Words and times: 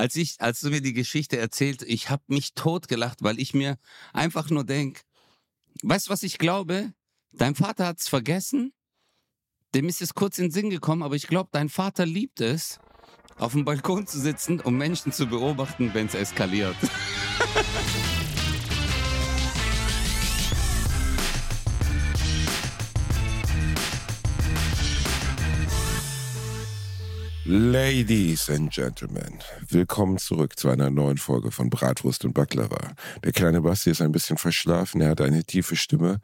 als 0.00 0.16
ich, 0.16 0.40
als 0.40 0.60
du 0.60 0.70
mir 0.70 0.80
die 0.80 0.94
Geschichte 0.94 1.36
erzählt, 1.36 1.82
ich 1.82 2.08
habe 2.08 2.22
mich 2.28 2.54
totgelacht, 2.54 3.22
weil 3.22 3.38
ich 3.38 3.52
mir 3.52 3.76
einfach 4.14 4.48
nur 4.48 4.64
denk, 4.64 5.02
weißt 5.82 6.08
du, 6.08 6.10
was 6.10 6.22
ich 6.22 6.38
glaube? 6.38 6.94
Dein 7.32 7.54
Vater 7.54 7.86
hat's 7.86 8.08
vergessen, 8.08 8.72
dem 9.74 9.88
ist 9.88 10.00
es 10.00 10.14
kurz 10.14 10.38
in 10.38 10.46
den 10.46 10.50
Sinn 10.52 10.70
gekommen, 10.70 11.02
aber 11.02 11.16
ich 11.16 11.26
glaube, 11.26 11.50
dein 11.52 11.68
Vater 11.68 12.06
liebt 12.06 12.40
es, 12.40 12.80
auf 13.36 13.52
dem 13.52 13.64
Balkon 13.64 14.06
zu 14.06 14.18
sitzen, 14.18 14.60
um 14.60 14.76
Menschen 14.76 15.12
zu 15.12 15.26
beobachten, 15.26 15.92
wenn 15.92 16.06
es 16.06 16.14
eskaliert. 16.14 16.76
Ladies 27.52 28.48
and 28.48 28.70
Gentlemen, 28.72 29.40
willkommen 29.68 30.18
zurück 30.18 30.56
zu 30.56 30.68
einer 30.68 30.88
neuen 30.88 31.18
Folge 31.18 31.50
von 31.50 31.68
Bratwurst 31.68 32.24
und 32.24 32.32
Baklava. 32.32 32.92
Der 33.24 33.32
kleine 33.32 33.60
Basti 33.60 33.90
ist 33.90 34.00
ein 34.00 34.12
bisschen 34.12 34.38
verschlafen, 34.38 35.00
er 35.00 35.08
hat 35.08 35.20
eine 35.20 35.42
tiefe 35.42 35.74
Stimme, 35.74 36.20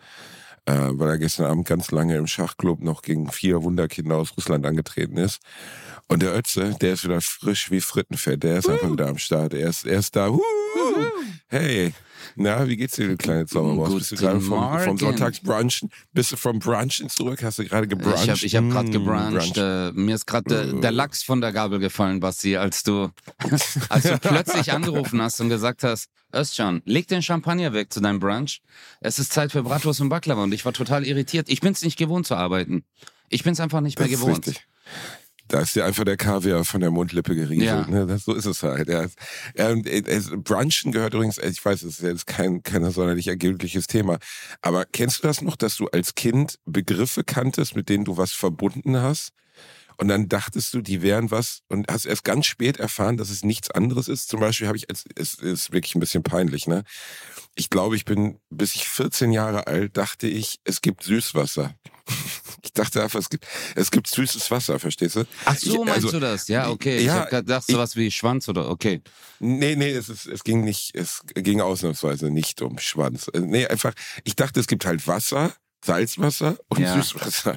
äh, 0.67 0.77
weil 0.93 1.09
er 1.09 1.19
gestern 1.19 1.47
Abend 1.47 1.67
ganz 1.67 1.91
lange 1.91 2.17
im 2.17 2.29
Schachclub 2.29 2.81
noch 2.81 3.03
gegen 3.03 3.29
vier 3.33 3.65
Wunderkinder 3.65 4.19
aus 4.19 4.37
Russland 4.37 4.65
angetreten 4.65 5.17
ist. 5.17 5.41
Und 6.07 6.23
der 6.23 6.33
Ötze, 6.33 6.77
der 6.81 6.93
ist 6.93 7.03
wieder 7.03 7.21
frisch 7.21 7.73
wie 7.73 7.81
Frittenfett, 7.81 8.45
der 8.45 8.59
ist 8.59 8.69
uh. 8.69 8.75
einfach 8.75 8.93
wieder 8.93 9.09
am 9.09 9.19
Start, 9.19 9.53
er 9.53 9.69
ist, 9.69 9.85
er 9.85 9.99
ist 9.99 10.15
da. 10.15 10.29
Uh. 10.29 10.41
Hey, 11.49 11.93
na, 12.37 12.69
wie 12.69 12.77
geht's 12.77 12.97
dir, 12.97 13.09
du 13.09 13.17
kleine 13.17 13.47
Zaubermaus? 13.47 13.95
Bist 13.95 14.13
du 14.13 14.17
gerade 14.17 14.41
vom, 14.41 14.79
vom 14.79 14.99
Sonntagsbrunchen? 14.99 15.91
Bist 16.13 16.33
du 16.33 16.37
vom 16.37 16.59
Brunchen 16.59 17.09
zurück? 17.09 17.43
Hast 17.43 17.59
du 17.59 17.65
gerade 17.65 17.89
gebruncht? 17.89 18.25
Ich 18.25 18.31
habe 18.31 18.47
ich 18.47 18.57
hab 18.57 18.69
gerade 18.69 18.89
mm, 18.89 18.93
gebruncht. 18.93 19.57
Äh, 19.57 19.93
mir 19.93 20.15
ist 20.15 20.27
gerade 20.27 20.45
der, 20.49 20.73
der, 20.75 20.93
Lachs 20.93 21.23
von 21.23 21.41
der 21.41 21.53
Gabel 21.53 21.79
gefallen, 21.79 22.21
Basti, 22.21 22.57
als 22.57 22.83
du, 22.83 23.11
als 23.89 24.03
du 24.03 24.19
plötzlich 24.19 24.73
angerufen 24.73 25.21
hast 25.23 25.41
und 25.41 25.49
gesagt 25.49 25.83
hast, 25.83 26.11
Özcan, 26.35 26.83
leg 26.85 27.09
den 27.09 27.23
Champagner 27.23 27.73
weg 27.73 27.93
zu 27.93 28.01
deinem 28.01 28.21
Brunch. 28.21 28.61
Es 29.01 29.19
ist 29.19 29.33
Zeit 29.33 29.53
für 29.53 29.63
Bratwurst 29.63 30.03
und 30.03 30.11
Baklava 30.11 30.43
und 30.43 30.53
ich 30.53 30.65
war 30.67 30.75
total 30.75 31.07
irritiert. 31.07 31.49
Ich 31.49 31.63
bin's 31.63 31.83
nicht 31.83 31.97
gewohnt 31.97 32.27
zu 32.27 32.35
arbeiten. 32.35 32.85
Ich 33.31 33.45
bin's 33.45 33.61
einfach 33.61 33.81
nicht 33.81 33.99
mehr 33.99 34.09
das 34.09 34.21
gewohnt. 34.21 34.47
Ist 34.47 34.49
richtig. 34.49 34.67
Da 35.49 35.61
ist 35.61 35.77
dir 35.77 35.85
einfach 35.85 36.05
der 36.05 36.17
Kaviar 36.17 36.65
von 36.65 36.81
der 36.81 36.91
Mundlippe 36.91 37.35
gerieselt. 37.35 37.87
Ja. 37.89 37.91
Ne? 37.91 38.07
Das, 38.07 38.25
so 38.25 38.35
ist 38.35 38.47
es 38.47 38.63
halt. 38.63 38.89
Ja. 38.89 39.07
Und, 39.71 39.87
äh, 39.87 40.21
Brunchen 40.37 40.93
gehört 40.93 41.15
übrigens, 41.15 41.39
ich 41.39 41.65
weiß, 41.65 41.83
es 41.83 41.99
ist 41.99 42.03
jetzt 42.03 42.27
kein, 42.27 42.63
kein 42.63 42.89
sonderlich 42.91 43.29
ergiebigtes 43.29 43.87
Thema, 43.87 44.19
aber 44.63 44.85
kennst 44.85 45.23
du 45.23 45.29
das 45.29 45.43
noch, 45.43 45.57
dass 45.57 45.77
du 45.77 45.87
als 45.89 46.15
Kind 46.15 46.59
Begriffe 46.65 47.25
kanntest, 47.25 47.77
mit 47.77 47.89
denen 47.89 48.05
du 48.05 48.17
was 48.17 48.33
verbunden 48.33 48.97
hast? 48.97 49.33
Und 49.99 50.09
dann 50.09 50.29
dachtest 50.29 50.75
du, 50.75 50.83
die 50.83 51.03
wären 51.03 51.31
was 51.31 51.63
und 51.69 51.91
hast 51.91 52.05
erst 52.05 52.25
ganz 52.25 52.47
spät 52.47 52.79
erfahren, 52.79 53.17
dass 53.17 53.31
es 53.31 53.45
nichts 53.45 53.71
anderes 53.71 54.09
ist. 54.09 54.29
Zum 54.29 54.41
Beispiel 54.41 54.67
habe 54.67 54.77
ich, 54.77 54.87
es 54.89 55.35
ist 55.35 55.73
wirklich 55.73 55.95
ein 55.95 56.01
bisschen 56.01 56.23
peinlich, 56.23 56.67
ne? 56.67 56.85
Ich 57.55 57.71
glaube, 57.71 57.97
ich 57.97 58.05
bin, 58.05 58.39
bis 58.51 58.75
ich 58.75 58.87
14 58.87 59.33
Jahre 59.33 59.67
alt, 59.67 59.97
dachte 59.97 60.27
ich, 60.27 60.61
es 60.65 60.83
gibt 60.83 61.03
Süßwasser. 61.03 61.75
Ich 62.63 62.73
dachte 62.73 63.01
einfach, 63.01 63.21
es 63.21 63.31
gibt, 63.31 63.47
es 63.77 63.91
gibt 63.93 64.09
süßes 64.09 64.51
Wasser, 64.51 64.79
verstehst 64.81 65.17
du? 65.17 65.25
Ach 65.45 65.57
so, 65.57 65.85
meinst 65.85 66.07
also, 66.07 66.11
du 66.11 66.21
das? 66.21 66.49
Ja, 66.49 66.69
okay. 66.69 66.97
Ja, 66.97 67.01
ich 67.01 67.11
habe 67.11 67.31
gedacht, 67.31 67.67
sowas 67.69 67.95
wie 67.95 68.11
Schwanz 68.11 68.49
oder 68.49 68.69
okay. 68.69 69.03
Nee, 69.39 69.77
nee, 69.77 69.93
es, 69.93 70.09
ist, 70.09 70.27
es 70.27 70.43
ging 70.43 70.65
nicht, 70.65 70.95
es 70.95 71.23
ging 71.35 71.61
ausnahmsweise 71.61 72.29
nicht 72.29 72.63
um 72.63 72.79
Schwanz. 72.79 73.31
Nee, 73.35 73.67
einfach, 73.67 73.95
ich 74.25 74.35
dachte, 74.35 74.59
es 74.59 74.67
gibt 74.67 74.85
halt 74.85 75.07
Wasser 75.07 75.55
Salzwasser 75.87 76.59
und 76.69 76.81
ja. 76.81 76.95
Süßwasser. 76.95 77.57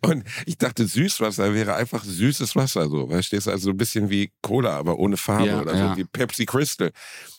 Und 0.00 0.24
ich 0.46 0.58
dachte, 0.58 0.86
Süßwasser 0.86 1.54
wäre 1.54 1.74
einfach 1.74 2.02
süßes 2.02 2.56
Wasser, 2.56 2.88
so. 2.88 3.08
Verstehst 3.08 3.46
du? 3.46 3.50
Also 3.50 3.70
ein 3.70 3.76
bisschen 3.76 4.10
wie 4.10 4.32
Cola, 4.42 4.76
aber 4.76 4.98
ohne 4.98 5.16
Farbe 5.16 5.46
ja, 5.46 5.60
oder 5.60 5.76
ja. 5.76 5.90
so, 5.90 5.96
wie 5.96 6.04
Pepsi 6.04 6.46
Crystal. 6.46 6.90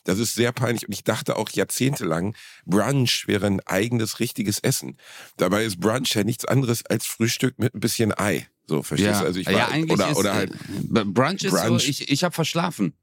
Das 0.04 0.20
ist 0.20 0.36
sehr 0.36 0.52
peinlich. 0.52 0.88
Und 0.88 0.94
ich 0.94 1.04
dachte 1.04 1.36
auch 1.36 1.50
jahrzehntelang, 1.50 2.36
Brunch 2.66 3.28
wäre 3.28 3.48
ein 3.48 3.60
eigenes, 3.62 4.20
richtiges 4.20 4.60
Essen. 4.60 4.98
Dabei 5.38 5.66
ist 5.66 5.80
Brunch 5.80 6.14
ja 6.16 6.24
nichts 6.24 6.46
anderes 6.46 6.86
als 6.86 7.06
Frühstück 7.06 7.60
mit 7.60 7.74
ein 7.74 7.80
bisschen 7.80 8.18
Ei. 8.18 8.48
So, 8.68 8.84
verstehst 8.84 9.12
ja. 9.12 9.22
du? 9.22 9.26
Also 9.26 9.40
ich 9.40 9.48
war, 9.48 9.54
ja, 9.54 9.68
eigentlich 9.70 9.92
oder, 9.92 10.10
ist, 10.12 10.18
oder 10.18 10.34
halt. 10.36 10.52
Äh, 10.52 11.04
Brunch 11.06 11.44
ist 11.44 11.52
Brunch. 11.52 11.84
so, 11.84 11.90
ich, 11.90 12.10
ich 12.10 12.24
habe 12.24 12.36
verschlafen. 12.36 12.94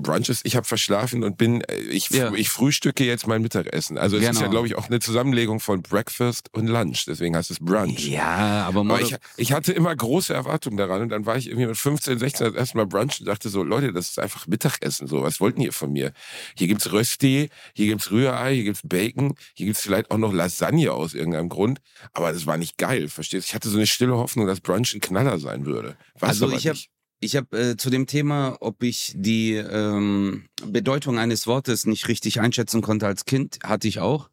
Brunches, 0.00 0.40
ich 0.44 0.56
habe 0.56 0.66
verschlafen 0.66 1.22
und 1.24 1.36
bin, 1.36 1.60
äh, 1.62 1.76
ich, 1.76 2.10
ja. 2.10 2.32
ich 2.34 2.50
frühstücke 2.50 3.04
jetzt 3.04 3.26
mein 3.26 3.42
Mittagessen. 3.42 3.98
Also 3.98 4.16
es 4.16 4.22
genau. 4.22 4.30
ist 4.30 4.36
ja, 4.36 4.42
genau. 4.42 4.50
glaube 4.50 4.66
ich, 4.66 4.76
auch 4.76 4.88
eine 4.88 5.00
Zusammenlegung 5.00 5.60
von 5.60 5.82
Breakfast 5.82 6.48
und 6.52 6.66
Lunch. 6.66 7.04
Deswegen 7.06 7.36
heißt 7.36 7.50
es 7.50 7.58
Brunch. 7.60 8.06
Ja, 8.06 8.66
aber, 8.66 8.80
aber 8.80 9.00
ich, 9.00 9.16
ich 9.36 9.52
hatte 9.52 9.72
immer 9.72 9.94
große 9.94 10.32
Erwartungen 10.32 10.76
daran 10.76 11.02
und 11.02 11.08
dann 11.10 11.26
war 11.26 11.36
ich 11.36 11.48
irgendwie 11.48 11.66
mit 11.66 11.76
15, 11.76 12.18
16 12.18 12.46
das 12.48 12.56
erste 12.56 12.76
Mal 12.76 12.86
Brunch 12.86 13.20
und 13.20 13.26
dachte 13.26 13.48
so, 13.48 13.62
Leute, 13.62 13.92
das 13.92 14.08
ist 14.10 14.18
einfach 14.18 14.46
Mittagessen. 14.46 15.06
So, 15.06 15.22
was 15.22 15.40
wollten 15.40 15.60
ihr 15.60 15.72
von 15.72 15.92
mir? 15.92 16.12
Hier 16.56 16.66
gibt's 16.66 16.92
Rösti, 16.92 17.50
hier 17.74 17.86
gibt's 17.86 18.10
Rührei, 18.10 18.54
hier 18.54 18.64
gibt's 18.64 18.82
Bacon, 18.84 19.34
hier 19.54 19.66
gibt's 19.66 19.82
vielleicht 19.82 20.10
auch 20.10 20.18
noch 20.18 20.32
Lasagne 20.32 20.92
aus 20.92 21.14
irgendeinem 21.14 21.48
Grund. 21.48 21.80
Aber 22.12 22.32
das 22.32 22.46
war 22.46 22.56
nicht 22.56 22.78
geil, 22.78 23.08
verstehst 23.08 23.46
du? 23.46 23.50
Ich 23.50 23.54
hatte 23.54 23.68
so 23.68 23.76
eine 23.76 23.86
stille 23.86 24.16
Hoffnung, 24.16 24.46
dass 24.46 24.60
Brunch 24.60 24.94
ein 24.94 25.00
Knaller 25.00 25.38
sein 25.38 25.66
würde. 25.66 25.96
War's 26.18 26.42
also 26.42 26.50
ich 26.52 26.66
habe 26.66 26.78
ich 27.20 27.36
habe 27.36 27.58
äh, 27.58 27.76
zu 27.76 27.90
dem 27.90 28.06
Thema, 28.06 28.56
ob 28.60 28.82
ich 28.82 29.12
die 29.14 29.54
ähm, 29.54 30.46
Bedeutung 30.64 31.18
eines 31.18 31.46
Wortes 31.46 31.86
nicht 31.86 32.08
richtig 32.08 32.40
einschätzen 32.40 32.80
konnte 32.80 33.06
als 33.06 33.26
Kind, 33.26 33.58
hatte 33.62 33.88
ich 33.88 34.00
auch. 34.00 34.30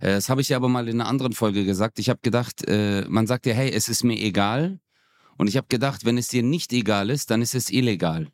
Äh, 0.00 0.12
das 0.12 0.28
habe 0.28 0.40
ich 0.40 0.48
ja 0.48 0.56
aber 0.56 0.68
mal 0.68 0.88
in 0.88 1.00
einer 1.00 1.10
anderen 1.10 1.32
Folge 1.32 1.64
gesagt. 1.64 1.98
Ich 1.98 2.08
habe 2.08 2.20
gedacht, 2.22 2.66
äh, 2.68 3.04
man 3.08 3.26
sagt 3.26 3.46
ja, 3.46 3.54
hey, 3.54 3.70
es 3.70 3.88
ist 3.88 4.04
mir 4.04 4.18
egal. 4.18 4.78
Und 5.36 5.48
ich 5.48 5.56
habe 5.56 5.66
gedacht, 5.68 6.04
wenn 6.04 6.16
es 6.16 6.28
dir 6.28 6.42
nicht 6.42 6.72
egal 6.72 7.10
ist, 7.10 7.30
dann 7.30 7.42
ist 7.42 7.54
es 7.54 7.70
illegal. 7.70 8.28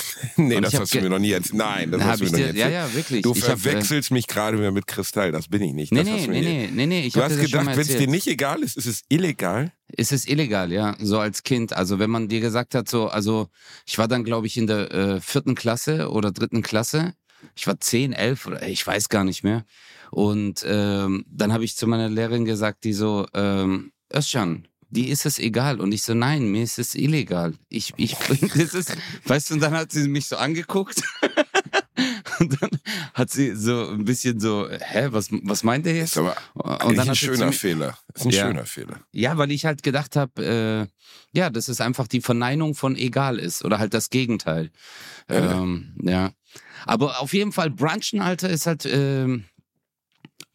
nee, 0.36 0.56
und 0.56 0.62
das 0.62 0.78
hast 0.78 0.94
du 0.94 1.00
mir 1.00 1.10
noch 1.10 1.18
nie 1.18 1.32
erzählt. 1.32 1.54
Nein, 1.54 1.90
das 1.90 2.02
hast 2.02 2.20
du 2.20 2.24
mir 2.24 2.30
noch 2.30 2.38
nie 2.38 2.44
erzählt. 2.44 2.56
Ja, 2.56 2.68
ja, 2.68 2.94
wirklich. 2.94 3.22
Du 3.22 3.32
ich 3.32 3.44
verwechselst 3.44 4.08
hab, 4.08 4.12
äh, 4.12 4.14
mich 4.14 4.26
gerade 4.26 4.58
wieder 4.58 4.70
mit 4.70 4.86
Kristall, 4.86 5.32
das 5.32 5.48
bin 5.48 5.62
ich 5.62 5.72
nicht. 5.72 5.92
Nee, 5.92 6.02
nee, 6.02 6.26
nee, 6.26 6.40
nee, 6.40 6.70
nee, 6.72 6.86
nee, 6.86 7.06
ich 7.06 7.12
Du 7.12 7.22
hast 7.22 7.38
gedacht, 7.38 7.66
wenn 7.66 7.78
es 7.78 7.96
dir 7.96 8.06
nicht 8.06 8.26
egal 8.26 8.62
ist, 8.62 8.76
ist 8.76 8.86
es 8.86 9.02
illegal? 9.08 9.72
Ist 9.88 10.12
es 10.12 10.26
illegal, 10.26 10.72
ja, 10.72 10.96
so 11.00 11.18
als 11.18 11.42
Kind. 11.42 11.72
Also 11.72 11.98
wenn 11.98 12.10
man 12.10 12.28
dir 12.28 12.40
gesagt 12.40 12.74
hat, 12.74 12.88
so, 12.88 13.08
also 13.08 13.48
ich 13.86 13.98
war 13.98 14.08
dann, 14.08 14.24
glaube 14.24 14.46
ich, 14.46 14.56
in 14.56 14.66
der 14.66 14.90
äh, 14.90 15.20
vierten 15.20 15.54
Klasse 15.54 16.10
oder 16.10 16.32
dritten 16.32 16.62
Klasse. 16.62 17.14
Ich 17.56 17.66
war 17.66 17.78
zehn, 17.80 18.12
elf 18.12 18.46
oder 18.46 18.66
ich 18.66 18.86
weiß 18.86 19.08
gar 19.08 19.24
nicht 19.24 19.42
mehr. 19.42 19.64
Und 20.10 20.64
ähm, 20.66 21.24
dann 21.28 21.52
habe 21.52 21.64
ich 21.64 21.76
zu 21.76 21.86
meiner 21.86 22.08
Lehrerin 22.08 22.44
gesagt, 22.44 22.84
die 22.84 22.92
so, 22.92 23.26
ähm, 23.34 23.92
Özcan, 24.14 24.68
die 24.92 25.08
ist 25.08 25.24
es 25.24 25.38
egal. 25.38 25.80
Und 25.80 25.92
ich 25.92 26.02
so, 26.02 26.12
nein, 26.14 26.48
mir 26.48 26.62
ist 26.62 26.78
es 26.78 26.94
illegal. 26.94 27.54
Ich, 27.68 27.94
ich, 27.96 28.14
das 28.54 28.74
ist, 28.74 28.94
weißt 29.24 29.50
du, 29.50 29.54
und 29.54 29.60
dann 29.60 29.72
hat 29.72 29.90
sie 29.90 30.06
mich 30.06 30.26
so 30.26 30.36
angeguckt. 30.36 31.02
und 32.38 32.60
dann 32.60 32.70
hat 33.14 33.30
sie 33.30 33.56
so 33.56 33.88
ein 33.88 34.04
bisschen 34.04 34.38
so, 34.38 34.68
hä, 34.68 35.08
was, 35.10 35.28
was 35.30 35.64
meint 35.64 35.86
der 35.86 35.96
jetzt? 35.96 36.16
Das 36.16 36.24
ist 36.24 36.36
aber 36.54 36.84
und 36.84 36.96
dann 36.96 37.08
ein 37.08 37.16
schöner 37.16 37.46
mich, 37.46 37.58
Fehler. 37.58 37.98
Das 38.12 38.20
ist 38.20 38.26
ein 38.26 38.32
ja, 38.32 38.46
schöner 38.46 38.66
Fehler. 38.66 39.00
Ja, 39.12 39.38
weil 39.38 39.50
ich 39.50 39.64
halt 39.64 39.82
gedacht 39.82 40.14
habe, 40.14 40.88
äh, 40.92 41.38
ja, 41.38 41.48
dass 41.48 41.68
es 41.68 41.80
einfach 41.80 42.06
die 42.06 42.20
Verneinung 42.20 42.74
von 42.74 42.94
egal 42.94 43.38
ist 43.38 43.64
oder 43.64 43.78
halt 43.78 43.94
das 43.94 44.10
Gegenteil. 44.10 44.70
Ja. 45.30 45.62
Ähm, 45.62 45.96
ja. 46.02 46.32
Aber 46.84 47.20
auf 47.20 47.32
jeden 47.32 47.52
Fall, 47.52 47.70
Brunchen, 47.70 48.20
Alter, 48.20 48.50
ist 48.50 48.66
halt, 48.66 48.84
äh, 48.84 49.38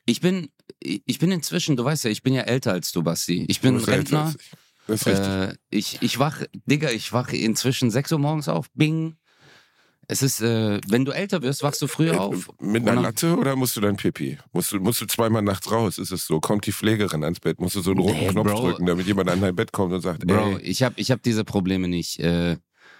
ich 0.05 0.21
bin 0.21 0.49
ich 0.79 1.19
bin 1.19 1.31
inzwischen, 1.31 1.75
du 1.75 1.83
weißt 1.83 2.05
ja, 2.05 2.11
ich 2.11 2.23
bin 2.23 2.33
ja 2.33 2.43
älter 2.43 2.71
als 2.71 2.91
du, 2.91 3.03
Basti. 3.03 3.45
Ich 3.47 3.61
bin 3.61 3.77
Rentner. 3.77 4.33
Das 4.87 5.01
ist 5.01 5.07
richtig. 5.07 5.27
Äh, 5.27 5.55
ich, 5.69 6.01
ich 6.01 6.19
wach, 6.19 6.43
Digga, 6.65 6.89
ich 6.91 7.11
wach 7.11 7.29
inzwischen 7.33 7.91
6 7.91 8.13
Uhr 8.13 8.19
morgens 8.19 8.47
auf. 8.47 8.67
Bing. 8.73 9.17
Es 10.09 10.21
ist, 10.21 10.41
äh, 10.41 10.79
wenn 10.87 11.03
du 11.03 11.11
älter 11.11 11.41
wirst, 11.41 11.63
wachst 11.63 11.81
du 11.81 11.87
früher 11.87 12.21
auf. 12.21 12.49
Mit 12.61 12.87
einer 12.87 13.01
Latte 13.01 13.35
oder 13.35 13.57
musst 13.57 13.75
du 13.75 13.81
dein 13.81 13.97
Pipi? 13.97 14.37
Musst 14.53 14.71
du, 14.71 14.79
musst 14.79 15.01
du 15.01 15.05
zweimal 15.05 15.41
nachts 15.41 15.69
raus? 15.69 15.97
Ist 15.97 16.11
es 16.11 16.25
so? 16.25 16.39
Kommt 16.39 16.65
die 16.65 16.71
Pflegerin 16.71 17.25
ans 17.25 17.41
Bett? 17.41 17.59
Musst 17.59 17.75
du 17.75 17.81
so 17.81 17.91
einen 17.91 17.99
roten 17.99 18.19
nee, 18.19 18.27
Knopf 18.29 18.47
Bro. 18.47 18.61
drücken, 18.61 18.85
damit 18.85 19.05
jemand 19.05 19.29
an 19.29 19.41
dein 19.41 19.53
Bett 19.53 19.73
kommt 19.73 19.91
und 19.91 19.99
sagt, 19.99 20.25
Bro, 20.25 20.59
ey. 20.59 20.61
ich 20.61 20.81
habe 20.83 20.95
ich 20.97 21.11
hab 21.11 21.21
diese 21.23 21.43
Probleme 21.43 21.89
nicht. 21.89 22.19
Äh, 22.21 22.55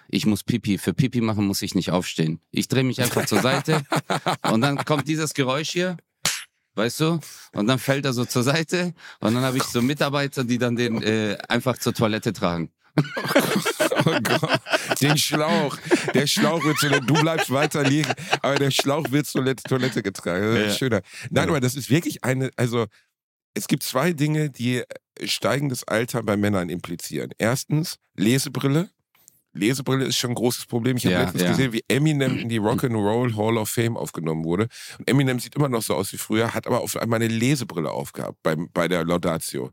ich 0.10 0.26
muss 0.26 0.44
Pipi. 0.44 0.78
Für 0.78 0.94
Pipi 0.94 1.22
machen 1.22 1.48
muss 1.48 1.62
ich 1.62 1.76
nicht 1.76 1.92
aufstehen. 1.92 2.42
Ich 2.52 2.68
drehe 2.68 2.84
mich 2.84 3.02
einfach 3.02 3.26
zur 3.26 3.42
Seite 3.42 3.84
und 4.52 4.60
dann 4.60 4.84
kommt 4.84 5.08
dieses 5.08 5.34
Geräusch 5.34 5.70
hier 5.70 5.96
weißt 6.78 7.00
du? 7.00 7.20
Und 7.54 7.68
dann 7.68 7.80
fällt 7.80 8.06
er 8.06 8.14
so 8.14 8.26
zur 8.26 8.44
Seite 8.44 8.94
und 9.20 9.34
dann 9.34 9.44
habe 9.44 9.58
ich 9.58 9.64
so 9.64 9.82
Mitarbeiter, 9.82 10.44
die 10.44 10.58
dann 10.58 10.76
den 10.76 11.02
äh, 11.02 11.38
einfach 11.50 11.78
zur 11.78 11.94
Toilette 11.94 12.34
tragen. 12.34 12.72
oh 14.06 14.20
Gott, 14.24 14.60
den 15.02 15.18
Schlauch. 15.18 15.78
Der 16.14 16.26
Schlauch 16.26 16.64
wird 16.64 16.80
zur 16.80 16.90
Du 16.90 17.14
bleibst 17.14 17.52
weiter 17.52 17.84
liegen, 17.84 18.12
aber 18.42 18.56
der 18.56 18.72
Schlauch 18.72 19.12
wird 19.12 19.28
zur 19.28 19.44
Toilette 19.56 20.02
getragen. 20.02 20.54
Das 20.54 20.60
ist 20.60 20.66
ja. 20.66 20.74
schöner. 20.74 21.02
Nein, 21.30 21.50
aber 21.50 21.60
das 21.60 21.76
ist 21.76 21.90
wirklich 21.90 22.24
eine, 22.24 22.50
also 22.56 22.88
es 23.54 23.68
gibt 23.68 23.84
zwei 23.84 24.14
Dinge, 24.14 24.50
die 24.50 24.84
steigendes 25.24 25.84
Alter 25.84 26.24
bei 26.24 26.38
Männern 26.38 26.70
implizieren. 26.70 27.32
Erstens 27.38 27.98
Lesebrille. 28.16 28.90
Lesebrille 29.58 30.06
ist 30.06 30.18
schon 30.18 30.32
ein 30.32 30.36
großes 30.36 30.66
Problem. 30.68 30.98
Ich 30.98 31.06
habe 31.06 31.14
Ja, 31.14 31.22
letztens 31.22 31.44
ja. 31.44 31.50
gesehen, 31.50 31.74
wie 31.74 31.84
Eminem 31.88 32.38
in 32.40 32.50
die 32.50 32.60
Rock'n'Roll 32.62 33.36
Hall 33.36 33.58
of 33.58 33.70
Fame 33.70 33.98
aufgenommen 33.98 34.44
wurde. 34.46 34.68
Und 34.98 35.10
Eminem 35.10 35.40
sieht 35.40 35.56
immer 35.56 35.70
noch 35.70 35.82
so 35.82 35.96
aus 35.96 36.14
wie 36.14 36.18
früher, 36.18 36.54
hat 36.54 36.68
aber 36.68 36.82
auf 36.82 36.96
einmal 36.98 37.22
eine 37.22 37.28
Lesebrille 37.28 37.92
aufgehabt 37.92 38.38
beim, 38.44 38.70
bei 38.74 38.88
der 38.88 39.04
Laudatio. 39.06 39.72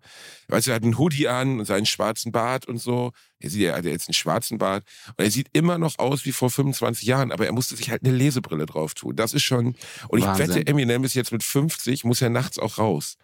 Weißt 0.49 0.67
du, 0.67 0.73
er 0.73 0.77
hat 0.77 0.83
einen 0.83 0.99
Hoodie 0.99 1.29
an 1.29 1.61
und 1.61 1.65
seinen 1.67 1.87
schwarzen 1.87 2.33
Bart 2.33 2.67
und 2.67 2.79
so. 2.79 3.13
Er 3.41 3.51
sieht, 3.51 3.63
er 3.65 3.77
hat 3.77 3.85
jetzt 3.85 4.09
einen 4.09 4.15
schwarzen 4.15 4.59
Bart. 4.59 4.85
Und 5.17 5.25
er 5.25 5.31
sieht 5.31 5.49
immer 5.53 5.79
noch 5.79 5.99
aus 5.99 6.25
wie 6.25 6.33
vor 6.33 6.51
25 6.51 7.07
Jahren, 7.07 7.31
aber 7.33 7.47
er 7.47 7.53
musste 7.53 7.77
sich 7.77 7.91
halt 7.91 8.03
eine 8.05 8.15
Lesebrille 8.17 8.67
drauf 8.67 8.95
tun. 8.95 9.15
Das 9.17 9.35
ist 9.35 9.43
schon, 9.43 9.75
und 10.09 10.19
ich 10.19 10.25
Wahnsinn. 10.25 10.49
wette, 10.49 10.67
Eminem 10.67 11.05
ist 11.05 11.15
jetzt 11.15 11.33
mit 11.33 11.43
50, 11.43 12.05
muss 12.05 12.23
er 12.23 12.31
nachts 12.31 12.59
auch 12.59 12.79
raus. 12.79 13.17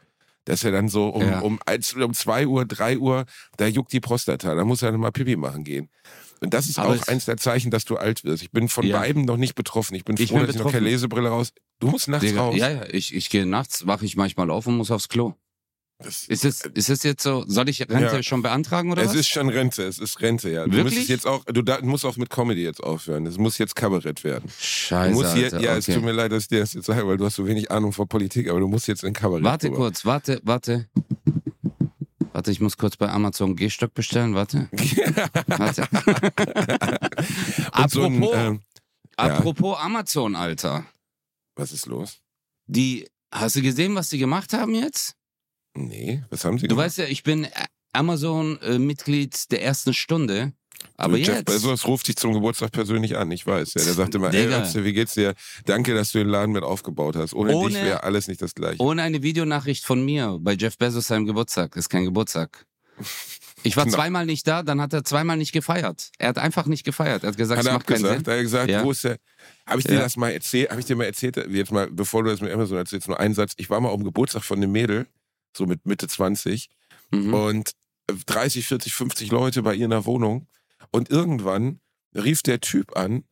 Dass 0.47 0.65
er 0.65 0.73
dann 0.73 0.89
so 0.89 1.09
um, 1.09 1.23
Ja. 1.23 1.41
um, 1.41 1.59
um 2.03 2.15
2 2.15 2.47
Uhr, 2.47 2.65
3 2.65 2.97
Uhr, 2.99 3.27
da 3.59 3.67
juckt 3.67 3.93
die 3.93 4.01
Prostata, 4.01 4.55
da 4.55 4.65
muss 4.65 4.81
er 4.83 4.91
dann 4.91 5.01
mal 5.01 5.12
Pipi 5.12 5.37
machen 5.37 5.65
gehen. 5.65 5.91
Und 6.42 6.54
das 6.54 6.69
ist 6.69 6.78
Aber 6.78 6.90
auch 6.90 6.94
es- 6.94 7.08
eins 7.08 7.26
der 7.26 7.37
Zeichen, 7.37 7.70
dass 7.70 7.84
du 7.84 7.96
alt 7.96 8.25
wirst. 8.25 8.42
Ich 8.42 8.50
bin 8.50 8.69
von 8.69 8.84
Ja. 8.87 8.98
beiden 8.98 9.25
noch 9.26 9.37
nicht 9.37 9.54
betroffen. 9.54 9.94
Ich 9.94 10.04
bin 10.04 10.16
Ich 10.19 10.28
froh, 10.31 10.37
bin 10.38 10.46
dass 10.46 10.56
ich 10.56 10.58
noch 10.62 10.66
keine 10.72 10.81
betroffen. 10.84 10.92
Lesebrille 10.92 11.28
raus. 11.28 11.52
Du 11.81 11.88
musst 11.88 12.08
nachts 12.08 12.25
Digga, 12.26 12.40
raus. 12.40 12.56
ja, 12.56 12.70
ja, 12.70 12.82
ich, 12.90 13.14
ich 13.14 13.28
gehe 13.31 13.44
nachts, 13.46 13.87
wache 13.87 14.04
ich 14.06 14.16
manchmal 14.16 14.50
auf 14.50 14.66
und 14.66 14.76
muss 14.76 14.90
aufs 14.90 15.08
Klo. 15.08 15.34
Das, 16.02 16.22
Ist 16.25 16.46
es, 16.46 16.62
ist 16.62 16.88
es 16.88 17.02
jetzt 17.02 17.22
so, 17.22 17.44
soll 17.46 17.69
ich 17.69 17.81
Rente 17.82 18.16
Ja. 18.16 18.22
schon 18.22 18.40
beantragen 18.40 18.90
oder 18.90 19.02
es 19.02 19.10
was? 19.10 19.16
ist 19.16 19.28
schon 19.28 19.50
Rente, 19.50 19.82
es 19.82 19.98
ist 19.98 20.22
Rente, 20.22 20.48
ja. 20.48 20.64
Du 20.64 20.72
Wirklich? 20.72 21.08
jetzt 21.08 21.26
auch, 21.26 21.44
du 21.44 21.60
da, 21.60 21.82
musst 21.82 22.06
auch 22.06 22.16
mit 22.16 22.31
Comedy 22.31 22.62
jetzt 22.62 22.82
aufhören. 22.82 23.26
Es 23.26 23.37
muss 23.37 23.58
jetzt 23.58 23.76
Kabarett 23.76 24.25
werden. 24.25 24.50
Scheiße, 24.58 25.10
Du 25.12 25.20
musst 25.20 25.34
hier, 25.34 25.44
Alter, 25.44 25.60
ja, 25.60 25.76
es 25.76 25.84
okay. 25.87 25.96
tut 25.96 26.04
mir 26.04 26.12
leid, 26.12 26.32
dass 26.32 26.44
ich 26.44 26.48
dir 26.48 26.60
das 26.60 26.72
jetzt 26.72 26.87
sage, 26.87 27.06
weil 27.06 27.19
du 27.19 27.26
hast 27.26 27.37
so 27.37 27.46
wenig 27.46 27.70
Ahnung 27.70 27.92
von 27.92 28.08
Politik, 28.08 28.48
aber 28.48 28.60
du 28.60 28.69
musst 28.69 28.88
jetzt 28.88 29.04
in 29.04 29.12
Kabarett. 29.12 29.44
Warte 29.44 29.66
rüber. 29.66 29.76
kurz, 29.76 30.06
warte, 30.06 30.40
warte. 30.42 30.88
Warte, 32.40 32.52
ich 32.52 32.60
muss 32.62 32.78
kurz 32.78 32.96
bei 32.96 33.06
Amazon 33.10 33.54
Gehstock 33.54 33.92
bestellen, 33.92 34.34
warte. 34.34 34.70
warte. 35.58 35.87
Und 37.76 37.90
so 37.90 38.04
ein, 38.04 38.14
apropos, 38.14 38.34
ähm, 38.34 38.60
apropos 39.14 39.78
Amazon, 39.78 40.34
Alter. 40.34 40.87
was 41.54 41.70
ist 41.72 41.84
los? 41.84 42.22
Die, 42.64 43.06
hast 43.31 43.56
du 43.56 43.60
gesehen, 43.60 43.94
was 43.94 44.08
die 44.08 44.16
gemacht 44.16 44.54
haben 44.54 44.75
jetzt? 44.75 45.16
Nee, 45.75 46.25
was 46.31 46.46
haben 46.46 46.56
sie 46.56 46.66
Du 46.66 46.76
gemacht? 46.76 46.87
weißt 46.87 46.96
ja, 46.96 47.04
ich 47.04 47.25
bin 47.25 47.46
Amazon-Mitglied 47.92 49.50
der 49.50 49.62
ersten 49.62 49.92
Stunde. 49.92 50.54
Aber 50.97 51.17
Jeff 51.17 51.29
jetzt. 51.29 51.44
Bezos 51.47 51.87
ruft 51.87 52.09
dich 52.09 52.17
zum 52.17 52.32
Geburtstag 52.35 52.73
persönlich 52.73 53.17
an, 53.17 53.31
ich 53.31 53.47
weiß. 53.47 53.75
Ja, 53.75 53.85
der 53.85 53.94
sagte 53.94 54.19
immer, 54.19 54.32
ey, 54.35 54.44
Digga. 54.44 54.62
Ötze, 54.62 54.85
wie 54.85 54.93
geht's 54.93 55.15
dir? 55.15 55.35
Danke, 55.65 55.94
dass 55.94 56.12
du 56.12 56.19
den 56.19 56.29
Laden 56.29 56.53
mit 56.53 56.62
aufgebaut 56.62 57.17
hast. 57.17 57.32
Ohne, 57.35 57.55
Ohne- 57.55 57.71
dich 57.75 57.82
wäre 57.82 58.03
alles 58.03 58.29
nicht 58.29 58.43
das 58.43 58.55
Gleiche. 58.55 58.82
Ohne 58.82 59.03
eine 59.03 59.23
Videonachricht 59.23 59.85
von 59.85 60.05
mir 60.05 60.37
bei 60.41 60.53
Jeff 60.55 60.77
Bezos 60.77 61.06
seinem 61.06 61.27
Geburtstag. 61.27 61.73
Das 61.73 61.85
ist 61.85 61.88
kein 61.88 62.05
Geburtstag. 62.05 62.67
Ich 63.62 63.77
war 63.79 63.87
zweimal 63.88 64.27
nicht 64.27 64.47
da, 64.47 64.62
dann 64.62 64.81
hat 64.81 64.93
er 64.93 65.03
zweimal 65.05 65.37
nicht 65.38 65.53
gefeiert. 65.53 66.11
Er 66.19 66.29
hat 66.29 66.38
einfach 66.38 66.67
nicht 66.67 66.85
gefeiert. 66.85 67.25
Er 67.25 67.29
hat 67.31 67.37
gesagt, 67.38 67.59
Hat 67.59 67.65
es 67.67 67.71
er 67.71 67.75
macht 67.75 67.87
keinen 67.87 67.97
abgesagt? 68.05 68.25
Sinn. 68.26 68.33
Hat 68.33 68.38
er 68.38 68.43
gesagt, 68.43 68.71
Ja. 68.71 68.85
wo 68.85 68.91
ist 68.91 69.05
der? 69.05 69.17
Habe 69.67 69.81
ich 69.81 69.87
dir 69.87 69.94
Ja. 69.94 70.00
das 70.00 70.17
mal 70.17 70.31
erzählt? 70.31 70.71
Habe 70.71 70.81
ich 70.81 70.87
dir 70.87 70.97
mal 70.97 71.05
erzählt, 71.05 71.37
jetzt 71.49 71.73
mal, 71.73 71.91
bevor 71.91 72.23
du 72.25 72.31
das 72.31 72.41
mit 72.43 72.53
Amazon 72.53 72.76
erzählst, 72.76 73.09
nur 73.09 73.19
einen 73.19 73.35
Satz. 73.35 73.53
Ich 73.56 73.71
war 73.71 73.81
mal 73.81 73.88
auf 73.88 73.97
dem 73.97 74.05
Geburtstag 74.05 74.44
von 74.44 74.59
einem 74.59 74.73
Mädel, 74.73 75.06
so 75.56 75.65
mit 75.67 75.87
Mitte 75.87 76.09
20, 76.09 76.69
Mhm. 77.11 77.33
und 77.35 77.71
30, 78.26 78.67
40, 78.67 78.93
50 78.94 79.31
Leute 79.31 79.62
bei 79.62 79.75
ihr 79.75 79.85
in 79.85 79.91
der 79.91 80.05
Wohnung. 80.05 80.47
Und 80.91 81.11
irgendwann 81.11 81.81
rief 82.15 82.43
der 82.43 82.61
Typ 82.61 82.97
an, 82.97 83.25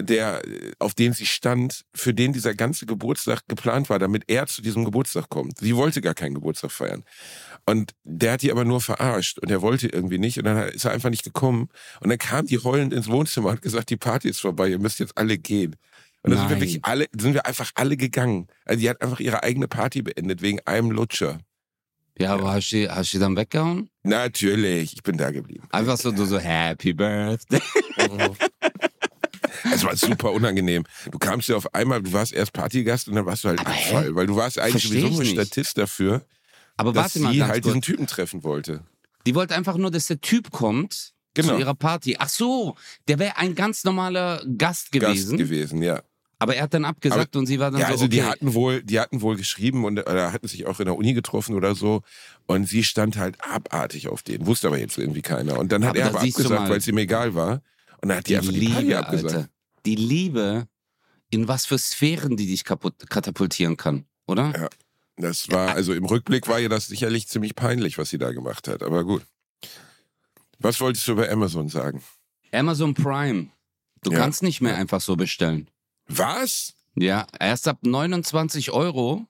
der, 0.00 0.42
auf 0.78 0.94
den 0.94 1.12
sie 1.12 1.26
stand, 1.26 1.84
für 1.94 2.14
den 2.14 2.32
dieser 2.32 2.54
ganze 2.54 2.86
Geburtstag 2.86 3.42
geplant 3.48 3.90
war, 3.90 3.98
damit 3.98 4.24
er 4.28 4.46
zu 4.46 4.62
diesem 4.62 4.84
Geburtstag 4.84 5.28
kommt. 5.28 5.58
Sie 5.58 5.76
wollte 5.76 6.00
gar 6.00 6.14
keinen 6.14 6.34
Geburtstag 6.34 6.72
feiern. 6.72 7.04
Und 7.66 7.92
der 8.02 8.32
hat 8.32 8.42
die 8.42 8.50
aber 8.50 8.64
nur 8.64 8.80
verarscht 8.80 9.38
und 9.38 9.50
er 9.50 9.62
wollte 9.62 9.88
irgendwie 9.88 10.18
nicht 10.18 10.38
und 10.38 10.44
dann 10.44 10.68
ist 10.68 10.84
er 10.84 10.92
einfach 10.92 11.10
nicht 11.10 11.24
gekommen. 11.24 11.68
Und 12.00 12.10
dann 12.10 12.18
kam 12.18 12.46
die 12.46 12.58
heulend 12.58 12.92
ins 12.92 13.08
Wohnzimmer 13.08 13.48
und 13.48 13.56
hat 13.56 13.62
gesagt, 13.62 13.90
die 13.90 13.96
Party 13.96 14.28
ist 14.28 14.40
vorbei, 14.40 14.68
ihr 14.68 14.78
müsst 14.78 14.98
jetzt 14.98 15.16
alle 15.16 15.38
gehen. 15.38 15.76
Und 16.22 16.30
dann 16.30 16.40
sind 16.40 16.50
wir 16.50 16.60
wirklich 16.60 16.84
alle, 16.84 17.06
sind 17.16 17.34
wir 17.34 17.46
einfach 17.46 17.70
alle 17.74 17.96
gegangen. 17.96 18.48
Also 18.64 18.80
die 18.80 18.88
hat 18.88 19.02
einfach 19.02 19.20
ihre 19.20 19.42
eigene 19.42 19.68
Party 19.68 20.02
beendet 20.02 20.42
wegen 20.42 20.60
einem 20.64 20.90
Lutscher. 20.90 21.38
Ja, 22.18 22.34
aber 22.34 22.52
hast 22.52 22.70
du, 22.70 22.88
hast 22.94 23.12
du 23.12 23.18
dann 23.18 23.36
weggehauen? 23.36 23.90
Natürlich, 24.04 24.94
ich 24.94 25.02
bin 25.02 25.16
da 25.16 25.30
geblieben. 25.32 25.66
Einfach 25.72 25.96
so, 25.96 26.12
du 26.12 26.24
so, 26.24 26.38
Happy 26.38 26.92
Birthday. 26.92 27.60
Es 29.72 29.82
war 29.84 29.96
super 29.96 30.32
unangenehm. 30.32 30.84
Du 31.10 31.18
kamst 31.18 31.48
ja 31.48 31.56
auf 31.56 31.74
einmal, 31.74 32.02
du 32.02 32.12
warst 32.12 32.32
erst 32.32 32.52
Partygast 32.52 33.08
und 33.08 33.14
dann 33.14 33.24
warst 33.24 33.44
du 33.44 33.48
halt? 33.48 33.60
Abfall, 33.60 34.14
weil 34.14 34.26
du 34.26 34.36
warst 34.36 34.58
eigentlich 34.58 34.82
Versteh 34.82 35.00
sowieso 35.00 35.22
nicht. 35.22 35.32
Statist 35.32 35.78
dafür, 35.78 36.26
Aber 36.76 36.92
dass 36.92 37.14
sie 37.14 37.24
halt 37.42 37.54
kurz. 37.54 37.64
diesen 37.64 37.80
Typen 37.82 38.06
treffen 38.06 38.42
wollte. 38.44 38.84
Die 39.26 39.34
wollte 39.34 39.54
einfach 39.54 39.76
nur, 39.76 39.90
dass 39.90 40.06
der 40.06 40.20
Typ 40.20 40.50
kommt 40.50 41.12
Genau. 41.36 41.54
zu 41.54 41.58
ihrer 41.60 41.74
Party. 41.74 42.16
Ach 42.18 42.28
so, 42.28 42.76
der 43.08 43.18
wäre 43.18 43.38
ein 43.38 43.54
ganz 43.54 43.82
normaler 43.84 44.44
Gast 44.56 44.92
gewesen. 44.92 45.30
Gast 45.36 45.38
gewesen, 45.38 45.82
ja. 45.82 46.02
Aber 46.44 46.54
er 46.56 46.62
hat 46.62 46.74
dann 46.74 46.84
abgesagt 46.84 47.34
und 47.36 47.46
sie 47.46 47.58
war 47.58 47.70
dann 47.72 47.80
Ja, 47.80 47.86
so, 47.88 47.92
also 47.94 48.04
okay. 48.04 48.14
die 48.16 48.22
hatten 48.22 48.54
wohl, 48.54 48.82
die 48.82 49.00
hatten 49.00 49.20
wohl 49.20 49.36
geschrieben 49.36 49.84
und 49.84 49.98
oder 49.98 50.32
hatten 50.32 50.46
sich 50.46 50.66
auch 50.66 50.78
in 50.78 50.84
der 50.86 50.96
Uni 50.96 51.12
getroffen 51.14 51.56
oder 51.56 51.74
so. 51.74 52.02
Und 52.46 52.66
sie 52.68 52.84
stand 52.84 53.16
halt 53.16 53.36
abartig 53.42 54.08
auf 54.08 54.22
den, 54.22 54.46
wusste 54.46 54.68
aber 54.68 54.78
jetzt 54.78 54.96
irgendwie 54.96 55.22
keiner. 55.22 55.58
Und 55.58 55.72
dann 55.72 55.82
hat 55.84 55.90
Aber 55.90 55.98
er 55.98 56.08
aber 56.10 56.20
abgesagt, 56.20 56.68
weil 56.68 56.78
es 56.78 56.86
ihm 56.86 56.98
egal 56.98 57.34
war. 57.34 57.62
Und 58.02 58.08
dann 58.10 58.18
hat 58.18 58.28
die, 58.28 58.32
die 58.32 58.36
einfach 58.38 58.52
die 58.52 58.66
Party 58.68 58.82
Liebe, 58.86 58.98
abgesagt. 58.98 59.34
Alter. 59.34 59.48
Die 59.86 59.96
Liebe, 59.96 60.68
in 61.30 61.48
was 61.48 61.66
für 61.66 61.78
Sphären 61.78 62.36
die 62.36 62.46
dich 62.46 62.64
kaputt, 62.64 62.94
katapultieren 63.10 63.76
kann, 63.76 64.04
oder? 64.26 64.52
Ja. 64.54 64.68
Das 65.16 65.48
war, 65.50 65.74
also 65.74 65.92
im 65.94 66.04
Rückblick 66.04 66.48
war 66.48 66.60
ihr 66.60 66.68
das 66.68 66.88
sicherlich 66.88 67.28
ziemlich 67.28 67.54
peinlich, 67.54 67.98
was 67.98 68.10
sie 68.10 68.18
da 68.18 68.32
gemacht 68.32 68.68
hat. 68.68 68.82
Aber 68.82 69.04
gut. 69.04 69.22
Was 70.58 70.80
wolltest 70.80 71.06
du 71.08 71.12
über 71.12 71.30
Amazon 71.30 71.68
sagen? 71.68 72.02
Amazon 72.52 72.94
Prime. 72.94 73.48
Du 74.02 74.12
Ja. 74.12 74.18
kannst 74.18 74.42
nicht 74.42 74.60
mehr 74.60 74.76
einfach 74.76 75.00
so 75.00 75.16
bestellen. 75.16 75.68
Was? 76.08 76.74
Ja, 76.96 77.26
erst 77.38 77.66
ab 77.68 77.78
29 77.82 78.70
Euro. 78.70 79.26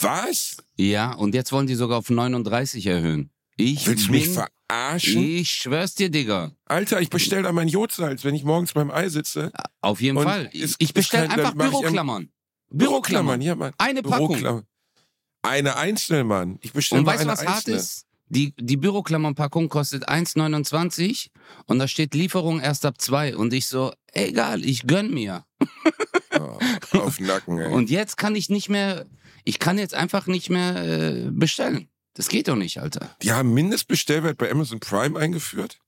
Was? 0.00 0.56
Ja, 0.76 1.12
und 1.12 1.34
jetzt 1.34 1.52
wollen 1.52 1.66
die 1.66 1.74
sogar 1.74 1.98
auf 1.98 2.10
39 2.10 2.86
erhöhen. 2.86 3.30
Ich 3.56 3.86
Willst 3.86 4.08
du 4.08 4.12
mich 4.12 4.28
verarschen? 4.30 5.22
Ich 5.22 5.50
schwör's 5.50 5.94
dir, 5.94 6.08
Digga. 6.10 6.52
Alter, 6.64 7.00
ich 7.00 7.10
bestelle 7.10 7.42
da 7.42 7.52
mein 7.52 7.68
Jodsalz, 7.68 8.24
wenn 8.24 8.34
ich 8.34 8.44
morgens 8.44 8.72
beim 8.72 8.90
Ei 8.90 9.08
sitze. 9.10 9.52
Auf 9.82 10.00
jeden 10.00 10.16
Und 10.16 10.24
Fall. 10.24 10.46
es- 10.46 10.54
Ich, 10.54 10.62
es 10.62 10.74
ich 10.78 10.94
bestell 10.94 11.28
kann- 11.28 11.38
einfach 11.40 11.54
Büroklammern. 11.54 12.30
Büroklammern, 12.70 13.40
ja, 13.42 13.54
Mann. 13.54 13.72
Eine 13.76 14.02
Packung. 14.02 14.62
Eine 15.42 15.76
einzelne, 15.76 16.24
Mann. 16.24 16.58
Ich 16.62 16.72
bestelle 16.72 17.00
Und 17.00 17.06
weißt 17.06 17.24
du, 17.24 17.28
was 17.28 17.40
hart 17.44 17.56
einzelne. 17.56 17.76
ist? 17.76 18.06
Die, 18.30 18.54
die 18.56 18.76
Büroklammernpackung 18.76 19.68
kostet 19.68 20.08
1,29 20.08 21.30
und 21.66 21.78
da 21.80 21.88
steht 21.88 22.14
Lieferung 22.14 22.60
erst 22.60 22.86
ab 22.86 23.00
2. 23.00 23.36
Und 23.36 23.52
ich 23.52 23.66
so, 23.66 23.92
egal, 24.12 24.64
ich 24.64 24.86
gönn 24.86 25.12
mir. 25.12 25.44
Oh, 26.38 26.58
auf 26.98 27.16
den 27.16 27.26
Nacken, 27.26 27.58
ey. 27.58 27.72
Und 27.72 27.90
jetzt 27.90 28.16
kann 28.16 28.36
ich 28.36 28.48
nicht 28.48 28.68
mehr, 28.68 29.04
ich 29.44 29.58
kann 29.58 29.78
jetzt 29.78 29.94
einfach 29.94 30.28
nicht 30.28 30.48
mehr 30.48 30.76
äh, 30.76 31.30
bestellen. 31.30 31.88
Das 32.14 32.28
geht 32.28 32.46
doch 32.46 32.56
nicht, 32.56 32.78
Alter. 32.80 33.16
Die 33.20 33.32
haben 33.32 33.52
Mindestbestellwert 33.52 34.38
bei 34.38 34.50
Amazon 34.50 34.78
Prime 34.78 35.18
eingeführt. 35.18 35.80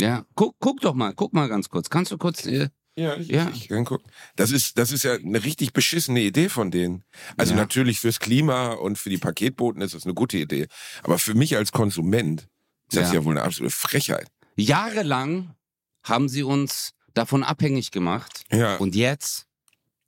Ja, 0.00 0.24
guck, 0.36 0.54
guck 0.60 0.80
doch 0.80 0.94
mal, 0.94 1.12
guck 1.14 1.32
mal 1.32 1.48
ganz 1.48 1.68
kurz. 1.68 1.90
Kannst 1.90 2.12
du 2.12 2.18
kurz, 2.18 2.46
äh, 2.46 2.68
Ja, 2.98 3.16
ich, 3.16 3.28
Ja. 3.28 3.48
ich 3.54 3.68
kann 3.68 3.84
gucken. 3.84 4.10
Das 4.36 4.50
ist, 4.50 4.76
das 4.76 4.90
ist 4.90 5.04
ja 5.04 5.14
eine 5.14 5.44
richtig 5.44 5.72
beschissene 5.72 6.20
Idee 6.20 6.48
von 6.48 6.70
denen. 6.70 7.04
Also 7.36 7.52
Ja. 7.54 7.60
natürlich 7.60 8.00
fürs 8.00 8.18
Klima 8.18 8.72
und 8.72 8.98
für 8.98 9.08
die 9.10 9.18
Paketboten 9.18 9.80
ist 9.82 9.94
das 9.94 10.04
eine 10.04 10.14
gute 10.14 10.36
Idee. 10.38 10.66
Aber 11.04 11.18
für 11.18 11.34
mich 11.34 11.56
als 11.56 11.70
Konsument 11.72 12.48
ist 12.90 12.96
das 12.96 13.08
Ja. 13.08 13.14
ja 13.20 13.24
wohl 13.24 13.36
eine 13.36 13.44
absolute 13.46 13.74
Frechheit. 13.74 14.26
jahrelang 14.56 15.54
haben 16.02 16.28
sie 16.28 16.42
uns 16.42 16.92
davon 17.14 17.42
abhängig 17.44 17.90
gemacht. 17.90 18.42
Ja. 18.50 18.76
Und 18.76 18.94
jetzt, 18.94 19.46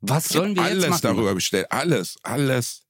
was 0.00 0.28
sollen 0.28 0.54
wir 0.56 0.62
alles 0.62 0.82
jetzt 0.84 0.90
machen? 0.90 1.00
darüber 1.02 1.34
bestellt. 1.34 1.66
Alles, 1.70 2.16
alles. 2.22 2.82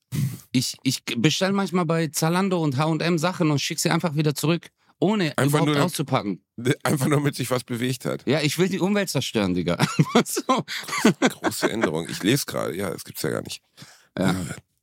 Ich, 0.53 0.77
ich 0.83 1.05
bestelle 1.05 1.53
manchmal 1.53 1.85
bei 1.87 2.09
Zalando 2.09 2.63
und 2.63 2.77
H&M 2.77 3.19
Sachen 3.19 3.51
und 3.51 3.61
schicke 3.61 3.81
sie 3.81 3.91
einfach 3.91 4.15
wieder 4.17 4.35
zurück, 4.35 4.71
ohne 4.99 5.37
Einfach 5.39 5.61
überhaupt 5.61 5.77
nur- 5.77 5.85
auszupacken. 5.85 6.43
Einfach 6.83 7.07
nur, 7.07 7.19
damit 7.19 7.35
sich 7.37 7.51
was 7.51 7.65
bewegt 7.65 8.05
hat. 8.05 8.23
Ja, 8.27 8.41
ich 8.41 8.59
will 8.59 8.69
die 8.69 8.79
Umwelt 8.81 9.09
zerstören, 9.09 9.55
Digga. 9.55 9.79
so. 10.25 10.65
Große 11.21 11.71
Änderung. 11.71 12.07
Ich 12.09 12.23
lese 12.23 12.45
gerade. 12.47 12.77
Ja, 12.77 12.91
das 12.91 13.05
gibt's 13.05 13.23
ja 13.23 13.31
gar 13.31 13.43
nicht. 13.43 13.63
Ja. 14.19 14.35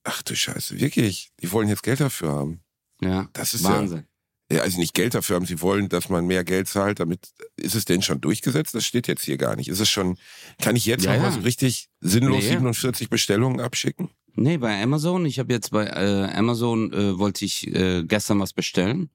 Ach 0.04 0.22
du 0.22 0.36
Scheiße, 0.36 0.80
wirklich. 0.80 1.32
Die 1.42 1.52
wollen 1.52 1.68
jetzt 1.68 1.84
Geld 1.84 2.00
dafür 2.00 2.30
haben. 2.32 2.62
ja, 3.02 3.28
Das 3.34 3.54
ist 3.54 3.64
Wahnsinn. 3.66 4.06
ja, 4.52 4.62
also 4.62 4.80
nicht 4.80 4.94
Geld 4.94 5.14
dafür 5.16 5.36
haben. 5.36 5.46
Sie 5.46 5.62
wollen, 5.62 5.90
dass 5.90 6.08
man 6.10 6.26
mehr 6.26 6.44
Geld 6.46 6.68
zahlt. 6.70 7.00
Damit 7.02 7.28
ist 7.58 7.76
es 7.76 7.86
denn 7.86 8.02
schon 8.02 8.22
durchgesetzt? 8.22 8.74
Das 8.74 8.86
steht 8.86 9.08
jetzt 9.08 9.26
hier 9.26 9.38
gar 9.38 9.56
nicht. 9.58 9.68
Ist 9.68 9.80
es 9.82 9.90
schon? 9.90 10.18
Kann 10.62 10.76
ich 10.78 10.86
jetzt 10.86 11.04
Ja, 11.04 11.12
noch 11.12 11.24
ja. 11.24 11.30
mal 11.30 11.34
so 11.34 11.42
richtig 11.42 11.90
sinnlos 12.00 12.44
Nee. 12.44 12.50
47 12.52 13.10
Bestellungen 13.10 13.60
abschicken? 13.60 14.10
Nee, 14.36 14.58
bei 14.58 14.82
Amazon. 14.82 15.26
Ich 15.26 15.40
habe 15.40 15.52
jetzt 15.52 15.72
bei 15.72 15.86
äh, 15.88 16.32
Amazon 16.38 16.94
äh, 16.94 17.18
wollte 17.18 17.44
ich 17.44 17.68
äh, 17.76 18.04
gestern 18.04 18.40
was 18.40 18.54
bestellen 18.54 19.10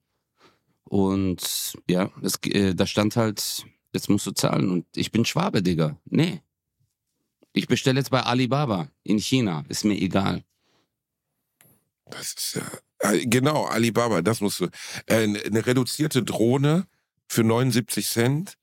und 0.93 1.73
ja, 1.89 2.11
es, 2.21 2.37
äh, 2.45 2.75
da 2.75 2.85
stand 2.85 3.15
halt, 3.15 3.65
jetzt 3.93 4.11
musst 4.11 4.27
du 4.27 4.31
zahlen 4.31 4.69
und 4.69 4.85
ich 4.95 5.11
bin 5.11 5.25
Schwabe, 5.25 5.63
Digga. 5.63 5.99
Nee. 6.05 6.43
Ich 7.51 7.67
bestelle 7.67 7.99
jetzt 7.99 8.11
bei 8.11 8.21
Alibaba 8.21 8.89
in 9.01 9.17
China, 9.17 9.65
ist 9.69 9.85
mir 9.85 9.99
egal. 9.99 10.43
Das 12.05 12.33
ist 12.33 12.57
ja 12.57 13.11
äh, 13.11 13.25
genau 13.25 13.65
Alibaba. 13.65 14.21
Das 14.21 14.39
musst 14.39 14.59
du. 14.59 14.67
Äh, 15.07 15.23
eine 15.23 15.65
reduzierte 15.65 16.21
Drohne 16.21 16.85
für 17.27 17.43
79 17.43 18.07
Cent 18.07 18.59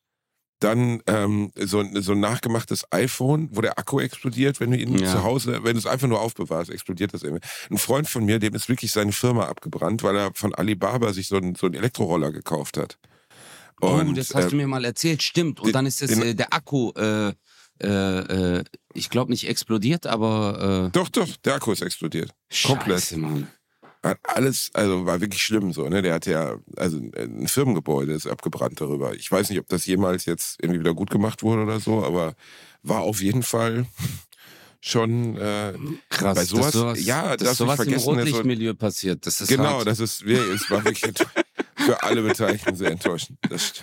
dann 0.60 1.02
ähm, 1.06 1.50
so, 1.56 1.84
so 2.00 2.12
ein 2.12 2.20
nachgemachtes 2.20 2.84
iPhone, 2.92 3.48
wo 3.52 3.60
der 3.60 3.78
Akku 3.78 4.00
explodiert, 4.00 4.60
wenn 4.60 4.70
du 4.70 4.76
ihn 4.76 4.98
ja. 4.98 5.10
zu 5.10 5.24
Hause, 5.24 5.60
wenn 5.64 5.72
du 5.72 5.78
es 5.78 5.86
einfach 5.86 6.06
nur 6.06 6.20
aufbewahrst, 6.20 6.70
explodiert 6.70 7.14
das 7.14 7.22
irgendwie. 7.22 7.46
Ein 7.70 7.78
Freund 7.78 8.08
von 8.08 8.24
mir, 8.24 8.38
dem 8.38 8.54
ist 8.54 8.68
wirklich 8.68 8.92
seine 8.92 9.12
Firma 9.12 9.46
abgebrannt, 9.46 10.02
weil 10.02 10.16
er 10.16 10.30
von 10.34 10.54
Alibaba 10.54 11.12
sich 11.12 11.28
so 11.28 11.36
einen, 11.36 11.54
so 11.54 11.66
einen 11.66 11.74
Elektroroller 11.74 12.30
gekauft 12.30 12.76
hat. 12.76 12.98
Oh, 13.80 13.88
Und, 13.88 14.10
oh, 14.10 14.12
das 14.12 14.34
hast 14.34 14.46
äh, 14.46 14.50
du 14.50 14.56
mir 14.56 14.66
mal 14.66 14.84
erzählt, 14.84 15.22
stimmt. 15.22 15.60
Und 15.60 15.74
dann 15.74 15.86
ist 15.86 16.02
es 16.02 16.10
äh, 16.18 16.34
der 16.34 16.52
Akku, 16.52 16.92
äh, 16.96 17.32
äh, 17.82 18.58
äh 18.58 18.64
ich 18.92 19.08
glaube 19.08 19.30
nicht 19.30 19.48
explodiert, 19.48 20.06
aber. 20.06 20.88
Äh 20.88 20.90
doch, 20.92 21.08
doch, 21.08 21.28
der 21.44 21.54
Akku 21.54 21.72
ist 21.72 21.80
explodiert. 21.80 22.32
Scheiße, 22.50 22.68
Komplett. 22.68 23.16
Mann 23.16 23.48
alles, 24.02 24.70
also 24.72 25.06
war 25.06 25.20
wirklich 25.20 25.42
schlimm 25.42 25.72
so, 25.72 25.88
ne? 25.88 26.02
Der 26.02 26.14
hatte 26.14 26.30
ja, 26.30 26.56
also 26.76 26.98
ein 26.98 27.48
Firmengebäude 27.48 28.12
ist 28.12 28.26
abgebrannt 28.26 28.80
darüber. 28.80 29.14
Ich 29.14 29.30
weiß 29.30 29.50
nicht, 29.50 29.58
ob 29.58 29.68
das 29.68 29.86
jemals 29.86 30.24
jetzt 30.24 30.58
irgendwie 30.62 30.80
wieder 30.80 30.94
gut 30.94 31.10
gemacht 31.10 31.42
wurde 31.42 31.62
oder 31.62 31.80
so, 31.80 32.04
aber 32.04 32.34
war 32.82 33.00
auf 33.00 33.20
jeden 33.20 33.42
Fall 33.42 33.86
schon 34.80 35.36
äh, 35.36 35.74
krass. 36.08 36.36
Bei 36.36 36.44
sowas, 36.44 36.72
sowas 36.72 37.04
ja, 37.04 37.36
das 37.36 37.58
sowas 37.58 37.76
vergessen, 37.76 38.10
im 38.10 38.16
Rotlichtmilieu 38.16 38.70
so, 38.70 38.76
passiert. 38.76 39.26
Das 39.26 39.40
ist 39.40 39.48
genau, 39.48 39.64
hart. 39.64 39.86
das 39.86 40.00
ist, 40.00 40.22
es 40.22 40.70
war 40.70 40.84
wirklich 40.84 41.12
für 41.76 42.02
alle 42.02 42.22
Beteiligten 42.22 42.74
sehr 42.74 42.90
enttäuschend. 42.90 43.38
Das 43.48 43.74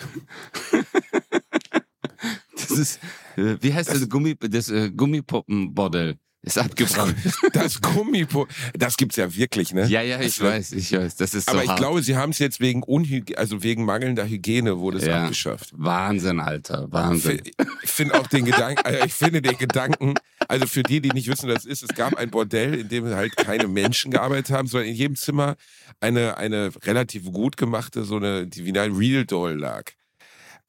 Das 2.57 2.71
ist, 2.71 2.99
äh, 3.35 3.57
wie 3.61 3.73
heißt 3.73 3.89
das, 3.89 3.99
das 3.99 4.09
Gummi, 4.09 4.35
das 4.35 4.69
äh, 4.69 4.91
Gummipuppenbordell? 4.91 6.17
Ist 6.47 6.57
abgebrannt. 6.57 7.15
Das 7.51 7.81
Gummipo, 7.81 8.47
das 8.73 8.95
gibt's 8.95 9.17
ja 9.17 9.35
wirklich, 9.35 9.73
ne? 9.73 9.85
Ja, 9.87 10.01
ja, 10.01 10.21
ich 10.21 10.41
weiß, 10.41 10.71
ich 10.71 10.93
weiß. 10.93 11.17
Das 11.17 11.33
ist 11.33 11.49
Aber 11.49 11.57
so 11.57 11.63
ich 11.63 11.69
hart. 11.69 11.79
glaube, 11.79 12.01
sie 12.01 12.15
haben 12.15 12.29
es 12.29 12.39
jetzt 12.39 12.61
wegen 12.61 12.83
Unhygiene, 12.83 13.37
also 13.37 13.63
wegen 13.63 13.83
mangelnder 13.83 14.25
Hygiene 14.25 14.79
wurde 14.79 14.99
es 14.99 15.05
ja. 15.05 15.23
abgeschafft. 15.23 15.71
Wahnsinn, 15.73 16.39
Alter, 16.39 16.89
Wahnsinn. 16.89 17.41
Ich 17.83 17.91
finde 17.91 18.17
auch 18.17 18.27
den 18.27 18.45
Gedanken, 18.45 18.81
also 18.85 19.03
ich 19.05 19.13
finde 19.13 19.41
den 19.41 19.57
Gedanken, 19.57 20.13
also 20.47 20.67
für 20.67 20.83
die, 20.83 21.01
die 21.01 21.09
nicht 21.09 21.27
wissen, 21.27 21.49
was 21.49 21.63
das 21.63 21.65
ist, 21.65 21.83
es 21.83 21.95
gab 21.95 22.15
ein 22.15 22.29
Bordell, 22.29 22.75
in 22.75 22.87
dem 22.87 23.07
halt 23.13 23.35
keine 23.35 23.67
Menschen 23.67 24.11
gearbeitet 24.11 24.55
haben, 24.55 24.69
sondern 24.69 24.89
in 24.89 24.95
jedem 24.95 25.15
Zimmer 25.17 25.57
eine, 25.99 26.37
eine 26.37 26.71
relativ 26.85 27.25
gut 27.33 27.57
gemachte, 27.57 28.05
so 28.05 28.15
eine, 28.15 28.47
die 28.47 28.63
wie 28.63 28.79
ein 28.79 28.95
Real 28.95 29.25
Doll 29.25 29.55
lag. 29.59 29.83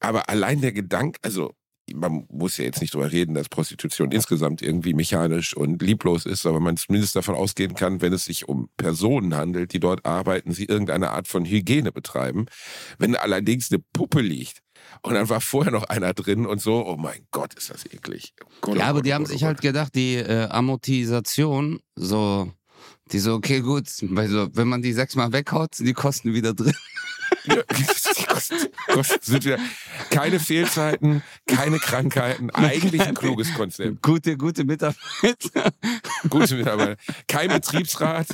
Aber 0.01 0.29
allein 0.29 0.59
der 0.59 0.71
Gedanke, 0.71 1.19
also 1.23 1.53
man 1.95 2.25
muss 2.29 2.57
ja 2.57 2.65
jetzt 2.65 2.81
nicht 2.81 2.93
drüber 2.93 3.11
reden, 3.11 3.33
dass 3.33 3.49
Prostitution 3.49 4.11
insgesamt 4.11 4.61
irgendwie 4.61 4.93
mechanisch 4.93 5.55
und 5.55 5.81
lieblos 5.81 6.25
ist, 6.25 6.45
aber 6.45 6.59
man 6.59 6.77
zumindest 6.77 7.15
davon 7.15 7.35
ausgehen 7.35 7.75
kann, 7.75 8.01
wenn 8.01 8.13
es 8.13 8.25
sich 8.25 8.47
um 8.47 8.69
Personen 8.77 9.35
handelt, 9.35 9.73
die 9.73 9.79
dort 9.79 10.05
arbeiten, 10.05 10.51
sie 10.51 10.65
irgendeine 10.65 11.11
Art 11.11 11.27
von 11.27 11.45
Hygiene 11.45 11.91
betreiben. 11.91 12.45
Wenn 12.97 13.15
allerdings 13.15 13.71
eine 13.71 13.83
Puppe 13.93 14.21
liegt 14.21 14.59
und 15.01 15.13
dann 15.13 15.29
war 15.29 15.41
vorher 15.41 15.71
noch 15.71 15.83
einer 15.83 16.13
drin 16.13 16.45
und 16.45 16.61
so, 16.61 16.85
oh 16.85 16.97
mein 16.97 17.25
Gott, 17.31 17.53
ist 17.53 17.69
das 17.69 17.85
eklig. 17.85 18.33
Gott, 18.61 18.77
ja, 18.77 18.85
aber 18.85 18.99
Gott, 18.99 19.05
die 19.05 19.13
haben 19.13 19.25
oh 19.25 19.27
sich 19.27 19.43
halt 19.43 19.61
gedacht, 19.61 19.95
die 19.95 20.15
äh, 20.15 20.47
Amortisation, 20.49 21.79
so, 21.95 22.51
die 23.11 23.19
so, 23.19 23.33
okay, 23.33 23.61
gut, 23.61 23.87
weil 24.01 24.27
so, 24.27 24.47
wenn 24.53 24.67
man 24.67 24.81
die 24.81 24.93
sechsmal 24.93 25.31
weghaut, 25.33 25.75
sind 25.75 25.85
die 25.85 25.93
Kosten 25.93 26.33
wieder 26.33 26.53
drin. 26.53 26.73
Sind 29.21 29.45
wir 29.45 29.59
keine 30.09 30.39
Fehlzeiten, 30.39 31.23
keine 31.47 31.79
Krankheiten, 31.79 32.49
eigentlich 32.51 33.01
ein 33.01 33.15
kluges 33.15 33.53
Konzept. 33.53 34.01
Gute, 34.01 34.37
gute 34.37 34.63
Mitarbeiter. 34.63 35.71
Gute 36.29 36.55
Mitarbeiter. 36.55 36.97
Kein 37.27 37.49
Betriebsrat. 37.49 38.27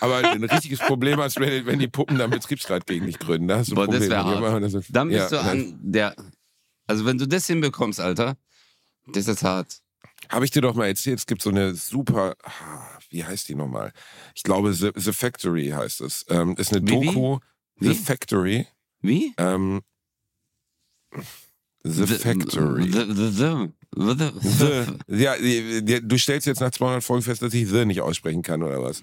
Aber 0.00 0.16
ein 0.16 0.44
richtiges 0.44 0.78
Problem 0.78 1.18
hast, 1.18 1.38
wenn, 1.38 1.66
wenn 1.66 1.78
die 1.78 1.88
Puppen 1.88 2.18
dann 2.18 2.30
Betriebsrat 2.30 2.86
gegen 2.86 3.06
dich 3.06 3.18
gründen. 3.18 3.48
Da 3.48 3.58
hast 3.58 3.70
du 3.70 3.74
Boah, 3.74 3.86
das 3.86 4.08
wäre 4.08 4.24
hart. 4.24 4.84
Dann 4.90 5.08
bist 5.08 5.30
ja, 5.30 5.42
du 5.42 5.48
an 5.50 5.78
der. 5.82 6.14
Also, 6.86 7.04
wenn 7.04 7.18
du 7.18 7.26
das 7.26 7.46
hinbekommst, 7.46 8.00
Alter, 8.00 8.36
das 9.12 9.28
ist 9.28 9.42
hart. 9.42 9.80
Habe 10.30 10.44
ich 10.44 10.50
dir 10.50 10.62
doch 10.62 10.74
mal 10.74 10.86
erzählt, 10.86 11.18
es 11.18 11.26
gibt 11.26 11.42
so 11.42 11.50
eine 11.50 11.74
super, 11.74 12.34
wie 13.10 13.24
heißt 13.24 13.48
die 13.48 13.54
nochmal? 13.54 13.92
Ich 14.34 14.42
glaube, 14.42 14.72
The, 14.72 14.90
The 14.94 15.12
Factory 15.12 15.68
heißt 15.68 16.00
es. 16.00 16.24
Ähm, 16.28 16.54
ist 16.56 16.72
eine 16.72 16.86
wie, 16.86 17.06
Doku, 17.06 17.36
wie? 17.36 17.40
The 17.80 17.94
Factory. 17.94 18.66
Wie? 19.00 19.34
Ähm, 19.36 19.82
The, 21.86 22.06
the 22.06 22.14
Factory. 22.14 22.90
The, 22.90 23.04
the, 23.04 23.30
the, 23.30 23.70
the, 23.94 24.86
the. 25.06 25.22
Ja, 25.22 26.00
du 26.00 26.18
stellst 26.18 26.46
jetzt 26.46 26.60
nach 26.60 26.70
200 26.70 27.04
Folgen 27.04 27.22
fest, 27.22 27.42
dass 27.42 27.52
ich 27.52 27.68
The 27.68 27.84
nicht 27.84 28.00
aussprechen 28.00 28.42
kann, 28.42 28.62
oder 28.62 28.82
was? 28.82 29.02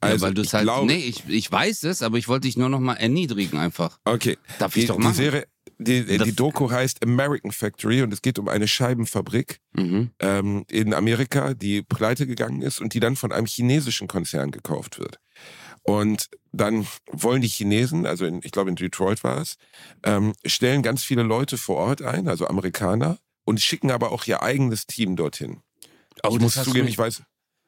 Also, 0.00 0.16
ja, 0.16 0.28
weil 0.28 0.34
du 0.34 0.42
es 0.42 0.52
halt. 0.52 0.64
Glaube, 0.64 0.86
nee, 0.86 0.98
ich, 0.98 1.26
ich 1.28 1.50
weiß 1.50 1.84
es, 1.84 2.02
aber 2.02 2.18
ich 2.18 2.28
wollte 2.28 2.46
dich 2.46 2.58
nur 2.58 2.68
noch 2.68 2.80
mal 2.80 2.94
erniedrigen 2.94 3.58
einfach. 3.58 3.98
Okay. 4.04 4.36
Darf 4.58 4.76
ich 4.76 4.82
die, 4.82 4.88
doch 4.88 4.98
machen? 4.98 5.12
Die, 5.12 5.16
Serie, 5.16 5.46
die, 5.78 6.18
die 6.18 6.34
Doku 6.34 6.70
heißt 6.70 7.02
American 7.02 7.52
Factory 7.52 8.02
und 8.02 8.12
es 8.12 8.20
geht 8.20 8.38
um 8.38 8.48
eine 8.48 8.68
Scheibenfabrik 8.68 9.60
mhm. 9.72 10.10
ähm, 10.18 10.64
in 10.70 10.92
Amerika, 10.92 11.54
die 11.54 11.82
pleite 11.82 12.26
gegangen 12.26 12.60
ist 12.60 12.82
und 12.82 12.92
die 12.92 13.00
dann 13.00 13.16
von 13.16 13.32
einem 13.32 13.46
chinesischen 13.46 14.08
Konzern 14.08 14.50
gekauft 14.50 14.98
wird. 14.98 15.18
Und 15.82 16.28
dann 16.52 16.86
wollen 17.06 17.42
die 17.42 17.48
Chinesen, 17.48 18.06
also 18.06 18.24
in, 18.26 18.40
ich 18.42 18.52
glaube 18.52 18.70
in 18.70 18.76
Detroit 18.76 19.24
war 19.24 19.38
es, 19.38 19.56
ähm, 20.02 20.34
stellen 20.44 20.82
ganz 20.82 21.02
viele 21.02 21.22
Leute 21.22 21.56
vor 21.56 21.76
Ort 21.76 22.02
ein, 22.02 22.28
also 22.28 22.46
Amerikaner, 22.46 23.18
und 23.44 23.60
schicken 23.60 23.90
aber 23.90 24.12
auch 24.12 24.26
ihr 24.26 24.42
eigenes 24.42 24.86
Team 24.86 25.16
dorthin. 25.16 25.62
Oh, 26.22 26.30
ich 26.34 26.40
muss 26.40 26.54
zugeben, 26.54 26.88
ich 26.88 26.98
weiß. 26.98 27.22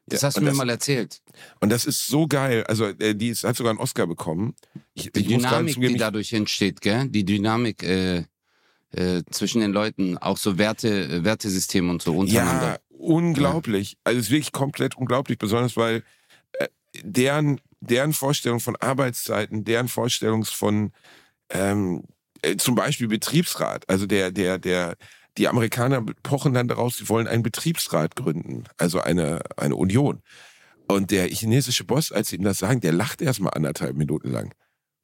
Das 0.07 0.21
ja, 0.21 0.29
hast 0.29 0.37
du 0.37 0.41
mir 0.41 0.49
das, 0.49 0.57
mal 0.57 0.69
erzählt. 0.69 1.23
Und 1.61 1.71
das 1.71 1.85
ist 1.85 2.07
so 2.07 2.27
geil. 2.27 2.65
Also, 2.65 2.87
äh, 2.87 3.15
die 3.15 3.29
ist, 3.29 3.45
hat 3.45 3.57
sogar 3.57 3.71
einen 3.71 3.79
Oscar 3.79 4.07
bekommen. 4.07 4.55
Ich, 4.95 5.11
die 5.13 5.23
Dynamik, 5.23 5.75
zugeben, 5.75 5.95
die 5.95 6.01
dadurch 6.01 6.33
entsteht, 6.33 6.81
gell? 6.81 7.09
Die 7.09 7.25
Dynamik 7.25 7.83
äh, 7.85 8.25
äh, 8.91 9.23
zwischen 9.31 9.61
den 9.61 9.73
Leuten, 9.73 10.19
auch 10.19 10.39
so 10.39 10.59
Werte, 10.59 11.05
äh, 11.05 11.25
Wertesysteme 11.25 11.89
und 11.91 12.03
so 12.03 12.17
untereinander. 12.17 12.73
Ja, 12.73 12.79
unglaublich. 12.91 13.97
Also, 14.03 14.19
es 14.19 14.27
ist 14.27 14.33
wirklich 14.33 14.53
komplett 14.53 14.97
unglaublich, 14.97 15.39
besonders 15.39 15.77
weil 15.77 16.03
äh, 16.55 16.67
deren 17.03 17.61
deren 17.83 18.13
Vorstellung 18.13 18.61
von 18.61 18.77
Arbeitszeiten, 18.77 19.65
deren 19.65 19.89
Vorstellung 19.89 20.45
von 20.45 20.93
ähm, 21.51 22.05
äh, 22.43 22.57
zum 22.57 22.75
Beispiel 22.75 23.09
Betriebsrat, 23.09 23.89
also 23.89 24.07
der, 24.07 24.31
der, 24.31 24.59
der, 24.59 24.97
die 25.37 25.49
Amerikaner 25.49 26.05
pochen 26.23 26.55
dann 26.55 26.69
daraus, 26.69 26.97
sie 26.97 27.09
wollen 27.09 27.27
einen 27.27 27.43
Betriebsrat 27.43 28.17
gründen, 28.17 28.65
also 28.77 29.01
eine, 29.01 29.41
eine 29.57 29.77
Union. 29.77 30.23
Und 30.89 31.11
der 31.11 31.29
chinesische 31.29 31.85
Boss, 31.85 32.13
als 32.13 32.29
sie 32.29 32.37
ihm 32.37 32.45
das 32.45 32.59
sagen, 32.59 32.81
der 32.81 32.93
lacht 32.93 33.23
erstmal 33.23 33.55
anderthalb 33.55 33.97
Minuten 33.97 34.31
lang. 34.31 34.53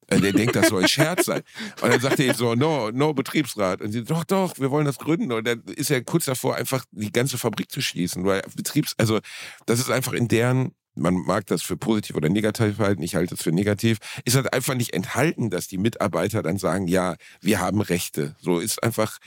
Äh, 0.07 0.19
der 0.19 0.33
denkt, 0.33 0.55
das 0.55 0.69
soll 0.69 0.83
ein 0.83 0.87
Scherz 0.87 1.25
sein. 1.25 1.41
Und 1.81 1.91
dann 1.91 1.99
sagt 1.99 2.19
er 2.19 2.27
ihm 2.27 2.33
so, 2.33 2.55
no, 2.55 2.91
no 2.91 3.13
Betriebsrat. 3.13 3.81
Und 3.81 3.91
sie, 3.91 4.03
doch, 4.03 4.23
doch, 4.23 4.57
wir 4.59 4.71
wollen 4.71 4.85
das 4.85 4.99
gründen. 4.99 5.31
Und 5.31 5.47
dann 5.47 5.63
ist 5.63 5.89
er 5.89 6.03
kurz 6.03 6.25
davor, 6.25 6.55
einfach 6.55 6.85
die 6.91 7.11
ganze 7.11 7.37
Fabrik 7.37 7.71
zu 7.71 7.81
schließen. 7.81 8.23
Weil 8.25 8.41
Betriebs, 8.55 8.93
also, 8.97 9.19
das 9.65 9.79
ist 9.79 9.89
einfach 9.89 10.13
in 10.13 10.27
deren 10.27 10.73
man 10.99 11.15
mag 11.15 11.45
das 11.47 11.61
für 11.61 11.77
positiv 11.77 12.15
oder 12.15 12.29
negativ 12.29 12.79
halten, 12.79 13.01
ich 13.03 13.15
halte 13.15 13.35
es 13.35 13.41
für 13.41 13.51
negativ, 13.51 13.99
ist 14.25 14.35
halt 14.35 14.53
einfach 14.53 14.75
nicht 14.75 14.93
enthalten, 14.93 15.49
dass 15.49 15.67
die 15.67 15.77
Mitarbeiter 15.77 16.41
dann 16.43 16.57
sagen, 16.57 16.87
ja, 16.87 17.15
wir 17.41 17.59
haben 17.59 17.81
Rechte. 17.81 18.35
So 18.39 18.59
ist 18.59 18.83
einfach, 18.83 19.19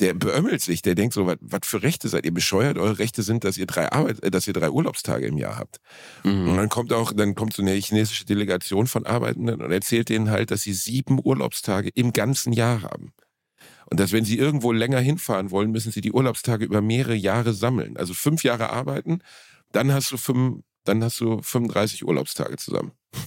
der 0.00 0.12
beömmelt 0.14 0.60
sich, 0.60 0.82
der 0.82 0.94
denkt 0.94 1.14
so, 1.14 1.26
was, 1.26 1.36
was 1.40 1.60
für 1.64 1.82
Rechte 1.82 2.08
seid 2.08 2.26
ihr 2.26 2.34
bescheuert? 2.34 2.76
Eure 2.76 2.98
Rechte 2.98 3.22
sind, 3.22 3.44
dass 3.44 3.56
ihr 3.56 3.66
drei 3.66 3.90
Arbeit, 3.90 4.22
äh, 4.22 4.30
dass 4.30 4.46
ihr 4.46 4.52
drei 4.52 4.70
Urlaubstage 4.70 5.26
im 5.26 5.38
Jahr 5.38 5.58
habt. 5.58 5.78
Mhm. 6.22 6.50
Und 6.50 6.56
dann 6.56 6.68
kommt 6.68 6.92
auch, 6.92 7.12
dann 7.12 7.34
kommt 7.34 7.54
so 7.54 7.62
eine 7.62 7.72
chinesische 7.72 8.26
Delegation 8.26 8.86
von 8.86 9.06
Arbeitenden 9.06 9.62
und 9.62 9.72
erzählt 9.72 10.08
denen 10.08 10.30
halt, 10.30 10.50
dass 10.50 10.62
sie 10.62 10.74
sieben 10.74 11.18
Urlaubstage 11.22 11.90
im 11.94 12.12
ganzen 12.12 12.52
Jahr 12.52 12.82
haben. 12.82 13.12
Und 13.88 14.00
dass 14.00 14.12
wenn 14.12 14.24
sie 14.24 14.36
irgendwo 14.36 14.72
länger 14.72 14.98
hinfahren 14.98 15.50
wollen, 15.50 15.70
müssen 15.70 15.92
sie 15.92 16.00
die 16.00 16.12
Urlaubstage 16.12 16.64
über 16.64 16.82
mehrere 16.82 17.14
Jahre 17.14 17.54
sammeln. 17.54 17.96
Also 17.96 18.14
fünf 18.14 18.42
Jahre 18.42 18.70
arbeiten, 18.70 19.20
dann 19.72 19.92
hast 19.92 20.10
du 20.12 20.16
fünf, 20.16 20.62
dann 20.88 21.02
hast 21.02 21.20
du 21.20 21.40
35 21.42 22.06
Urlaubstage 22.06 22.56
zusammen. 22.56 22.92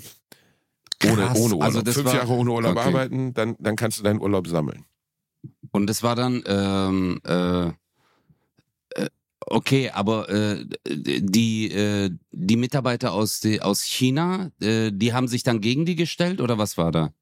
Ohne, 1.06 1.30
ohne 1.30 1.56
Urlaub. 1.56 1.64
Also 1.64 1.82
Fünf 1.82 2.06
war, 2.06 2.16
Jahre 2.16 2.34
ohne 2.34 2.52
Urlaub 2.52 2.76
okay. 2.76 2.88
arbeiten, 2.88 3.34
dann, 3.34 3.56
dann 3.58 3.78
kannst 3.78 4.00
du 4.00 4.04
deinen 4.04 4.20
Urlaub 4.20 4.48
sammeln. 4.48 4.84
Und 5.72 5.88
das 5.88 6.04
war 6.04 6.16
dann, 6.16 6.44
ähm, 6.46 7.22
äh, 7.26 7.68
äh, 7.68 9.10
okay, 9.46 9.92
aber 9.92 10.28
äh, 10.30 10.66
die, 10.86 11.72
äh, 11.72 12.10
die 12.32 12.58
Mitarbeiter 12.58 13.14
aus, 13.14 13.40
die, 13.40 13.62
aus 13.62 13.84
China, 13.84 14.52
äh, 14.62 14.92
die 14.94 15.14
haben 15.14 15.30
sich 15.30 15.44
dann 15.44 15.62
gegen 15.62 15.86
die 15.86 15.96
gestellt 15.96 16.42
oder 16.42 16.58
was 16.58 16.78
war 16.78 16.92
da? 16.92 17.14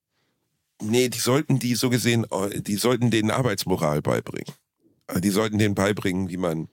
Nee, 0.81 1.09
die 1.09 1.19
sollten 1.19 1.59
die 1.59 1.75
so 1.75 1.89
gesehen, 1.89 2.25
die 2.55 2.75
sollten 2.75 3.09
denen 3.11 3.31
Arbeitsmoral 3.31 4.01
beibringen. 4.01 4.53
Die 5.19 5.29
sollten 5.29 5.57
denen 5.57 5.75
beibringen, 5.75 6.29
wie 6.29 6.37
man 6.37 6.67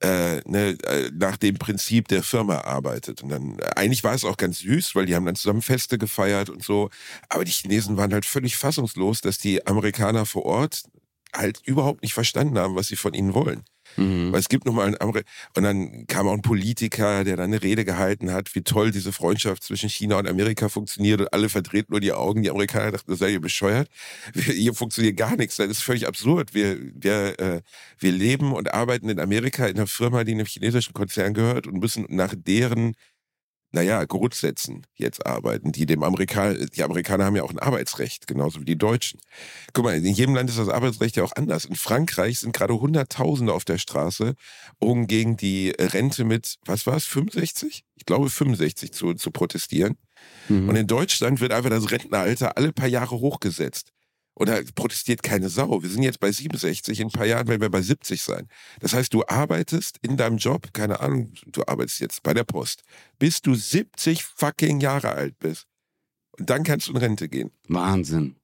äh, 0.00 0.40
ne, 0.46 0.76
äh, 0.84 1.10
nach 1.14 1.36
dem 1.36 1.56
Prinzip 1.56 2.08
der 2.08 2.22
Firma 2.22 2.58
arbeitet. 2.58 3.22
Und 3.22 3.30
dann, 3.30 3.58
äh, 3.58 3.70
eigentlich 3.76 4.04
war 4.04 4.14
es 4.14 4.24
auch 4.24 4.36
ganz 4.36 4.58
süß, 4.58 4.94
weil 4.94 5.06
die 5.06 5.14
haben 5.14 5.24
dann 5.24 5.36
zusammen 5.36 5.62
Feste 5.62 5.98
gefeiert 5.98 6.50
und 6.50 6.62
so. 6.62 6.90
Aber 7.28 7.44
die 7.44 7.52
Chinesen 7.52 7.96
waren 7.96 8.12
halt 8.12 8.26
völlig 8.26 8.56
fassungslos, 8.56 9.20
dass 9.22 9.38
die 9.38 9.66
Amerikaner 9.66 10.26
vor 10.26 10.44
Ort 10.44 10.84
halt 11.34 11.60
überhaupt 11.64 12.02
nicht 12.02 12.14
verstanden 12.14 12.58
haben, 12.58 12.76
was 12.76 12.88
sie 12.88 12.96
von 12.96 13.14
ihnen 13.14 13.34
wollen. 13.34 13.64
Mhm. 13.96 14.32
Weil 14.32 14.40
es 14.40 14.48
gibt 14.48 14.66
nochmal 14.66 14.86
einen 14.86 15.00
Ameri 15.00 15.22
und 15.56 15.62
dann 15.62 16.06
kam 16.06 16.28
auch 16.28 16.32
ein 16.32 16.42
Politiker, 16.42 17.24
der 17.24 17.36
dann 17.36 17.46
eine 17.46 17.62
Rede 17.62 17.84
gehalten 17.84 18.32
hat, 18.32 18.54
wie 18.54 18.62
toll 18.62 18.90
diese 18.90 19.12
Freundschaft 19.12 19.62
zwischen 19.62 19.88
China 19.88 20.18
und 20.18 20.28
Amerika 20.28 20.68
funktioniert 20.68 21.20
und 21.20 21.32
alle 21.32 21.48
verdrehten 21.48 21.92
nur 21.92 22.00
die 22.00 22.12
Augen. 22.12 22.42
Die 22.42 22.50
Amerikaner 22.50 22.92
dachten, 22.92 23.10
das 23.10 23.18
sei 23.20 23.30
ihr 23.30 23.40
bescheuert. 23.40 23.88
Hier 24.34 24.74
funktioniert 24.74 25.16
gar 25.16 25.36
nichts. 25.36 25.56
Das 25.56 25.68
ist 25.68 25.82
völlig 25.82 26.06
absurd. 26.06 26.54
Wir, 26.54 26.78
wir, 26.94 27.38
äh, 27.38 27.60
wir 27.98 28.12
leben 28.12 28.52
und 28.52 28.72
arbeiten 28.72 29.08
in 29.08 29.20
Amerika 29.20 29.66
in 29.66 29.76
einer 29.76 29.86
Firma, 29.86 30.24
die 30.24 30.32
einem 30.32 30.46
chinesischen 30.46 30.94
Konzern 30.94 31.34
gehört 31.34 31.66
und 31.66 31.78
müssen 31.78 32.06
nach 32.08 32.34
deren 32.36 32.94
naja, 33.74 34.04
Grundsätzen 34.04 34.86
jetzt 34.94 35.26
arbeiten, 35.26 35.72
die 35.72 35.84
dem 35.84 36.04
Amerikaner, 36.04 36.54
die 36.66 36.82
Amerikaner 36.84 37.24
haben 37.24 37.34
ja 37.34 37.42
auch 37.42 37.50
ein 37.50 37.58
Arbeitsrecht, 37.58 38.28
genauso 38.28 38.60
wie 38.60 38.64
die 38.64 38.78
Deutschen. 38.78 39.18
Guck 39.72 39.84
mal, 39.84 39.96
in 39.96 40.14
jedem 40.14 40.36
Land 40.36 40.48
ist 40.48 40.60
das 40.60 40.68
Arbeitsrecht 40.68 41.16
ja 41.16 41.24
auch 41.24 41.32
anders. 41.34 41.64
In 41.64 41.74
Frankreich 41.74 42.38
sind 42.38 42.54
gerade 42.54 42.80
Hunderttausende 42.80 43.52
auf 43.52 43.64
der 43.64 43.78
Straße, 43.78 44.34
um 44.78 45.08
gegen 45.08 45.36
die 45.36 45.70
Rente 45.70 46.24
mit, 46.24 46.56
was 46.64 46.86
war 46.86 46.96
es, 46.96 47.04
65? 47.04 47.84
Ich 47.96 48.06
glaube 48.06 48.30
65 48.30 48.92
zu, 48.92 49.14
zu 49.14 49.32
protestieren. 49.32 49.96
Mhm. 50.48 50.68
Und 50.68 50.76
in 50.76 50.86
Deutschland 50.86 51.40
wird 51.40 51.52
einfach 51.52 51.70
das 51.70 51.90
Rentenalter 51.90 52.56
alle 52.56 52.72
paar 52.72 52.88
Jahre 52.88 53.18
hochgesetzt. 53.18 53.93
Oder 54.36 54.62
protestiert 54.74 55.22
keine 55.22 55.48
Sau. 55.48 55.82
Wir 55.82 55.88
sind 55.88 56.02
jetzt 56.02 56.18
bei 56.18 56.32
67, 56.32 56.98
in 56.98 57.06
ein 57.06 57.12
paar 57.12 57.26
Jahren 57.26 57.46
werden 57.46 57.60
wir 57.60 57.70
bei 57.70 57.82
70 57.82 58.20
sein. 58.20 58.48
Das 58.80 58.92
heißt, 58.92 59.14
du 59.14 59.24
arbeitest 59.26 59.98
in 60.02 60.16
deinem 60.16 60.38
Job, 60.38 60.72
keine 60.72 61.00
Ahnung, 61.00 61.32
du 61.46 61.62
arbeitest 61.66 62.00
jetzt 62.00 62.22
bei 62.22 62.34
der 62.34 62.44
Post, 62.44 62.82
bis 63.18 63.42
du 63.42 63.54
70 63.54 64.24
fucking 64.24 64.80
Jahre 64.80 65.12
alt 65.12 65.38
bist. 65.38 65.66
Und 66.36 66.50
dann 66.50 66.64
kannst 66.64 66.88
du 66.88 66.92
in 66.92 66.96
Rente 66.96 67.28
gehen. 67.28 67.52
Wahnsinn. 67.68 68.36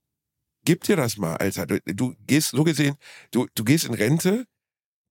Gib 0.65 0.85
dir 0.85 0.97
das 0.97 1.17
mal, 1.17 1.37
Alter. 1.37 1.67
Du, 1.67 1.81
du 1.87 2.15
gehst, 2.27 2.51
so 2.51 2.63
gesehen, 2.63 2.97
du, 3.33 3.49
du 3.55 3.65
gehst 3.65 3.87
in 3.87 3.95
Rente, 3.95 4.47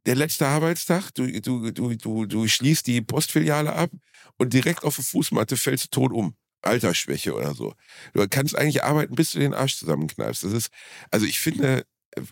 der 0.06 0.16
letzte 0.16 0.48
Arbeitstag, 0.48 1.14
du, 1.14 1.28
du, 1.42 1.72
du, 1.72 1.96
du, 1.96 2.26
du 2.26 2.48
schließt 2.48 2.88
die 2.88 3.02
Postfiliale 3.02 3.74
ab 3.74 3.92
und 4.38 4.54
direkt 4.54 4.84
auf 4.84 4.96
die 4.96 5.04
Fußmatte 5.04 5.58
fällst 5.58 5.86
du 5.86 5.90
tot 5.90 6.14
um. 6.14 6.36
Altersschwäche 6.62 7.34
oder 7.34 7.54
so. 7.54 7.74
Du 8.14 8.28
kannst 8.28 8.58
eigentlich 8.58 8.84
arbeiten, 8.84 9.16
bis 9.16 9.32
du 9.32 9.40
den 9.40 9.54
Arsch 9.54 9.78
zusammenknallst. 9.78 10.44
Das 10.44 10.52
ist, 10.52 10.70
also 11.12 11.26
ich 11.26 11.40
finde, 11.40 11.86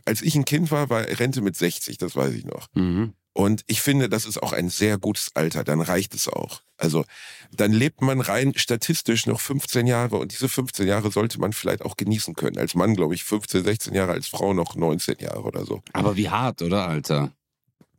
als 0.06 0.22
ich 0.22 0.36
ein 0.36 0.46
Kind 0.46 0.72
war, 0.72 0.90
war 0.90 1.02
Rente 1.02 1.42
mit 1.42 1.56
60, 1.56 1.98
das 1.98 2.16
weiß 2.16 2.34
ich 2.34 2.46
noch. 2.46 2.68
Mhm. 2.74 3.14
Und 3.34 3.62
ich 3.68 3.82
finde, 3.82 4.10
das 4.10 4.26
ist 4.26 4.42
auch 4.42 4.52
ein 4.52 4.70
sehr 4.70 4.98
gutes 4.98 5.30
Alter. 5.36 5.64
Dann 5.64 5.80
reicht 5.80 6.16
es 6.16 6.28
auch. 6.28 6.62
Also 6.76 7.06
dann 7.52 7.72
lebt 7.72 8.02
man 8.02 8.20
rein 8.20 8.54
statistisch 8.56 9.28
noch 9.28 9.40
15 9.40 9.86
Jahre 9.86 10.18
und 10.18 10.32
diese 10.32 10.50
15 10.50 10.88
Jahre 10.88 11.12
sollte 11.12 11.40
man 11.40 11.54
vielleicht 11.54 11.84
auch 11.84 11.98
genießen 11.98 12.34
können. 12.34 12.58
Als 12.58 12.74
Mann, 12.74 12.96
glaube 12.96 13.14
ich, 13.14 13.24
15, 13.24 13.64
16 13.64 13.94
Jahre, 13.94 14.14
als 14.14 14.28
Frau 14.28 14.56
noch 14.56 14.76
19 14.76 15.18
Jahre 15.20 15.44
oder 15.44 15.66
so. 15.66 15.84
Aber 15.94 16.18
wie 16.18 16.30
hart, 16.30 16.64
oder, 16.64 16.88
Alter? 16.88 17.32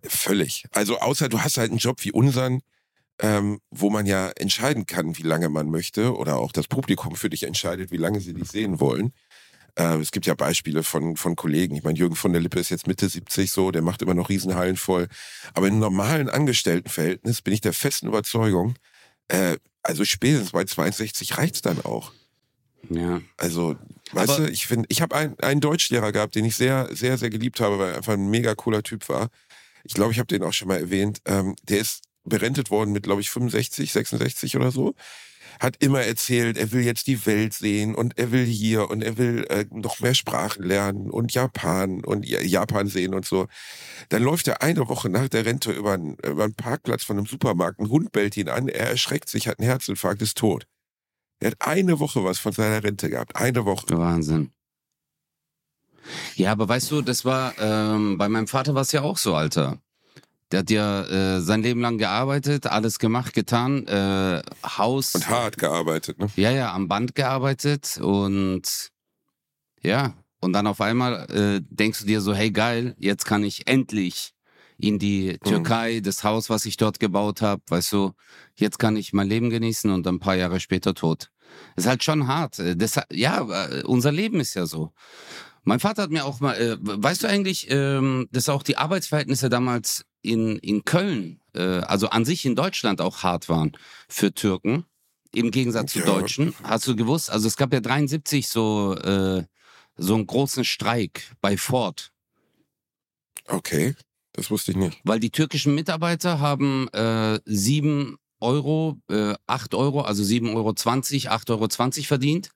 Völlig. 0.02 0.64
Also 0.72 0.98
außer 0.98 1.28
du 1.28 1.40
hast 1.40 1.56
halt 1.56 1.70
einen 1.70 1.78
Job 1.78 2.04
wie 2.04 2.10
unseren, 2.10 2.60
ähm, 3.20 3.60
wo 3.70 3.90
man 3.90 4.06
ja 4.06 4.30
entscheiden 4.30 4.86
kann, 4.86 5.16
wie 5.18 5.22
lange 5.22 5.48
man 5.48 5.70
möchte 5.70 6.16
oder 6.16 6.36
auch 6.36 6.52
das 6.52 6.68
Publikum 6.68 7.16
für 7.16 7.30
dich 7.30 7.42
entscheidet, 7.42 7.90
wie 7.90 7.96
lange 7.96 8.20
sie 8.20 8.34
dich 8.34 8.50
sehen 8.50 8.80
wollen. 8.80 9.12
Äh, 9.74 9.98
es 9.98 10.10
gibt 10.10 10.26
ja 10.26 10.34
Beispiele 10.34 10.82
von, 10.82 11.16
von 11.16 11.36
Kollegen. 11.36 11.76
Ich 11.76 11.82
meine, 11.82 11.98
Jürgen 11.98 12.16
von 12.16 12.32
der 12.32 12.42
Lippe 12.42 12.60
ist 12.60 12.70
jetzt 12.70 12.86
Mitte 12.86 13.08
70 13.08 13.50
so, 13.50 13.70
der 13.70 13.82
macht 13.82 14.02
immer 14.02 14.14
noch 14.14 14.28
Riesenhallen 14.28 14.76
voll. 14.76 15.08
Aber 15.54 15.68
im 15.68 15.78
normalen 15.78 16.28
Angestelltenverhältnis 16.28 17.42
bin 17.42 17.54
ich 17.54 17.60
der 17.60 17.72
festen 17.72 18.08
Überzeugung, 18.08 18.74
äh, 19.28 19.56
also 19.82 20.04
spätestens 20.04 20.50
bei 20.52 20.64
62 20.64 21.38
reicht's 21.38 21.62
dann 21.62 21.84
auch. 21.84 22.12
Ja. 22.90 23.20
Also, 23.36 23.76
weißt 24.12 24.30
Aber 24.30 24.46
du, 24.46 24.52
ich 24.52 24.66
finde, 24.66 24.86
ich 24.90 25.02
habe 25.02 25.14
einen, 25.14 25.38
einen 25.40 25.60
Deutschlehrer 25.60 26.12
gehabt, 26.12 26.34
den 26.34 26.44
ich 26.44 26.56
sehr, 26.56 26.88
sehr, 26.94 27.18
sehr 27.18 27.30
geliebt 27.30 27.60
habe, 27.60 27.78
weil 27.78 27.90
er 27.90 27.96
einfach 27.96 28.12
ein 28.14 28.30
mega 28.30 28.54
cooler 28.54 28.82
Typ 28.82 29.08
war. 29.08 29.28
Ich 29.84 29.94
glaube, 29.94 30.12
ich 30.12 30.18
habe 30.18 30.26
den 30.26 30.42
auch 30.42 30.52
schon 30.52 30.68
mal 30.68 30.78
erwähnt. 30.78 31.20
Ähm, 31.24 31.54
der 31.68 31.80
ist 31.80 32.02
berentet 32.28 32.70
worden 32.70 32.92
mit, 32.92 33.04
glaube 33.04 33.20
ich, 33.20 33.30
65, 33.30 33.92
66 33.92 34.56
oder 34.56 34.70
so. 34.70 34.94
Hat 35.60 35.76
immer 35.80 36.02
erzählt, 36.02 36.56
er 36.56 36.70
will 36.70 36.82
jetzt 36.82 37.08
die 37.08 37.26
Welt 37.26 37.52
sehen 37.52 37.94
und 37.94 38.16
er 38.16 38.30
will 38.30 38.44
hier 38.44 38.90
und 38.90 39.02
er 39.02 39.18
will 39.18 39.44
äh, 39.48 39.64
noch 39.70 39.98
mehr 40.00 40.14
Sprachen 40.14 40.62
lernen 40.62 41.10
und 41.10 41.34
Japan 41.34 42.04
und 42.04 42.24
Japan 42.26 42.86
sehen 42.86 43.14
und 43.14 43.24
so. 43.24 43.48
Dann 44.10 44.22
läuft 44.22 44.46
er 44.46 44.62
eine 44.62 44.88
Woche 44.88 45.08
nach 45.08 45.28
der 45.28 45.46
Rente 45.46 45.72
über 45.72 45.94
einen, 45.94 46.16
über 46.24 46.44
einen 46.44 46.54
Parkplatz 46.54 47.02
von 47.02 47.16
einem 47.16 47.26
Supermarkt, 47.26 47.80
ein 47.80 47.88
Hund 47.88 48.12
bellt 48.12 48.36
ihn 48.36 48.48
an, 48.48 48.68
er 48.68 48.90
erschreckt 48.90 49.28
sich, 49.28 49.48
hat 49.48 49.58
einen 49.58 49.68
Herzinfarkt, 49.68 50.22
ist 50.22 50.38
tot. 50.38 50.66
Er 51.40 51.52
hat 51.52 51.56
eine 51.60 51.98
Woche 51.98 52.22
was 52.24 52.38
von 52.38 52.52
seiner 52.52 52.82
Rente 52.82 53.10
gehabt. 53.10 53.36
Eine 53.36 53.64
Woche. 53.64 53.86
Wahnsinn. 53.96 54.52
Ja, 56.36 56.52
aber 56.52 56.68
weißt 56.68 56.90
du, 56.90 57.02
das 57.02 57.24
war, 57.24 57.54
ähm, 57.58 58.18
bei 58.18 58.28
meinem 58.28 58.46
Vater 58.46 58.74
war 58.74 58.82
es 58.82 58.92
ja 58.92 59.02
auch 59.02 59.18
so, 59.18 59.34
Alter. 59.34 59.80
Der 60.50 60.60
hat 60.60 60.70
ja 60.70 61.04
äh, 61.36 61.40
sein 61.40 61.62
Leben 61.62 61.80
lang 61.80 61.98
gearbeitet, 61.98 62.66
alles 62.66 62.98
gemacht, 62.98 63.34
getan, 63.34 63.86
äh, 63.86 64.42
Haus. 64.64 65.14
Und 65.14 65.28
hart 65.28 65.58
gearbeitet, 65.58 66.18
ne? 66.18 66.28
Ja, 66.36 66.50
ja, 66.50 66.72
am 66.72 66.88
Band 66.88 67.14
gearbeitet 67.14 67.98
und 68.00 68.90
ja, 69.82 70.14
und 70.40 70.52
dann 70.52 70.66
auf 70.66 70.80
einmal 70.80 71.30
äh, 71.30 71.60
denkst 71.68 72.00
du 72.00 72.06
dir 72.06 72.20
so, 72.20 72.34
hey 72.34 72.50
geil, 72.50 72.94
jetzt 72.98 73.26
kann 73.26 73.44
ich 73.44 73.68
endlich 73.68 74.32
in 74.78 74.98
die 74.98 75.32
mhm. 75.32 75.48
Türkei, 75.48 75.96
mhm. 75.96 76.02
das 76.04 76.24
Haus, 76.24 76.48
was 76.48 76.64
ich 76.64 76.76
dort 76.76 77.00
gebaut 77.00 77.42
habe, 77.42 77.62
weißt 77.68 77.92
du, 77.92 78.12
jetzt 78.54 78.78
kann 78.78 78.96
ich 78.96 79.12
mein 79.12 79.28
Leben 79.28 79.50
genießen 79.50 79.90
und 79.90 80.06
ein 80.06 80.20
paar 80.20 80.36
Jahre 80.36 80.60
später 80.60 80.94
tot. 80.94 81.30
ist 81.76 81.86
halt 81.86 82.04
schon 82.04 82.26
hart. 82.28 82.58
Äh, 82.58 82.76
das, 82.76 83.00
ja, 83.12 83.66
äh, 83.66 83.82
unser 83.82 84.12
Leben 84.12 84.40
ist 84.40 84.54
ja 84.54 84.66
so. 84.66 84.92
Mein 85.64 85.80
Vater 85.80 86.02
hat 86.02 86.10
mir 86.10 86.24
auch 86.24 86.40
mal, 86.40 86.54
äh, 86.54 86.76
weißt 86.80 87.24
du 87.24 87.28
eigentlich, 87.28 87.66
ähm, 87.70 88.28
dass 88.32 88.48
auch 88.48 88.62
die 88.62 88.76
Arbeitsverhältnisse 88.76 89.48
damals 89.48 90.04
in, 90.22 90.56
in 90.58 90.84
Köln, 90.84 91.40
äh, 91.54 91.80
also 91.80 92.08
an 92.08 92.24
sich 92.24 92.44
in 92.44 92.56
Deutschland 92.56 93.00
auch 93.00 93.22
hart 93.22 93.48
waren 93.48 93.72
für 94.08 94.32
Türken, 94.32 94.84
im 95.34 95.50
Gegensatz 95.50 95.94
ja. 95.94 96.02
zu 96.02 96.06
Deutschen. 96.06 96.54
Hast 96.62 96.86
du 96.86 96.96
gewusst? 96.96 97.30
Also 97.30 97.48
es 97.48 97.56
gab 97.56 97.72
ja 97.72 97.80
73 97.80 98.48
so, 98.48 98.94
äh, 98.96 99.44
so 99.96 100.14
einen 100.14 100.26
großen 100.26 100.64
Streik 100.64 101.32
bei 101.40 101.56
Ford. 101.56 102.12
Okay, 103.46 103.94
das 104.32 104.50
wusste 104.50 104.72
ich 104.72 104.76
nicht. 104.76 105.00
Weil 105.04 105.20
die 105.20 105.30
türkischen 105.30 105.74
Mitarbeiter 105.74 106.40
haben 106.40 106.88
äh, 106.88 107.40
sieben 107.44 108.18
Euro, 108.40 109.00
äh, 109.10 109.34
8 109.46 109.74
Euro, 109.74 110.02
also 110.02 110.22
7,20 110.22 110.54
Euro, 110.54 110.70
8,20 110.70 111.50
Euro 111.50 112.04
verdient. 112.04 112.50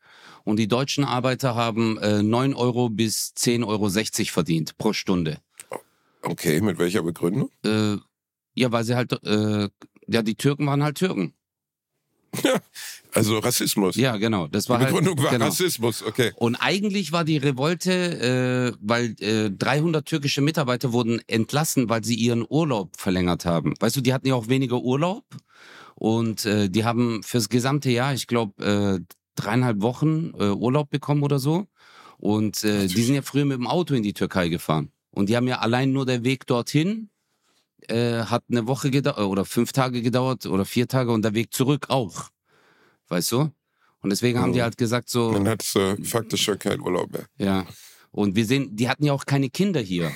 Und 0.44 0.58
die 0.58 0.68
deutschen 0.68 1.04
Arbeiter 1.04 1.54
haben 1.54 1.98
äh, 1.98 2.22
9 2.22 2.54
Euro 2.54 2.88
bis 2.88 3.32
10,60 3.36 3.66
Euro 3.66 4.32
verdient 4.32 4.78
pro 4.78 4.92
Stunde. 4.92 5.38
Okay, 6.22 6.60
mit 6.60 6.78
welcher 6.78 7.02
Begründung? 7.02 7.50
Äh, 7.64 7.96
ja, 8.54 8.70
weil 8.70 8.84
sie 8.84 8.94
halt, 8.94 9.12
äh, 9.24 9.68
ja, 10.06 10.22
die 10.22 10.34
Türken 10.34 10.66
waren 10.66 10.82
halt 10.82 10.98
Türken. 10.98 11.34
Ja, 12.42 12.60
also 13.12 13.38
Rassismus. 13.38 13.94
Ja, 13.96 14.16
genau. 14.16 14.46
Das 14.46 14.68
war 14.68 14.78
die 14.78 14.86
Begründung 14.86 15.16
halt, 15.16 15.24
war 15.24 15.32
genau. 15.32 15.46
Rassismus, 15.46 16.02
okay. 16.02 16.32
Und 16.36 16.56
eigentlich 16.56 17.12
war 17.12 17.24
die 17.24 17.36
Revolte, 17.36 18.72
äh, 18.72 18.76
weil 18.80 19.14
äh, 19.20 19.50
300 19.50 20.06
türkische 20.06 20.40
Mitarbeiter 20.40 20.92
wurden 20.92 21.20
entlassen, 21.26 21.90
weil 21.90 22.04
sie 22.04 22.14
ihren 22.14 22.46
Urlaub 22.48 22.96
verlängert 22.96 23.44
haben. 23.44 23.74
Weißt 23.80 23.96
du, 23.96 24.00
die 24.00 24.14
hatten 24.14 24.28
ja 24.28 24.34
auch 24.34 24.48
weniger 24.48 24.80
Urlaub 24.80 25.24
und 25.94 26.46
äh, 26.46 26.70
die 26.70 26.84
haben 26.84 27.22
fürs 27.22 27.50
gesamte 27.50 27.90
Jahr, 27.90 28.14
ich 28.14 28.26
glaube, 28.26 28.64
äh, 28.64 29.14
dreieinhalb 29.36 29.82
Wochen 29.82 30.32
äh, 30.38 30.50
Urlaub 30.50 30.88
bekommen 30.90 31.22
oder 31.22 31.38
so. 31.38 31.66
Und 32.18 32.64
äh, 32.64 32.86
die 32.86 33.02
sind 33.02 33.14
ja 33.14 33.22
früher 33.22 33.44
mit 33.44 33.58
dem 33.58 33.66
Auto 33.66 33.94
in 33.94 34.02
die 34.02 34.14
Türkei 34.14 34.48
gefahren. 34.48 34.90
Und 35.12 35.28
die 35.28 35.36
haben 35.36 35.46
ja 35.46 35.58
allein 35.58 35.92
nur 35.92 36.06
der 36.06 36.24
Weg 36.24 36.46
dorthin 36.46 37.10
äh, 37.88 38.24
hat 38.24 38.44
eine 38.50 38.66
Woche 38.66 38.90
gedauert 38.90 39.18
oder 39.18 39.44
fünf 39.44 39.72
Tage 39.72 40.02
gedauert 40.02 40.46
oder 40.46 40.64
vier 40.64 40.88
Tage 40.88 41.12
und 41.12 41.22
der 41.22 41.34
Weg 41.34 41.52
zurück 41.52 41.86
auch. 41.88 42.28
Weißt 43.08 43.32
du? 43.32 43.50
Und 44.00 44.10
deswegen 44.10 44.40
haben 44.40 44.52
die 44.52 44.62
halt 44.62 44.76
gesagt 44.76 45.08
so. 45.08 45.32
Dann 45.32 45.48
hattest 45.48 45.74
du 45.74 45.80
äh, 45.80 46.04
faktisch 46.04 46.42
schon 46.42 46.58
keinen 46.58 46.80
Urlaub 46.80 47.12
mehr. 47.12 47.26
Ja. 47.38 47.66
Und 48.10 48.36
wir 48.36 48.44
sehen, 48.46 48.74
die 48.74 48.88
hatten 48.88 49.04
ja 49.04 49.12
auch 49.12 49.26
keine 49.26 49.48
Kinder 49.48 49.80
hier. 49.80 50.10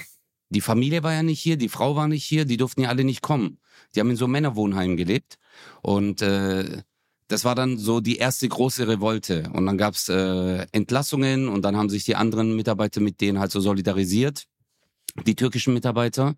Die 0.50 0.60
Familie 0.60 1.02
war 1.02 1.12
ja 1.12 1.22
nicht 1.22 1.40
hier, 1.40 1.56
die 1.56 1.68
Frau 1.68 1.96
war 1.96 2.08
nicht 2.08 2.24
hier, 2.24 2.44
die 2.44 2.56
durften 2.56 2.82
ja 2.82 2.88
alle 2.88 3.04
nicht 3.04 3.22
kommen. 3.22 3.58
Die 3.94 4.00
haben 4.00 4.10
in 4.10 4.16
so 4.16 4.28
Männerwohnheimen 4.28 4.96
gelebt. 4.96 5.36
Und 5.82 6.22
äh, 6.22 6.82
das 7.28 7.44
war 7.44 7.54
dann 7.54 7.78
so 7.78 8.00
die 8.00 8.16
erste 8.16 8.48
große 8.48 8.86
Revolte. 8.86 9.50
Und 9.52 9.66
dann 9.66 9.78
gab's 9.78 10.08
äh, 10.08 10.66
Entlassungen 10.72 11.48
und 11.48 11.62
dann 11.62 11.76
haben 11.76 11.88
sich 11.88 12.04
die 12.04 12.16
anderen 12.16 12.54
Mitarbeiter 12.54 13.00
mit 13.00 13.20
denen 13.20 13.38
halt 13.38 13.50
so 13.50 13.60
solidarisiert 13.60 14.46
die 15.24 15.36
türkischen 15.36 15.74
Mitarbeiter, 15.74 16.34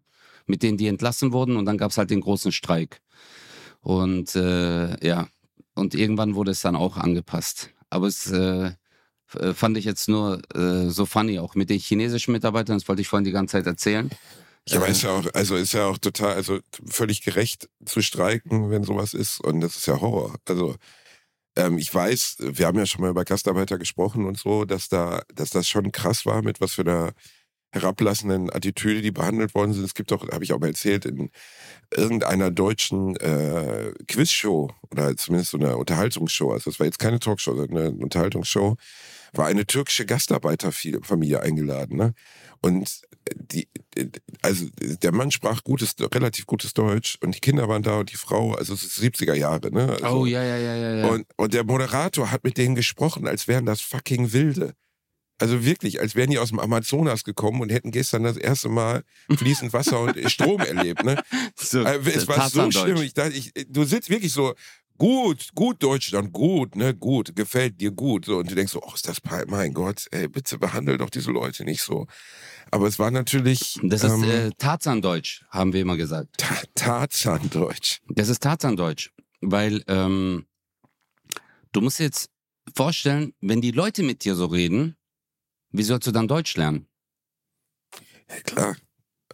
mit 0.47 0.63
denen 0.63 0.79
die 0.79 0.87
entlassen 0.87 1.33
wurden 1.33 1.57
und 1.57 1.65
dann 1.67 1.79
gab 1.79 1.91
es 1.91 1.99
halt 1.99 2.11
den 2.11 2.21
großen 2.21 2.53
Streik. 2.53 3.01
Und 3.81 4.35
äh, 4.35 5.07
ja, 5.07 5.29
und 5.75 5.95
irgendwann 5.95 6.35
wurde 6.35 6.51
es 6.51 6.61
dann 6.61 6.77
auch 6.77 6.97
angepasst. 6.97 7.71
Aber 7.91 8.07
es 8.07 8.31
äh, 8.31 8.73
fand 9.55 9.77
ich 9.77 9.85
jetzt 9.85 10.09
nur 10.09 10.43
äh, 10.55 10.89
so 10.89 11.07
funny, 11.07 11.39
auch 11.39 11.55
mit 11.55 11.71
den 11.71 11.79
chinesischen 11.79 12.33
Mitarbeitern, 12.33 12.79
das 12.79 12.89
wollte 12.89 13.03
ich 13.03 13.09
vorhin 13.09 13.25
die 13.25 13.33
ganze 13.33 13.53
Zeit 13.53 13.67
erzählen. 13.67 14.11
Ja, 14.69 14.79
aber 14.79 14.89
ist 14.89 15.03
ja 15.03 15.11
auch, 15.11 15.25
also 15.33 15.57
ist 15.57 15.73
ja 15.73 15.87
auch 15.87 15.99
total, 15.99 16.35
also 16.35 16.61
völlig 16.87 17.23
gerecht 17.23 17.69
zu 17.87 18.03
streiken, 18.03 18.71
wenn 18.71 18.85
sowas 18.85 19.15
ist. 19.15 19.41
Und 19.41 19.61
das 19.61 19.77
ist 19.77 19.87
ja 19.87 20.01
Horror. 20.01 20.35
Also 20.47 20.77
ähm, 21.57 21.79
ich 21.79 21.95
weiß, 21.95 22.37
wir 22.39 22.67
haben 22.67 22.79
ja 22.79 22.87
schon 22.87 23.01
mal 23.01 23.11
über 23.11 23.25
Gastarbeiter 23.25 23.79
gesprochen 23.79 24.27
und 24.27 24.39
so, 24.39 24.65
dass 24.65 24.89
da, 24.89 25.23
dass 25.35 25.51
das 25.51 25.69
schon 25.69 25.91
krass 25.91 26.27
war, 26.27 26.43
mit 26.43 26.61
was 26.61 26.75
für 26.75 26.83
einer 26.83 27.13
herablassenden 27.71 28.51
Attitüde, 28.51 29.03
die 29.03 29.11
behandelt 29.11 29.55
worden 29.55 29.73
sind. 29.73 29.85
Es 29.85 29.95
gibt 29.95 30.11
doch, 30.11 30.27
habe 30.31 30.45
ich 30.45 30.53
auch 30.53 30.59
mal 30.59 30.69
erzählt, 30.69 31.05
in 31.05 31.31
irgendeiner 31.95 32.51
deutschen 32.51 33.17
äh, 33.17 33.93
Quizshow 34.07 34.71
oder 34.91 35.17
zumindest 35.17 35.51
so 35.51 35.59
einer 35.59 35.77
Unterhaltungsshow, 35.77 36.53
also 36.53 36.71
das 36.71 36.81
war 36.81 36.87
jetzt 36.87 36.99
keine 36.99 37.19
Talkshow, 37.19 37.55
sondern 37.55 37.77
eine 37.77 37.91
Unterhaltungsshow, 38.03 38.77
war 39.35 39.47
eine 39.47 39.67
türkische 39.67 40.07
Gastarbeiterfamilie 40.07 41.41
eingeladen. 41.41 41.99
Ne? 41.99 42.15
Und 42.63 43.03
die, 43.35 43.69
also 44.43 44.67
der 44.79 45.13
Mann 45.13 45.31
sprach 45.31 45.63
gutes, 45.63 45.95
relativ 46.01 46.47
gutes 46.47 46.73
Deutsch 46.73 47.19
und 47.21 47.35
die 47.35 47.41
Kinder 47.41 47.69
waren 47.69 47.83
da 47.83 47.99
und 48.01 48.11
die 48.11 48.17
Frau, 48.17 48.55
also 48.55 48.75
es 48.75 48.83
ist 48.83 48.99
70er 48.99 49.35
Jahre, 49.35 49.71
ne? 49.71 49.99
Also, 50.03 50.21
oh, 50.21 50.27
ja, 50.27 50.43
ja, 50.43 50.57
ja, 50.57 50.95
ja. 50.97 51.07
Und, 51.09 51.27
und 51.37 51.55
der 51.55 51.65
Moderator 51.65 52.31
hat 52.31 52.45
mit 52.45 52.57
denen 52.57 52.75
gesprochen, 52.75 53.27
als 53.27 53.47
wären 53.47 53.67
das 53.67 53.81
fucking 53.81 54.33
Wilde. 54.33 54.75
Also 55.39 55.65
wirklich, 55.65 56.01
als 56.01 56.17
wären 56.17 56.31
die 56.31 56.39
aus 56.39 56.49
dem 56.49 56.59
Amazonas 56.59 57.23
gekommen 57.23 57.61
und 57.61 57.71
hätten 57.71 57.93
gestern 57.93 58.25
das 58.25 58.37
erste 58.37 58.69
Mal 58.69 59.05
fließend 59.37 59.73
Wasser 59.73 60.01
und 60.01 60.19
Strom 60.31 60.61
erlebt. 60.61 61.05
Ne? 61.05 61.23
So, 61.55 61.83
äh, 61.83 62.01
es 62.07 62.27
war 62.27 62.51
so 62.51 62.71
schlimm. 62.71 63.03
Ich 63.03 63.15
dachte, 63.15 63.35
ich, 63.35 63.53
du 63.69 63.85
sitzt 63.85 64.11
wirklich 64.11 64.33
so, 64.33 64.55
gut, 64.99 65.51
gut 65.55 65.83
Deutschland, 65.83 66.33
gut, 66.33 66.77
ne, 66.77 66.95
gut, 66.95 67.35
gefällt 67.35 67.81
dir 67.81 67.93
gut. 67.93 68.27
So, 68.27 68.39
und 68.39 68.51
du 68.51 68.55
denkst 68.55 68.73
so, 68.73 68.83
oh, 68.83 68.93
ist 68.95 69.09
das, 69.09 69.19
mein 69.47 69.73
Gott, 69.73 70.07
ey, 70.11 70.29
bitte 70.29 70.59
behandel 70.59 70.99
doch 70.99 71.11
diese 71.11 71.31
Leute 71.31 71.65
nicht 71.65 71.83
so. 71.83 72.07
Aber 72.71 72.87
es 72.87 72.99
war 72.99 73.11
natürlich. 73.11 73.79
Das 73.83 74.05
ist 74.05 74.13
ähm, 74.13 74.25
äh, 74.25 74.51
Tarzandeutsch, 74.59 75.45
haben 75.49 75.73
wir 75.73 75.81
immer 75.81 75.97
gesagt. 75.97 76.37
Ta 76.37 76.57
Tarzandeutsch. 76.75 78.01
Das 78.09 78.29
ist 78.29 78.43
Tarzandeutsch, 78.43 79.13
weil 79.41 79.83
ähm, 79.87 80.47
du 81.73 81.81
musst 81.81 82.01
jetzt 82.01 82.31
vorstellen, 82.77 83.33
wenn 83.41 83.63
die 83.63 83.71
Leute 83.71 84.03
mit 84.03 84.25
dir 84.25 84.35
so 84.35 84.47
reden, 84.47 84.98
wie 85.71 85.83
sollst 85.83 86.07
du 86.07 86.13
dann 86.13 86.29
Deutsch 86.29 86.57
lernen? 86.57 86.87
Ja, 88.29 88.41
klar. 88.45 88.77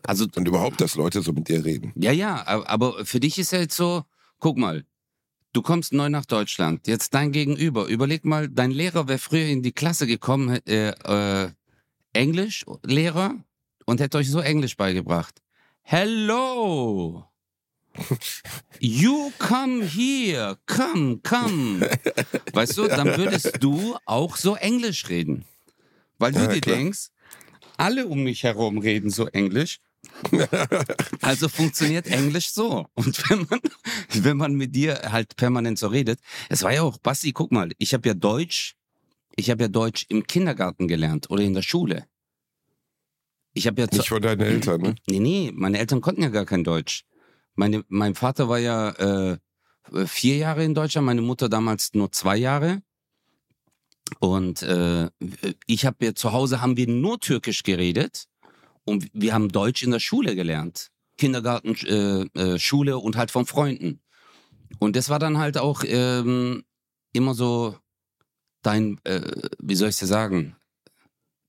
Also, 0.03 0.27
und 0.37 0.47
überhaupt, 0.47 0.81
dass 0.81 0.97
Leute 0.97 1.23
so 1.23 1.33
mit 1.33 1.49
dir 1.49 1.65
reden. 1.65 1.93
Ja, 1.97 2.13
ja, 2.13 2.47
aber 2.47 3.07
für 3.07 3.21
dich 3.21 3.39
ist 3.39 3.53
ja 3.53 3.61
jetzt 3.61 3.77
so, 3.77 4.05
guck 4.39 4.59
mal, 4.59 4.85
du 5.53 5.63
kommst 5.63 5.93
neu 5.93 6.11
nach 6.11 6.27
Deutschland, 6.27 6.87
jetzt 6.87 7.15
dein 7.15 7.33
Gegenüber, 7.33 7.87
überleg 7.87 8.25
mal, 8.25 8.49
dein 8.49 8.71
Lehrer 8.71 9.09
wäre 9.09 9.19
früher 9.19 9.47
in 9.47 9.63
die 9.63 9.73
Klasse 9.73 10.07
gekommen, 10.07 10.61
äh, 10.67 10.91
äh, 10.91 11.51
Englischlehrer, 12.13 13.37
und 13.87 14.01
hätte 14.01 14.19
euch 14.19 14.31
so 14.31 14.41
Englisch 14.41 14.77
beigebracht. 14.77 15.41
Hello! 15.83 17.25
You 18.81 19.31
come 19.39 19.85
here, 19.85 20.59
come, 20.67 21.21
come. 21.23 21.89
Weißt 22.53 22.77
du, 22.77 22.89
dann 22.89 23.17
würdest 23.17 23.63
du 23.63 23.97
auch 24.05 24.37
so 24.37 24.57
Englisch 24.57 25.09
reden. 25.09 25.45
Weil 26.19 26.33
du 26.33 26.41
ja, 26.41 26.47
dir 26.49 26.61
klar. 26.61 26.77
denkst, 26.77 27.09
alle 27.77 28.07
um 28.07 28.23
mich 28.23 28.43
herum 28.43 28.79
reden 28.79 29.11
so 29.11 29.27
Englisch. 29.27 29.81
also 31.23 31.49
funktioniert 31.49 32.07
Englisch 32.07 32.51
so. 32.51 32.87
Und 32.95 33.31
wenn 33.31 33.47
man, 33.49 33.61
wenn 34.13 34.37
man 34.37 34.55
mit 34.55 34.75
dir 34.75 35.01
halt 35.11 35.37
permanent 35.37 35.79
so 35.79 35.89
redet, 35.89 36.21
es 36.49 36.63
war 36.63 36.73
ja 36.73 36.83
auch, 36.83 36.99
Basti, 36.99 37.33
guck 37.33 37.53
mal, 37.53 37.71
ich 37.79 37.95
habe 37.95 38.09
ja 38.09 38.15
Deutsch, 38.15 38.77
ich 39.37 39.51
habe 39.51 39.63
ja 39.65 39.69
Deutsch 39.69 40.07
im 40.09 40.27
Kindergarten 40.27 40.89
gelernt 40.89 41.31
oder 41.31 41.43
in 41.43 41.55
der 41.55 41.63
Schule. 41.63 42.07
Ich 43.55 43.67
habe 43.67 43.81
ja 43.81 43.89
nicht 43.91 44.09
von 44.09 44.21
deinen 44.21 44.41
Eltern, 44.41 44.81
ne? 44.81 44.95
Nee, 45.09 45.21
nee, 45.21 45.53
meine 45.55 45.79
Eltern 45.79 46.01
konnten 46.01 46.23
ja 46.23 46.29
gar 46.29 46.45
kein 46.45 46.65
Deutsch. 46.65 47.05
Meine, 47.55 47.85
mein 47.89 48.15
Vater 48.17 48.49
war 48.49 48.59
ja 48.59 48.91
äh, 48.91 49.39
vier 50.07 50.37
Jahre 50.37 50.65
in 50.65 50.75
Deutschland, 50.75 51.07
meine 51.07 51.23
Mutter 51.23 51.49
damals 51.49 51.95
nur 51.95 52.11
zwei 52.11 52.37
Jahre. 52.37 52.83
Und 54.21 54.63
äh, 54.63 55.11
ich 55.67 55.87
habe 55.87 56.15
zu 56.15 56.33
Hause 56.33 56.61
haben 56.61 56.77
wir 56.77 56.87
nur 56.87 57.21
Türkisch 57.21 57.63
geredet 57.63 58.27
und 58.85 59.09
wir 59.13 59.33
haben 59.33 59.51
Deutsch 59.51 59.83
in 59.83 59.91
der 59.91 60.01
Schule 60.01 60.35
gelernt. 60.37 60.91
Kindergarten, 61.17 61.75
äh, 61.87 62.41
äh, 62.41 62.59
Schule 62.59 62.99
und 62.99 63.17
halt 63.17 63.31
von 63.31 63.47
Freunden. 63.47 64.01
Und 64.79 64.97
das 64.97 65.09
war 65.09 65.19
dann 65.19 65.39
halt 65.39 65.59
auch 65.59 65.85
ähm, 65.87 66.65
immer 67.13 67.35
so 67.35 67.77
dein, 68.63 68.99
äh, 69.05 69.21
wie 69.59 69.77
soll 69.77 69.91
ich 69.91 69.99
dir 69.99 70.07
sagen, 70.07 70.57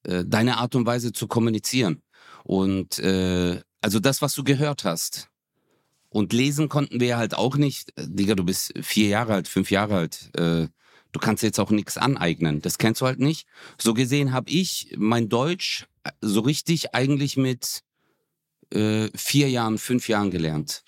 äh, 0.04 0.24
deine 0.26 0.58
Art 0.58 0.76
und 0.76 0.86
Weise 0.86 1.12
zu 1.12 1.28
kommunizieren. 1.28 2.04
Und 2.44 3.00
äh, 3.00 3.62
also 3.82 4.00
das, 4.00 4.22
was 4.22 4.36
du 4.36 4.44
gehört 4.44 4.84
hast. 4.84 5.30
Und 6.10 6.32
lesen 6.32 6.70
konnten 6.70 7.00
wir 7.00 7.18
halt 7.18 7.36
auch 7.36 7.58
nicht. 7.58 7.92
Digga, 7.98 8.36
du 8.36 8.46
bist 8.46 8.74
vier 8.82 9.10
Jahre 9.10 9.34
alt, 9.34 9.48
fünf 9.48 9.70
Jahre 9.70 9.98
alt. 9.98 10.32
Äh, 11.16 11.20
du 11.20 11.20
kannst 11.20 11.44
jetzt 11.44 11.60
auch 11.60 11.72
nichts 11.72 11.98
aneignen. 11.98 12.62
Das 12.62 12.78
kennst 12.78 13.02
du 13.02 13.06
halt 13.06 13.20
nicht. 13.20 13.48
So 13.78 13.94
gesehen 13.94 14.34
habe 14.34 14.50
ich 14.50 14.94
mein 14.98 15.30
Deutsch 15.30 15.88
äh, 16.04 16.12
so 16.22 16.42
richtig 16.42 16.94
eigentlich 16.94 17.38
mit 17.38 17.84
äh, 18.72 19.10
vier 19.16 19.50
Jahren, 19.50 19.78
fünf 19.78 20.10
Jahren 20.10 20.32
gelernt. 20.32 20.84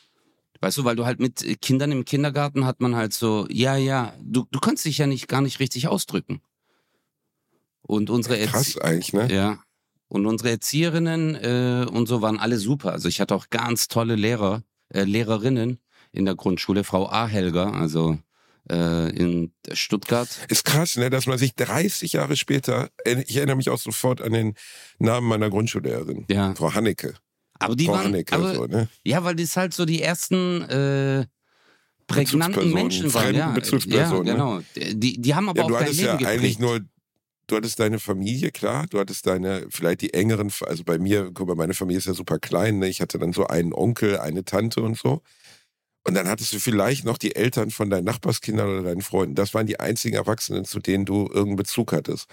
Weißt 0.60 0.78
du, 0.78 0.86
weil 0.86 0.96
du 0.96 1.06
halt 1.06 1.20
mit 1.20 1.62
Kindern 1.62 1.92
im 1.92 2.04
Kindergarten 2.04 2.66
hat 2.66 2.82
man 2.82 2.96
halt 2.96 3.14
so, 3.14 3.48
ja, 3.50 3.76
ja, 3.76 4.14
du, 4.22 4.46
du 4.52 4.60
kannst 4.60 4.86
dich 4.86 4.98
ja 4.98 5.06
nicht 5.06 5.28
gar 5.28 5.42
nicht 5.42 5.60
richtig 5.60 5.88
ausdrücken. 5.88 6.42
Und 7.84 8.10
unsere 8.10 8.44
Krass 8.48 8.78
eigentlich, 8.80 9.14
ne? 9.14 9.32
Ja. 9.32 9.60
Und 10.10 10.26
unsere 10.26 10.50
Erzieherinnen 10.50 11.36
äh, 11.36 11.86
und 11.90 12.08
so 12.08 12.22
waren 12.22 12.40
alle 12.40 12.58
super. 12.58 12.92
Also 12.92 13.08
ich 13.08 13.22
hatte 13.22 13.36
auch 13.36 13.50
ganz 13.50 13.88
tolle 13.88 14.16
Lehrer, 14.16 14.64
äh, 14.90 15.04
Lehrerinnen 15.04 15.80
in 16.12 16.26
der 16.26 16.36
Grundschule, 16.36 16.84
Frau 16.84 17.08
A. 17.10 17.28
Helger, 17.28 17.74
also 17.74 18.18
äh, 18.70 19.10
in 19.10 19.54
Stuttgart. 19.72 20.30
Ist 20.50 20.66
krass, 20.66 20.98
ne, 20.98 21.10
dass 21.10 21.26
man 21.26 21.38
sich 21.38 21.56
30 21.56 22.14
Jahre 22.14 22.36
später, 22.36 22.90
äh, 23.04 23.24
ich 23.28 23.38
erinnere 23.38 23.58
mich 23.58 23.70
auch 23.70 23.80
sofort 23.80 24.22
an 24.22 24.34
den 24.34 24.56
Namen 25.00 25.28
meiner 25.28 25.50
Grundschullehrerin, 25.50 26.26
ja. 26.30 26.54
Frau 26.56 26.74
Hanneke. 26.74 27.14
Aber 27.60 27.76
die 27.76 27.86
Frau 27.86 27.94
waren, 27.94 28.06
Hanneke, 28.06 28.36
aber, 28.36 28.56
so, 28.56 28.66
ne? 28.66 28.88
ja, 29.04 29.24
weil 29.24 29.36
das 29.36 29.56
halt 29.58 29.74
so 29.74 29.86
die 29.86 30.02
ersten 30.02 30.62
äh, 30.64 31.26
prägnanten 32.08 32.72
Menschen 32.74 33.14
waren. 33.14 33.36
Ja, 33.36 33.56
ja, 33.88 34.20
genau. 34.22 34.62
Die, 34.76 35.20
die 35.20 35.36
haben 35.36 35.50
aber 35.50 35.60
ja, 35.60 35.66
auch 35.66 35.80
dein 35.80 35.92
Leben 35.92 36.00
ja 36.00 36.16
geprägt. 36.16 36.30
eigentlich 36.30 36.60
nur 36.60 36.82
du 37.48 37.56
hattest 37.56 37.80
deine 37.80 38.00
Familie, 38.00 38.52
klar, 38.52 38.86
du 38.90 39.00
hattest 39.00 39.26
deine, 39.26 39.66
vielleicht 39.70 40.02
die 40.02 40.14
engeren, 40.14 40.52
also 40.66 40.84
bei 40.84 41.00
mir, 41.00 41.32
guck 41.34 41.48
mal, 41.48 41.56
meine 41.56 41.74
Familie 41.74 42.00
ist 42.00 42.08
ja 42.08 42.14
super 42.14 42.40
klein, 42.40 42.80
ne? 42.80 42.88
ich 42.88 43.02
hatte 43.02 43.18
dann 43.18 43.34
so 43.34 43.48
einen 43.48 43.74
Onkel, 43.74 44.20
eine 44.20 44.44
Tante 44.44 44.82
und 44.82 44.98
so. 44.98 45.22
Und 46.04 46.14
dann 46.14 46.28
hattest 46.30 46.54
du 46.54 46.60
vielleicht 46.60 47.04
noch 47.04 47.18
die 47.18 47.36
Eltern 47.36 47.70
von 47.70 47.90
deinen 47.90 48.06
Nachbarskindern 48.06 48.70
oder 48.70 48.84
deinen 48.84 49.02
Freunden. 49.02 49.36
Das 49.36 49.54
waren 49.54 49.68
die 49.68 49.80
einzigen 49.80 50.16
Erwachsenen, 50.16 50.64
zu 50.64 50.80
denen 50.80 51.06
du 51.06 51.24
irgendeinen 51.26 51.58
Bezug 51.58 51.92
hattest. 51.92 52.28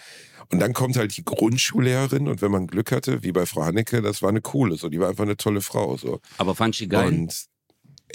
Und 0.51 0.61
dann 0.61 0.73
kommt 0.73 0.97
halt 0.97 1.17
die 1.17 1.25
Grundschullehrerin 1.25 2.29
und 2.29 2.41
wenn 2.41 2.53
man 2.53 2.67
Glück 2.69 2.93
hatte, 2.93 3.25
wie 3.25 3.33
bei 3.33 3.47
Frau 3.47 3.65
Hanneke, 3.65 4.03
das 4.03 4.23
war 4.23 4.29
eine 4.29 4.43
coole, 4.43 4.77
so, 4.77 4.89
die 4.89 5.01
war 5.01 5.09
einfach 5.09 5.25
eine 5.25 5.37
tolle 5.37 5.61
Frau, 5.61 5.97
so. 5.97 6.21
Aber 6.39 6.55
fand 6.55 6.77
sie 6.77 6.89
geil? 6.89 7.09
Und 7.09 7.49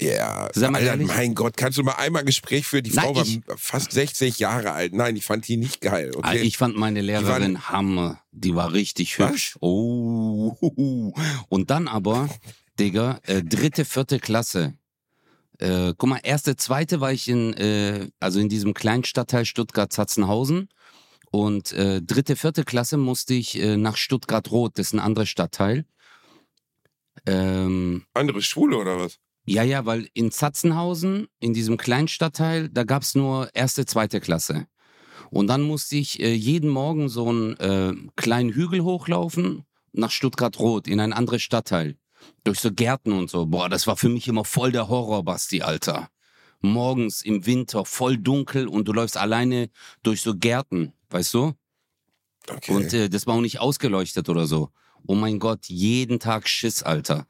ja, 0.00 0.48
Sag 0.54 0.70
mal 0.70 0.78
Alter, 0.88 0.96
mein 1.04 1.34
Gott, 1.34 1.56
kannst 1.56 1.76
du 1.76 1.82
mal 1.82 1.92
einmal 1.92 2.22
ein 2.22 2.26
Gespräch 2.26 2.66
führen? 2.66 2.84
Die 2.84 2.92
Nein, 2.92 3.14
Frau 3.14 3.16
war 3.16 3.58
fast 3.58 3.92
60 3.92 4.38
Jahre 4.38 4.72
alt. 4.72 4.94
Nein, 4.94 5.16
ich 5.16 5.24
fand 5.24 5.46
die 5.46 5.58
nicht 5.58 5.80
geil. 5.80 6.12
Okay? 6.14 6.38
Ich 6.38 6.56
fand 6.56 6.76
meine 6.76 7.02
Lehrerin 7.02 7.54
die 7.54 7.60
Hammer. 7.60 8.22
Die 8.32 8.54
war 8.54 8.72
richtig 8.72 9.18
hübsch. 9.18 9.56
Was? 9.56 9.62
Oh. 9.62 11.12
Und 11.48 11.70
dann 11.70 11.86
aber, 11.86 12.30
Digga, 12.78 13.20
äh, 13.24 13.42
dritte, 13.42 13.84
vierte 13.84 14.20
Klasse. 14.20 14.74
Äh, 15.60 15.92
guck 15.96 16.08
mal, 16.08 16.20
erste, 16.22 16.56
zweite 16.56 17.00
war 17.00 17.12
ich 17.12 17.28
in, 17.28 17.52
äh, 17.54 18.08
also 18.18 18.40
in 18.40 18.48
diesem 18.48 18.72
kleinen 18.72 19.04
Stadtteil 19.04 19.44
Stuttgart-Zatzenhausen. 19.44 20.68
Und 21.30 21.72
äh, 21.72 22.00
dritte, 22.00 22.34
vierte 22.34 22.64
Klasse 22.64 22.96
musste 22.96 23.34
ich 23.34 23.60
äh, 23.60 23.76
nach 23.76 23.96
Stuttgart-Rot, 23.96 24.78
das 24.78 24.88
ist 24.88 24.92
ein 24.94 25.00
anderer 25.00 25.26
Stadtteil. 25.26 25.84
Ähm, 27.26 28.04
Andere 28.14 28.40
Schule 28.40 28.78
oder 28.78 28.98
was? 28.98 29.18
Ja, 29.44 29.62
ja, 29.62 29.84
weil 29.84 30.08
in 30.14 30.30
Zatzenhausen, 30.30 31.28
in 31.40 31.52
diesem 31.52 31.76
kleinen 31.76 32.08
Stadtteil, 32.08 32.70
da 32.70 32.84
gab 32.84 33.02
es 33.02 33.14
nur 33.14 33.50
erste, 33.54 33.84
zweite 33.84 34.20
Klasse. 34.20 34.66
Und 35.30 35.46
dann 35.48 35.62
musste 35.62 35.96
ich 35.96 36.20
äh, 36.20 36.32
jeden 36.32 36.70
Morgen 36.70 37.08
so 37.10 37.28
einen 37.28 37.56
äh, 37.58 37.92
kleinen 38.16 38.50
Hügel 38.50 38.80
hochlaufen 38.82 39.64
nach 39.92 40.10
Stuttgart-Rot 40.10 40.88
in 40.88 41.00
ein 41.00 41.12
anderes 41.12 41.42
Stadtteil 41.42 41.96
durch 42.44 42.60
so 42.60 42.72
Gärten 42.72 43.12
und 43.12 43.30
so. 43.30 43.46
Boah, 43.46 43.68
das 43.68 43.86
war 43.86 43.96
für 43.96 44.08
mich 44.08 44.28
immer 44.28 44.44
voll 44.44 44.72
der 44.72 44.88
Horror, 44.88 45.24
Basti, 45.24 45.62
Alter. 45.62 46.08
Morgens 46.60 47.22
im 47.22 47.46
Winter 47.46 47.84
voll 47.84 48.18
dunkel 48.18 48.68
und 48.68 48.86
du 48.86 48.92
läufst 48.92 49.16
alleine 49.16 49.70
durch 50.02 50.20
so 50.20 50.34
Gärten, 50.34 50.92
weißt 51.10 51.32
du? 51.34 51.54
Okay. 52.48 52.74
Und 52.74 52.92
äh, 52.92 53.08
das 53.08 53.26
war 53.26 53.34
auch 53.34 53.40
nicht 53.40 53.60
ausgeleuchtet 53.60 54.28
oder 54.28 54.46
so. 54.46 54.70
Oh 55.06 55.14
mein 55.14 55.38
Gott, 55.38 55.66
jeden 55.66 56.20
Tag 56.20 56.48
Schiss, 56.48 56.82
Alter. 56.82 57.26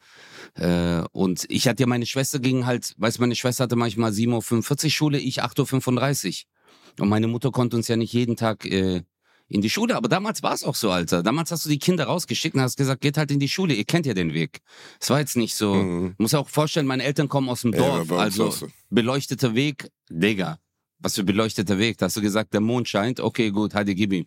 Äh, 0.55 1.03
und 1.13 1.47
ich 1.49 1.69
hatte 1.69 1.83
ja 1.83 1.87
meine 1.87 2.07
Schwester 2.07 2.41
ging 2.41 2.67
halt, 2.67 2.95
weißt 2.99 3.19
du, 3.19 3.23
meine 3.23 3.37
Schwester 3.37 3.65
hatte 3.65 3.77
manchmal 3.77 4.11
7.45 4.11 4.85
Uhr 4.85 4.91
Schule, 4.91 5.19
ich 5.19 5.43
8.35 5.43 6.45
Uhr. 6.45 7.03
Und 7.05 7.09
meine 7.09 7.29
Mutter 7.29 7.53
konnte 7.53 7.77
uns 7.77 7.87
ja 7.89 7.97
nicht 7.97 8.13
jeden 8.13 8.37
Tag 8.37 8.65
äh, 8.67 9.03
in 9.51 9.61
die 9.61 9.69
Schule. 9.69 9.97
Aber 9.97 10.09
damals 10.09 10.43
war 10.43 10.55
es 10.55 10.65
auch 10.65 10.75
so, 10.77 10.91
Alter. 10.91 11.23
Damals 11.23 11.51
hast 11.51 11.67
du 11.67 11.69
die 11.69 11.79
Kinder 11.79 12.05
rausgeschickt 12.05 12.55
und 12.55 12.63
hast 12.63 12.77
gesagt, 12.77 13.03
geht 13.03 13.19
halt 13.19 13.31
in 13.31 13.41
die 13.41 13.49
Schule, 13.49 13.75
ihr 13.75 13.85
kennt 13.85 14.07
ja 14.07 14.15
den 14.15 14.33
Weg. 14.33 14.61
Es 15.01 15.11
war 15.11 15.19
jetzt 15.19 15.37
nicht 15.37 15.55
so. 15.55 15.75
Mhm. 15.75 16.15
Muss 16.19 16.35
auch 16.35 16.49
vorstellen, 16.49 16.87
meine 16.87 17.03
Eltern 17.03 17.29
kommen 17.29 17.49
aus 17.49 17.63
dem 17.63 17.73
Dorf, 17.73 18.09
ja, 18.09 18.17
also 18.17 18.55
beleuchteter 18.91 19.55
Weg, 19.55 19.91
Digga. 20.09 20.59
was 21.01 21.17
für 21.17 21.25
beleuchteter 21.25 21.79
Weg. 21.79 21.99
Da 21.99 22.07
hast 22.07 22.17
du 22.17 22.21
gesagt, 22.21 22.55
der 22.55 22.61
Mond 22.61 22.89
scheint, 22.89 23.21
okay, 23.21 23.51
gut, 23.51 23.75
Heidi, 23.75 23.95
gib 23.95 24.13
ihm. 24.13 24.27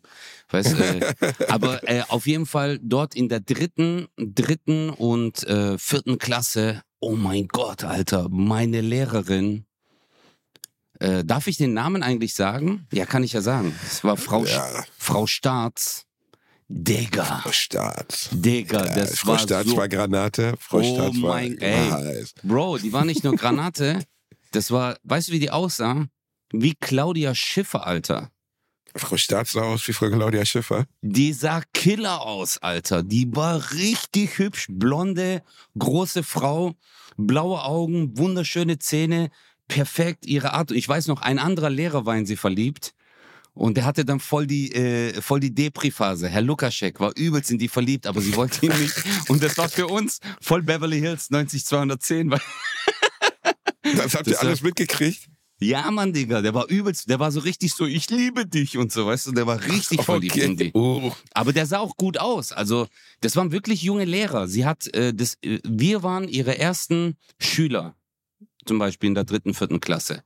Weißt, 0.50 0.78
äh, 0.80 1.14
aber 1.48 1.88
äh, 1.90 2.04
auf 2.10 2.28
jeden 2.28 2.46
Fall 2.46 2.80
dort 2.82 3.16
in 3.16 3.30
der 3.30 3.40
dritten, 3.40 4.08
dritten 4.18 4.90
und 4.90 5.44
äh, 5.48 5.78
vierten 5.78 6.18
Klasse, 6.18 6.82
oh 7.00 7.16
mein 7.16 7.48
Gott, 7.48 7.84
Alter, 7.84 8.28
meine 8.30 8.82
Lehrerin. 8.82 9.66
Äh, 11.04 11.26
darf 11.26 11.48
ich 11.48 11.58
den 11.58 11.74
Namen 11.74 12.02
eigentlich 12.02 12.34
sagen? 12.34 12.88
Ja, 12.94 13.06
kann 13.06 13.26
ich 13.26 13.34
ja 13.34 13.42
sagen. 13.42 13.76
Es 13.86 14.06
war 14.06 14.16
Frau, 14.16 14.46
ja. 14.46 14.86
Frau 14.98 15.28
Staats. 15.28 16.06
Digga. 16.70 17.26
Frau 17.26 17.52
Staats. 17.52 18.30
Digga, 18.32 18.86
ja, 18.86 18.96
das 18.96 19.20
Frau 19.20 19.34
war 19.34 19.40
Staats 19.40 19.70
so, 19.70 19.76
war 19.76 19.90
Granate. 19.90 20.54
Frau 20.58 20.78
oh 20.78 20.96
Staats 20.96 21.22
war 21.22 21.36
mein, 21.36 21.58
ey, 21.58 22.24
Bro, 22.42 22.78
die 22.78 22.94
war 22.94 23.04
nicht 23.04 23.26
nur 23.26 23.36
Granate. 23.38 24.06
das 24.52 24.72
war, 24.72 24.98
weißt 25.04 25.28
du, 25.28 25.34
wie 25.34 25.40
die 25.40 25.52
aussah? 25.52 26.06
Wie 26.54 26.74
Claudia 26.74 27.36
Schiffer, 27.36 27.86
Alter. 27.86 28.32
Frau 28.96 29.18
Staats 29.18 29.52
sah 29.52 29.64
aus 29.64 29.86
wie 29.86 29.94
Frau 29.94 30.10
Claudia 30.10 30.46
Schiffer. 30.46 30.86
Die 31.02 31.34
sah 31.34 31.64
Killer 31.74 32.22
aus, 32.22 32.60
Alter. 32.60 33.04
Die 33.04 33.28
war 33.36 33.74
richtig 33.74 34.38
hübsch. 34.38 34.68
Blonde, 34.70 35.44
große 35.78 36.24
Frau, 36.24 36.76
blaue 37.18 37.62
Augen, 37.62 38.18
wunderschöne 38.18 38.80
Zähne, 38.80 39.32
perfekt 39.74 40.28
ihre 40.28 40.54
Art. 40.54 40.70
Ich 40.72 40.88
weiß 40.88 41.08
noch, 41.08 41.22
ein 41.22 41.40
anderer 41.40 41.72
Lehrer 41.72 42.06
war 42.06 42.16
in 42.16 42.28
sie 42.28 42.36
verliebt. 42.36 42.94
Und 43.56 43.76
der 43.76 43.86
hatte 43.86 44.06
dann 44.06 44.20
voll 44.20 44.48
die, 44.48 44.72
äh, 44.74 45.22
voll 45.22 45.40
die 45.40 45.54
Depri-Phase. 45.54 46.28
Herr 46.28 46.42
Lukaschek 46.42 47.00
war 47.00 47.12
übelst 47.16 47.52
in 47.52 47.58
die 47.58 47.68
verliebt, 47.68 48.08
aber 48.08 48.22
sie 48.22 48.36
wollte 48.36 48.66
ihn 48.66 48.80
nicht. 48.80 48.96
Und 49.30 49.44
das 49.44 49.58
war 49.58 49.70
für 49.70 49.88
uns 49.88 50.20
voll 50.42 50.64
Beverly 50.64 51.00
Hills 51.00 51.30
90210. 51.30 52.30
das 53.84 54.16
habt 54.16 54.28
ihr 54.28 54.34
das 54.34 54.38
alles 54.38 54.62
mitgekriegt? 54.62 55.28
Ja, 55.60 55.90
Mann, 55.92 56.14
Digga, 56.14 56.42
der 56.42 56.54
war 56.54 56.68
übelst, 56.68 57.10
der 57.10 57.20
war 57.20 57.32
so 57.32 57.40
richtig 57.40 57.74
so, 57.74 57.86
ich 57.86 58.10
liebe 58.10 58.46
dich 58.46 58.78
und 58.78 58.92
so, 58.92 59.06
weißt 59.06 59.28
du, 59.28 59.32
der 59.32 59.48
war 59.48 59.64
richtig 59.64 60.02
voll 60.04 60.18
okay. 60.18 60.42
in 60.42 60.58
die. 60.58 60.72
Oh. 60.74 61.12
Aber 61.34 61.54
der 61.54 61.66
sah 61.66 61.80
auch 61.80 61.96
gut 61.96 62.18
aus. 62.18 62.52
Also, 62.52 62.88
das 63.22 63.36
waren 63.36 63.52
wirklich 63.52 63.82
junge 63.82 64.06
Lehrer. 64.06 64.48
Sie 64.48 64.66
hat, 64.66 64.94
äh, 64.94 65.14
das, 65.14 65.38
äh, 65.42 65.60
wir 65.64 66.04
waren 66.04 66.28
ihre 66.28 66.58
ersten 66.58 67.18
Schüler, 67.40 67.96
zum 68.66 68.80
Beispiel 68.80 69.08
in 69.08 69.16
der 69.16 69.24
dritten, 69.24 69.54
vierten 69.54 69.80
Klasse. 69.80 70.24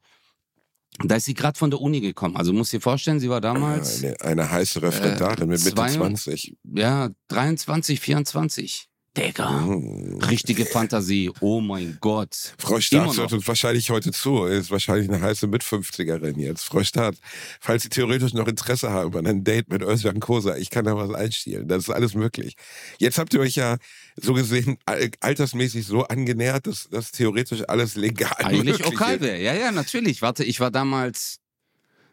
Da 1.04 1.15
ist 1.15 1.26
sie 1.26 1.34
gerade 1.34 1.58
von 1.58 1.69
der 1.69 1.80
Uni 1.80 2.02
gekommen. 2.02 2.38
Also 2.38 2.54
muss 2.54 2.71
dir 2.71 2.82
vorstellen, 2.82 3.19
sie 3.19 3.30
war 3.30 3.41
damals. 3.41 4.04
Eine, 4.04 4.19
eine 4.21 4.52
heiße 4.52 4.82
Referendarin 4.82 5.43
äh, 5.43 5.52
mit 5.52 5.63
Mitte 5.63 5.76
zwei, 5.76 5.89
20. 5.91 6.58
Ja, 6.63 7.10
23, 7.28 8.00
24. 8.00 8.89
Digga, 9.17 9.65
oh. 9.65 10.19
richtige 10.30 10.65
Fantasie. 10.65 11.32
Oh 11.41 11.60
mein 11.60 11.97
Gott. 11.99 12.53
Frau 12.60 12.80
Staat 12.80 13.17
hört 13.17 13.34
uns 13.34 13.47
wahrscheinlich 13.47 13.89
heute 13.89 14.12
zu. 14.12 14.45
Ist 14.45 14.69
wahrscheinlich 14.69 15.10
eine 15.10 15.19
heiße 15.19 15.47
Mit-50erin 15.47 16.38
jetzt. 16.38 16.65
Frau 16.65 16.84
Staat, 16.84 17.15
falls 17.60 17.84
Sie 17.84 17.89
theoretisch 17.89 18.34
noch 18.34 18.47
Interesse 18.47 18.91
haben 18.91 19.17
an 19.17 19.25
einem 19.25 19.43
Date 19.43 19.69
mit 19.69 19.82
Özcan 19.82 20.19
Kosa, 20.19 20.56
ich 20.58 20.69
kann 20.69 20.86
da 20.86 20.95
was 20.95 21.12
einstielen. 21.13 21.67
Das 21.67 21.84
ist 21.86 21.89
alles 21.89 22.13
möglich. 22.13 22.56
Jetzt 22.99 23.17
habt 23.17 23.34
ihr 23.34 23.39
euch 23.39 23.56
ja 23.56 23.77
so 24.17 24.34
gesehen 24.34 24.77
altersmäßig 24.86 25.88
so 25.88 26.03
angenähert, 26.03 26.67
dass 26.67 26.88
das 26.89 27.12
theoretisch 27.12 27.63
alles 27.67 27.95
legal 27.95 28.36
ist. 28.38 28.45
Eigentlich 28.45 28.86
okay 28.86 29.19
wäre. 29.19 29.41
Ja, 29.41 29.56
ja, 29.56 29.71
natürlich. 29.71 30.21
Warte, 30.21 30.43
ich 30.43 30.60
war 30.60 30.69
damals, 30.69 31.39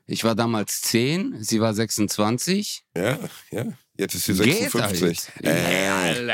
ich 0.06 0.24
war 0.24 0.34
damals 0.34 0.80
10, 0.80 1.36
sie 1.40 1.60
war 1.60 1.74
26. 1.74 2.84
Ja, 2.96 3.18
ja. 3.50 3.66
Jetzt 3.96 4.14
ist 4.16 4.24
sie 4.24 4.34
56. 4.34 5.28
Geht 5.38 5.46
äh, 5.46 5.84
ja, 5.84 6.12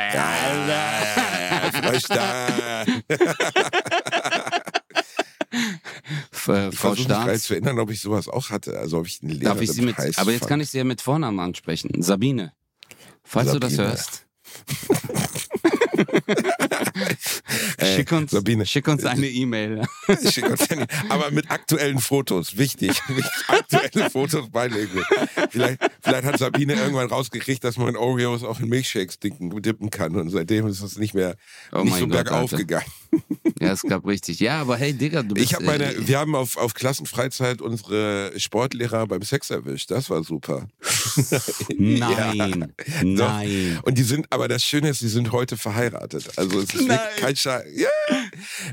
Frau 6.31 6.69
ich 6.71 6.79
versuche 6.79 7.27
mich 7.27 7.43
zu 7.43 7.55
erinnern, 7.55 7.79
ob 7.81 7.91
ich 7.91 8.01
sowas 8.01 8.29
auch 8.29 8.49
hatte. 8.51 8.79
Also 8.79 8.99
ob 8.99 9.07
ich 9.07 9.23
einen 9.23 9.33
Lehrer 9.33 9.55
Darf 9.55 9.61
ich 9.63 9.73
sie 9.73 9.83
mit, 9.83 9.97
Aber 10.19 10.33
jetzt 10.33 10.47
kann 10.49 10.61
ich 10.61 10.71
sie 10.71 10.79
ja 10.79 10.85
mit 10.85 11.03
Vornamen 11.03 11.39
ansprechen. 11.39 11.91
Sabine. 12.03 12.55
Falls 13.25 13.49
Sabine. 13.49 13.61
du 13.61 13.67
das 13.67 13.79
hörst. 13.79 14.27
Schick, 17.83 18.13
uns, 18.13 18.31
Sabine. 18.31 18.67
schick 18.67 18.89
uns 18.89 19.05
eine 19.05 19.27
E-Mail. 19.29 19.83
aber 21.09 21.31
mit 21.31 21.51
aktuellen 21.51 21.99
Fotos, 21.99 22.57
wichtig. 22.59 23.01
aktuelle 23.49 24.11
Fotos 24.11 24.51
beilegen. 24.51 25.03
Vielleicht, 25.51 25.79
vielleicht 26.01 26.25
hat 26.25 26.39
Sabine 26.39 26.75
irgendwann 26.75 27.09
rausgekriegt, 27.09 27.65
dass 27.65 27.77
man 27.77 27.97
Oreos 27.97 28.45
auch 28.45 28.61
in 28.61 28.69
Milchshakes 28.69 29.19
dippen 29.19 29.91
kann 29.91 30.17
und 30.17 30.31
seitdem 30.31 30.67
ist 30.67 30.83
es 30.83 30.99
nicht 30.99 31.15
mehr 31.15 31.37
oh 31.73 31.83
nicht 31.83 31.97
so 31.97 32.07
Gott, 32.07 32.25
bergauf 32.25 32.53
Alter. 32.53 32.57
gegangen. 32.57 32.85
Ja, 33.61 33.73
es 33.73 33.83
gab 33.83 34.07
richtig. 34.07 34.41
Ja, 34.41 34.61
aber 34.61 34.77
hey, 34.77 34.93
Digga, 34.93 35.23
du 35.23 35.35
bist... 35.35 35.45
Ich 35.45 35.55
hab 35.55 35.63
meine, 35.63 35.93
äh, 35.95 36.09
wir 36.09 36.19
haben 36.19 36.35
auf, 36.35 36.57
auf 36.57 36.75
Klassenfreizeit 36.75 37.61
unsere 37.61 38.33
Sportlehrer 38.39 39.07
beim 39.07 39.23
Sex 39.23 39.51
erwischt. 39.51 39.91
Das 39.91 40.09
war 40.09 40.25
super. 40.25 40.69
Nein, 41.77 42.73
ja, 42.89 43.05
nein. 43.05 43.79
Und 43.83 43.99
die 43.99 44.03
sind, 44.03 44.27
aber 44.31 44.49
das 44.49 44.65
Schöne 44.65 44.89
ist, 44.91 45.03
die 45.03 45.09
sind 45.09 45.33
heute 45.33 45.57
verheiratet. 45.57 45.90
Also 46.37 46.61
es 46.61 46.75
ist 46.75 46.89
kein 47.17 47.37
Scheiß. 47.37 47.65
Ja. 47.75 47.89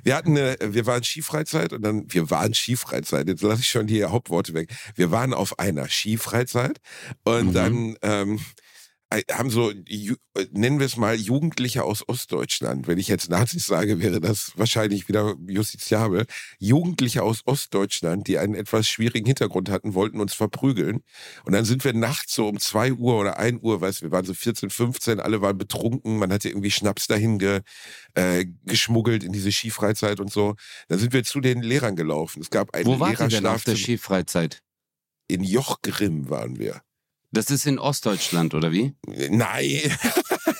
Wir 0.04 0.16
hatten 0.16 0.38
eine, 0.38 0.58
wir 0.62 0.86
waren 0.86 1.04
Skifreizeit 1.04 1.74
und 1.74 1.82
dann, 1.82 2.06
wir 2.08 2.30
waren 2.30 2.54
Skifreizeit. 2.54 3.28
Jetzt 3.28 3.42
lasse 3.42 3.62
ich 3.62 3.70
schon 3.70 3.88
die 3.88 4.04
Hauptworte 4.04 4.54
weg. 4.54 4.70
Wir 4.96 5.12
waren 5.12 5.34
auf 5.34 5.60
einer 5.60 5.88
Skifreizeit 5.90 6.80
und 7.24 7.48
mhm. 7.48 7.54
dann 7.54 7.98
ähm, 8.02 8.36
äh, 8.36 8.40
haben 9.32 9.50
so, 9.50 9.72
äh, 9.72 10.16
nennen 10.52 10.80
wir 10.80 10.86
es 10.86 10.98
mal 10.98 11.16
Jugendliche 11.16 11.84
aus 11.84 12.08
Ostdeutschland. 12.08 12.88
Wenn 12.88 12.98
ich 12.98 13.08
jetzt 13.08 13.30
Nazis 13.30 13.66
sage, 13.66 14.02
wäre 14.02 14.20
das 14.20 14.52
wahrscheinlich 14.56 15.08
wieder 15.08 15.36
justiziabel. 15.48 16.26
Jugendliche 16.60 17.24
aus 17.24 17.42
Ostdeutschland, 17.46 18.28
die 18.28 18.38
einen 18.38 18.54
etwas 18.54 18.88
schwierigen 18.90 19.26
Hintergrund 19.26 19.70
hatten, 19.70 19.94
wollten 19.94 20.20
uns 20.20 20.34
verprügeln. 20.34 21.04
Und 21.46 21.54
dann 21.54 21.64
sind 21.64 21.86
wir 21.86 21.94
nachts 21.94 22.34
so 22.34 22.48
um 22.48 22.60
zwei 22.60 22.92
Uhr 22.92 23.18
oder 23.18 23.40
ein 23.40 23.60
Uhr, 23.62 23.80
weißt 23.80 24.02
wir 24.02 24.12
waren 24.12 24.26
so 24.26 24.34
14, 24.34 24.70
15, 24.70 25.20
alle 25.22 25.42
waren 25.42 25.58
betrunken, 25.58 26.18
man 26.18 26.34
hatte 26.34 26.50
irgendwie 26.50 26.72
Schnaps 26.72 27.08
dahin 27.08 27.40
ge, 27.40 27.62
äh, 28.16 28.46
geschmuggelt 28.66 29.24
in 29.24 29.32
diese 29.32 29.52
Skifreizeit 29.52 30.20
und 30.20 30.32
so. 30.32 30.56
Dann 30.90 31.00
sind 31.00 31.14
wir 31.14 31.24
zu 31.24 31.40
den 31.40 31.62
Lehrern 31.62 31.96
gelaufen. 31.96 32.42
Es 32.42 32.50
gab 32.50 32.76
einen 32.76 32.86
Wo 32.86 33.00
wart 33.00 33.20
ihr 33.20 33.28
denn 33.28 33.46
auf 33.46 33.64
der 33.64 33.78
Skifreizeit? 33.78 34.62
In 35.30 35.44
Jochgrimm 35.44 36.30
waren 36.30 36.60
wir. 36.60 36.82
Das 37.32 37.52
ist 37.52 37.66
in 37.66 37.78
Ostdeutschland, 37.80 38.54
oder 38.54 38.72
wie? 38.72 38.96
Nein, 39.06 39.92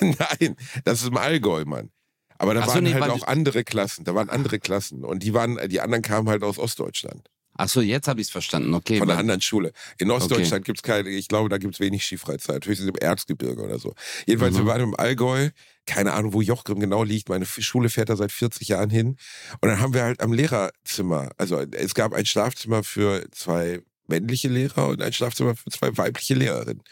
nein, 0.00 0.56
das 0.84 1.02
ist 1.02 1.08
im 1.08 1.16
Allgäu, 1.16 1.64
Mann. 1.64 1.90
Aber 2.38 2.54
da 2.54 2.60
Ach 2.60 2.68
waren 2.68 2.86
so, 2.86 2.92
nee, 2.92 2.94
halt 2.94 3.10
auch 3.10 3.26
andere 3.26 3.64
Klassen, 3.64 4.04
da 4.04 4.14
waren 4.14 4.28
andere 4.28 4.58
Klassen 4.60 5.04
und 5.04 5.22
die 5.22 5.34
waren, 5.34 5.58
die 5.68 5.80
anderen 5.80 6.02
kamen 6.02 6.28
halt 6.28 6.42
aus 6.42 6.58
Ostdeutschland. 6.58 7.28
Ach 7.60 7.68
so, 7.68 7.80
jetzt 7.80 8.06
habe 8.06 8.20
ich 8.20 8.28
es 8.28 8.30
verstanden. 8.30 8.72
Okay. 8.72 8.98
Von 8.98 9.10
einer 9.10 9.18
anderen 9.18 9.40
Schule. 9.40 9.72
In 9.98 10.12
Ostdeutschland 10.12 10.64
gibt 10.64 10.78
es 10.78 10.82
keine, 10.84 11.08
ich 11.08 11.26
glaube, 11.26 11.48
da 11.48 11.58
gibt 11.58 11.74
es 11.74 11.80
wenig 11.80 12.04
Skifreizeit, 12.04 12.64
höchstens 12.64 12.88
im 12.88 12.94
Erzgebirge 12.94 13.60
oder 13.60 13.80
so. 13.80 13.94
Jedenfalls, 14.26 14.54
mhm. 14.54 14.58
wir 14.58 14.66
waren 14.66 14.82
im 14.82 14.94
Allgäu, 14.94 15.50
keine 15.84 16.12
Ahnung, 16.12 16.34
wo 16.34 16.40
Jochgrim 16.40 16.78
genau 16.78 17.02
liegt. 17.02 17.28
Meine 17.28 17.46
Schule 17.46 17.88
fährt 17.88 18.10
da 18.10 18.16
seit 18.16 18.30
40 18.30 18.68
Jahren 18.68 18.90
hin. 18.90 19.16
Und 19.60 19.68
dann 19.70 19.80
haben 19.80 19.92
wir 19.92 20.04
halt 20.04 20.20
am 20.20 20.32
Lehrerzimmer, 20.32 21.30
also 21.36 21.58
es 21.58 21.94
gab 21.94 22.12
ein 22.12 22.26
Schlafzimmer 22.26 22.84
für 22.84 23.26
zwei 23.32 23.80
männliche 24.08 24.48
Lehrer 24.48 24.88
und 24.88 25.02
ein 25.02 25.12
Schlafzimmer 25.12 25.54
für 25.54 25.70
zwei 25.70 25.96
weibliche 25.96 26.34
Lehrerinnen. 26.34 26.82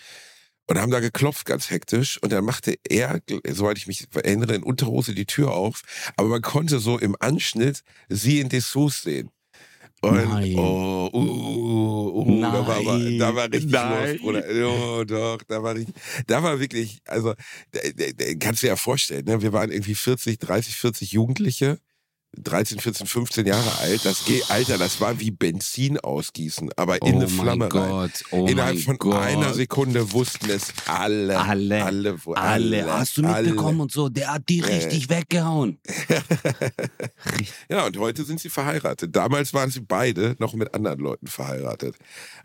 Und 0.68 0.80
haben 0.80 0.90
da 0.90 0.98
geklopft 0.98 1.46
ganz 1.46 1.70
hektisch 1.70 2.20
und 2.22 2.32
dann 2.32 2.44
machte 2.44 2.74
er, 2.88 3.20
soweit 3.48 3.78
ich 3.78 3.86
mich 3.86 4.08
erinnere, 4.14 4.54
in 4.54 4.64
Unterhose 4.64 5.14
die 5.14 5.26
Tür 5.26 5.52
auf. 5.52 5.82
Aber 6.16 6.28
man 6.28 6.42
konnte 6.42 6.80
so 6.80 6.98
im 6.98 7.14
Anschnitt 7.20 7.82
sie 8.08 8.40
in 8.40 8.48
Dessous 8.48 9.02
sehen. 9.02 9.30
Und, 10.02 10.28
Nein. 10.28 10.54
Oh, 10.58 11.08
uh, 11.12 11.18
uh, 11.18 12.22
uh, 12.22 12.40
Nein. 12.40 12.52
Da, 12.52 12.66
war, 12.66 12.98
da 12.98 13.34
war 13.34 13.52
richtig 13.52 13.72
Nein. 13.72 14.12
los, 14.12 14.20
Bruder. 14.20 14.44
Oh, 14.68 15.04
doch, 15.04 15.42
da 15.48 15.62
war 15.62 15.74
richtig, 15.74 15.94
da 16.26 16.42
war 16.42 16.60
wirklich, 16.60 16.98
also, 17.06 17.34
da, 17.72 17.80
da, 17.94 18.34
kannst 18.38 18.62
du 18.62 18.66
dir 18.66 18.72
ja 18.72 18.76
vorstellen, 18.76 19.24
ne? 19.24 19.40
wir 19.40 19.52
waren 19.52 19.70
irgendwie 19.70 19.94
40, 19.94 20.38
30, 20.38 20.76
40 20.76 21.12
Jugendliche 21.12 21.78
13, 22.38 22.78
14, 22.80 23.06
15 23.06 23.46
Jahre 23.46 23.78
alt. 23.78 24.04
Das 24.04 24.24
geht, 24.24 24.50
Alter, 24.50 24.78
das 24.78 25.00
war 25.00 25.18
wie 25.20 25.30
Benzin 25.30 25.98
ausgießen, 25.98 26.70
aber 26.76 27.00
in 27.02 27.14
oh 27.14 27.16
eine 27.16 27.28
Flamme 27.28 27.72
rein. 27.72 28.12
Oh 28.30 28.46
Innerhalb 28.46 28.78
von 28.80 28.98
Gott. 28.98 29.16
einer 29.16 29.54
Sekunde 29.54 30.12
wussten 30.12 30.50
es 30.50 30.72
alle. 30.86 31.38
Alle. 31.38 31.84
Alle. 31.84 32.16
alle. 32.34 32.92
Hast 32.92 33.16
du 33.16 33.22
mitbekommen 33.22 33.68
alle. 33.68 33.82
und 33.82 33.92
so? 33.92 34.08
Der 34.08 34.34
hat 34.34 34.48
die 34.48 34.60
richtig 34.60 35.06
äh. 35.06 35.16
weggehauen. 35.16 35.78
ja, 37.70 37.86
und 37.86 37.96
heute 37.98 38.24
sind 38.24 38.40
sie 38.40 38.50
verheiratet. 38.50 39.16
Damals 39.16 39.54
waren 39.54 39.70
sie 39.70 39.80
beide 39.80 40.36
noch 40.38 40.54
mit 40.54 40.74
anderen 40.74 41.00
Leuten 41.00 41.26
verheiratet. 41.26 41.96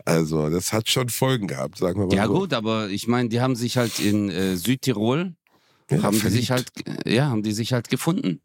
Also, 0.06 0.50
das 0.50 0.72
hat 0.72 0.90
schon 0.90 1.10
Folgen 1.10 1.48
gehabt, 1.48 1.78
sagen 1.78 2.00
wir 2.00 2.08
mal. 2.08 2.16
Ja, 2.16 2.28
so. 2.28 2.34
gut, 2.34 2.54
aber 2.54 2.90
ich 2.90 3.08
meine, 3.08 3.30
die 3.30 3.42
haben 3.42 3.56
sich 3.56 3.78
halt 3.78 4.00
in 4.00 4.30
äh, 4.30 4.56
Südtirol, 4.56 5.34
ja, 5.90 6.04
haben 6.04 6.20
die 6.20 6.30
sich 6.30 6.52
halt, 6.52 6.72
ja, 7.06 7.26
haben 7.26 7.44
die 7.44 7.52
sich 7.52 7.74
halt 7.74 7.90
gefunden. 7.90 8.42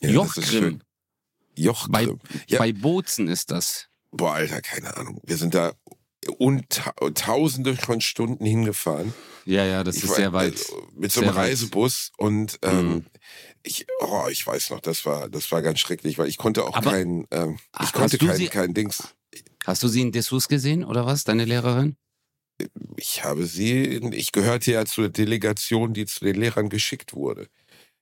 Ja, 0.00 0.10
Jochgrimm. 0.10 0.80
Jochgrimm. 1.56 1.92
Bei, 1.92 2.08
ja. 2.48 2.58
bei 2.58 2.72
Bozen 2.72 3.28
ist 3.28 3.50
das. 3.50 3.88
Boah, 4.10 4.34
Alter, 4.34 4.60
keine 4.60 4.96
Ahnung. 4.96 5.20
Wir 5.24 5.36
sind 5.36 5.54
da 5.54 5.72
tausende 7.14 7.76
von 7.76 8.00
Stunden 8.00 8.44
hingefahren. 8.44 9.14
Ja, 9.44 9.64
ja, 9.64 9.84
das 9.84 9.96
ich 9.96 10.04
ist 10.04 10.10
war, 10.10 10.16
sehr 10.16 10.32
weit. 10.32 10.54
Mit 10.94 11.12
so 11.12 11.20
einem 11.20 11.30
Reisebus 11.30 12.10
weit. 12.12 12.26
und 12.26 12.58
ähm, 12.62 12.88
mhm. 12.88 13.06
ich, 13.62 13.86
oh, 14.00 14.24
ich 14.30 14.44
weiß 14.46 14.70
noch, 14.70 14.80
das 14.80 15.06
war, 15.06 15.28
das 15.28 15.52
war 15.52 15.62
ganz 15.62 15.78
schrecklich, 15.78 16.18
weil 16.18 16.28
ich 16.28 16.36
konnte 16.36 16.64
auch 16.64 16.74
Aber 16.74 16.90
kein, 16.90 17.26
ähm, 17.30 17.58
ich 17.82 17.92
konnte 17.92 18.18
kein, 18.18 18.50
kein 18.50 18.74
Dings. 18.74 19.14
Hast 19.64 19.82
du 19.82 19.88
sie 19.88 20.00
in 20.00 20.12
Dessous 20.12 20.48
gesehen 20.48 20.84
oder 20.84 21.06
was, 21.06 21.24
deine 21.24 21.44
Lehrerin? 21.44 21.96
Ich 22.96 23.22
habe 23.22 23.46
sie, 23.46 23.82
ich 24.14 24.32
gehörte 24.32 24.72
ja 24.72 24.86
zur 24.86 25.10
Delegation, 25.10 25.92
die 25.92 26.06
zu 26.06 26.24
den 26.24 26.36
Lehrern 26.36 26.70
geschickt 26.70 27.12
wurde. 27.12 27.48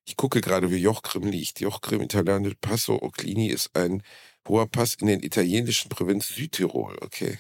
Ich 0.07 0.17
gucke 0.17 0.41
gerade, 0.41 0.71
wie 0.71 0.77
Jochgrim 0.77 1.25
liegt. 1.25 1.61
Jochgrim, 1.61 2.03
italienisch 2.03 2.57
Passo 2.61 3.01
Oclini 3.01 3.49
ist 3.49 3.75
ein 3.75 4.03
hoher 4.47 4.67
Pass 4.67 4.95
in 4.95 5.07
den 5.07 5.23
italienischen 5.23 5.89
Provinz 5.89 6.29
Südtirol. 6.29 6.97
Okay. 7.01 7.39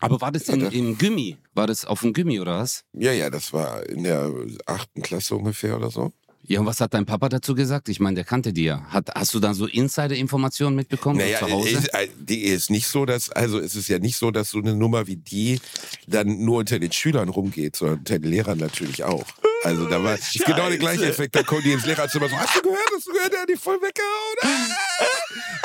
Aber 0.00 0.20
war 0.20 0.32
das 0.32 0.48
in, 0.48 0.60
im 0.60 0.98
Gummi? 0.98 1.38
War 1.54 1.66
das 1.66 1.84
auf 1.84 2.00
dem 2.00 2.12
Gummi 2.12 2.40
oder 2.40 2.58
was? 2.58 2.84
Ja, 2.92 3.12
ja, 3.12 3.30
das 3.30 3.52
war 3.52 3.86
in 3.88 4.04
der 4.04 4.32
achten 4.66 5.02
Klasse 5.02 5.36
ungefähr 5.36 5.76
oder 5.76 5.90
so. 5.90 6.12
Ja, 6.44 6.60
und 6.60 6.66
was 6.66 6.80
hat 6.80 6.92
dein 6.92 7.06
Papa 7.06 7.28
dazu 7.28 7.54
gesagt? 7.54 7.88
Ich 7.88 8.00
meine, 8.00 8.16
der 8.16 8.24
kannte 8.24 8.52
die 8.52 8.64
ja. 8.64 8.82
Hat, 8.88 9.10
hast 9.14 9.32
du 9.32 9.38
da 9.38 9.54
so 9.54 9.66
Insider-Informationen 9.66 10.74
mitbekommen 10.74 11.18
naja, 11.18 11.38
zu 11.38 11.50
Hause? 11.50 11.68
Ist, 11.68 11.94
äh, 11.94 12.08
die 12.18 12.42
ist 12.42 12.68
nicht 12.68 12.88
so, 12.88 13.06
dass, 13.06 13.30
also 13.30 13.60
es 13.60 13.76
ist 13.76 13.88
ja 13.88 13.98
nicht 14.00 14.16
so, 14.16 14.32
dass 14.32 14.50
so 14.50 14.58
eine 14.58 14.74
Nummer 14.74 15.06
wie 15.06 15.16
die 15.16 15.60
dann 16.08 16.44
nur 16.44 16.58
unter 16.58 16.80
den 16.80 16.90
Schülern 16.90 17.28
rumgeht, 17.28 17.76
sondern 17.76 17.98
unter 17.98 18.18
den 18.18 18.28
Lehrern 18.28 18.58
natürlich 18.58 19.04
auch. 19.04 19.26
Also 19.64 19.88
da 19.88 20.02
war 20.02 20.14
ist 20.14 20.44
genau 20.44 20.68
der 20.68 20.78
gleiche 20.78 21.06
Effekt. 21.06 21.36
Da 21.36 21.42
kommen 21.42 21.62
die 21.62 21.72
ins 21.72 21.86
Lehrerzimmer 21.86 22.28
so, 22.28 22.36
hast 22.36 22.56
du 22.56 22.62
gehört, 22.62 22.90
hast 22.96 23.06
du 23.06 23.12
gehört, 23.12 23.32
der 23.32 23.42
hat 23.42 23.48
die 23.48 23.56
voll 23.56 23.76
weggehauen. 23.76 24.76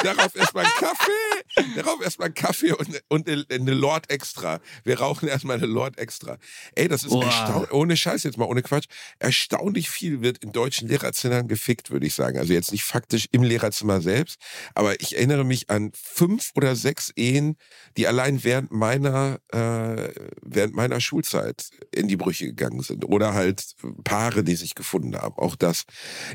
Darauf 0.04 0.36
erstmal 0.36 0.66
einen 0.66 0.74
Kaffee, 0.76 1.76
darauf 1.76 2.02
erstmal 2.02 2.28
einen 2.28 2.36
Kaffee 2.36 2.72
und, 2.74 3.02
und 3.08 3.28
eine 3.28 3.74
Lord 3.74 4.10
Extra. 4.12 4.60
Wir 4.84 5.00
rauchen 5.00 5.28
erstmal 5.28 5.58
eine 5.58 5.66
Lord 5.66 5.98
Extra. 5.98 6.38
Ey, 6.76 6.88
das 6.88 7.04
ist 7.04 7.14
erstaunlich, 7.14 7.72
ohne 7.72 7.98
Scheiß 7.98 8.24
jetzt 8.24 8.38
mal, 8.38 8.46
ohne 8.46 8.62
Quatsch, 8.62 8.86
erstaunlich 9.18 9.90
viel 9.90 10.22
wird 10.22 10.44
in 10.44 10.52
deutschen 10.68 10.90
Lehrerzimmern 10.90 11.48
gefickt, 11.48 11.92
würde 11.92 12.06
ich 12.06 12.14
sagen. 12.14 12.38
Also 12.38 12.52
jetzt 12.52 12.74
nicht 12.74 12.84
faktisch 12.84 13.28
im 13.32 13.42
Lehrerzimmer 13.42 14.02
selbst, 14.02 14.38
aber 14.76 15.00
ich 15.00 15.16
erinnere 15.16 15.46
mich 15.46 15.70
an 15.70 15.92
fünf 15.94 16.52
oder 16.56 16.76
sechs 16.76 17.10
Ehen, 17.16 17.56
die 17.96 18.06
allein 18.06 18.44
während 18.44 18.72
meiner, 18.72 19.40
äh, 19.54 20.10
während 20.42 20.76
meiner 20.76 21.00
Schulzeit 21.00 21.70
in 21.94 22.10
die 22.10 22.18
Brüche 22.18 22.48
gegangen 22.48 22.82
sind. 22.82 23.06
Oder 23.06 23.34
halt 23.34 23.76
Paare, 24.04 24.44
die 24.44 24.56
sich 24.56 24.76
gefunden 24.76 25.16
haben. 25.16 25.36
Auch 25.38 25.56
das 25.56 25.84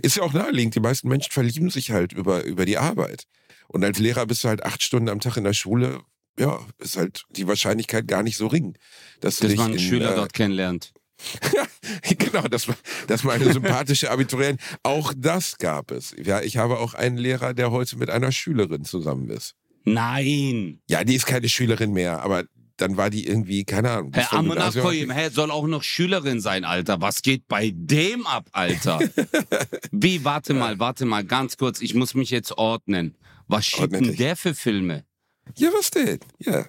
ist 0.01 0.16
ja 0.16 0.23
auch 0.23 0.33
naheliegend. 0.33 0.75
Die 0.75 0.81
meisten 0.81 1.09
Menschen 1.09 1.33
verlieben 1.33 1.68
sich 1.68 1.90
halt 1.90 2.14
über, 2.14 2.45
über 2.45 2.64
die 2.64 2.79
Arbeit. 2.79 3.25
Und 3.68 3.85
als 3.85 3.99
Lehrer 3.99 4.27
bist 4.27 4.45
du 4.45 4.49
halt 4.49 4.64
acht 4.64 4.83
Stunden 4.83 5.11
am 5.11 5.21
Tag 5.21 5.37
in 5.37 5.45
der 5.45 5.53
Schule. 5.53 6.01
Ja, 6.38 6.66
ist 6.79 6.97
halt 6.97 7.25
die 7.29 7.47
Wahrscheinlichkeit 7.47 8.09
gar 8.09 8.23
nicht 8.23 8.38
so 8.38 8.47
ring. 8.47 8.79
Dass, 9.21 9.38
dass 9.38 9.55
man 9.55 9.66
einen 9.66 9.75
in, 9.75 9.81
Schüler 9.81 10.12
äh, 10.12 10.16
dort 10.16 10.33
kennenlernt. 10.33 10.95
genau, 12.18 12.42
das 12.48 12.68
war, 12.68 12.76
das 13.08 13.24
war 13.24 13.35
eine 13.35 13.52
sympathische 13.52 14.11
Abiturientin. 14.11 14.64
Auch 14.82 15.12
das 15.16 15.58
gab 15.58 15.90
es. 15.90 16.14
Ja, 16.22 16.40
ich 16.40 16.56
habe 16.56 16.78
auch 16.78 16.94
einen 16.94 17.16
Lehrer, 17.16 17.54
der 17.54 17.70
heute 17.70 17.96
mit 17.96 18.11
einer 18.11 18.32
Schülerin 18.32 18.85
zusammen 18.85 19.30
ist. 19.30 19.54
Nein. 19.85 20.80
Ja, 20.88 21.04
die 21.04 21.14
ist 21.14 21.26
keine 21.26 21.48
Schülerin 21.48 21.92
mehr, 21.92 22.22
aber 22.22 22.44
dann 22.76 22.96
war 22.96 23.11
die 23.11 23.26
irgendwie, 23.26 23.64
keine 23.64 23.90
Ahnung. 23.90 24.12
Herr 24.14 24.32
Amonakoyim, 24.32 25.11
Herr 25.11 25.30
soll 25.30 25.50
auch 25.50 25.66
noch 25.66 25.82
Schülerin 25.82 26.40
sein, 26.40 26.64
Alter. 26.64 27.00
Was 27.00 27.22
geht 27.22 27.46
bei 27.48 27.72
dem 27.74 28.26
ab, 28.26 28.48
Alter? 28.52 29.00
Wie, 29.92 30.24
warte 30.24 30.54
mal, 30.54 30.78
warte 30.78 31.04
mal, 31.04 31.24
ganz 31.24 31.56
kurz, 31.56 31.80
ich 31.80 31.94
muss 31.94 32.14
mich 32.14 32.30
jetzt 32.30 32.52
ordnen. 32.52 33.16
Was 33.46 33.66
schiebt 33.66 33.92
denn 33.92 34.16
der 34.16 34.37
für 34.37 34.54
Filme? 34.54 35.04
Ja, 35.56 35.70
was 35.76 35.90
denn? 35.90 36.20
Ja. 36.38 36.66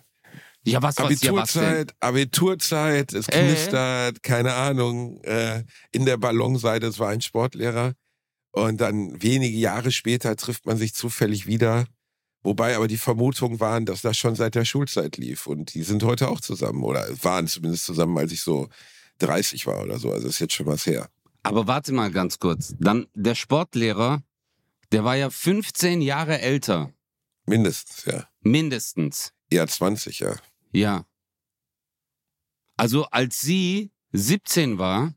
Ja, 0.65 0.81
was, 0.81 0.97
was, 0.97 1.05
Abiturzeit, 1.05 1.89
ja, 1.89 1.95
was 1.99 2.09
Abiturzeit, 2.09 3.13
es 3.13 3.27
äh? 3.27 3.43
knistert, 3.43 4.17
äh? 4.17 4.19
keine 4.21 4.53
Ahnung. 4.53 5.21
Äh, 5.23 5.63
in 5.91 6.05
der 6.05 6.17
Ballonseite, 6.17 6.87
es 6.87 6.99
war 6.99 7.09
ein 7.09 7.21
Sportlehrer. 7.21 7.93
Und 8.51 8.79
dann 8.79 9.21
wenige 9.21 9.57
Jahre 9.57 9.91
später 9.91 10.35
trifft 10.35 10.65
man 10.65 10.77
sich 10.77 10.93
zufällig 10.93 11.47
wieder 11.47 11.85
Wobei 12.43 12.75
aber 12.75 12.89
die 12.89 12.97
Vermutungen 12.97 13.59
waren, 13.61 13.85
dass 13.85 14.01
das 14.01 14.17
schon 14.17 14.35
seit 14.35 14.55
der 14.55 14.65
Schulzeit 14.65 15.17
lief. 15.17 15.47
Und 15.47 15.73
die 15.73 15.83
sind 15.83 16.03
heute 16.03 16.27
auch 16.27 16.41
zusammen 16.41 16.83
oder 16.83 17.07
waren 17.23 17.47
zumindest 17.47 17.85
zusammen, 17.85 18.17
als 18.17 18.33
ich 18.33 18.41
so 18.41 18.67
30 19.19 19.65
war 19.65 19.81
oder 19.81 19.97
so. 19.97 20.11
Also 20.11 20.27
ist 20.27 20.39
jetzt 20.39 20.53
schon 20.53 20.65
was 20.65 20.85
her. 20.85 21.09
Aber 21.43 21.67
warte 21.67 21.93
mal 21.93 22.11
ganz 22.11 22.39
kurz. 22.39 22.75
Dann 22.79 23.07
der 23.15 23.35
Sportlehrer, 23.35 24.21
der 24.91 25.05
war 25.05 25.15
ja 25.15 25.29
15 25.29 26.01
Jahre 26.01 26.41
älter. 26.41 26.91
Mindestens, 27.45 28.05
ja. 28.05 28.27
Mindestens. 28.41 29.31
Ja, 29.51 29.65
20, 29.65 30.19
ja. 30.19 30.35
Ja. 30.73 31.05
Also 32.77 33.05
als 33.05 33.39
sie 33.41 33.91
17 34.11 34.77
war, 34.79 35.13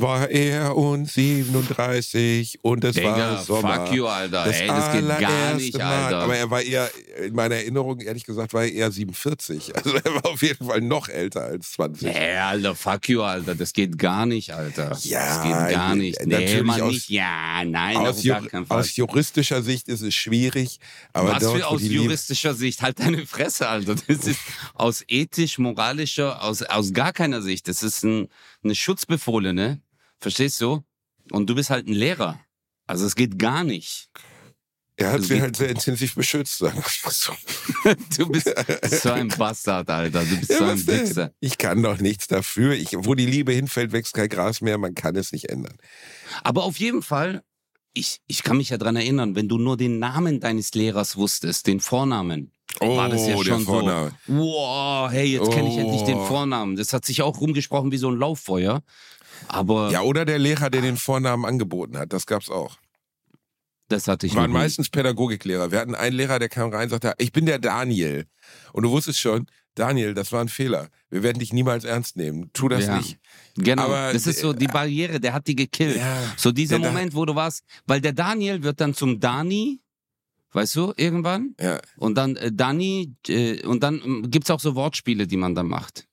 war 0.00 0.30
er 0.30 0.76
und 0.76 1.10
37 1.10 2.60
und 2.62 2.84
es 2.84 2.94
Digga, 2.96 3.16
war 3.16 3.42
Sommer. 3.42 3.86
Fuck 3.86 3.94
you, 3.94 4.06
Alter. 4.06 4.44
Das, 4.44 4.60
Ey, 4.60 4.66
das 4.68 4.92
geht 4.92 5.08
gar 5.20 5.54
nicht, 5.54 5.80
Alter. 5.80 6.18
Aber 6.18 6.36
er 6.36 6.50
war 6.50 6.62
eher, 6.62 6.90
in 7.24 7.34
meiner 7.34 7.56
Erinnerung, 7.56 8.00
ehrlich 8.00 8.24
gesagt, 8.24 8.54
war 8.54 8.62
er 8.62 8.72
eher 8.72 8.90
47. 8.90 9.76
Also 9.76 9.96
er 9.96 10.14
war 10.14 10.26
auf 10.26 10.42
jeden 10.42 10.66
Fall 10.66 10.80
noch 10.80 11.08
älter 11.08 11.42
als 11.42 11.72
20. 11.72 12.02
Nee, 12.02 12.36
Alter, 12.36 12.74
fuck 12.74 13.08
you, 13.08 13.22
Alter. 13.22 13.54
Das 13.54 13.72
geht 13.72 13.98
gar 13.98 14.26
nicht, 14.26 14.52
Alter. 14.52 14.96
Ja, 15.02 15.20
das 15.20 15.42
geht 15.42 15.74
gar 15.74 15.94
nicht. 15.94 16.24
Nee, 16.26 16.62
man 16.62 16.80
aus, 16.80 16.92
nicht. 16.92 17.10
Ja, 17.10 17.64
nein, 17.64 17.96
aus, 17.96 18.22
Fall. 18.22 18.64
aus 18.68 18.96
juristischer 18.96 19.62
Sicht 19.62 19.88
ist 19.88 20.02
es 20.02 20.14
schwierig. 20.14 20.78
Aber 21.12 21.32
Was 21.32 21.42
dort, 21.42 21.58
für 21.58 21.66
aus 21.66 21.82
juristischer 21.82 22.54
Sicht? 22.54 22.82
Halt 22.82 23.00
deine 23.00 23.26
Fresse, 23.26 23.68
Alter. 23.68 23.96
Das 24.08 24.26
ist 24.26 24.40
aus 24.74 25.04
ethisch, 25.08 25.58
moralischer, 25.58 26.42
aus, 26.42 26.62
aus 26.62 26.92
gar 26.92 27.12
keiner 27.12 27.42
Sicht. 27.42 27.68
Das 27.68 27.82
ist 27.82 28.04
ein, 28.04 28.28
eine 28.62 28.74
Schutzbefohlene 28.74 29.80
Verstehst 30.20 30.60
du? 30.60 30.82
Und 31.30 31.48
du 31.48 31.54
bist 31.54 31.70
halt 31.70 31.86
ein 31.86 31.92
Lehrer. 31.92 32.40
Also 32.86 33.06
es 33.06 33.14
geht 33.14 33.38
gar 33.38 33.64
nicht. 33.64 34.08
Er 35.00 35.12
hat 35.12 35.22
sie 35.22 35.40
halt 35.40 35.54
sehr 35.54 35.68
intensiv 35.68 36.16
beschützt, 36.16 36.58
sagen 36.58 36.82
wir 36.82 37.10
so. 37.12 37.32
du 38.16 38.28
bist 38.30 38.52
so 39.00 39.12
ein 39.12 39.28
Bastard, 39.28 39.88
Alter. 39.88 40.24
Du 40.24 40.36
bist 40.36 40.50
ja, 40.50 40.58
so 40.58 40.64
ein 40.64 40.86
Wichser. 40.88 41.32
Ich 41.38 41.56
kann 41.56 41.84
doch 41.84 42.00
nichts 42.00 42.26
dafür. 42.26 42.72
Ich, 42.72 42.94
wo 42.94 43.14
die 43.14 43.26
Liebe 43.26 43.52
hinfällt, 43.52 43.92
wächst 43.92 44.14
kein 44.14 44.28
Gras 44.28 44.60
mehr. 44.60 44.76
Man 44.76 44.94
kann 44.94 45.14
es 45.14 45.30
nicht 45.30 45.50
ändern. 45.50 45.76
Aber 46.42 46.64
auf 46.64 46.80
jeden 46.80 47.02
Fall, 47.02 47.44
ich, 47.94 48.20
ich 48.26 48.42
kann 48.42 48.56
mich 48.56 48.70
ja 48.70 48.76
dran 48.78 48.96
erinnern, 48.96 49.36
wenn 49.36 49.48
du 49.48 49.56
nur 49.56 49.76
den 49.76 50.00
Namen 50.00 50.40
deines 50.40 50.74
Lehrers 50.74 51.16
wusstest, 51.16 51.68
den 51.68 51.78
Vornamen, 51.78 52.50
oh, 52.80 52.96
war 52.96 53.08
das 53.08 53.26
ja 53.26 53.36
oh, 53.36 53.42
schon 53.42 53.64
so. 53.64 54.10
Wow, 54.26 55.10
hey, 55.10 55.32
jetzt 55.32 55.48
oh. 55.48 55.50
kenne 55.50 55.68
ich 55.68 55.78
endlich 55.78 56.02
den 56.02 56.18
oh. 56.18 56.24
Vornamen. 56.24 56.76
Das 56.76 56.92
hat 56.92 57.04
sich 57.04 57.22
auch 57.22 57.40
rumgesprochen 57.40 57.92
wie 57.92 57.98
so 57.98 58.10
ein 58.10 58.18
Lauffeuer. 58.18 58.82
Aber 59.46 59.90
ja, 59.90 60.02
oder 60.02 60.24
der 60.24 60.38
Lehrer, 60.38 60.70
der 60.70 60.82
den 60.82 60.96
Vornamen 60.96 61.44
angeboten 61.44 61.96
hat, 61.96 62.12
das 62.12 62.26
gab's 62.26 62.50
auch. 62.50 62.76
Das 63.88 64.06
hatte 64.06 64.26
ich. 64.26 64.34
Waren 64.34 64.50
meistens 64.50 64.90
Pädagogiklehrer. 64.90 65.70
Wir 65.70 65.78
hatten 65.80 65.94
einen 65.94 66.14
Lehrer, 66.14 66.38
der 66.38 66.50
kam 66.50 66.70
rein 66.70 66.84
und 66.84 66.90
sagte, 66.90 67.14
ich 67.18 67.32
bin 67.32 67.46
der 67.46 67.58
Daniel. 67.58 68.26
Und 68.72 68.82
du 68.82 68.90
wusstest 68.90 69.18
schon, 69.18 69.46
Daniel, 69.74 70.12
das 70.12 70.32
war 70.32 70.42
ein 70.42 70.48
Fehler. 70.48 70.88
Wir 71.08 71.22
werden 71.22 71.38
dich 71.38 71.52
niemals 71.52 71.84
ernst 71.84 72.16
nehmen. 72.16 72.50
Tu 72.52 72.68
das 72.68 72.86
ja. 72.86 72.98
nicht. 72.98 73.18
Genau, 73.56 73.84
Aber, 73.84 74.12
das 74.12 74.26
ist 74.26 74.40
so 74.40 74.52
die 74.52 74.66
Barriere, 74.66 75.20
der 75.20 75.32
hat 75.32 75.46
die 75.46 75.56
gekillt. 75.56 75.96
Ja, 75.96 76.22
so 76.36 76.52
dieser 76.52 76.78
Moment, 76.78 77.14
wo 77.14 77.24
du 77.24 77.34
warst, 77.34 77.62
weil 77.86 78.00
der 78.00 78.12
Daniel 78.12 78.62
wird 78.62 78.80
dann 78.80 78.92
zum 78.92 79.20
Dani, 79.20 79.80
weißt 80.52 80.76
du, 80.76 80.92
irgendwann. 80.96 81.54
Ja. 81.60 81.80
Und 81.96 82.16
dann 82.16 82.36
äh, 82.36 82.52
Dani, 82.52 83.14
äh, 83.28 83.64
und 83.66 83.82
dann 83.82 84.24
äh, 84.24 84.28
gibt's 84.28 84.50
auch 84.50 84.60
so 84.60 84.74
Wortspiele, 84.74 85.26
die 85.26 85.36
man 85.36 85.54
dann 85.54 85.68
macht. 85.68 86.08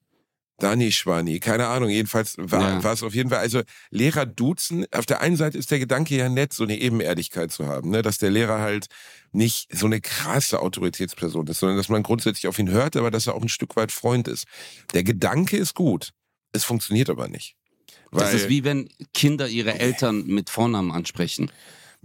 Dani 0.57 0.91
Schwani, 0.91 1.39
keine 1.39 1.67
Ahnung. 1.67 1.89
Jedenfalls 1.89 2.37
war, 2.37 2.81
ja. 2.81 2.91
es 2.91 3.03
auf 3.03 3.13
jeden 3.13 3.29
Fall, 3.29 3.39
also 3.39 3.61
Lehrer 3.89 4.25
duzen. 4.25 4.85
Auf 4.91 5.05
der 5.05 5.21
einen 5.21 5.35
Seite 5.35 5.57
ist 5.57 5.69
der 5.69 5.79
Gedanke 5.79 6.15
ja 6.15 6.29
nett, 6.29 6.53
so 6.53 6.63
eine 6.63 6.77
Ebenerdigkeit 6.77 7.51
zu 7.51 7.67
haben, 7.67 7.89
ne? 7.89 8.01
dass 8.01 8.19
der 8.19 8.31
Lehrer 8.31 8.59
halt 8.59 8.87
nicht 9.33 9.67
so 9.75 9.85
eine 9.85 9.99
krasse 9.99 10.61
Autoritätsperson 10.61 11.47
ist, 11.47 11.59
sondern 11.59 11.77
dass 11.77 11.89
man 11.89 12.03
grundsätzlich 12.03 12.47
auf 12.47 12.57
ihn 12.57 12.69
hört, 12.69 12.95
aber 12.95 13.11
dass 13.11 13.27
er 13.27 13.35
auch 13.35 13.41
ein 13.41 13.49
Stück 13.49 13.75
weit 13.75 13.91
Freund 13.91 14.29
ist. 14.29 14.45
Der 14.93 15.03
Gedanke 15.03 15.57
ist 15.57 15.73
gut. 15.73 16.11
Es 16.53 16.63
funktioniert 16.63 17.09
aber 17.09 17.27
nicht. 17.27 17.55
das 18.11 18.33
ist 18.33 18.47
wie 18.47 18.63
wenn 18.63 18.87
Kinder 19.13 19.49
ihre 19.49 19.77
Eltern 19.77 20.25
mit 20.25 20.49
Vornamen 20.49 20.91
ansprechen. 20.91 21.51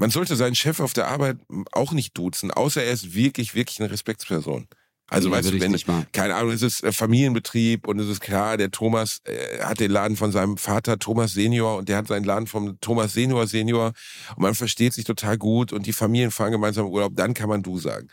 Man 0.00 0.08
sollte 0.08 0.34
seinen 0.34 0.54
Chef 0.54 0.80
auf 0.80 0.94
der 0.94 1.08
Arbeit 1.08 1.36
auch 1.72 1.92
nicht 1.92 2.16
duzen, 2.16 2.50
außer 2.50 2.82
er 2.82 2.90
ist 2.90 3.12
wirklich, 3.12 3.54
wirklich 3.54 3.80
eine 3.80 3.90
Respektsperson. 3.90 4.66
Also 5.08 5.28
nee, 5.28 5.34
weißt 5.34 5.52
du, 5.52 5.60
wenn, 5.60 6.06
keine 6.12 6.36
Ahnung, 6.36 6.52
es 6.52 6.62
ist 6.62 6.82
äh, 6.82 6.90
Familienbetrieb 6.90 7.86
und 7.86 7.98
es 7.98 8.08
ist 8.08 8.20
klar, 8.20 8.56
der 8.56 8.70
Thomas 8.70 9.20
äh, 9.24 9.62
hat 9.62 9.78
den 9.78 9.90
Laden 9.90 10.16
von 10.16 10.32
seinem 10.32 10.56
Vater 10.56 10.98
Thomas 10.98 11.34
Senior 11.34 11.76
und 11.76 11.90
der 11.90 11.98
hat 11.98 12.06
seinen 12.06 12.24
Laden 12.24 12.46
vom 12.46 12.80
Thomas 12.80 13.12
Senior 13.12 13.46
Senior 13.46 13.92
und 14.36 14.42
man 14.42 14.54
versteht 14.54 14.94
sich 14.94 15.04
total 15.04 15.36
gut 15.36 15.70
und 15.70 15.84
die 15.84 15.92
Familien 15.92 16.30
fahren 16.30 16.52
gemeinsam 16.52 16.86
im 16.86 16.92
Urlaub, 16.92 17.12
dann 17.14 17.34
kann 17.34 17.50
man 17.50 17.62
du 17.62 17.76
sagen. 17.76 18.08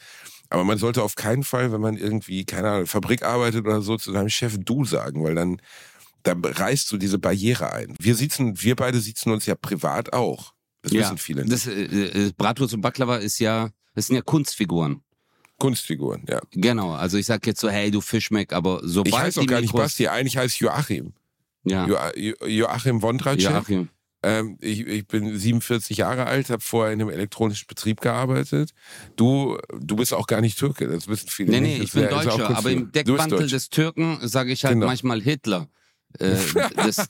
Aber 0.49 0.65
man 0.65 0.77
sollte 0.77 1.03
auf 1.03 1.15
keinen 1.15 1.45
Fall, 1.45 1.71
wenn 1.71 1.79
man 1.79 1.95
irgendwie, 1.95 2.43
keine 2.43 2.69
Ahnung, 2.69 2.87
Fabrik 2.87 3.23
arbeitet 3.23 3.65
oder 3.65 3.81
so, 3.81 3.95
zu 3.95 4.11
seinem 4.11 4.29
Chef 4.29 4.57
du 4.59 4.83
sagen, 4.83 5.23
weil 5.23 5.35
dann, 5.35 5.61
da 6.23 6.35
reißt 6.37 6.91
du 6.91 6.97
diese 6.97 7.17
Barriere 7.17 7.71
ein. 7.71 7.95
Wir 7.97 8.15
sitzen, 8.15 8.61
wir 8.61 8.75
beide 8.75 8.99
sitzen 8.99 9.31
uns 9.31 9.45
ja 9.45 9.55
privat 9.55 10.11
auch. 10.11 10.56
Das 10.81 10.91
ja, 10.91 11.01
wissen 11.01 11.17
viele. 11.17 11.41
Nicht. 11.43 11.53
Das, 11.53 11.67
äh, 11.67 11.83
äh, 11.83 12.31
Bratwurst 12.37 12.73
und 12.73 12.81
Baklava 12.81 13.17
ist 13.17 13.39
ja, 13.39 13.69
das 13.95 14.07
sind 14.07 14.15
ja 14.15 14.21
Kunstfiguren. 14.21 15.01
Kunstfiguren, 15.57 16.23
ja. 16.29 16.39
Genau, 16.51 16.93
also 16.93 17.17
ich 17.17 17.25
sag 17.25 17.45
jetzt 17.47 17.59
so, 17.59 17.69
hey, 17.69 17.89
du 17.89 17.99
Fischmeck, 17.99 18.53
aber 18.53 18.81
sobald 18.83 19.07
Ich 19.07 19.19
heiße 19.19 19.41
auch 19.41 19.47
gar 19.47 19.61
nicht 19.61 19.73
Basti, 19.73 20.07
eigentlich 20.07 20.37
heißt 20.37 20.59
Joachim. 20.59 21.13
Ja. 21.63 21.87
Jo 21.87 21.97
jo 22.15 22.45
Joachim 22.45 23.01
Wondrace. 23.01 23.43
Joachim. 23.43 23.89
Ähm, 24.23 24.57
ich, 24.61 24.81
ich 24.81 25.07
bin 25.07 25.37
47 25.37 25.97
Jahre 25.97 26.25
alt, 26.25 26.49
habe 26.49 26.61
vorher 26.61 26.93
in 26.93 27.01
einem 27.01 27.11
elektronischen 27.11 27.67
Betrieb 27.67 28.01
gearbeitet. 28.01 28.71
Du, 29.15 29.57
du 29.79 29.95
bist 29.95 30.13
auch 30.13 30.27
gar 30.27 30.41
nicht 30.41 30.57
Türke, 30.57 30.87
das 30.87 31.07
wissen 31.07 31.29
viele 31.29 31.51
nee, 31.51 31.61
nicht. 31.61 31.77
Nee, 31.77 31.83
ich 31.83 31.91
bin 31.91 32.09
Deutscher, 32.09 32.57
aber 32.57 32.71
im 32.71 32.91
Deckmantel 32.91 33.47
des 33.47 33.69
Türken 33.69 34.19
sage 34.27 34.51
ich 34.51 34.65
halt 34.65 34.73
genau. 34.73 34.87
manchmal 34.87 35.21
Hitler. 35.21 35.69
Äh, 36.19 36.35
das, 36.75 37.07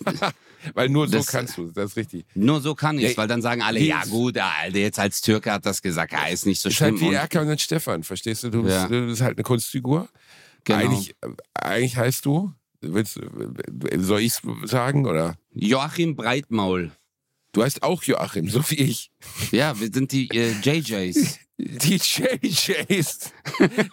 weil 0.73 0.89
nur 0.89 1.07
so 1.07 1.17
das, 1.17 1.27
kannst 1.27 1.57
du, 1.57 1.71
das 1.71 1.91
ist 1.91 1.97
richtig. 1.97 2.25
Nur 2.35 2.61
so 2.61 2.75
kann 2.75 2.97
ich 2.99 3.17
weil 3.17 3.27
dann 3.27 3.41
sagen 3.41 3.61
alle, 3.61 3.79
ja 3.79 4.03
gut, 4.05 4.37
Alter, 4.37 4.77
jetzt 4.77 4.99
als 4.99 5.21
Türke 5.21 5.51
hat 5.51 5.65
das 5.65 5.81
gesagt, 5.81 6.13
ja, 6.13 6.27
ist 6.27 6.45
nicht 6.45 6.61
so 6.61 6.69
schlimm. 6.69 6.95
Ist 6.95 7.01
halt 7.01 7.11
wie 7.11 7.15
Erkan 7.15 7.49
und 7.49 7.61
Stefan, 7.61 8.03
verstehst 8.03 8.43
du? 8.43 8.49
Du 8.49 8.63
bist, 8.63 8.75
ja. 8.75 8.87
du 8.87 9.07
bist 9.07 9.21
halt 9.21 9.37
eine 9.37 9.43
Kunstfigur. 9.43 10.09
Genau. 10.63 10.79
Eigentlich, 10.79 11.15
eigentlich 11.53 11.97
heißt 11.97 12.25
du, 12.25 12.53
willst, 12.81 13.19
soll 13.97 14.21
ich 14.21 14.33
es 14.33 14.41
sagen 14.69 15.05
oder? 15.05 15.35
Joachim 15.53 16.15
Breitmaul. 16.15 16.91
Du 17.57 17.63
heißt 17.63 17.81
auch 17.81 18.03
Joachim, 18.03 18.47
so 18.47 18.61
wie 18.69 18.75
ich. 18.75 19.09
Ja, 19.49 19.79
wir 19.79 19.89
sind 19.91 20.11
die 20.11 20.29
äh, 20.29 20.51
JJs. 20.61 21.39
Die 21.57 21.95
JJs. 21.95 23.33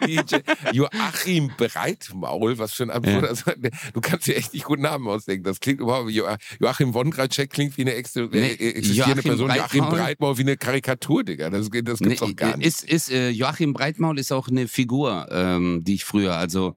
Die 0.05 0.15
J 0.17 0.43
Joachim 0.71 1.51
Breitmaul, 1.57 2.59
was 2.59 2.73
für 2.73 2.83
ein 2.83 2.91
Absurd. 2.91 3.57
Ja. 3.63 3.69
Du 3.91 4.01
kannst 4.01 4.27
dir 4.27 4.35
echt 4.35 4.53
nicht 4.53 4.65
guten 4.65 4.83
Namen 4.83 5.07
ausdenken. 5.07 5.45
Das 5.45 5.59
klingt 5.59 5.79
überhaupt 5.79 6.09
wie 6.09 6.21
Joachim 6.59 6.93
Wongracek 6.93 7.49
klingt 7.49 7.75
wie 7.77 7.81
eine 7.81 7.95
ex 7.95 8.13
nee, 8.13 8.21
äh, 8.21 8.69
existierende 8.69 9.23
Joachim 9.23 9.23
Person. 9.23 9.47
Breitmaul. 9.47 9.57
Joachim 9.57 9.89
Breitmaul 9.89 10.37
wie 10.37 10.41
eine 10.41 10.57
Karikatur, 10.57 11.23
Digga. 11.23 11.49
Das, 11.49 11.61
das 11.61 11.71
gibt's 11.71 12.01
nee, 12.01 12.15
doch 12.17 12.35
gar 12.35 12.57
nicht. 12.57 12.67
Ist, 12.67 12.83
ist, 12.83 13.09
äh, 13.09 13.31
Joachim 13.31 13.73
Breitmaul 13.73 14.19
ist 14.19 14.31
auch 14.31 14.47
eine 14.47 14.67
Figur, 14.67 15.27
ähm, 15.31 15.83
die 15.83 15.95
ich 15.95 16.05
früher, 16.05 16.35
also 16.35 16.75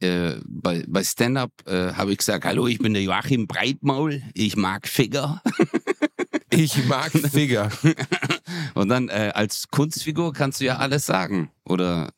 äh, 0.00 0.36
bei, 0.46 0.84
bei 0.88 1.04
Stand-Up 1.04 1.52
äh, 1.66 1.92
habe 1.92 2.12
ich 2.12 2.18
gesagt, 2.18 2.46
hallo, 2.46 2.66
ich 2.66 2.78
bin 2.78 2.94
der 2.94 3.02
Joachim 3.02 3.46
Breitmaul, 3.46 4.22
ich 4.32 4.56
mag 4.56 4.88
Figur. 4.88 5.42
Ich 6.50 6.84
mag 6.86 7.12
Figur. 7.12 7.70
Und 8.74 8.88
dann 8.88 9.08
äh, 9.08 9.32
als 9.34 9.68
Kunstfigur 9.70 10.32
kannst 10.32 10.60
du 10.60 10.64
ja 10.64 10.76
alles 10.76 11.06
sagen. 11.06 11.50
Oder 11.64 12.10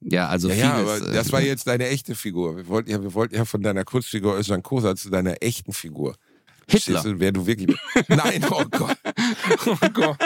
ja, 0.00 0.28
also 0.28 0.48
ja, 0.48 0.54
vieles. 0.54 0.66
Ja, 0.70 0.76
aber 0.76 1.12
das 1.12 1.32
war 1.32 1.40
jetzt 1.40 1.66
deine 1.66 1.88
echte 1.88 2.14
Figur. 2.14 2.56
Wir 2.56 2.68
wollten 2.68 2.90
ja, 2.90 3.02
wir 3.02 3.14
wollten 3.14 3.34
ja 3.34 3.44
von 3.44 3.62
deiner 3.62 3.84
Kunstfigur 3.84 4.38
Özcan 4.38 4.62
Kosa 4.62 4.94
zu 4.94 5.10
deiner 5.10 5.42
echten 5.42 5.72
Figur. 5.72 6.16
Hitler. 6.68 7.02
Du, 7.02 7.18
wer 7.18 7.32
du 7.32 7.46
wirklich 7.46 7.66
bist. 7.66 8.08
Nein, 8.08 8.44
oh 8.50 8.64
Gott. 8.70 8.96
Oh 9.66 9.88
Gott. 9.92 10.18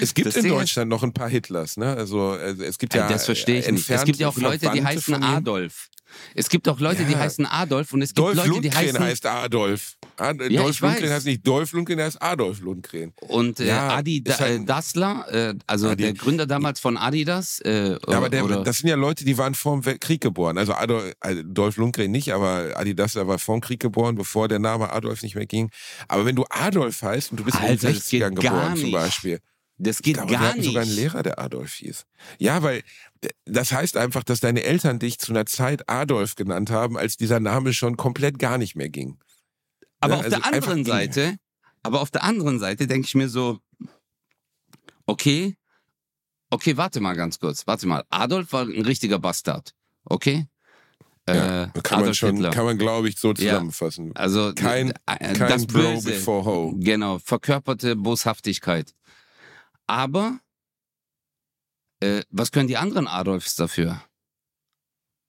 Es 0.00 0.14
gibt 0.14 0.28
das 0.28 0.36
in 0.36 0.48
Deutschland 0.48 0.88
noch 0.88 1.02
ein 1.02 1.12
paar 1.12 1.28
Hitlers, 1.28 1.76
ne? 1.76 1.94
Also, 1.94 2.30
also 2.30 2.62
es 2.62 2.78
gibt 2.78 2.94
ja. 2.94 3.08
Das 3.08 3.26
verstehe 3.26 3.60
ich 3.60 3.70
nicht. 3.70 3.90
Es 3.90 4.04
gibt 4.04 4.18
ja 4.18 4.28
auch 4.28 4.36
Leute, 4.36 4.70
die 4.72 4.84
heißen 4.84 5.22
Adolf. 5.22 5.88
Es 6.34 6.48
gibt 6.48 6.68
auch 6.68 6.80
Leute, 6.80 7.02
ja. 7.02 7.08
die 7.08 7.16
heißen 7.16 7.46
Adolf 7.46 7.92
und 7.92 8.02
es 8.02 8.10
gibt 8.10 8.18
Dolph 8.18 8.36
Leute, 8.36 8.48
Lundgren 8.48 8.70
die 8.70 8.76
heißen. 8.76 8.98
heißt 8.98 9.26
Adolf. 9.26 9.96
Ad 10.16 10.44
ja, 10.48 10.62
Dolph 10.62 10.80
Lundgren 10.80 11.10
heißt 11.10 11.26
nicht 11.26 11.46
Dolph 11.46 11.72
Lundgren, 11.72 12.00
heißt 12.00 12.22
Adolf 12.22 12.60
Lundgren. 12.60 13.12
Und 13.20 13.60
äh, 13.60 13.66
ja, 13.66 13.88
Adi 13.90 14.22
da, 14.22 14.38
halt, 14.38 14.62
äh, 14.62 14.64
Dassler, 14.64 15.26
äh, 15.30 15.54
also 15.66 15.88
Adi. 15.88 16.02
der 16.04 16.14
Gründer 16.14 16.46
damals 16.46 16.80
von 16.80 16.96
Adidas. 16.96 17.60
Äh, 17.60 17.92
ja, 17.92 18.16
aber 18.16 18.28
der, 18.28 18.44
das 18.62 18.78
sind 18.78 18.88
ja 18.88 18.96
Leute, 18.96 19.24
die 19.24 19.36
waren 19.38 19.54
vor 19.54 19.80
dem 19.80 20.00
Krieg 20.00 20.20
geboren. 20.20 20.58
Also 20.58 20.74
Adolf, 20.74 21.14
also 21.20 21.42
Dolph 21.42 21.76
Lundgren 21.76 22.10
nicht, 22.10 22.32
aber 22.32 22.72
Adi 22.76 22.94
Dassler 22.94 23.26
war 23.28 23.38
vor 23.38 23.56
dem 23.56 23.60
Krieg 23.60 23.80
geboren, 23.80 24.14
bevor 24.14 24.48
der 24.48 24.58
Name 24.58 24.92
Adolf 24.92 25.22
nicht 25.22 25.34
mehr 25.34 25.46
ging. 25.46 25.70
Aber 26.08 26.24
wenn 26.24 26.36
du 26.36 26.44
Adolf 26.50 27.02
heißt 27.02 27.32
und 27.32 27.40
du 27.40 27.44
bist 27.44 27.58
Alter, 27.60 27.88
in 27.88 27.94
den 27.94 28.00
60ern 28.02 28.34
geboren 28.34 28.76
zum 28.76 28.92
Beispiel. 28.92 29.40
Das 29.78 30.00
geht 30.00 30.14
glaube, 30.14 30.32
gar 30.32 30.40
wir 30.40 30.48
hatten 30.48 30.60
nicht. 30.60 30.68
sogar 30.68 30.82
einen 30.82 30.94
Lehrer, 30.94 31.22
der 31.22 31.38
Adolf 31.38 31.74
hieß. 31.74 32.06
Ja, 32.38 32.62
weil 32.62 32.82
äh, 33.20 33.28
das 33.44 33.72
heißt 33.72 33.96
einfach, 33.96 34.24
dass 34.24 34.40
deine 34.40 34.62
Eltern 34.62 34.98
dich 34.98 35.18
zu 35.18 35.32
einer 35.32 35.46
Zeit 35.46 35.88
Adolf 35.88 36.34
genannt 36.34 36.70
haben, 36.70 36.96
als 36.96 37.16
dieser 37.16 37.40
Name 37.40 37.72
schon 37.72 37.96
komplett 37.96 38.38
gar 38.38 38.58
nicht 38.58 38.74
mehr 38.74 38.88
ging. 38.88 39.18
Aber 40.00 40.14
ja, 40.14 40.18
auf 40.18 40.24
also 40.24 40.36
der 40.38 40.46
anderen 40.46 40.84
Seite, 40.84 41.36
aber 41.82 42.00
auf 42.00 42.10
der 42.10 42.24
anderen 42.24 42.58
Seite 42.58 42.86
denke 42.86 43.06
ich 43.06 43.14
mir 43.14 43.28
so, 43.28 43.58
okay, 45.04 45.56
okay, 46.50 46.76
warte 46.76 47.00
mal 47.00 47.14
ganz 47.14 47.38
kurz, 47.38 47.66
warte 47.66 47.86
mal. 47.86 48.04
Adolf 48.08 48.52
war 48.52 48.62
ein 48.62 48.84
richtiger 48.84 49.18
Bastard, 49.18 49.74
okay? 50.04 50.46
Ja, 51.28 51.64
äh, 51.64 51.68
kann 51.82 52.00
man 52.02 52.14
schon, 52.14 52.36
Hitler. 52.36 52.50
kann 52.50 52.64
man 52.64 52.78
glaube 52.78 53.08
ich 53.08 53.18
so 53.18 53.32
zusammenfassen. 53.32 54.08
Ja, 54.08 54.12
also 54.14 54.52
kein, 54.54 54.92
kein 55.06 55.38
das 55.38 55.66
Böse, 55.66 56.10
before 56.10 56.44
Ho. 56.44 56.74
Genau, 56.76 57.18
verkörperte 57.18 57.96
Boshaftigkeit. 57.96 58.94
Aber 59.86 60.40
äh, 62.00 62.22
was 62.30 62.52
können 62.52 62.68
die 62.68 62.76
anderen 62.76 63.06
Adolfs 63.06 63.54
dafür? 63.56 64.02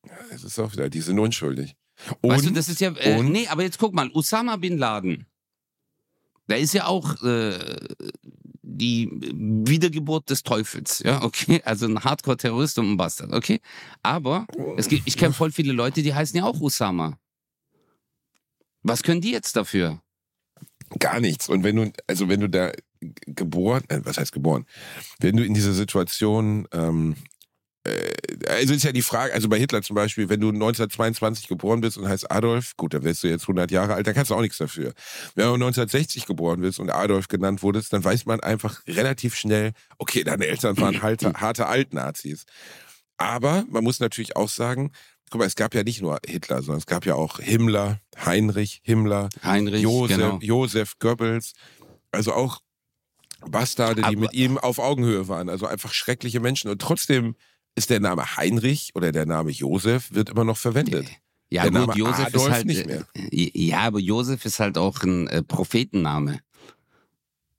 Ja, 0.06 0.18
es 0.32 0.44
ist 0.44 0.60
auch 0.60 0.72
wieder, 0.74 0.90
die 0.90 1.02
sind 1.02 1.20
unschuldig. 1.20 1.76
Und, 2.22 2.32
weißt 2.32 2.46
du, 2.46 2.52
das 2.52 2.70
ist 2.70 2.80
ja, 2.80 2.92
äh, 2.96 3.22
nee, 3.24 3.48
aber 3.48 3.64
jetzt 3.64 3.80
guck 3.80 3.94
mal, 3.94 4.10
Osama 4.12 4.56
Bin 4.58 4.78
Laden, 4.78 5.26
der 6.48 6.60
ist 6.60 6.74
ja 6.74 6.86
auch 6.86 7.22
äh, 7.24 7.78
die 8.62 9.10
Wiedergeburt 9.12 10.30
des 10.30 10.44
Teufels, 10.44 11.00
ja, 11.00 11.24
okay, 11.24 11.62
also 11.66 11.88
ein 11.88 12.04
Hardcore-Terrorist 12.04 12.78
und 12.80 12.92
ein 12.92 12.98
Bastard, 12.98 13.34
okay, 13.34 13.60
aber 14.04 14.46
es 14.78 14.88
gibt, 14.88 15.08
ich 15.08 15.18
kenne 15.18 15.34
voll 15.34 15.52
viele 15.52 15.74
Leute, 15.74 16.04
die 16.04 16.14
heißen 16.14 16.38
ja 16.38 16.44
auch 16.44 16.60
Osama. 16.62 17.18
Was 18.84 19.04
können 19.04 19.22
die 19.22 19.32
jetzt 19.32 19.56
dafür? 19.56 20.02
Gar 21.00 21.20
nichts. 21.20 21.50
Und 21.50 21.64
wenn 21.64 21.76
du, 21.76 21.92
also 22.06 22.30
wenn 22.30 22.40
du 22.40 22.48
da 22.48 22.72
geboren, 23.00 23.84
äh, 23.90 24.00
was 24.04 24.18
heißt 24.18 24.32
geboren? 24.32 24.66
Wenn 25.20 25.38
du 25.38 25.44
in 25.44 25.54
dieser 25.54 25.74
Situation, 25.74 26.68
ähm, 26.74 27.16
äh, 27.88 28.12
also 28.48 28.74
ist 28.74 28.84
ja 28.84 28.92
die 28.92 29.02
Frage, 29.02 29.34
also 29.34 29.50
bei 29.50 29.58
Hitler 29.58 29.82
zum 29.82 29.96
Beispiel, 29.96 30.30
wenn 30.30 30.40
du 30.40 30.50
1922 30.50 31.48
geboren 31.48 31.82
bist 31.82 31.98
und 31.98 32.08
heißt 32.08 32.32
Adolf, 32.32 32.76
gut, 32.78 32.94
dann 32.94 33.04
wärst 33.04 33.24
du 33.24 33.28
jetzt 33.28 33.44
100 33.44 33.72
Jahre 33.72 33.94
alt, 33.96 34.08
dann 34.08 34.14
kannst 34.14 34.32
du 34.32 34.36
auch 34.36 34.42
nichts 34.42 34.58
dafür. 34.58 34.94
Wenn 35.36 35.48
du 35.48 35.54
1960 35.54 36.26
geboren 36.26 36.62
bist 36.62 36.80
und 36.80 36.90
Adolf 36.90 37.28
genannt 37.28 37.64
wurdest, 37.64 37.94
dann 37.94 38.04
weiß 38.04 38.26
man 38.26 38.40
einfach 38.40 38.82
relativ 38.88 39.36
schnell, 39.36 39.72
okay, 39.98 40.24
deine 40.24 40.46
Eltern 40.46 40.78
waren 40.78 41.02
harte, 41.02 41.34
harte 41.34 41.68
Altnazis. 41.68 42.46
Aber 43.18 43.66
man 43.70 43.84
muss 43.84 44.00
natürlich 44.00 44.36
auch 44.36 44.50
sagen, 44.50 44.92
guck 45.30 45.40
mal, 45.40 45.46
es 45.46 45.56
gab 45.56 45.74
ja 45.74 45.84
nicht 45.84 46.02
nur 46.02 46.20
Hitler, 46.26 46.62
sondern 46.62 46.80
es 46.80 46.86
gab 46.86 47.06
ja 47.06 47.16
auch 47.16 47.40
Himmler, 47.40 48.00
Heinrich 48.26 48.82
Himmler, 48.84 49.30
Heinrich, 49.44 49.82
Josef, 49.82 50.18
genau. 50.18 50.40
Josef 50.42 51.00
Goebbels. 51.00 51.54
Also 52.12 52.34
auch 52.34 52.60
Bastarde, 53.46 54.02
die 54.02 54.08
Aber, 54.08 54.18
mit 54.18 54.34
ihm 54.34 54.58
auf 54.58 54.80
Augenhöhe 54.80 55.28
waren. 55.28 55.50
Also 55.50 55.66
einfach 55.66 55.94
schreckliche 55.94 56.40
Menschen. 56.40 56.70
Und 56.70 56.82
trotzdem 56.82 57.36
ist 57.76 57.90
der 57.90 58.00
Name 58.00 58.38
Heinrich 58.38 58.92
oder 58.96 59.12
der 59.12 59.26
Name 59.26 59.52
Josef 59.52 60.14
wird 60.14 60.30
immer 60.30 60.44
noch 60.44 60.58
verwendet. 60.58 61.08
Ja, 61.50 61.64
der 61.64 61.72
gut, 61.72 61.80
Name 61.82 62.00
Josef 62.00 62.26
Adolf 62.26 62.48
ist 62.48 62.52
halt, 62.52 62.66
nicht 62.66 62.86
mehr. 62.86 63.06
Äh, 63.16 63.52
ja, 63.54 63.80
aber 63.80 64.00
Josef 64.00 64.46
ist 64.46 64.60
halt 64.60 64.78
auch 64.78 65.04
ein 65.04 65.28
äh, 65.28 65.44
Prophetenname. 65.44 66.40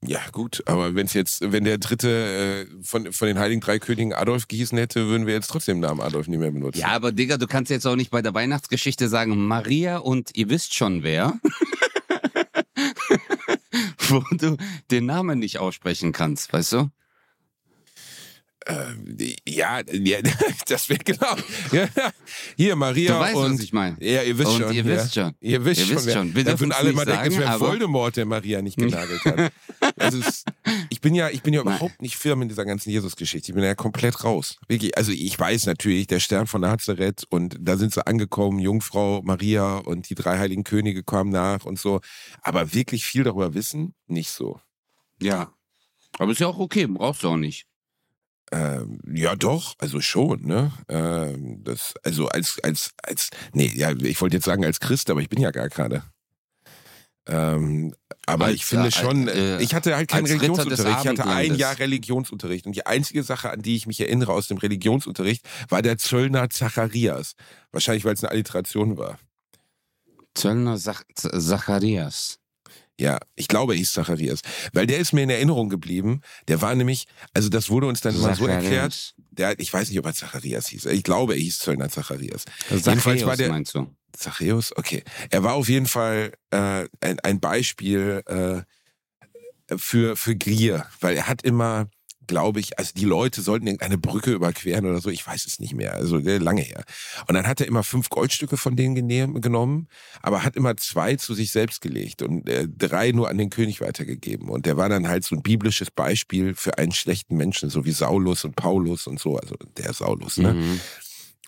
Ja, 0.06 0.20
gut, 0.30 0.62
aber 0.66 0.94
wenn 0.94 1.06
es 1.06 1.12
jetzt, 1.12 1.50
wenn 1.50 1.64
der 1.64 1.78
dritte 1.78 2.66
äh, 2.68 2.84
von, 2.84 3.12
von 3.12 3.26
den 3.26 3.38
Heiligen 3.38 3.60
Drei 3.60 3.80
Königen 3.80 4.12
Adolf 4.12 4.46
gießen 4.46 4.78
hätte, 4.78 5.08
würden 5.08 5.26
wir 5.26 5.34
jetzt 5.34 5.48
trotzdem 5.48 5.80
den 5.80 5.88
Namen 5.88 6.00
Adolf 6.00 6.28
nicht 6.28 6.38
mehr 6.38 6.52
benutzen. 6.52 6.78
Ja, 6.78 6.88
aber 6.88 7.10
Digga, 7.10 7.36
du 7.36 7.48
kannst 7.48 7.70
jetzt 7.70 7.84
auch 7.84 7.96
nicht 7.96 8.10
bei 8.10 8.22
der 8.22 8.32
Weihnachtsgeschichte 8.32 9.08
sagen, 9.08 9.36
Maria 9.46 9.98
und 9.98 10.30
ihr 10.36 10.50
wisst 10.50 10.74
schon 10.74 11.02
wer. 11.02 11.40
Wo 14.10 14.22
du 14.30 14.56
den 14.90 15.06
Namen 15.06 15.38
nicht 15.38 15.58
aussprechen 15.58 16.12
kannst, 16.12 16.52
weißt 16.52 16.72
du? 16.72 16.90
Ähm, 18.70 19.16
ja, 19.48 19.80
ja, 19.90 20.18
das 20.68 20.90
wäre 20.90 21.00
genau. 21.02 21.34
Ja, 21.72 21.88
hier, 22.54 22.76
Maria 22.76 23.14
du 23.14 23.20
weißt, 23.20 23.36
und. 23.36 23.54
Was 23.54 23.60
ich 23.60 23.72
meine. 23.72 23.96
Ja, 24.00 24.22
ihr 24.22 24.36
wisst 24.36 24.50
und 24.50 24.60
schon. 24.60 24.72
Ihr 24.74 24.84
ja. 24.84 24.84
wisst 24.84 25.14
schon. 25.14 25.34
Ihr 25.40 25.64
wisst 25.64 25.80
ihr 25.80 25.86
schon. 25.86 25.96
Wisst 25.96 26.12
schon. 26.12 26.34
Wir 26.34 26.44
da 26.44 26.60
würden 26.60 26.72
alle 26.72 26.92
mal 26.92 27.06
denken, 27.06 27.32
es 27.32 27.38
wäre. 27.38 27.60
Voldemort, 27.60 28.16
der 28.16 28.26
Maria 28.26 28.60
nicht 28.60 28.76
genagelt 28.76 29.24
hat. 29.24 29.52
ist, 30.12 30.44
ich 30.90 31.00
bin 31.00 31.14
ja, 31.14 31.30
ich 31.30 31.42
bin 31.42 31.54
ja 31.54 31.62
überhaupt 31.62 32.02
nicht 32.02 32.16
firm 32.16 32.42
in 32.42 32.48
dieser 32.48 32.66
ganzen 32.66 32.90
Jesus-Geschichte. 32.90 33.52
Ich 33.52 33.54
bin 33.54 33.64
ja 33.64 33.74
komplett 33.74 34.22
raus. 34.22 34.58
Wirklich. 34.68 34.98
Also 34.98 35.12
ich 35.12 35.38
weiß 35.38 35.64
natürlich, 35.64 36.06
der 36.06 36.20
Stern 36.20 36.46
von 36.46 36.60
Nazareth 36.60 37.24
und 37.30 37.56
da 37.58 37.78
sind 37.78 37.94
sie 37.94 38.06
angekommen, 38.06 38.58
Jungfrau 38.58 39.22
Maria 39.22 39.78
und 39.78 40.10
die 40.10 40.14
drei 40.14 40.38
heiligen 40.38 40.64
Könige 40.64 41.02
kamen 41.02 41.30
nach 41.30 41.64
und 41.64 41.78
so. 41.78 42.00
Aber 42.42 42.74
wirklich 42.74 43.06
viel 43.06 43.24
darüber 43.24 43.54
wissen, 43.54 43.94
nicht 44.06 44.30
so. 44.30 44.60
Ja. 45.22 45.54
Aber 46.18 46.32
ist 46.32 46.40
ja 46.40 46.48
auch 46.48 46.58
okay, 46.58 46.86
brauchst 46.86 47.22
du 47.22 47.28
auch 47.28 47.36
nicht. 47.36 47.66
Ähm, 48.50 49.00
ja, 49.12 49.36
doch, 49.36 49.74
also 49.78 50.00
schon, 50.00 50.42
ne? 50.42 50.72
Ähm, 50.88 51.62
das, 51.64 51.94
also 52.02 52.28
als, 52.28 52.58
als, 52.62 52.92
als, 53.02 53.30
nee, 53.52 53.70
ja, 53.74 53.92
ich 53.92 54.20
wollte 54.20 54.36
jetzt 54.36 54.46
sagen 54.46 54.64
als 54.64 54.80
Christ, 54.80 55.10
aber 55.10 55.20
ich 55.20 55.28
bin 55.28 55.40
ja 55.40 55.50
gar 55.50 55.68
keine. 55.68 56.02
Ähm, 57.26 57.94
aber 58.24 58.46
als, 58.46 58.56
ich 58.56 58.64
finde 58.64 58.90
schon, 58.90 59.28
äh, 59.28 59.60
ich 59.60 59.74
hatte 59.74 59.94
halt 59.94 60.08
keinen 60.08 60.26
Religionsunterricht. 60.26 61.00
Ich 61.00 61.06
hatte 61.06 61.26
ein 61.26 61.54
Jahr 61.56 61.78
Religionsunterricht. 61.78 62.66
Und 62.66 62.74
die 62.74 62.86
einzige 62.86 63.22
Sache, 63.22 63.50
an 63.50 63.60
die 63.60 63.76
ich 63.76 63.86
mich 63.86 64.00
erinnere 64.00 64.32
aus 64.32 64.48
dem 64.48 64.56
Religionsunterricht, 64.56 65.44
war 65.68 65.82
der 65.82 65.98
Zöllner 65.98 66.48
Zacharias. 66.48 67.34
Wahrscheinlich, 67.70 68.04
weil 68.04 68.14
es 68.14 68.24
eine 68.24 68.30
Alliteration 68.30 68.96
war. 68.96 69.18
Zöllner 70.34 70.78
Zach 70.78 71.02
Zacharias. 71.14 72.38
Ja, 72.98 73.18
ich 73.36 73.46
glaube, 73.46 73.74
er 73.74 73.78
hieß 73.78 73.92
Zacharias. 73.92 74.40
Weil 74.72 74.86
der 74.86 74.98
ist 74.98 75.12
mir 75.12 75.22
in 75.22 75.30
Erinnerung 75.30 75.68
geblieben. 75.68 76.20
Der 76.48 76.60
war 76.60 76.74
nämlich, 76.74 77.06
also 77.32 77.48
das 77.48 77.70
wurde 77.70 77.86
uns 77.86 78.00
dann 78.00 78.14
immer 78.14 78.34
so 78.34 78.46
erklärt. 78.46 79.14
Der, 79.30 79.58
ich 79.60 79.72
weiß 79.72 79.88
nicht, 79.88 79.98
ob 79.98 80.06
er 80.06 80.14
Zacharias 80.14 80.66
hieß. 80.68 80.86
Ich 80.86 81.04
glaube, 81.04 81.34
er 81.34 81.40
hieß 81.40 81.60
Zöllner 81.60 81.88
Zacharias. 81.88 82.44
Zacharias 82.68 83.24
war 83.24 83.36
der, 83.36 83.50
meinst 83.50 83.74
du? 83.74 83.86
Zachäus, 84.12 84.76
okay. 84.76 85.04
Er 85.30 85.44
war 85.44 85.54
auf 85.54 85.68
jeden 85.68 85.86
Fall 85.86 86.32
äh, 86.50 86.88
ein, 87.00 87.20
ein 87.20 87.40
Beispiel 87.40 88.22
äh, 88.26 89.76
für, 89.76 90.16
für 90.16 90.34
Grier, 90.34 90.86
weil 91.00 91.16
er 91.16 91.28
hat 91.28 91.42
immer 91.42 91.88
glaube 92.28 92.60
ich, 92.60 92.78
also 92.78 92.92
die 92.94 93.04
Leute 93.04 93.42
sollten 93.42 93.66
irgendeine 93.66 93.98
Brücke 93.98 94.32
überqueren 94.32 94.86
oder 94.86 95.00
so, 95.00 95.10
ich 95.10 95.26
weiß 95.26 95.46
es 95.46 95.58
nicht 95.58 95.74
mehr, 95.74 95.94
also 95.94 96.18
lange 96.18 96.62
her. 96.62 96.84
Und 97.26 97.34
dann 97.34 97.48
hat 97.48 97.60
er 97.60 97.66
immer 97.66 97.82
fünf 97.82 98.08
Goldstücke 98.10 98.56
von 98.56 98.76
denen 98.76 98.94
genommen, 99.40 99.88
aber 100.22 100.44
hat 100.44 100.54
immer 100.54 100.76
zwei 100.76 101.16
zu 101.16 101.34
sich 101.34 101.50
selbst 101.50 101.80
gelegt 101.80 102.22
und 102.22 102.48
äh, 102.48 102.68
drei 102.68 103.10
nur 103.10 103.28
an 103.28 103.38
den 103.38 103.50
König 103.50 103.80
weitergegeben. 103.80 104.48
Und 104.48 104.66
der 104.66 104.76
war 104.76 104.88
dann 104.88 105.08
halt 105.08 105.24
so 105.24 105.34
ein 105.34 105.42
biblisches 105.42 105.90
Beispiel 105.90 106.54
für 106.54 106.78
einen 106.78 106.92
schlechten 106.92 107.36
Menschen, 107.36 107.70
so 107.70 107.84
wie 107.84 107.92
Saulus 107.92 108.44
und 108.44 108.54
Paulus 108.54 109.06
und 109.06 109.18
so, 109.18 109.36
also 109.36 109.56
der 109.76 109.92
Saulus, 109.92 110.36
ne? 110.36 110.54
Mhm. 110.54 110.80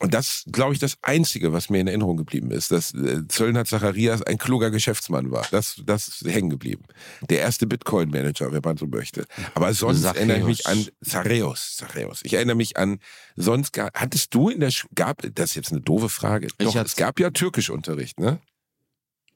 Und 0.01 0.15
das, 0.15 0.45
glaube 0.51 0.73
ich, 0.73 0.79
das 0.79 0.97
Einzige, 1.03 1.53
was 1.53 1.69
mir 1.69 1.81
in 1.81 1.87
Erinnerung 1.87 2.17
geblieben 2.17 2.51
ist, 2.51 2.71
dass 2.71 2.95
äh, 2.95 3.29
Zöllner 3.29 3.67
Zacharias 3.67 4.23
ein 4.23 4.39
kluger 4.39 4.71
Geschäftsmann 4.71 5.31
war. 5.31 5.47
Das, 5.51 5.83
das 5.85 6.09
ist 6.09 6.25
hängen 6.25 6.49
geblieben. 6.49 6.85
Der 7.29 7.41
erste 7.41 7.67
Bitcoin-Manager, 7.67 8.51
wenn 8.51 8.63
man 8.65 8.79
so 8.79 8.87
möchte. 8.87 9.27
Aber 9.55 9.75
sonst 9.75 10.01
Zachäus. 10.01 10.17
erinnere 10.17 10.39
ich 10.39 10.45
mich 10.45 10.67
an 10.67 10.87
Zareus. 11.05 11.77
Zareus. 11.77 12.21
Ich 12.23 12.33
erinnere 12.33 12.57
mich 12.57 12.79
an, 12.79 12.99
sonst 13.37 13.77
hattest 13.79 14.35
du 14.35 14.49
in 14.49 14.61
der, 14.61 14.71
Schule, 14.71 14.91
gab, 14.95 15.23
das 15.35 15.51
ist 15.51 15.57
jetzt 15.57 15.73
eine 15.73 15.83
doofe 15.83 16.09
Frage. 16.09 16.49
Doch, 16.57 16.75
es 16.75 16.97
gab 16.97 17.21
ja 17.21 17.31
Türkischunterricht, 17.31 18.19
ne? 18.19 18.41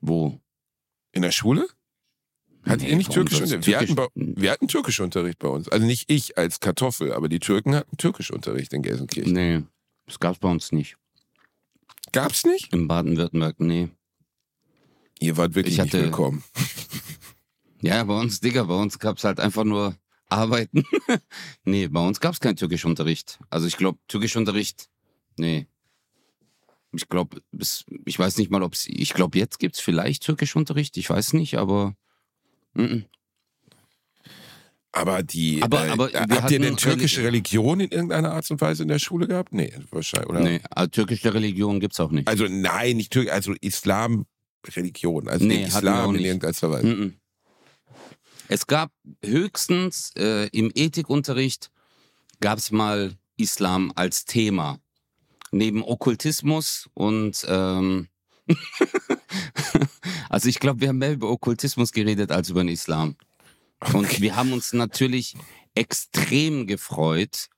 Wo? 0.01 0.41
In 1.13 1.21
der 1.21 1.33
Schule? 1.33 1.67
Hat 2.65 2.81
nee, 2.81 2.89
ihr 2.89 2.97
nicht 2.97 3.13
Türkischunterricht? 3.13 3.67
Wir, 3.67 3.79
hatten 3.79 3.97
wir 4.15 4.51
hatten 4.51 4.69
Türkischunterricht 4.69 5.39
bei 5.39 5.49
uns. 5.49 5.69
Also 5.69 5.85
nicht 5.85 6.11
ich 6.11 6.39
als 6.39 6.61
Kartoffel, 6.61 7.13
aber 7.13 7.29
die 7.29 7.39
Türken 7.39 7.75
hatten 7.75 7.99
Türkischunterricht 7.99 8.73
in 8.73 8.81
Gelsenkirchen. 8.81 9.35
Nee. 9.35 9.63
Das 10.07 10.21
gab 10.21 10.35
es 10.35 10.39
bei 10.39 10.51
uns 10.51 10.73
nicht. 10.73 10.97
Gab's 12.13 12.45
nicht? 12.45 12.73
In 12.73 12.87
Baden-Württemberg, 12.87 13.61
nee. 13.61 13.91
Ihr 15.19 15.37
wart 15.37 15.55
wirklich 15.55 15.75
ich 15.75 15.81
hatte, 15.81 15.97
nicht 15.97 16.07
willkommen. 16.07 16.45
Ja, 17.83 18.03
bei 18.05 18.19
uns, 18.19 18.41
Digga, 18.41 18.63
bei 18.63 18.81
uns 18.81 18.99
gab 18.99 19.19
es 19.19 19.25
halt 19.25 19.39
einfach 19.39 19.65
nur 19.65 19.95
Arbeiten. 20.31 20.85
nee, 21.65 21.87
bei 21.87 22.01
uns 22.01 22.19
gab 22.19 22.33
es 22.33 22.41
keinen 22.41 22.57
Türkischunterricht. 22.57 23.39
Also 23.51 23.67
ich 23.67 23.77
glaube, 23.77 23.99
Türkischunterricht, 24.09 24.89
nee. 25.37 25.67
Ich 26.93 27.07
glaube, 27.11 27.43
ich 28.07 28.19
weiß 28.19 28.39
nicht 28.39 28.51
mal, 28.51 28.63
ob 28.63 28.73
es, 28.73 28.87
ich 28.87 29.13
glaube, 29.13 29.39
jetzt 29.39 29.59
gibt 29.59 29.75
es 29.75 29.83
vielleicht 29.83 30.23
Türkischunterricht, 30.23 30.97
ich 30.97 31.11
weiß 31.11 31.35
nicht, 31.35 31.59
aber 31.59 31.95
m 32.75 32.87
-m. 32.87 33.05
Aber 34.97 35.25
die, 35.25 35.61
aber, 35.61 35.87
äh, 35.87 35.91
aber 35.91 36.11
habt 36.15 36.51
ihr 36.53 36.61
denn 36.61 36.77
türkische 36.77 37.25
Religion 37.25 37.81
in 37.81 37.91
irgendeiner 37.91 38.33
Art 38.33 38.49
und 38.49 38.61
Weise 38.61 38.85
in 38.85 38.89
der 38.89 39.01
Schule 39.01 39.27
gehabt? 39.27 39.53
Nee, 39.53 39.73
wahrscheinlich, 39.91 40.31
oder? 40.31 40.41
Nee, 40.41 40.61
also 40.71 40.89
türkische 40.89 41.35
Religion 41.35 41.81
gibt's 41.81 41.99
auch 41.99 42.13
nicht. 42.13 42.29
Also 42.29 42.47
nein, 42.49 42.97
nicht 42.97 43.13
Türkisch, 43.13 43.33
also 43.33 43.55
Islam-Religion, 43.61 45.29
also 45.29 45.45
nee, 45.45 45.65
Islam 45.65 46.15
in 46.15 46.25
irgendeiner 46.25 46.71
Weise. 46.71 46.87
Mm 46.87 46.91
-mm. 46.91 47.13
Es 48.47 48.69
gab 48.69 48.93
höchstens 49.25 50.13
äh, 50.17 50.47
im 50.53 50.71
Ethikunterricht 50.73 51.73
gab's 52.41 52.71
mal 52.71 53.17
Islam 53.37 53.93
als 53.97 54.27
Thema. 54.27 54.79
Neben 55.51 55.83
Okkultismus 55.83 56.89
und 56.95 57.45
ähm, 57.49 58.07
also 60.29 60.49
ich 60.49 60.61
glaube, 60.61 60.81
wir 60.83 60.89
haben 60.89 60.99
mehr 60.99 61.15
über 61.15 61.31
Okkultismus 61.31 61.91
geredet 61.91 62.31
als 62.31 62.51
über 62.51 62.63
den 62.63 62.69
Islam. 62.69 63.17
Und 63.93 64.21
wir 64.21 64.37
haben 64.37 64.53
uns 64.53 64.73
natürlich 64.73 65.35
extrem 65.75 66.67
gefreut, 66.67 67.49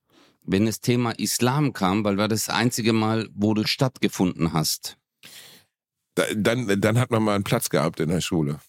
wenn 0.43 0.67
das 0.67 0.81
Thema 0.81 1.13
Islam 1.13 1.73
kam, 1.73 2.05
weil 2.05 2.17
war 2.17 2.29
das 2.29 2.49
einzige 2.49 2.93
Mal, 2.93 3.29
wo 3.35 3.55
du 3.55 3.67
stattgefunden 3.67 4.53
hast. 4.53 4.97
Dann, 6.35 6.81
dann 6.81 6.99
hat 6.99 7.11
man 7.11 7.23
mal 7.23 7.35
einen 7.35 7.45
Platz 7.45 7.69
gehabt 7.69 8.01
in 8.01 8.09
der 8.09 8.21
Schule. 8.21 8.61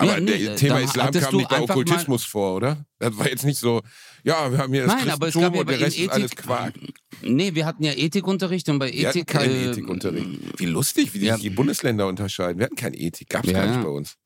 Aber 0.00 0.14
ja, 0.14 0.20
nee, 0.20 0.44
der 0.44 0.56
Thema 0.56 0.78
Islam 0.78 1.10
kam 1.12 1.36
nicht 1.36 1.48
bei 1.48 1.60
Okkultismus 1.60 2.24
vor, 2.24 2.54
oder? 2.54 2.86
Das 3.00 3.18
war 3.18 3.28
jetzt 3.28 3.44
nicht 3.44 3.58
so, 3.58 3.82
ja, 4.22 4.50
wir 4.50 4.58
haben 4.58 4.72
hier 4.72 4.86
das 4.86 4.94
Nein, 4.94 5.10
aber 5.10 5.26
es 5.26 5.34
gab 5.34 5.56
und 5.56 5.68
der 5.68 5.80
Rest 5.80 5.96
Ethik, 5.96 6.06
ist 6.06 6.12
alles 6.12 6.36
Quark. 6.36 6.74
Nee, 7.22 7.54
wir 7.56 7.66
hatten 7.66 7.82
ja 7.82 7.92
Ethikunterricht 7.92 8.68
und 8.68 8.78
bei 8.78 8.90
Ethik... 8.90 9.02
Wir 9.02 9.08
hatten 9.08 9.26
keinen 9.26 9.56
äh, 9.56 9.70
Ethikunterricht. 9.70 10.28
Wie 10.60 10.66
lustig, 10.66 11.12
wie 11.14 11.26
ja. 11.26 11.34
sich 11.34 11.42
die 11.42 11.50
Bundesländer 11.50 12.06
unterscheiden. 12.06 12.60
Wir 12.60 12.66
hatten 12.66 12.76
keine 12.76 12.96
Ethik, 12.96 13.28
gab 13.28 13.44
es 13.44 13.50
ja, 13.50 13.58
gar 13.58 13.66
nicht 13.66 13.82
bei 13.82 13.88
uns. 13.88 14.16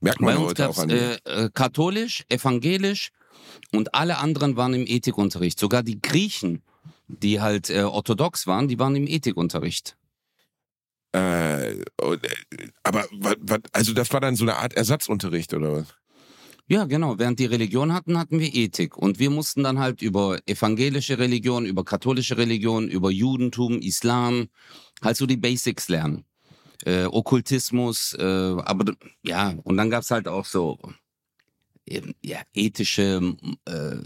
Merkt 0.00 0.20
man 0.20 0.34
Bei 0.34 0.40
uns 0.40 0.54
gab 0.54 0.70
es 0.70 0.84
äh, 0.84 1.18
äh, 1.24 1.50
katholisch, 1.52 2.24
evangelisch 2.28 3.10
und 3.72 3.94
alle 3.94 4.18
anderen 4.18 4.56
waren 4.56 4.74
im 4.74 4.86
Ethikunterricht. 4.86 5.60
Sogar 5.60 5.82
die 5.82 6.00
Griechen, 6.00 6.62
die 7.06 7.40
halt 7.40 7.68
äh, 7.68 7.82
orthodox 7.82 8.46
waren, 8.46 8.66
die 8.68 8.78
waren 8.78 8.96
im 8.96 9.06
Ethikunterricht. 9.06 9.96
Äh, 11.14 11.72
äh 11.72 11.84
aber 12.82 13.04
also 13.72 13.92
das 13.92 14.12
war 14.12 14.20
dann 14.20 14.36
so 14.36 14.44
eine 14.44 14.56
Art 14.56 14.72
Ersatzunterricht 14.74 15.52
oder 15.52 15.72
was? 15.72 15.94
Ja, 16.66 16.84
genau. 16.84 17.18
Während 17.18 17.40
die 17.40 17.46
Religion 17.46 17.92
hatten, 17.92 18.16
hatten 18.16 18.38
wir 18.38 18.54
Ethik. 18.54 18.96
Und 18.96 19.18
wir 19.18 19.28
mussten 19.28 19.64
dann 19.64 19.80
halt 19.80 20.02
über 20.02 20.38
evangelische 20.46 21.18
Religion, 21.18 21.66
über 21.66 21.84
katholische 21.84 22.38
Religion, 22.38 22.88
über 22.88 23.10
Judentum, 23.10 23.80
Islam, 23.80 24.48
halt 25.02 25.16
so 25.16 25.26
die 25.26 25.36
Basics 25.36 25.88
lernen 25.88 26.24
äh, 26.84 27.04
Okkultismus, 27.04 28.14
äh, 28.18 28.22
aber 28.22 28.94
ja, 29.22 29.54
und 29.64 29.76
dann 29.76 29.90
gab's 29.90 30.10
halt 30.10 30.28
auch 30.28 30.44
so 30.44 30.78
eben, 31.84 32.14
ja, 32.22 32.40
ethische, 32.54 33.36
äh, 33.66 33.96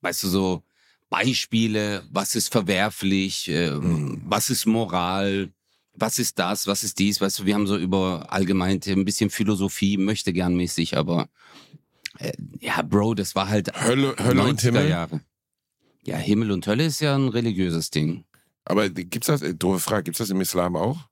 weißt 0.00 0.24
du, 0.24 0.28
so 0.28 0.62
Beispiele, 1.10 2.04
was 2.10 2.34
ist 2.34 2.52
verwerflich, 2.52 3.48
äh, 3.48 3.70
mhm. 3.70 4.22
was 4.24 4.50
ist 4.50 4.66
Moral, 4.66 5.50
was 5.92 6.18
ist 6.18 6.38
das, 6.38 6.66
was 6.66 6.84
ist 6.84 6.98
dies, 6.98 7.20
weißt 7.20 7.40
du, 7.40 7.46
wir 7.46 7.54
haben 7.54 7.66
so 7.66 7.76
über 7.76 8.26
allgemein 8.32 8.80
ein 8.86 9.04
bisschen 9.04 9.30
Philosophie, 9.30 9.96
möchte 9.96 10.32
gern 10.32 10.56
mäßig, 10.56 10.96
aber 10.96 11.28
äh, 12.18 12.32
ja, 12.60 12.82
Bro, 12.82 13.14
das 13.14 13.34
war 13.34 13.48
halt 13.48 13.72
Hölle, 13.80 14.14
Hölle 14.18 14.44
und 14.44 14.60
Himmel. 14.60 14.88
Jahre. 14.88 15.20
Ja, 16.04 16.16
Himmel 16.16 16.50
und 16.52 16.66
Hölle 16.66 16.86
ist 16.86 17.00
ja 17.00 17.14
ein 17.14 17.28
religiöses 17.28 17.90
Ding. 17.90 18.24
Aber 18.64 18.88
gibt's 18.88 19.26
das, 19.26 19.42
äh, 19.42 19.54
doofe 19.54 19.80
Frage, 19.80 20.04
gibt's 20.04 20.18
das 20.18 20.30
im 20.30 20.40
Islam 20.40 20.76
auch? 20.76 21.08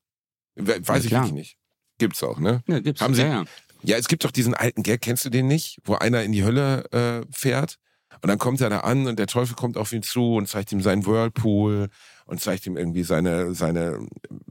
Weiß 0.58 1.04
ich 1.04 1.10
wirklich 1.10 1.32
nicht. 1.32 1.56
Gibt's 1.98 2.22
auch, 2.22 2.38
ne? 2.38 2.62
Ja, 2.68 2.80
gibt's. 2.80 3.00
Haben 3.00 3.14
Sie, 3.14 3.22
ja, 3.22 3.28
ja. 3.28 3.44
ja, 3.82 3.96
es 3.96 4.08
gibt 4.08 4.24
doch 4.24 4.30
diesen 4.30 4.54
alten 4.54 4.82
Gag, 4.82 5.00
kennst 5.00 5.24
du 5.24 5.30
den 5.30 5.46
nicht? 5.46 5.78
Wo 5.84 5.94
einer 5.94 6.22
in 6.22 6.32
die 6.32 6.44
Hölle 6.44 6.84
äh, 6.92 7.26
fährt 7.32 7.78
und 8.22 8.28
dann 8.28 8.38
kommt 8.38 8.60
er 8.60 8.70
da 8.70 8.80
an 8.80 9.06
und 9.06 9.18
der 9.18 9.26
Teufel 9.26 9.54
kommt 9.54 9.76
auf 9.76 9.92
ihn 9.92 10.02
zu 10.02 10.34
und 10.34 10.48
zeigt 10.48 10.72
ihm 10.72 10.80
seinen 10.80 11.06
Whirlpool 11.06 11.88
und 12.26 12.40
zeigt 12.40 12.66
ihm 12.66 12.76
irgendwie 12.76 13.04
seine, 13.04 13.54
seine, 13.54 14.06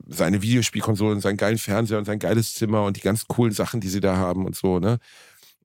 seine 0.07 0.41
Videospielkonsole 0.41 1.15
und 1.15 1.21
seinen 1.21 1.37
geilen 1.37 1.57
Fernseher 1.57 1.97
und 1.97 2.05
sein 2.05 2.19
geiles 2.19 2.53
Zimmer 2.53 2.83
und 2.83 2.97
die 2.97 3.01
ganz 3.01 3.27
coolen 3.27 3.53
Sachen, 3.53 3.81
die 3.81 3.89
sie 3.89 3.99
da 3.99 4.15
haben 4.15 4.45
und 4.45 4.55
so, 4.55 4.79
ne? 4.79 4.99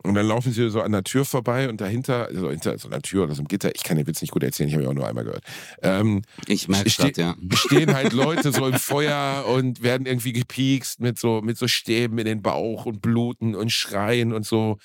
Und 0.05 0.15
dann 0.15 0.27
laufen 0.27 0.53
sie 0.53 0.69
so 0.69 0.81
an 0.81 0.91
der 0.91 1.05
Tür 1.05 1.25
vorbei 1.25 1.69
und 1.69 1.81
dahinter, 1.81 2.27
also 2.27 2.51
hinter 2.51 2.77
so 2.77 2.89
einer 2.89 3.01
Tür 3.01 3.25
oder 3.25 3.35
so 3.35 3.41
einem 3.41 3.47
Gitter, 3.47 3.73
ich 3.75 3.85
kann 3.85 3.97
den 3.97 4.07
Witz 4.07 4.21
nicht 4.21 4.33
gut 4.33 4.43
erzählen, 4.43 4.69
ich 4.69 4.75
habe 4.75 4.85
ihn 4.85 4.91
auch 4.91 4.95
nur 4.95 5.07
einmal 5.07 5.23
gehört. 5.23 5.45
Ähm, 5.81 6.23
ich 6.49 6.67
merke 6.67 6.91
ste 6.91 7.13
ja. 7.17 7.37
Stehen 7.55 7.95
halt 7.95 8.13
Leute 8.13 8.51
so 8.51 8.67
im 8.67 8.79
Feuer 8.81 9.45
und 9.47 9.83
werden 9.83 10.07
irgendwie 10.07 10.33
gepiekst 10.33 10.99
mit 10.99 11.21
so, 11.21 11.41
mit 11.41 11.57
so 11.57 11.69
Stäben 11.69 12.19
in 12.19 12.25
den 12.25 12.43
Bauch 12.43 12.85
und 12.85 13.01
bluten 13.01 13.55
und 13.55 13.71
schreien 13.71 14.33
und 14.33 14.45
so. 14.45 14.79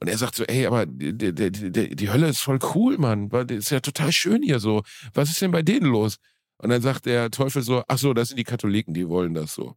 Und 0.00 0.08
er 0.08 0.18
sagt 0.18 0.34
so, 0.34 0.42
ey, 0.44 0.66
aber 0.66 0.86
die, 0.86 1.16
die, 1.16 1.32
die, 1.32 1.94
die 1.94 2.10
Hölle 2.10 2.26
ist 2.26 2.40
voll 2.40 2.58
cool, 2.74 2.98
Mann. 2.98 3.28
Das 3.28 3.46
ist 3.50 3.70
ja 3.70 3.78
total 3.78 4.10
schön 4.10 4.42
hier 4.42 4.58
so. 4.58 4.82
Was 5.12 5.30
ist 5.30 5.40
denn 5.40 5.52
bei 5.52 5.62
denen 5.62 5.86
los? 5.86 6.16
Und 6.58 6.70
dann 6.70 6.82
sagt 6.82 7.06
der 7.06 7.30
Teufel 7.30 7.62
so, 7.62 7.84
ach 7.86 7.98
so, 7.98 8.12
das 8.12 8.28
sind 8.28 8.38
die 8.38 8.44
Katholiken, 8.44 8.94
die 8.94 9.08
wollen 9.08 9.34
das 9.34 9.54
so. 9.54 9.76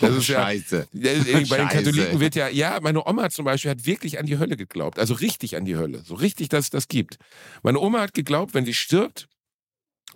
Das 0.00 0.16
ist 0.16 0.28
ja, 0.28 0.42
Scheiße. 0.42 0.88
bei 0.92 1.56
den 1.56 1.68
Katholiken 1.68 2.20
wird 2.20 2.34
ja, 2.34 2.48
ja, 2.48 2.78
meine 2.80 3.06
Oma 3.06 3.30
zum 3.30 3.44
Beispiel 3.44 3.70
hat 3.70 3.86
wirklich 3.86 4.18
an 4.18 4.26
die 4.26 4.38
Hölle 4.38 4.56
geglaubt. 4.56 4.98
Also 4.98 5.14
richtig 5.14 5.56
an 5.56 5.64
die 5.64 5.76
Hölle. 5.76 6.02
So 6.04 6.14
richtig, 6.14 6.48
dass 6.48 6.64
es 6.64 6.70
das 6.70 6.88
gibt. 6.88 7.18
Meine 7.62 7.78
Oma 7.80 8.00
hat 8.00 8.14
geglaubt, 8.14 8.54
wenn 8.54 8.64
sie 8.64 8.74
stirbt, 8.74 9.28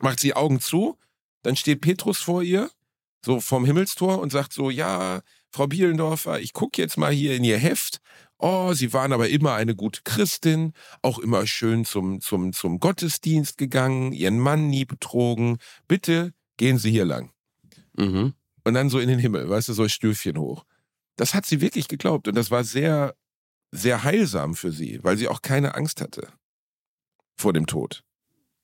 macht 0.01 0.21
sie 0.21 0.35
Augen 0.35 0.61
zu, 0.61 0.99
dann 1.43 1.57
steht 1.57 1.81
Petrus 1.81 2.19
vor 2.19 2.43
ihr, 2.43 2.71
so 3.25 3.41
vom 3.41 3.65
Himmelstor 3.65 4.19
und 4.21 4.33
sagt 4.33 4.53
so, 4.53 4.71
ja, 4.71 5.21
Frau 5.51 5.67
Bielendorfer, 5.67 6.41
ich 6.41 6.53
gucke 6.53 6.81
jetzt 6.81 6.97
mal 6.97 7.13
hier 7.13 7.35
in 7.35 7.45
ihr 7.45 7.59
Heft. 7.59 8.01
Oh, 8.39 8.73
Sie 8.73 8.95
waren 8.95 9.13
aber 9.13 9.29
immer 9.29 9.55
eine 9.55 9.75
gute 9.75 10.01
Christin, 10.03 10.73
auch 11.03 11.19
immer 11.19 11.47
schön 11.47 11.85
zum, 11.85 12.23
zum, 12.23 12.55
zum 12.55 12.79
Gottesdienst 12.79 13.59
gegangen, 13.59 14.13
Ihren 14.13 14.39
Mann 14.39 14.69
nie 14.69 14.87
betrogen. 14.87 15.59
Bitte 15.89 16.33
gehen 16.57 16.79
Sie 16.79 16.91
hier 16.91 17.05
lang. 17.05 17.33
Mhm 17.95 18.33
und 18.65 18.75
dann 18.75 18.91
so 18.91 18.99
in 18.99 19.09
den 19.09 19.19
Himmel, 19.19 19.49
weißt 19.49 19.69
du, 19.69 19.73
so 19.73 19.83
ein 19.83 19.89
Stüfchen 19.89 20.39
hoch. 20.39 20.65
Das 21.17 21.35
hat 21.35 21.47
sie 21.47 21.61
wirklich 21.61 21.89
geglaubt 21.89 22.29
und 22.29 22.35
das 22.35 22.51
war 22.51 22.65
sehr, 22.65 23.15
sehr 23.71 24.05
heilsam 24.05 24.55
für 24.55 24.73
sie, 24.73 24.99
weil 25.03 25.17
sie 25.17 25.29
auch 25.29 25.43
keine 25.43 25.75
Angst 25.75 26.01
hatte 26.01 26.29
vor 27.37 27.53
dem 27.53 27.67
Tod. 27.67 28.03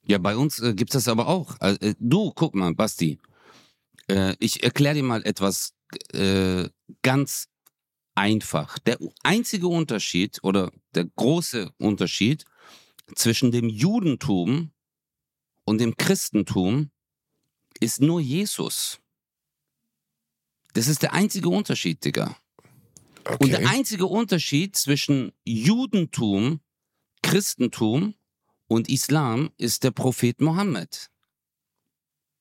Ja, 0.02 0.18
bei 0.18 0.36
uns 0.36 0.60
äh, 0.60 0.74
gibt 0.74 0.94
es 0.94 1.04
das 1.04 1.08
aber 1.08 1.26
auch. 1.26 1.60
Äh, 1.60 1.94
du, 1.98 2.32
guck 2.32 2.54
mal, 2.54 2.74
Basti, 2.74 3.18
äh, 4.08 4.34
ich 4.38 4.62
erkläre 4.62 4.94
dir 4.94 5.02
mal 5.02 5.24
etwas 5.24 5.74
äh, 6.12 6.68
ganz 7.02 7.48
einfach. 8.14 8.78
Der 8.80 8.98
einzige 9.22 9.68
Unterschied 9.68 10.38
oder 10.42 10.70
der 10.94 11.04
große 11.04 11.70
Unterschied 11.78 12.44
zwischen 13.14 13.50
dem 13.50 13.68
Judentum 13.68 14.70
und 15.64 15.78
dem 15.78 15.96
Christentum 15.96 16.90
ist 17.80 18.00
nur 18.00 18.20
Jesus. 18.20 19.00
Das 20.76 20.88
ist 20.88 21.00
der 21.00 21.14
einzige 21.14 21.48
Unterschied, 21.48 22.04
Digga. 22.04 22.36
Okay. 23.24 23.36
Und 23.40 23.50
der 23.50 23.66
einzige 23.70 24.04
Unterschied 24.04 24.76
zwischen 24.76 25.32
Judentum, 25.46 26.60
Christentum 27.22 28.14
und 28.68 28.90
Islam 28.90 29.48
ist 29.56 29.84
der 29.84 29.90
Prophet 29.90 30.42
Mohammed. 30.42 31.10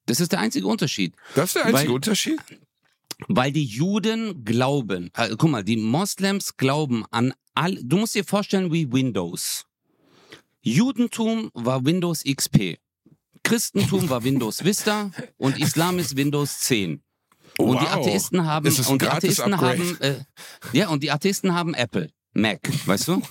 Das 0.06 0.20
ist 0.20 0.34
der 0.34 0.40
einzige 0.40 0.68
Unterschied. 0.68 1.16
Das 1.34 1.52
ist 1.52 1.56
der 1.56 1.66
einzige 1.68 1.88
weil, 1.88 1.96
Unterschied? 1.96 2.42
Weil 3.30 3.54
die 3.54 3.64
Juden 3.64 4.44
glauben, 4.44 5.12
äh, 5.16 5.34
guck 5.38 5.50
mal, 5.50 5.64
die 5.64 5.78
Moslems 5.78 6.58
glauben 6.58 7.06
an 7.12 7.34
all, 7.54 7.80
du 7.82 8.00
musst 8.00 8.16
dir 8.16 8.26
vorstellen 8.26 8.70
wie 8.74 8.92
Windows. 8.92 9.66
Judentum 10.62 11.52
war 11.54 11.86
Windows 11.86 12.22
XP. 12.26 12.80
Christentum 13.44 14.10
war 14.10 14.26
Windows 14.26 14.66
Vista 14.66 15.12
und 15.38 15.58
Islam 15.58 16.00
ist 16.00 16.18
Windows 16.18 16.60
10. 16.60 17.02
Und 17.58 17.76
wow. 17.76 17.80
die 17.82 17.88
Atheisten 17.88 18.45
haben 18.45 18.68
und 18.68 19.01
die 19.01 19.08
Atheisten 19.08 19.62
haben 19.62 20.01
äh, 20.01 20.16
ja 20.74 20.89
und 20.89 21.03
die 21.03 21.12
Atheisten 21.12 21.53
haben 21.53 21.74
Apple. 21.74 22.10
Mac, 22.38 22.60
weißt 22.86 23.08
du? 23.08 23.22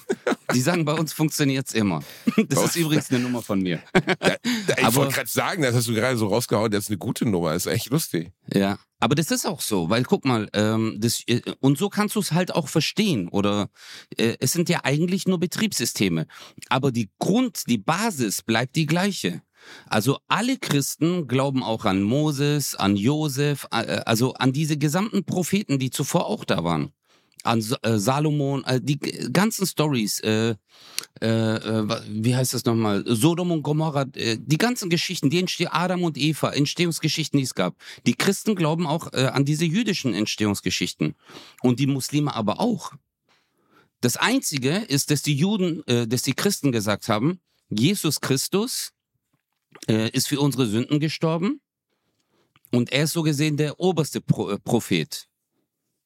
Die 0.55 0.61
sagen, 0.61 0.87
bei 0.87 0.95
uns 0.95 1.13
funktioniert 1.13 1.67
es 1.69 1.75
immer. 1.75 2.03
Das 2.49 2.65
ist 2.65 2.77
übrigens 2.77 3.11
eine 3.11 3.21
Nummer 3.21 3.43
von 3.43 3.61
mir. 3.61 3.83
Da, 3.93 4.37
da, 4.67 4.89
ich 4.89 4.95
wollte 4.95 5.15
gerade 5.15 5.29
sagen, 5.29 5.63
das 5.63 5.75
hast 5.75 5.89
du 5.89 5.95
gerade 5.95 6.17
so 6.17 6.29
rausgehauen, 6.29 6.71
das 6.71 6.85
ist 6.85 6.91
eine 6.91 6.97
gute 6.97 7.27
Nummer, 7.27 7.53
das 7.53 7.67
ist 7.67 7.73
echt 7.73 7.91
lustig. 7.91 8.33
Ja, 8.53 8.79
aber 9.01 9.15
das 9.15 9.31
ist 9.31 9.47
auch 9.47 9.61
so, 9.61 9.91
weil 9.91 10.05
guck 10.05 10.25
mal, 10.25 10.49
ähm, 10.55 10.97
das, 10.99 11.23
äh, 11.27 11.43
und 11.61 11.77
so 11.77 11.91
kannst 11.91 12.17
du 12.17 12.21
es 12.21 12.33
halt 12.33 12.55
auch 12.55 12.69
verstehen. 12.69 13.29
Oder 13.29 13.69
äh, 14.17 14.37
es 14.41 14.53
sind 14.53 14.71
ja 14.71 14.81
eigentlich 14.85 15.27
nur 15.27 15.39
Betriebssysteme. 15.39 16.27
Aber 16.71 16.91
die 16.91 17.11
Grund, 17.19 17.65
die 17.67 17.77
Basis 17.77 18.43
bleibt 18.43 18.77
die 18.77 18.87
gleiche. 18.87 19.43
Also 19.87 20.19
alle 20.29 20.59
Christen 20.59 21.27
glauben 21.27 21.63
auch 21.63 21.85
an 21.85 22.03
Moses, 22.03 22.75
an 22.75 22.97
Josef, 22.97 23.67
äh, 23.71 24.01
also 24.07 24.35
an 24.35 24.53
diese 24.53 24.77
gesamten 24.77 25.25
Propheten, 25.25 25.79
die 25.79 25.91
zuvor 25.91 26.27
auch 26.27 26.45
da 26.45 26.65
waren 26.65 26.93
an 27.45 27.65
äh, 27.83 27.99
Salomon, 27.99 28.65
äh, 28.65 28.81
die 28.83 28.99
ganzen 28.99 29.67
Stories, 29.67 30.21
äh, 30.21 30.57
äh, 31.21 31.27
wie 32.09 32.35
heißt 32.35 32.55
das 32.55 32.65
nochmal, 32.65 33.05
Sodom 33.07 33.53
und 33.53 33.63
Gomorra, 33.63 34.07
die 34.07 34.59
ganzen 34.59 34.91
Geschichten, 34.91 35.31
die 35.31 35.39
entstehen 35.39 35.69
Adam 35.69 36.03
und 36.03 36.19
Eva, 36.19 36.51
Entstehungsgeschichten, 36.51 37.39
die 37.39 37.45
es 37.45 37.55
gab. 37.55 37.77
Die 38.07 38.15
Christen 38.15 38.55
glauben 38.55 38.87
auch 38.87 39.13
äh, 39.13 39.27
an 39.27 39.45
diese 39.45 39.65
jüdischen 39.65 40.15
Entstehungsgeschichten 40.15 41.15
und 41.63 41.79
die 41.79 41.87
Muslime 41.87 42.35
aber 42.35 42.61
auch. 42.61 42.93
Das 44.01 44.17
Einzige 44.17 44.77
ist, 44.77 45.11
dass 45.11 45.23
die 45.23 45.35
Juden, 45.35 45.83
dass 45.87 46.21
die 46.21 46.35
Christen 46.35 46.73
gesagt 46.73 47.09
haben, 47.09 47.41
Jesus 47.71 48.21
Christus 48.21 48.93
äh, 49.89 50.11
ist 50.11 50.29
für 50.29 50.41
unsere 50.41 50.67
Sünden 50.67 51.01
gestorben 51.01 51.61
und 52.71 52.93
er 52.93 53.05
ist 53.05 53.13
so 53.13 53.23
gesehen 53.23 53.57
der 53.57 53.79
oberste 53.81 54.21
Pro 54.21 54.51
äh, 54.51 54.59
Prophet. 54.59 55.29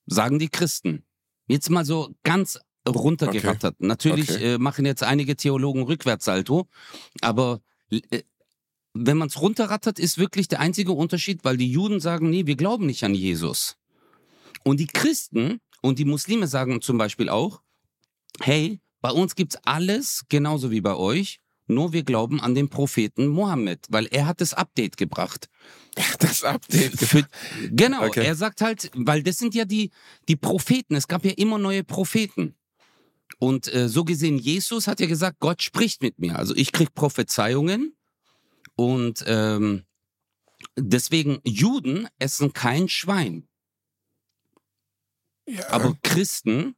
Sagen 0.07 0.39
die 0.39 0.49
Christen. 0.49 1.05
Jetzt 1.47 1.71
mal 1.71 1.85
so 1.85 2.15
ganz 2.25 2.59
runtergerattert. 2.87 3.77
Okay. 3.79 3.87
Natürlich 3.87 4.31
okay. 4.31 4.55
Äh, 4.55 4.59
machen 4.59 4.87
jetzt 4.87 5.03
einige 5.03 5.37
Theologen 5.37 5.83
Rückwärtssalto, 5.83 6.69
aber 7.21 7.61
äh, 7.91 8.23
wenn 8.95 9.17
man 9.17 9.29
es 9.29 9.41
runterrattert, 9.41 9.99
ist 9.99 10.19
wirklich 10.19 10.49
der 10.49 10.61
einzige 10.61 10.93
Unterschied, 10.93 11.45
weil 11.45 11.57
die 11.57 11.71
Juden 11.71 12.01
sagen, 12.01 12.31
nee, 12.31 12.47
wir 12.47 12.57
glauben 12.57 12.87
nicht 12.87 13.05
an 13.05 13.15
Jesus. 13.15 13.77
Und 14.65 14.81
die 14.81 14.87
Christen 14.87 15.61
und 15.83 15.99
die 15.99 16.05
Muslime 16.05 16.47
sagen 16.47 16.83
zum 16.83 16.99
Beispiel 16.99 17.29
auch, 17.29 17.63
hey, 18.41 18.81
bei 19.01 19.11
uns 19.11 19.37
gibt's 19.37 19.57
alles 19.65 20.25
genauso 20.29 20.71
wie 20.71 20.81
bei 20.81 20.97
euch, 20.97 21.41
nur 21.69 21.93
wir 21.93 22.03
glauben 22.03 22.41
an 22.41 22.55
den 22.55 22.69
Propheten 22.69 23.29
Mohammed, 23.29 23.87
weil 23.91 24.07
er 24.07 24.27
hat 24.27 24.41
das 24.41 24.55
Update 24.55 24.97
gebracht. 24.97 25.49
Das 26.19 26.45
Update. 26.45 26.93
Für, 26.99 27.27
genau, 27.71 28.05
okay. 28.05 28.25
er 28.25 28.35
sagt 28.35 28.61
halt, 28.61 28.91
weil 28.95 29.23
das 29.23 29.39
sind 29.39 29.55
ja 29.55 29.65
die, 29.65 29.91
die 30.29 30.37
Propheten. 30.37 30.95
Es 30.95 31.09
gab 31.09 31.25
ja 31.25 31.33
immer 31.33 31.59
neue 31.59 31.85
Propheten. 31.85 32.55
Und 33.39 33.73
äh, 33.73 33.89
so 33.89 34.05
gesehen, 34.05 34.39
Jesus 34.39 34.87
hat 34.87 35.01
ja 35.01 35.07
gesagt, 35.07 35.39
Gott 35.41 35.63
spricht 35.63 36.03
mit 36.03 36.19
mir. 36.19 36.37
Also 36.37 36.55
ich 36.57 36.73
krieg 36.73 36.95
Prophezeiungen 36.95 37.95
und 38.75 39.25
ähm, 39.27 39.85
deswegen 40.77 41.41
Juden 41.45 42.09
essen 42.19 42.53
kein 42.53 42.89
Schwein. 42.89 43.49
Ja. 45.47 45.69
Aber 45.71 45.97
Christen, 46.03 46.75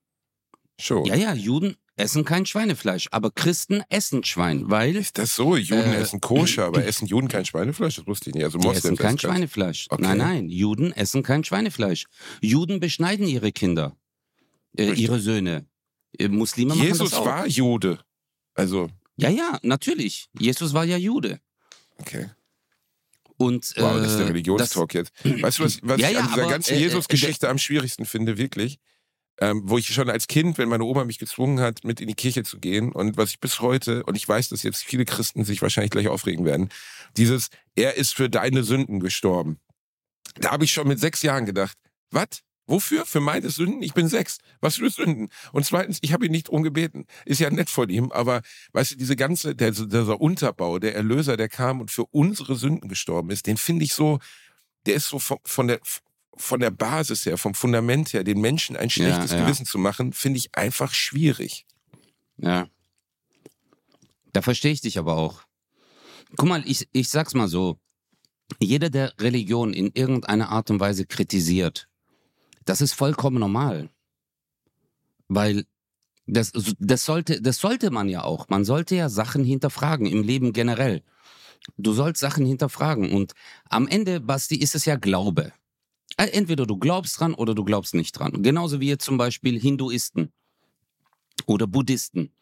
Schon. 0.78 1.04
ja, 1.04 1.14
ja, 1.14 1.34
Juden 1.34 1.76
essen 2.00 2.24
kein 2.24 2.46
Schweinefleisch, 2.46 3.08
aber 3.10 3.30
Christen 3.30 3.82
essen 3.88 4.24
Schwein, 4.24 4.70
weil. 4.70 4.96
Ist 4.96 5.18
das 5.18 5.34
so? 5.36 5.56
Juden 5.56 5.92
äh, 5.92 5.96
essen 6.00 6.20
Koscher, 6.20 6.64
aber 6.64 6.84
essen 6.86 7.06
Juden 7.06 7.28
kein 7.28 7.44
Schweinefleisch? 7.44 7.96
Das 7.96 8.06
wusste 8.06 8.30
ich 8.30 8.34
nicht. 8.34 8.44
Also 8.44 8.58
Moslems 8.58 8.84
essen 8.84 8.96
kein 8.96 9.18
Schweinefleisch. 9.18 9.86
Okay. 9.90 10.02
Nein, 10.02 10.18
nein, 10.18 10.48
Juden 10.48 10.92
essen 10.92 11.22
kein 11.22 11.44
Schweinefleisch. 11.44 12.06
Juden 12.40 12.80
beschneiden 12.80 13.26
ihre 13.26 13.52
Kinder, 13.52 13.96
äh, 14.76 14.92
ihre 14.92 15.20
Söhne. 15.20 15.66
Äh, 16.18 16.28
Muslime 16.28 16.74
machen 16.74 16.86
Jesus 16.86 17.10
das 17.10 17.20
auch. 17.20 17.26
war 17.26 17.46
Jude. 17.46 18.00
Also. 18.54 18.88
Ja, 19.16 19.28
ja, 19.28 19.58
natürlich. 19.62 20.28
Jesus 20.38 20.72
war 20.72 20.84
ja 20.84 20.96
Jude. 20.96 21.40
Okay. 21.98 22.30
Und, 23.36 23.72
wow, 23.78 23.96
das 23.96 24.12
ist 24.12 24.18
der 24.18 24.26
äh, 24.26 24.28
Religionstalk 24.28 24.92
jetzt. 24.94 25.12
Weißt 25.24 25.58
du, 25.58 25.64
was, 25.64 25.78
was 25.82 25.98
ja, 25.98 26.10
ich 26.10 26.18
an 26.18 26.28
dieser 26.28 26.42
aber, 26.42 26.50
ganzen 26.50 26.74
äh, 26.74 26.78
Jesus-Geschichte 26.80 27.48
am 27.48 27.56
schwierigsten 27.56 28.04
finde, 28.04 28.36
wirklich? 28.36 28.78
Ähm, 29.40 29.62
wo 29.64 29.78
ich 29.78 29.92
schon 29.92 30.10
als 30.10 30.28
Kind, 30.28 30.58
wenn 30.58 30.68
meine 30.68 30.84
Oma 30.84 31.04
mich 31.04 31.18
gezwungen 31.18 31.60
hat, 31.60 31.82
mit 31.84 32.00
in 32.00 32.08
die 32.08 32.14
Kirche 32.14 32.44
zu 32.44 32.58
gehen 32.58 32.92
und 32.92 33.16
was 33.16 33.30
ich 33.30 33.40
bis 33.40 33.60
heute, 33.60 34.04
und 34.04 34.16
ich 34.16 34.28
weiß, 34.28 34.50
dass 34.50 34.62
jetzt 34.62 34.84
viele 34.84 35.04
Christen 35.04 35.44
sich 35.44 35.62
wahrscheinlich 35.62 35.90
gleich 35.90 36.08
aufregen 36.08 36.44
werden, 36.44 36.68
dieses, 37.16 37.48
er 37.74 37.96
ist 37.96 38.14
für 38.14 38.28
deine 38.28 38.62
Sünden 38.62 39.00
gestorben. 39.00 39.58
Da 40.36 40.52
habe 40.52 40.64
ich 40.64 40.72
schon 40.72 40.86
mit 40.86 41.00
sechs 41.00 41.22
Jahren 41.22 41.46
gedacht, 41.46 41.76
was? 42.10 42.42
Wofür? 42.66 43.04
Für 43.04 43.18
meine 43.18 43.50
Sünden? 43.50 43.82
Ich 43.82 43.94
bin 43.94 44.06
sechs. 44.06 44.38
Was 44.60 44.76
für 44.76 44.88
Sünden? 44.90 45.28
Und 45.52 45.66
zweitens, 45.66 45.98
ich 46.02 46.12
habe 46.12 46.26
ihn 46.26 46.30
nicht 46.30 46.48
drum 46.48 46.62
gebeten. 46.62 47.04
Ist 47.24 47.40
ja 47.40 47.50
nett 47.50 47.68
von 47.68 47.88
ihm, 47.88 48.12
aber 48.12 48.42
weißt 48.74 48.92
du, 48.92 48.96
diese 48.96 49.16
ganze, 49.16 49.56
der, 49.56 49.72
dieser 49.72 50.20
Unterbau, 50.20 50.78
der 50.78 50.94
Erlöser, 50.94 51.36
der 51.36 51.48
kam 51.48 51.80
und 51.80 51.90
für 51.90 52.04
unsere 52.12 52.54
Sünden 52.54 52.88
gestorben 52.88 53.30
ist, 53.30 53.48
den 53.48 53.56
finde 53.56 53.84
ich 53.84 53.92
so, 53.92 54.20
der 54.86 54.94
ist 54.94 55.08
so 55.08 55.18
von, 55.18 55.38
von 55.44 55.66
der, 55.66 55.80
von 56.36 56.60
der 56.60 56.70
Basis 56.70 57.26
her, 57.26 57.36
vom 57.36 57.54
Fundament 57.54 58.12
her, 58.12 58.24
den 58.24 58.40
Menschen 58.40 58.76
ein 58.76 58.90
schlechtes 58.90 59.32
ja, 59.32 59.38
ja. 59.38 59.44
Gewissen 59.44 59.66
zu 59.66 59.78
machen, 59.78 60.12
finde 60.12 60.38
ich 60.38 60.54
einfach 60.54 60.94
schwierig. 60.94 61.66
Ja. 62.38 62.68
Da 64.32 64.42
verstehe 64.42 64.72
ich 64.72 64.80
dich 64.80 64.98
aber 64.98 65.16
auch. 65.16 65.42
Guck 66.36 66.48
mal, 66.48 66.62
ich, 66.66 66.88
ich 66.92 67.08
sag's 67.08 67.34
mal 67.34 67.48
so. 67.48 67.78
Jeder, 68.58 68.90
der 68.90 69.12
Religion 69.20 69.72
in 69.72 69.90
irgendeiner 69.94 70.48
Art 70.50 70.70
und 70.70 70.80
Weise 70.80 71.06
kritisiert, 71.06 71.88
das 72.64 72.80
ist 72.80 72.94
vollkommen 72.94 73.38
normal. 73.38 73.90
Weil 75.28 75.66
das, 76.26 76.52
das, 76.78 77.04
sollte, 77.04 77.40
das 77.40 77.58
sollte 77.58 77.90
man 77.90 78.08
ja 78.08 78.22
auch. 78.22 78.48
Man 78.48 78.64
sollte 78.64 78.96
ja 78.96 79.08
Sachen 79.08 79.44
hinterfragen 79.44 80.06
im 80.06 80.22
Leben 80.22 80.52
generell. 80.52 81.02
Du 81.76 81.92
sollst 81.92 82.20
Sachen 82.20 82.46
hinterfragen. 82.46 83.12
Und 83.12 83.32
am 83.68 83.86
Ende, 83.86 84.20
Basti, 84.20 84.56
ist 84.56 84.74
es 84.74 84.84
ja 84.84 84.96
Glaube. 84.96 85.52
Äh, 86.20 86.30
entweder 86.32 86.66
du 86.66 86.76
glaubst 86.76 87.18
dran 87.18 87.32
oder 87.32 87.54
du 87.54 87.64
glaubst 87.64 87.94
nicht 87.94 88.12
dran. 88.12 88.42
Genauso 88.42 88.80
wie 88.80 88.88
jetzt 88.88 89.04
zum 89.04 89.16
Beispiel 89.16 89.58
Hinduisten 89.58 90.32
oder 91.46 91.66
Buddhisten 91.66 92.32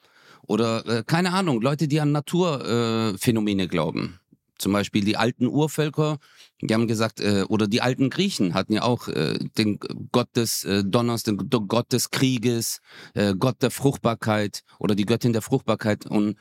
oder 0.42 0.84
äh, 0.86 1.04
keine 1.04 1.32
Ahnung, 1.32 1.60
Leute, 1.60 1.86
die 1.86 2.00
an 2.00 2.10
Naturphänomene 2.10 3.62
äh, 3.64 3.68
glauben. 3.68 4.18
Zum 4.58 4.72
Beispiel 4.72 5.04
die 5.04 5.16
alten 5.16 5.46
Urvölker, 5.46 6.18
die 6.60 6.74
haben 6.74 6.88
gesagt, 6.88 7.20
äh, 7.20 7.44
oder 7.48 7.68
die 7.68 7.80
alten 7.80 8.10
Griechen 8.10 8.54
hatten 8.54 8.72
ja 8.72 8.82
auch 8.82 9.06
äh, 9.06 9.38
den 9.56 9.78
Gott 10.10 10.34
des 10.34 10.64
äh, 10.64 10.82
Donners, 10.84 11.22
den 11.22 11.36
Gott 11.36 11.92
des 11.92 12.10
Krieges, 12.10 12.80
äh, 13.14 13.34
Gott 13.38 13.62
der 13.62 13.70
Fruchtbarkeit 13.70 14.64
oder 14.80 14.96
die 14.96 15.06
Göttin 15.06 15.32
der 15.32 15.42
Fruchtbarkeit. 15.42 16.04
Und 16.06 16.36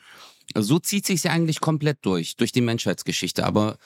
so 0.56 0.80
zieht 0.80 1.06
sich 1.06 1.22
ja 1.22 1.30
eigentlich 1.30 1.60
komplett 1.60 1.98
durch, 2.02 2.34
durch 2.34 2.50
die 2.50 2.62
Menschheitsgeschichte. 2.62 3.46
Aber 3.46 3.78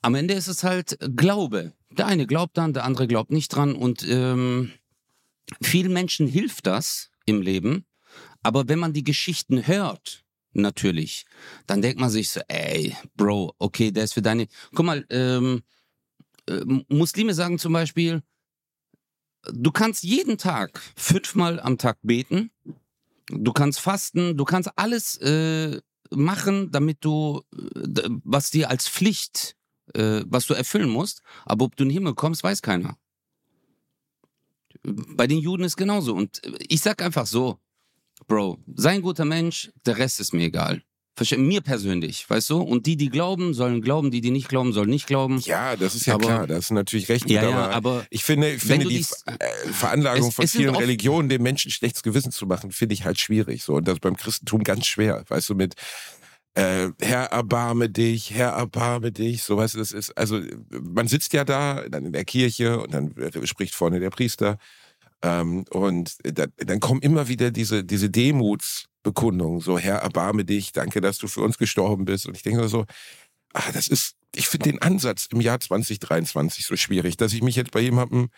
am 0.00 0.16
Ende 0.16 0.34
ist 0.34 0.48
es 0.48 0.64
halt 0.64 0.98
Glaube. 1.14 1.74
Der 1.98 2.06
eine 2.06 2.26
glaubt 2.26 2.56
dann, 2.56 2.72
der 2.72 2.84
andere 2.84 3.06
glaubt 3.06 3.30
nicht 3.30 3.48
dran. 3.48 3.74
Und 3.74 4.06
ähm, 4.08 4.72
vielen 5.62 5.92
Menschen 5.92 6.26
hilft 6.26 6.66
das 6.66 7.10
im 7.26 7.42
Leben. 7.42 7.84
Aber 8.42 8.68
wenn 8.68 8.78
man 8.78 8.92
die 8.92 9.04
Geschichten 9.04 9.66
hört, 9.66 10.24
natürlich, 10.52 11.24
dann 11.66 11.82
denkt 11.82 12.00
man 12.00 12.10
sich 12.10 12.30
so, 12.30 12.40
ey, 12.48 12.96
Bro, 13.16 13.54
okay, 13.58 13.90
der 13.90 14.04
ist 14.04 14.14
für 14.14 14.22
deine. 14.22 14.48
Guck 14.74 14.86
mal, 14.86 15.06
ähm, 15.10 15.62
äh, 16.48 16.60
Muslime 16.88 17.34
sagen 17.34 17.58
zum 17.58 17.72
Beispiel, 17.72 18.22
du 19.50 19.70
kannst 19.70 20.02
jeden 20.02 20.38
Tag 20.38 20.80
fünfmal 20.96 21.60
am 21.60 21.78
Tag 21.78 21.98
beten, 22.02 22.50
du 23.28 23.52
kannst 23.52 23.80
fasten, 23.80 24.36
du 24.36 24.44
kannst 24.44 24.70
alles 24.76 25.16
äh, 25.18 25.80
machen, 26.10 26.70
damit 26.70 27.04
du, 27.04 27.42
äh, 27.56 28.08
was 28.24 28.50
dir 28.50 28.70
als 28.70 28.88
Pflicht 28.88 29.56
äh, 29.94 30.24
was 30.26 30.46
du 30.46 30.54
erfüllen 30.54 30.90
musst. 30.90 31.22
Aber 31.44 31.64
ob 31.64 31.76
du 31.76 31.84
in 31.84 31.88
den 31.88 31.94
Himmel 31.94 32.14
kommst, 32.14 32.42
weiß 32.42 32.62
keiner. 32.62 32.96
Bei 34.82 35.26
den 35.26 35.38
Juden 35.38 35.64
ist 35.64 35.76
genauso. 35.76 36.14
Und 36.14 36.42
ich 36.68 36.80
sag 36.80 37.02
einfach 37.02 37.26
so, 37.26 37.58
Bro, 38.26 38.58
sei 38.74 38.90
ein 38.90 39.02
guter 39.02 39.24
Mensch, 39.24 39.70
der 39.86 39.98
Rest 39.98 40.20
ist 40.20 40.32
mir 40.32 40.44
egal. 40.44 40.82
Mir 41.36 41.60
persönlich, 41.60 42.28
weißt 42.28 42.50
du? 42.50 42.60
Und 42.60 42.86
die, 42.86 42.96
die 42.96 43.10
glauben, 43.10 43.52
sollen 43.52 43.82
glauben, 43.82 44.10
die, 44.10 44.22
die 44.22 44.30
nicht 44.30 44.48
glauben, 44.48 44.72
sollen 44.72 44.88
nicht 44.88 45.06
glauben. 45.06 45.38
Ja, 45.40 45.76
das 45.76 45.94
ist 45.94 46.06
ja 46.06 46.14
aber, 46.14 46.26
klar, 46.26 46.46
das 46.46 46.64
ist 46.64 46.70
natürlich 46.70 47.08
recht. 47.10 47.28
Ja, 47.28 47.48
ja, 47.48 47.70
aber, 47.70 48.06
ich 48.10 48.24
finde, 48.24 48.54
ich 48.54 48.62
finde 48.62 48.86
die 48.86 48.96
dies, 48.96 49.22
äh, 49.26 49.68
Veranlagung 49.72 50.30
es, 50.30 50.34
von 50.34 50.44
es 50.46 50.52
vielen 50.52 50.74
Religionen, 50.74 51.28
dem 51.28 51.42
Menschen 51.42 51.70
schlechtes 51.70 52.02
Gewissen 52.02 52.32
zu 52.32 52.46
machen, 52.46 52.72
finde 52.72 52.94
ich 52.94 53.04
halt 53.04 53.20
schwierig. 53.20 53.62
So. 53.62 53.74
Und 53.74 53.86
das 53.86 54.00
beim 54.00 54.16
Christentum 54.16 54.64
ganz 54.64 54.86
schwer, 54.86 55.24
weißt 55.28 55.50
du, 55.50 55.54
mit 55.54 55.74
äh, 56.54 56.88
Herr, 57.00 57.24
erbarme 57.26 57.88
dich, 57.88 58.32
Herr, 58.34 58.50
erbarme 58.50 59.12
dich, 59.12 59.42
so 59.42 59.56
weißt 59.56 59.76
das 59.76 59.92
ist, 59.92 60.16
also 60.18 60.40
man 60.70 61.08
sitzt 61.08 61.32
ja 61.32 61.44
da, 61.44 61.88
dann 61.88 62.04
in 62.04 62.12
der 62.12 62.24
Kirche 62.24 62.80
und 62.80 62.92
dann 62.92 63.14
spricht 63.44 63.74
vorne 63.74 64.00
der 64.00 64.10
Priester 64.10 64.58
ähm, 65.22 65.64
und 65.70 66.16
da, 66.24 66.46
dann 66.56 66.80
kommen 66.80 67.00
immer 67.00 67.28
wieder 67.28 67.50
diese, 67.50 67.84
diese 67.84 68.10
Demutsbekundungen, 68.10 69.60
so 69.60 69.78
Herr, 69.78 69.98
erbarme 69.98 70.44
dich, 70.44 70.72
danke, 70.72 71.00
dass 71.00 71.18
du 71.18 71.28
für 71.28 71.42
uns 71.42 71.58
gestorben 71.58 72.04
bist. 72.04 72.26
Und 72.26 72.36
ich 72.36 72.42
denke 72.42 72.68
so, 72.68 72.84
ah, 73.54 73.72
das 73.72 73.88
ist, 73.88 74.16
ich 74.34 74.48
finde 74.48 74.70
den 74.70 74.82
Ansatz 74.82 75.28
im 75.32 75.40
Jahr 75.40 75.60
2023 75.60 76.66
so 76.66 76.76
schwierig, 76.76 77.16
dass 77.16 77.32
ich 77.32 77.42
mich 77.42 77.56
jetzt 77.56 77.70
bei 77.70 77.80
jemandem 77.80 78.30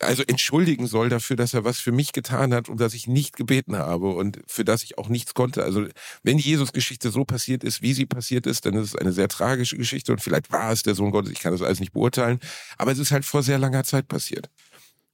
also 0.00 0.22
entschuldigen 0.22 0.86
soll 0.86 1.08
dafür, 1.08 1.36
dass 1.36 1.54
er 1.54 1.64
was 1.64 1.78
für 1.78 1.92
mich 1.92 2.12
getan 2.12 2.52
hat 2.52 2.68
und 2.68 2.80
dass 2.80 2.94
ich 2.94 3.06
nicht 3.06 3.36
gebeten 3.36 3.76
habe 3.76 4.08
und 4.10 4.40
für 4.46 4.64
das 4.64 4.82
ich 4.82 4.98
auch 4.98 5.08
nichts 5.08 5.34
konnte. 5.34 5.62
Also 5.62 5.86
wenn 6.22 6.36
die 6.38 6.44
Jesus-Geschichte 6.44 7.10
so 7.10 7.24
passiert 7.24 7.64
ist, 7.64 7.82
wie 7.82 7.92
sie 7.92 8.06
passiert 8.06 8.46
ist, 8.46 8.66
dann 8.66 8.74
ist 8.74 8.94
es 8.94 8.96
eine 8.96 9.12
sehr 9.12 9.28
tragische 9.28 9.76
Geschichte 9.76 10.12
und 10.12 10.20
vielleicht 10.20 10.52
war 10.52 10.72
es 10.72 10.82
der 10.82 10.94
Sohn 10.94 11.10
Gottes, 11.10 11.32
ich 11.32 11.40
kann 11.40 11.52
das 11.52 11.62
alles 11.62 11.80
nicht 11.80 11.92
beurteilen, 11.92 12.40
aber 12.78 12.92
es 12.92 12.98
ist 12.98 13.10
halt 13.10 13.24
vor 13.24 13.42
sehr 13.42 13.58
langer 13.58 13.84
Zeit 13.84 14.08
passiert. 14.08 14.50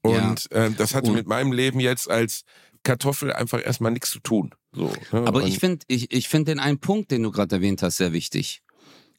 Und 0.02 0.48
ja. 0.52 0.66
äh, 0.66 0.70
das 0.72 0.94
hat 0.94 1.06
mit 1.06 1.26
meinem 1.26 1.52
Leben 1.52 1.78
jetzt 1.78 2.10
als 2.10 2.44
Kartoffel 2.82 3.32
einfach 3.32 3.64
erstmal 3.64 3.92
nichts 3.92 4.10
zu 4.10 4.18
tun. 4.18 4.54
So, 4.72 4.92
ne? 5.12 5.26
Aber 5.26 5.44
ich 5.44 5.58
finde 5.58 5.84
ich, 5.86 6.12
ich 6.12 6.28
find 6.28 6.48
den 6.48 6.58
einen 6.58 6.78
Punkt, 6.78 7.10
den 7.10 7.22
du 7.22 7.30
gerade 7.30 7.56
erwähnt 7.56 7.82
hast, 7.82 7.98
sehr 7.98 8.12
wichtig. 8.12 8.62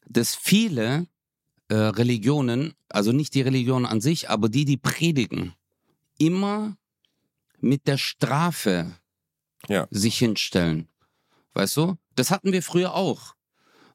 Dass 0.06 0.34
viele 0.34 1.06
äh, 1.68 1.74
Religionen, 1.74 2.74
also 2.88 3.12
nicht 3.12 3.34
die 3.34 3.42
Religion 3.42 3.86
an 3.86 4.00
sich, 4.00 4.30
aber 4.30 4.48
die, 4.48 4.64
die 4.64 4.76
predigen, 4.76 5.54
immer 6.18 6.76
mit 7.60 7.86
der 7.86 7.98
Strafe 7.98 8.92
ja. 9.68 9.86
sich 9.90 10.18
hinstellen. 10.18 10.88
Weißt 11.54 11.76
du? 11.76 11.96
Das 12.14 12.30
hatten 12.30 12.52
wir 12.52 12.62
früher 12.62 12.94
auch. 12.94 13.34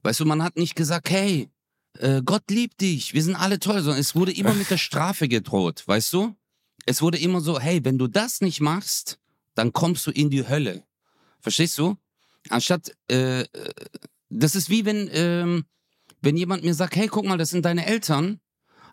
Weißt 0.03 0.19
du, 0.19 0.25
man 0.25 0.43
hat 0.43 0.55
nicht 0.55 0.75
gesagt, 0.75 1.09
hey, 1.09 1.49
äh, 1.97 2.21
Gott 2.23 2.49
liebt 2.49 2.81
dich, 2.81 3.13
wir 3.13 3.23
sind 3.23 3.35
alle 3.35 3.59
toll, 3.59 3.81
sondern 3.81 3.99
es 3.99 4.15
wurde 4.15 4.31
immer 4.31 4.53
mit 4.53 4.69
der 4.69 4.77
Strafe 4.77 5.27
gedroht, 5.27 5.83
weißt 5.87 6.13
du? 6.13 6.35
es 6.89 7.01
wurde 7.03 7.19
immer 7.19 7.39
so, 7.39 7.59
hey, 7.59 7.83
wenn 7.85 7.97
du 7.97 8.07
das 8.07 8.41
nicht 8.41 8.61
machst, 8.61 9.19
dann 9.53 9.73
kommst 9.73 10.07
du 10.07 10.11
in 10.11 10.29
die 10.31 10.47
Hölle. 10.47 10.83
Verstehst 11.39 11.77
du? 11.77 11.97
Anstatt, 12.49 12.95
äh, 13.11 13.41
äh, 13.41 13.45
das 14.29 14.55
ist 14.55 14.69
wie 14.69 14.85
wenn, 14.85 15.07
ähm, 15.11 15.65
wenn 16.21 16.37
jemand 16.37 16.63
mir 16.63 16.73
sagt, 16.73 16.95
hey, 16.95 17.07
guck 17.07 17.25
mal, 17.25 17.37
das 17.37 17.49
sind 17.49 17.65
deine 17.65 17.85
Eltern, 17.85 18.39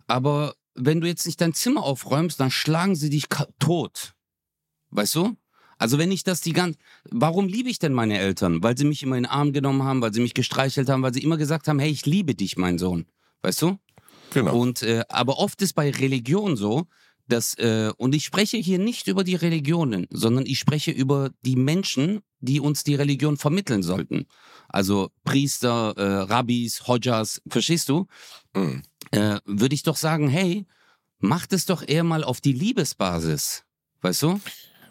aber 0.07 0.55
wenn 0.75 1.01
du 1.01 1.07
jetzt 1.07 1.27
nicht 1.27 1.41
dein 1.41 1.55
Zimmer 1.55 1.83
aufräumst, 1.83 2.39
dann 2.39 2.51
schlagen 2.51 2.97
sie 2.97 3.11
dich 3.11 3.27
tot. 3.59 4.15
Weißt 4.91 5.15
du? 5.15 5.37
Also 5.79 5.99
wenn 5.99 6.11
ich 6.11 6.25
das 6.25 6.41
die 6.41 6.53
ganze, 6.53 6.79
warum 7.11 7.49
liebe 7.49 7.69
ich 7.69 7.79
denn 7.79 7.93
meine 7.93 8.19
Eltern? 8.19 8.63
Weil 8.63 8.79
sie 8.79 8.85
mich 8.85 9.03
immer 9.03 9.17
in 9.17 9.25
den 9.25 9.31
Arm 9.31 9.53
genommen 9.53 9.83
haben, 9.83 10.01
weil 10.01 10.15
sie 10.15 10.21
mich 10.21 10.35
gestreichelt 10.35 10.89
haben, 10.89 11.03
weil 11.03 11.13
sie 11.13 11.23
immer 11.23 11.37
gesagt 11.37 11.69
haben, 11.69 11.79
hey, 11.79 11.91
ich 11.91 12.07
liebe 12.07 12.35
dich, 12.35 12.57
mein 12.57 12.79
Sohn. 12.79 13.07
Weißt 13.43 13.61
du? 13.63 13.79
Genau. 14.33 14.59
Und 14.59 14.83
äh, 14.83 15.05
aber 15.09 15.39
oft 15.39 15.61
ist 15.63 15.75
bei 15.75 15.91
Religion 15.91 16.57
so, 16.57 16.87
dass, 17.29 17.55
äh, 17.55 17.93
und 17.97 18.15
ich 18.15 18.25
spreche 18.25 18.57
hier 18.57 18.79
nicht 18.79 19.09
über 19.09 19.25
die 19.25 19.35
Religionen, 19.35 20.07
sondern 20.11 20.47
ich 20.47 20.59
spreche 20.59 20.91
über 20.91 21.31
die 21.43 21.57
Menschen, 21.57 22.21
die 22.41 22.61
uns 22.61 22.85
die 22.85 22.95
Religion 22.95 23.37
vermitteln 23.37 23.83
sollten. 23.83 24.27
Also 24.69 25.11
Priester, 25.25 25.95
äh, 25.97 26.23
Rabbis, 26.23 26.87
Hodjas, 26.87 27.43
verstehst 27.49 27.89
du? 27.89 28.07
Mhm. 28.55 28.83
Äh, 29.11 29.39
Würde 29.45 29.75
ich 29.75 29.83
doch 29.83 29.97
sagen, 29.97 30.29
hey, 30.29 30.67
macht 31.19 31.53
es 31.53 31.67
doch 31.67 31.83
eher 31.87 32.05
mal 32.05 32.25
auf 32.25 32.41
die 32.41 32.53
Liebesbasis. 32.53 33.65
Weißt 34.03 34.23
du? 34.23 34.41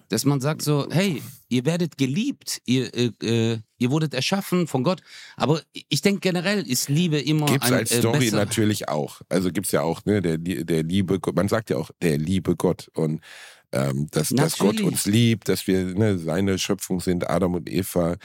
Dass 0.09 0.25
man 0.25 0.41
sagt 0.41 0.61
so, 0.61 0.87
hey, 0.89 1.21
ihr 1.49 1.65
werdet 1.65 1.97
geliebt, 1.97 2.61
ihr, 2.65 2.93
äh, 2.93 3.11
äh, 3.23 3.59
ihr 3.77 3.91
wurdet 3.91 4.13
erschaffen 4.13 4.67
von 4.67 4.83
Gott. 4.83 5.01
Aber 5.35 5.61
ich 5.73 6.01
denke 6.01 6.21
generell 6.21 6.61
ist 6.67 6.89
Liebe 6.89 7.19
immer 7.19 7.45
gibt's 7.45 7.67
ein 7.67 7.73
als 7.73 7.91
äh, 7.91 7.99
Story 7.99 8.19
besser. 8.19 8.37
natürlich 8.37 8.89
auch. 8.89 9.21
Also 9.29 9.51
gibt's 9.51 9.71
ja 9.71 9.81
auch, 9.81 10.05
ne, 10.05 10.21
der, 10.21 10.37
der 10.37 10.83
Liebe, 10.83 11.19
man 11.33 11.47
sagt 11.47 11.69
ja 11.69 11.77
auch 11.77 11.91
der 12.01 12.17
liebe 12.17 12.55
Gott 12.55 12.89
und 12.93 13.21
ähm, 13.71 14.07
dass, 14.11 14.29
dass 14.29 14.57
Gott 14.57 14.79
uns 14.79 15.05
liebt, 15.05 15.49
dass 15.49 15.67
wir 15.67 15.83
ne, 15.95 16.17
seine 16.17 16.57
Schöpfung 16.57 17.01
sind, 17.01 17.29
Adam 17.29 17.55
und 17.55 17.69
Eva, 17.69 18.15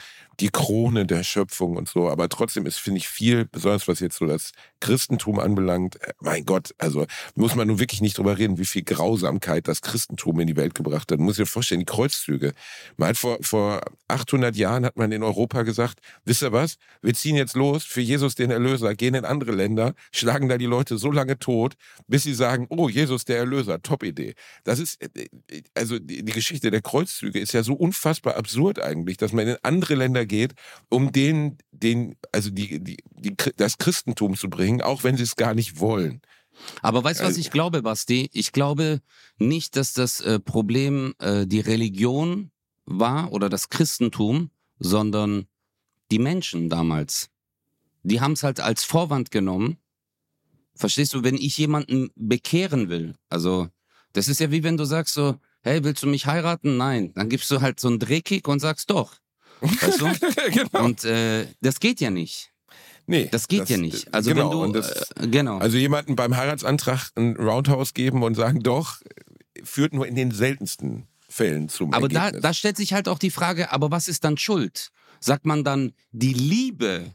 die 0.41 0.49
Krone 0.49 1.05
der 1.05 1.23
Schöpfung 1.23 1.77
und 1.77 1.87
so. 1.87 2.09
Aber 2.09 2.27
trotzdem 2.27 2.65
ist, 2.65 2.79
finde 2.79 2.97
ich, 2.97 3.07
viel, 3.07 3.45
besonders 3.45 3.87
was 3.87 3.99
jetzt 3.99 4.17
so 4.17 4.25
das 4.25 4.51
Christentum 4.79 5.39
anbelangt, 5.39 6.01
äh, 6.01 6.13
mein 6.19 6.45
Gott, 6.45 6.73
also 6.79 7.05
muss 7.35 7.55
man 7.55 7.67
nun 7.67 7.79
wirklich 7.79 8.01
nicht 8.01 8.17
drüber 8.17 8.37
reden, 8.37 8.57
wie 8.57 8.65
viel 8.65 8.83
Grausamkeit 8.83 9.67
das 9.67 9.81
Christentum 9.81 10.39
in 10.39 10.47
die 10.47 10.55
Welt 10.55 10.73
gebracht 10.73 11.11
hat. 11.11 11.19
Man 11.19 11.27
muss 11.27 11.35
sich 11.35 11.47
vorstellen, 11.47 11.79
die 11.79 11.85
Kreuzzüge. 11.85 12.53
Man 12.97 13.15
vor, 13.15 13.37
vor 13.41 13.81
800 14.07 14.55
Jahren 14.55 14.85
hat 14.85 14.97
man 14.97 15.11
in 15.11 15.23
Europa 15.23 15.61
gesagt, 15.61 15.99
wisst 16.25 16.41
ihr 16.41 16.51
was, 16.51 16.77
wir 17.01 17.13
ziehen 17.13 17.35
jetzt 17.35 17.55
los 17.55 17.83
für 17.83 18.01
Jesus 18.01 18.35
den 18.35 18.51
Erlöser, 18.51 18.95
gehen 18.95 19.13
in 19.13 19.25
andere 19.25 19.51
Länder, 19.51 19.93
schlagen 20.11 20.49
da 20.49 20.57
die 20.57 20.65
Leute 20.65 20.97
so 20.97 21.11
lange 21.11 21.37
tot, 21.37 21.75
bis 22.07 22.23
sie 22.23 22.33
sagen, 22.33 22.65
oh, 22.69 22.89
Jesus 22.89 23.25
der 23.25 23.37
Erlöser, 23.37 23.81
top 23.81 24.03
Idee. 24.03 24.33
Das 24.63 24.79
ist, 24.79 25.01
äh, 25.01 25.27
äh, 25.49 25.61
also 25.75 25.99
die 25.99 26.25
Geschichte 26.25 26.71
der 26.71 26.81
Kreuzzüge 26.81 27.39
ist 27.39 27.53
ja 27.53 27.61
so 27.61 27.73
unfassbar 27.73 28.35
absurd 28.35 28.81
eigentlich, 28.81 29.17
dass 29.17 29.33
man 29.33 29.47
in 29.47 29.57
andere 29.61 29.95
Länder 29.95 30.25
geht, 30.31 30.55
um 30.89 31.11
den, 31.11 31.57
den, 31.71 32.15
also 32.31 32.49
die, 32.49 32.79
die, 32.83 32.97
die, 33.11 33.35
das 33.57 33.77
Christentum 33.77 34.35
zu 34.35 34.49
bringen, 34.49 34.81
auch 34.81 35.03
wenn 35.03 35.17
sie 35.17 35.23
es 35.23 35.35
gar 35.35 35.53
nicht 35.53 35.79
wollen. 35.79 36.21
Aber 36.81 37.03
weißt 37.03 37.19
du, 37.19 37.25
was 37.25 37.37
ich 37.37 37.51
glaube, 37.51 37.81
Basti? 37.81 38.29
Ich 38.33 38.51
glaube 38.51 39.01
nicht, 39.37 39.75
dass 39.75 39.93
das 39.93 40.21
äh, 40.21 40.39
Problem 40.39 41.13
äh, 41.19 41.45
die 41.45 41.59
Religion 41.59 42.51
war 42.85 43.31
oder 43.31 43.49
das 43.49 43.69
Christentum, 43.69 44.51
sondern 44.79 45.47
die 46.11 46.19
Menschen 46.19 46.69
damals. 46.69 47.29
Die 48.03 48.21
haben 48.21 48.33
es 48.33 48.43
halt 48.43 48.59
als 48.59 48.83
Vorwand 48.83 49.31
genommen. 49.31 49.77
Verstehst 50.75 51.13
du, 51.13 51.23
wenn 51.23 51.35
ich 51.35 51.57
jemanden 51.57 52.09
bekehren 52.15 52.89
will, 52.89 53.15
also 53.29 53.67
das 54.13 54.27
ist 54.27 54.39
ja 54.39 54.51
wie 54.51 54.63
wenn 54.63 54.77
du 54.77 54.85
sagst 54.85 55.13
so, 55.13 55.35
hey, 55.61 55.83
willst 55.83 56.03
du 56.03 56.07
mich 56.07 56.25
heiraten? 56.25 56.77
Nein. 56.77 57.13
Dann 57.13 57.29
gibst 57.29 57.49
du 57.51 57.61
halt 57.61 57.79
so 57.79 57.87
einen 57.87 57.99
Drehkick 57.99 58.47
und 58.47 58.59
sagst 58.59 58.89
doch. 58.89 59.15
Weißt 59.61 60.01
du? 60.01 60.11
genau. 60.51 60.85
Und 60.85 61.03
äh, 61.05 61.47
das 61.61 61.79
geht 61.79 62.01
ja 62.01 62.09
nicht. 62.09 62.51
Nee. 63.07 63.29
Das 63.31 63.47
geht 63.47 63.61
das, 63.61 63.69
ja 63.69 63.77
nicht. 63.77 64.13
Also 64.13 64.33
genau, 64.33 64.63
wenn 64.63 64.73
du, 64.73 64.79
das, 64.79 65.11
äh, 65.11 65.27
genau. 65.27 65.57
Also 65.57 65.77
jemanden 65.77 66.15
beim 66.15 66.35
Heiratsantrag 66.35 67.11
ein 67.15 67.35
Roundhouse 67.35 67.93
geben 67.93 68.23
und 68.23 68.35
sagen, 68.35 68.61
doch, 68.61 69.01
führt 69.63 69.93
nur 69.93 70.07
in 70.07 70.15
den 70.15 70.31
seltensten 70.31 71.07
Fällen 71.27 71.69
zum 71.69 71.93
Aber 71.93 72.09
da, 72.09 72.31
da 72.31 72.53
stellt 72.53 72.77
sich 72.77 72.93
halt 72.93 73.07
auch 73.07 73.19
die 73.19 73.31
Frage, 73.31 73.71
aber 73.71 73.91
was 73.91 74.07
ist 74.07 74.23
dann 74.23 74.37
Schuld? 74.37 74.91
Sagt 75.19 75.45
man 75.45 75.63
dann, 75.63 75.93
die 76.11 76.33
Liebe 76.33 77.13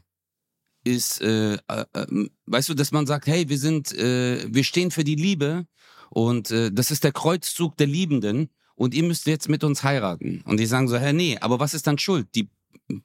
ist, 0.83 1.21
äh, 1.21 1.55
äh, 1.55 1.57
äh 1.93 2.29
weißt 2.45 2.69
du, 2.69 2.73
dass 2.73 2.91
man 2.91 3.05
sagt, 3.05 3.27
hey, 3.27 3.49
wir 3.49 3.57
sind, 3.57 3.91
äh, 3.93 4.45
wir 4.49 4.63
stehen 4.63 4.91
für 4.91 5.03
die 5.03 5.15
Liebe 5.15 5.65
und 6.09 6.51
äh, 6.51 6.71
das 6.71 6.91
ist 6.91 7.03
der 7.03 7.11
Kreuzzug 7.11 7.77
der 7.77 7.87
Liebenden 7.87 8.49
und 8.77 8.93
ihr 8.93 9.03
müsst 9.03 9.25
jetzt 9.25 9.49
mit 9.49 9.63
uns 9.63 9.83
heiraten. 9.83 10.41
Und 10.45 10.59
die 10.59 10.67
sagen 10.67 10.87
so, 10.87 10.97
hä, 10.97 11.11
nee, 11.11 11.37
aber 11.41 11.59
was 11.59 11.73
ist 11.73 11.87
dann 11.87 11.97
schuld? 11.97 12.27
Die 12.35 12.49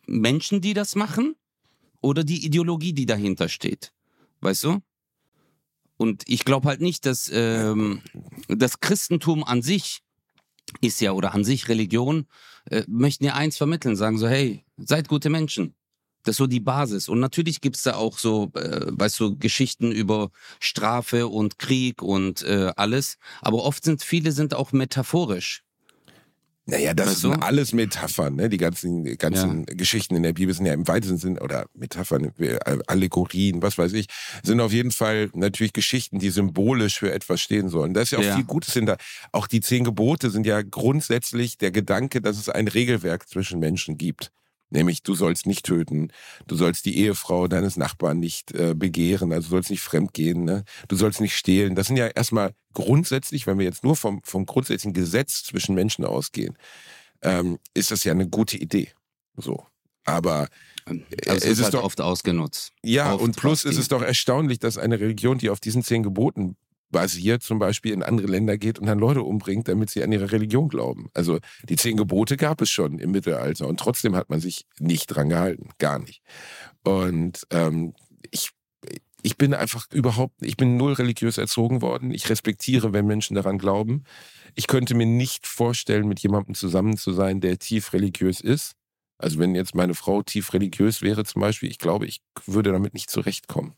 Menschen, 0.06 0.60
die 0.60 0.74
das 0.74 0.94
machen 0.94 1.34
oder 2.00 2.22
die 2.22 2.44
Ideologie, 2.44 2.92
die 2.92 3.06
dahinter 3.06 3.48
steht? 3.48 3.92
Weißt 4.42 4.64
du? 4.64 4.80
Und 5.96 6.24
ich 6.28 6.44
glaube 6.44 6.68
halt 6.68 6.80
nicht, 6.80 7.06
dass 7.06 7.30
ähm, 7.32 8.02
das 8.48 8.80
Christentum 8.80 9.44
an 9.44 9.62
sich 9.62 10.02
ist 10.80 11.00
ja, 11.00 11.12
oder 11.12 11.32
an 11.32 11.42
sich 11.42 11.68
Religion, 11.68 12.26
äh, 12.66 12.84
möchten 12.86 13.24
ja 13.24 13.34
eins 13.34 13.56
vermitteln, 13.56 13.96
sagen 13.96 14.18
so, 14.18 14.28
hey, 14.28 14.64
seid 14.76 15.08
gute 15.08 15.30
Menschen. 15.30 15.74
Das 16.22 16.34
ist 16.34 16.38
so 16.38 16.46
die 16.46 16.60
Basis. 16.60 17.08
Und 17.08 17.20
natürlich 17.20 17.60
gibt's 17.60 17.82
da 17.82 17.94
auch 17.94 18.18
so, 18.18 18.50
äh, 18.54 18.86
weißt 18.90 19.18
du, 19.20 19.36
Geschichten 19.36 19.90
über 19.90 20.30
Strafe 20.60 21.28
und 21.28 21.58
Krieg 21.58 22.02
und 22.02 22.42
äh, 22.42 22.72
alles. 22.76 23.18
Aber 23.40 23.64
oft 23.64 23.84
sind 23.84 24.02
viele 24.02 24.32
sind 24.32 24.54
auch 24.54 24.72
metaphorisch. 24.72 25.64
Naja, 26.64 26.94
das 26.94 27.08
weißt 27.08 27.20
sind 27.22 27.36
du? 27.36 27.42
alles 27.42 27.72
Metaphern, 27.72 28.36
ne? 28.36 28.48
Die 28.48 28.56
ganzen, 28.56 29.04
ganzen 29.18 29.66
ja. 29.68 29.74
Geschichten 29.74 30.14
in 30.14 30.22
der 30.22 30.32
Bibel 30.32 30.54
sind 30.54 30.64
ja 30.64 30.72
im 30.72 30.86
weitesten 30.86 31.18
Sinn, 31.18 31.38
oder 31.38 31.66
Metaphern, 31.74 32.32
äh, 32.38 32.58
Allegorien, 32.86 33.62
was 33.62 33.78
weiß 33.78 33.92
ich, 33.94 34.06
sind 34.44 34.60
auf 34.60 34.72
jeden 34.72 34.92
Fall 34.92 35.28
natürlich 35.34 35.72
Geschichten, 35.72 36.20
die 36.20 36.30
symbolisch 36.30 37.00
für 37.00 37.12
etwas 37.12 37.40
stehen 37.40 37.68
sollen. 37.68 37.94
Da 37.94 38.02
ist 38.02 38.12
ja 38.12 38.20
auch 38.20 38.22
ja. 38.22 38.36
viel 38.36 38.44
Gutes 38.44 38.74
hinter. 38.74 38.96
Auch 39.32 39.48
die 39.48 39.60
zehn 39.60 39.82
Gebote 39.82 40.30
sind 40.30 40.46
ja 40.46 40.62
grundsätzlich 40.62 41.58
der 41.58 41.72
Gedanke, 41.72 42.20
dass 42.20 42.38
es 42.38 42.48
ein 42.48 42.68
Regelwerk 42.68 43.28
zwischen 43.28 43.58
Menschen 43.58 43.98
gibt. 43.98 44.30
Nämlich, 44.72 45.02
du 45.02 45.14
sollst 45.14 45.46
nicht 45.46 45.66
töten, 45.66 46.10
du 46.46 46.56
sollst 46.56 46.86
die 46.86 46.96
Ehefrau 46.96 47.46
deines 47.46 47.76
Nachbarn 47.76 48.18
nicht 48.18 48.52
äh, 48.52 48.74
begehren, 48.74 49.30
also 49.30 49.48
du 49.48 49.50
sollst 49.50 49.70
nicht 49.70 49.82
fremdgehen, 49.82 50.44
ne? 50.44 50.64
du 50.88 50.96
sollst 50.96 51.20
nicht 51.20 51.36
stehlen. 51.36 51.74
Das 51.74 51.88
sind 51.88 51.98
ja 51.98 52.06
erstmal 52.06 52.54
grundsätzlich, 52.72 53.46
wenn 53.46 53.58
wir 53.58 53.66
jetzt 53.66 53.84
nur 53.84 53.96
vom, 53.96 54.22
vom 54.24 54.46
grundsätzlichen 54.46 54.94
Gesetz 54.94 55.44
zwischen 55.44 55.74
Menschen 55.74 56.06
ausgehen, 56.06 56.56
ähm, 57.20 57.58
ist 57.74 57.90
das 57.90 58.04
ja 58.04 58.12
eine 58.12 58.26
gute 58.26 58.56
Idee. 58.56 58.88
So. 59.36 59.66
Aber 60.04 60.48
also 60.86 61.02
es, 61.26 61.44
ist, 61.44 61.62
halt 61.62 61.74
doch, 61.74 61.84
oft 61.84 62.00
ausgenutzt. 62.00 62.72
Ja, 62.82 63.12
oft 63.14 63.22
und 63.22 63.36
plus 63.36 63.66
ist 63.66 63.76
es 63.76 63.88
doch 63.88 64.02
erstaunlich, 64.02 64.58
dass 64.58 64.78
eine 64.78 64.98
Religion, 64.98 65.36
die 65.36 65.50
auf 65.50 65.60
diesen 65.60 65.82
zehn 65.82 66.02
Geboten 66.02 66.56
basiert, 66.92 67.42
zum 67.42 67.58
Beispiel 67.58 67.92
in 67.92 68.02
andere 68.02 68.28
Länder 68.28 68.56
geht 68.56 68.78
und 68.78 68.86
dann 68.86 68.98
Leute 68.98 69.22
umbringt, 69.22 69.66
damit 69.66 69.90
sie 69.90 70.04
an 70.04 70.12
ihre 70.12 70.30
Religion 70.30 70.68
glauben. 70.68 71.08
Also 71.14 71.40
die 71.68 71.76
zehn 71.76 71.96
Gebote 71.96 72.36
gab 72.36 72.62
es 72.62 72.70
schon 72.70 72.98
im 72.98 73.10
Mittelalter 73.10 73.66
und 73.66 73.80
trotzdem 73.80 74.14
hat 74.14 74.30
man 74.30 74.40
sich 74.40 74.66
nicht 74.78 75.06
dran 75.08 75.28
gehalten, 75.28 75.70
gar 75.78 75.98
nicht. 75.98 76.22
Und 76.84 77.46
ähm, 77.50 77.94
ich 78.30 78.52
ich 79.22 79.36
bin 79.36 79.54
einfach 79.54 79.86
überhaupt, 79.92 80.34
ich 80.40 80.56
bin 80.56 80.76
null 80.76 80.94
religiös 80.94 81.38
erzogen 81.38 81.80
worden. 81.80 82.12
Ich 82.12 82.28
respektiere, 82.28 82.92
wenn 82.92 83.06
Menschen 83.06 83.36
daran 83.36 83.56
glauben. 83.56 84.02
Ich 84.54 84.66
könnte 84.66 84.94
mir 84.94 85.06
nicht 85.06 85.46
vorstellen, 85.46 86.08
mit 86.08 86.20
jemandem 86.20 86.54
zusammen 86.54 86.96
zu 86.96 87.12
sein, 87.12 87.40
der 87.40 87.58
tief 87.58 87.92
religiös 87.92 88.40
ist. 88.40 88.74
Also 89.18 89.38
wenn 89.38 89.54
jetzt 89.54 89.76
meine 89.76 89.94
Frau 89.94 90.22
tief 90.22 90.52
religiös 90.52 91.00
wäre 91.00 91.24
zum 91.24 91.40
Beispiel, 91.40 91.70
ich 91.70 91.78
glaube, 91.78 92.06
ich 92.06 92.20
würde 92.46 92.72
damit 92.72 92.94
nicht 92.94 93.10
zurechtkommen. 93.10 93.74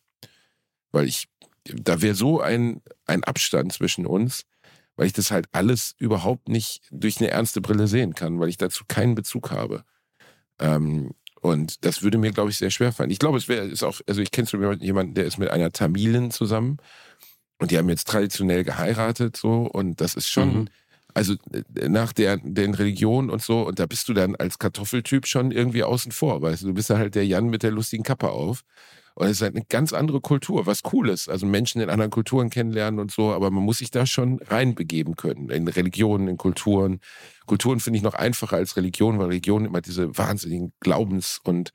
Weil 0.90 1.06
ich, 1.06 1.28
da 1.64 2.02
wäre 2.02 2.14
so 2.14 2.40
ein, 2.40 2.82
ein 3.06 3.24
Abstand 3.24 3.72
zwischen 3.72 4.06
uns, 4.06 4.44
weil 4.96 5.06
ich 5.06 5.12
das 5.12 5.30
halt 5.30 5.46
alles 5.52 5.94
überhaupt 5.98 6.48
nicht 6.48 6.82
durch 6.90 7.20
eine 7.20 7.30
ernste 7.30 7.60
Brille 7.60 7.88
sehen 7.88 8.14
kann, 8.14 8.38
weil 8.38 8.48
ich 8.48 8.58
dazu 8.58 8.84
keinen 8.86 9.14
Bezug 9.14 9.50
habe. 9.50 9.84
Ähm, 10.60 11.14
und 11.40 11.84
das 11.84 12.02
würde 12.02 12.18
mir, 12.18 12.32
glaube 12.32 12.50
ich, 12.50 12.56
sehr 12.56 12.70
schwer 12.70 12.92
fallen. 12.92 13.10
Ich 13.10 13.18
glaube, 13.18 13.38
es 13.38 13.48
wäre 13.48 13.66
ist 13.66 13.82
auch, 13.82 14.00
also 14.06 14.22
ich 14.22 14.30
kenne 14.30 14.46
so 14.46 14.56
jemanden, 14.74 15.14
der 15.14 15.26
ist 15.26 15.38
mit 15.38 15.50
einer 15.50 15.72
Tamilin 15.72 16.30
zusammen 16.30 16.78
und 17.58 17.70
die 17.70 17.78
haben 17.78 17.88
jetzt 17.88 18.08
traditionell 18.08 18.64
geheiratet 18.64 19.36
so 19.36 19.62
und 19.62 20.00
das 20.00 20.14
ist 20.14 20.28
schon, 20.28 20.54
mhm. 20.54 20.68
also 21.12 21.34
äh, 21.52 21.88
nach 21.88 22.12
der, 22.12 22.38
den 22.38 22.74
Religionen 22.74 23.30
und 23.30 23.42
so 23.42 23.66
und 23.66 23.78
da 23.78 23.86
bist 23.86 24.08
du 24.08 24.14
dann 24.14 24.36
als 24.36 24.58
Kartoffeltyp 24.58 25.26
schon 25.26 25.50
irgendwie 25.50 25.82
außen 25.82 26.12
vor, 26.12 26.40
weißt 26.40 26.62
du, 26.62 26.68
du 26.68 26.74
bist 26.74 26.88
ja 26.88 26.96
halt 26.96 27.14
der 27.14 27.26
Jan 27.26 27.48
mit 27.48 27.62
der 27.62 27.72
lustigen 27.72 28.04
Kappe 28.04 28.30
auf 28.30 28.64
und 29.14 29.26
es 29.26 29.32
ist 29.32 29.42
halt 29.42 29.54
eine 29.54 29.64
ganz 29.64 29.92
andere 29.92 30.20
Kultur, 30.20 30.66
was 30.66 30.80
cool 30.92 31.08
ist. 31.08 31.28
Also 31.28 31.46
Menschen 31.46 31.80
in 31.80 31.88
anderen 31.88 32.10
Kulturen 32.10 32.50
kennenlernen 32.50 32.98
und 32.98 33.12
so, 33.12 33.32
aber 33.32 33.50
man 33.50 33.62
muss 33.62 33.78
sich 33.78 33.90
da 33.90 34.06
schon 34.06 34.40
reinbegeben 34.40 35.14
können. 35.14 35.50
In 35.50 35.68
Religionen, 35.68 36.26
in 36.26 36.36
Kulturen. 36.36 37.00
Kulturen 37.46 37.78
finde 37.78 37.98
ich 37.98 38.02
noch 38.02 38.14
einfacher 38.14 38.56
als 38.56 38.76
Religion, 38.76 39.18
weil 39.18 39.26
Religionen 39.26 39.66
immer 39.66 39.80
diese 39.80 40.16
wahnsinnigen 40.18 40.72
Glaubens- 40.80 41.40
und 41.44 41.72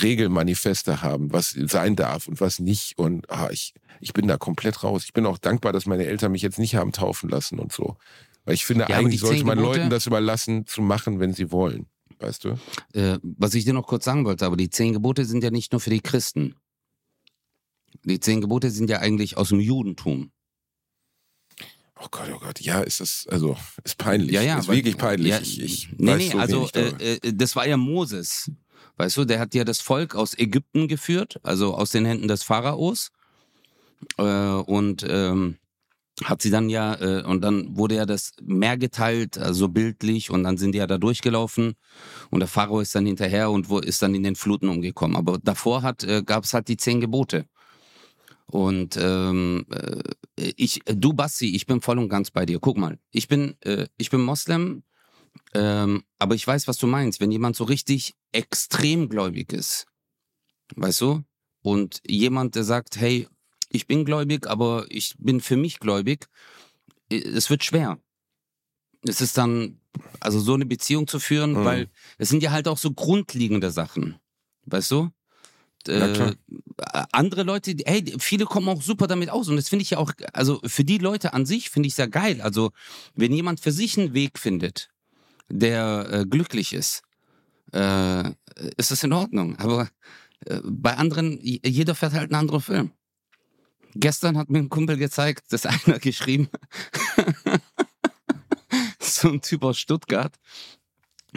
Regelmanifeste 0.00 1.02
haben, 1.02 1.32
was 1.32 1.50
sein 1.50 1.96
darf 1.96 2.28
und 2.28 2.40
was 2.40 2.58
nicht. 2.58 2.96
Und 2.96 3.30
ah, 3.30 3.48
ich, 3.50 3.74
ich 4.00 4.14
bin 4.14 4.26
da 4.26 4.38
komplett 4.38 4.82
raus. 4.82 5.04
Ich 5.04 5.12
bin 5.12 5.26
auch 5.26 5.38
dankbar, 5.38 5.72
dass 5.72 5.86
meine 5.86 6.06
Eltern 6.06 6.32
mich 6.32 6.42
jetzt 6.42 6.58
nicht 6.58 6.76
haben 6.76 6.92
taufen 6.92 7.28
lassen 7.28 7.58
und 7.58 7.72
so. 7.72 7.96
Weil 8.44 8.54
ich 8.54 8.64
finde, 8.64 8.86
ja, 8.88 8.96
eigentlich 8.96 9.20
sollte 9.20 9.44
man 9.44 9.58
Leuten 9.58 9.90
das 9.90 10.06
überlassen, 10.06 10.66
zu 10.66 10.80
machen, 10.80 11.20
wenn 11.20 11.34
sie 11.34 11.52
wollen. 11.52 11.86
Weißt 12.18 12.44
du? 12.44 12.56
Äh, 12.92 13.18
was 13.22 13.54
ich 13.54 13.64
dir 13.64 13.72
noch 13.72 13.86
kurz 13.86 14.04
sagen 14.04 14.24
wollte, 14.24 14.46
aber 14.46 14.56
die 14.56 14.70
zehn 14.70 14.92
Gebote 14.92 15.24
sind 15.24 15.42
ja 15.42 15.50
nicht 15.50 15.72
nur 15.72 15.80
für 15.80 15.90
die 15.90 16.00
Christen. 16.00 16.54
Die 18.04 18.20
zehn 18.20 18.40
Gebote 18.40 18.70
sind 18.70 18.90
ja 18.90 18.98
eigentlich 18.98 19.36
aus 19.36 19.50
dem 19.50 19.60
Judentum. 19.60 20.32
Oh 22.00 22.08
Gott, 22.10 22.30
oh 22.34 22.38
Gott, 22.38 22.60
ja, 22.60 22.80
ist 22.80 23.00
das, 23.00 23.26
also, 23.30 23.56
ist 23.84 23.96
peinlich. 23.96 24.32
Ja, 24.32 24.42
ja. 24.42 24.58
Ist 24.58 24.66
weil, 24.66 24.76
wirklich 24.76 24.96
peinlich. 24.96 25.30
Ja, 25.30 25.40
ich, 25.40 25.60
ich 25.60 25.88
nee, 25.98 26.16
nee, 26.16 26.30
so 26.30 26.38
also, 26.38 26.68
äh, 26.74 27.18
äh, 27.22 27.32
das 27.32 27.54
war 27.54 27.66
ja 27.66 27.76
Moses. 27.76 28.50
Weißt 28.96 29.16
du, 29.16 29.24
der 29.24 29.38
hat 29.38 29.54
ja 29.54 29.64
das 29.64 29.80
Volk 29.80 30.16
aus 30.16 30.36
Ägypten 30.36 30.88
geführt, 30.88 31.38
also 31.44 31.74
aus 31.74 31.90
den 31.90 32.04
Händen 32.04 32.26
des 32.26 32.42
Pharaos. 32.42 33.10
Äh, 34.18 34.22
und 34.22 35.06
ähm, 35.08 35.58
hat 36.24 36.42
sie 36.42 36.50
dann 36.50 36.68
ja, 36.68 36.94
äh, 37.00 37.22
und 37.22 37.40
dann 37.42 37.76
wurde 37.76 37.96
ja 37.96 38.06
das 38.06 38.32
Meer 38.42 38.76
geteilt, 38.76 39.38
also 39.38 39.68
bildlich, 39.68 40.30
und 40.30 40.44
dann 40.44 40.58
sind 40.58 40.72
die 40.72 40.78
ja 40.78 40.86
da 40.86 40.98
durchgelaufen 40.98 41.74
und 42.30 42.40
der 42.40 42.48
Pharao 42.48 42.80
ist 42.80 42.94
dann 42.94 43.06
hinterher 43.06 43.50
und 43.50 43.70
wo 43.70 43.78
ist 43.78 44.02
dann 44.02 44.14
in 44.14 44.22
den 44.22 44.36
Fluten 44.36 44.68
umgekommen. 44.68 45.16
Aber 45.16 45.38
davor 45.42 45.82
hat, 45.82 46.04
äh, 46.04 46.22
gab 46.24 46.44
es 46.44 46.52
halt 46.52 46.68
die 46.68 46.76
zehn 46.76 47.00
Gebote. 47.00 47.46
Und 48.52 48.98
ähm, 49.00 49.64
äh, 49.70 50.02
ich, 50.36 50.80
du 50.84 51.14
Basti, 51.14 51.56
ich 51.56 51.64
bin 51.64 51.80
voll 51.80 51.98
und 51.98 52.10
ganz 52.10 52.30
bei 52.30 52.44
dir. 52.44 52.60
Guck 52.60 52.76
mal, 52.76 52.98
ich 53.10 53.26
bin, 53.26 53.56
äh, 53.62 53.86
ich 53.96 54.10
bin 54.10 54.20
Moslem, 54.20 54.82
ähm, 55.54 56.04
aber 56.18 56.34
ich 56.34 56.46
weiß, 56.46 56.68
was 56.68 56.76
du 56.76 56.86
meinst. 56.86 57.18
Wenn 57.18 57.32
jemand 57.32 57.56
so 57.56 57.64
richtig 57.64 58.14
extrem 58.30 59.08
gläubig 59.08 59.54
ist, 59.54 59.86
weißt 60.76 61.00
du, 61.00 61.24
und 61.62 62.02
jemand, 62.06 62.54
der 62.54 62.64
sagt, 62.64 63.00
hey, 63.00 63.26
ich 63.70 63.86
bin 63.86 64.04
gläubig, 64.04 64.46
aber 64.46 64.84
ich 64.90 65.14
bin 65.16 65.40
für 65.40 65.56
mich 65.56 65.80
gläubig, 65.80 66.28
es 67.08 67.48
wird 67.48 67.64
schwer. 67.64 68.00
Es 69.00 69.22
ist 69.22 69.38
dann, 69.38 69.80
also 70.20 70.40
so 70.40 70.52
eine 70.52 70.66
Beziehung 70.66 71.06
zu 71.06 71.20
führen, 71.20 71.52
mhm. 71.52 71.64
weil 71.64 71.90
es 72.18 72.28
sind 72.28 72.42
ja 72.42 72.50
halt 72.50 72.68
auch 72.68 72.76
so 72.76 72.92
grundlegende 72.92 73.70
Sachen. 73.70 74.16
Weißt 74.66 74.90
du? 74.90 75.10
Äh, 75.88 76.34
andere 77.12 77.42
Leute, 77.42 77.74
hey, 77.84 78.14
viele 78.18 78.44
kommen 78.44 78.68
auch 78.68 78.82
super 78.82 79.06
damit 79.06 79.30
aus 79.30 79.48
und 79.48 79.56
das 79.56 79.68
finde 79.68 79.82
ich 79.82 79.90
ja 79.90 79.98
auch, 79.98 80.12
also 80.32 80.60
für 80.64 80.84
die 80.84 80.98
Leute 80.98 81.32
an 81.32 81.46
sich 81.46 81.70
finde 81.70 81.86
ich 81.86 81.94
es 81.94 81.98
ja 81.98 82.06
geil. 82.06 82.40
Also 82.40 82.72
wenn 83.14 83.32
jemand 83.32 83.60
für 83.60 83.72
sich 83.72 83.98
einen 83.98 84.14
Weg 84.14 84.38
findet, 84.38 84.90
der 85.48 86.08
äh, 86.10 86.26
glücklich 86.26 86.72
ist, 86.72 87.02
äh, 87.72 88.30
ist 88.76 88.90
das 88.90 89.02
in 89.02 89.12
Ordnung. 89.12 89.56
Aber 89.56 89.88
äh, 90.46 90.60
bei 90.64 90.96
anderen, 90.96 91.38
jeder 91.42 91.94
fährt 91.94 92.12
halt 92.12 92.32
einen 92.32 92.40
anderen 92.40 92.60
Film. 92.60 92.92
Gestern 93.94 94.38
hat 94.38 94.50
mir 94.50 94.58
ein 94.58 94.70
Kumpel 94.70 94.96
gezeigt, 94.96 95.52
dass 95.52 95.66
einer 95.86 95.98
geschrieben, 95.98 96.48
so 98.98 99.28
ein 99.28 99.42
Typ 99.42 99.64
aus 99.64 99.78
Stuttgart, 99.78 100.34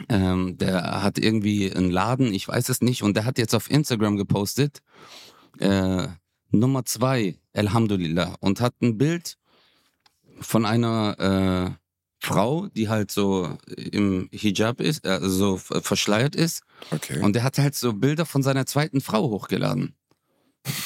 ähm, 0.09 0.57
der 0.57 1.03
hat 1.03 1.17
irgendwie 1.17 1.71
einen 1.71 1.89
Laden, 1.89 2.33
ich 2.33 2.47
weiß 2.47 2.69
es 2.69 2.81
nicht, 2.81 3.03
und 3.03 3.15
der 3.15 3.25
hat 3.25 3.37
jetzt 3.37 3.55
auf 3.55 3.69
Instagram 3.69 4.17
gepostet, 4.17 4.81
äh, 5.59 6.07
Nummer 6.51 6.85
zwei, 6.85 7.39
Alhamdulillah, 7.53 8.35
und 8.39 8.61
hat 8.61 8.73
ein 8.81 8.97
Bild 8.97 9.37
von 10.41 10.65
einer 10.65 11.75
äh, 11.77 11.85
Frau, 12.19 12.67
die 12.67 12.89
halt 12.89 13.11
so 13.11 13.57
im 13.67 14.29
Hijab 14.31 14.81
ist, 14.81 15.05
äh, 15.05 15.19
so 15.21 15.57
verschleiert 15.57 16.35
ist. 16.35 16.63
Okay. 16.91 17.21
Und 17.21 17.33
der 17.33 17.43
hat 17.43 17.57
halt 17.57 17.75
so 17.75 17.93
Bilder 17.93 18.25
von 18.25 18.43
seiner 18.43 18.65
zweiten 18.65 18.99
Frau 18.99 19.29
hochgeladen. 19.29 19.95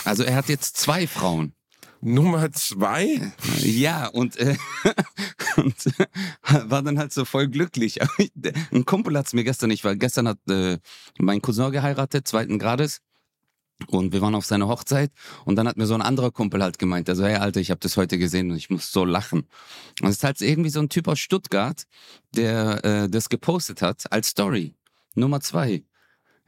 Also 0.03 0.23
er 0.23 0.35
hat 0.35 0.49
jetzt 0.49 0.77
zwei 0.77 1.07
Frauen. 1.07 1.53
Nummer 2.01 2.51
zwei? 2.51 3.31
Ja, 3.59 4.07
und, 4.07 4.37
äh, 4.37 4.55
und 5.57 5.75
äh, 5.85 6.69
war 6.69 6.81
dann 6.81 6.97
halt 6.97 7.11
so 7.11 7.25
voll 7.25 7.47
glücklich. 7.47 7.99
Ein 8.71 8.85
Kumpel 8.85 9.17
hat 9.17 9.27
es 9.27 9.33
mir 9.33 9.43
gestern 9.43 9.69
nicht, 9.69 9.83
weil 9.83 9.97
gestern 9.97 10.27
hat 10.27 10.39
äh, 10.49 10.77
mein 11.17 11.41
Cousin 11.41 11.71
geheiratet, 11.71 12.27
zweiten 12.27 12.59
Grades. 12.59 13.01
Und 13.87 14.11
wir 14.11 14.21
waren 14.21 14.35
auf 14.35 14.45
seiner 14.45 14.67
Hochzeit 14.67 15.09
und 15.45 15.55
dann 15.55 15.67
hat 15.67 15.77
mir 15.77 15.85
so 15.85 15.93
ein 15.93 16.01
anderer 16.01 16.31
Kumpel 16.31 16.61
halt 16.61 16.79
gemeint, 16.79 17.07
also 17.07 17.25
hey 17.25 17.35
Alter, 17.35 17.61
ich 17.61 17.71
habe 17.71 17.79
das 17.79 17.95
heute 17.95 18.17
gesehen 18.17 18.51
und 18.51 18.57
ich 18.57 18.69
muss 18.69 18.91
so 18.91 19.05
lachen. 19.05 19.47
Und 20.01 20.09
es 20.09 20.17
ist 20.17 20.23
halt 20.25 20.41
irgendwie 20.41 20.69
so 20.69 20.81
ein 20.81 20.89
Typ 20.89 21.07
aus 21.07 21.19
Stuttgart, 21.19 21.83
der 22.35 22.83
äh, 22.83 23.09
das 23.09 23.29
gepostet 23.29 23.81
hat 23.81 24.11
als 24.11 24.29
Story. 24.29 24.75
Nummer 25.15 25.39
zwei. 25.39 25.83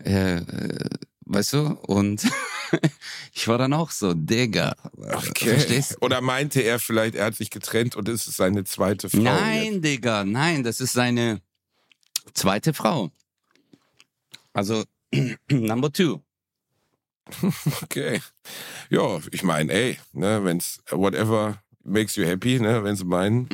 Äh, 0.03 0.39
äh, 0.39 0.89
weißt 1.31 1.53
du? 1.53 1.77
Und 1.87 2.23
ich 3.33 3.47
war 3.47 3.57
dann 3.57 3.73
auch 3.73 3.91
so, 3.91 4.13
Digga. 4.13 4.75
Okay. 4.97 5.49
Verstehst? 5.49 6.01
Oder 6.01 6.21
meinte 6.21 6.61
er 6.61 6.79
vielleicht, 6.79 7.15
er 7.15 7.25
hat 7.25 7.35
sich 7.35 7.49
getrennt 7.49 7.95
und 7.95 8.07
es 8.09 8.27
ist 8.27 8.37
seine 8.37 8.63
zweite 8.63 9.09
Frau? 9.09 9.19
Nein, 9.19 9.73
jetzt. 9.73 9.85
Digga, 9.85 10.23
nein, 10.23 10.63
das 10.63 10.81
ist 10.81 10.93
seine 10.93 11.41
zweite 12.33 12.73
Frau. 12.73 13.11
Also, 14.53 14.83
number 15.49 15.91
two. 15.91 16.21
Okay. 17.83 18.21
Ja, 18.89 19.19
ich 19.31 19.43
meine, 19.43 19.71
ey, 19.71 19.97
ne, 20.11 20.43
wenn's 20.43 20.81
whatever 20.89 21.61
makes 21.83 22.15
you 22.17 22.25
happy, 22.25 22.59
ne, 22.59 22.83
wenn 22.83 22.95
sie 22.95 23.05
meinen. 23.05 23.47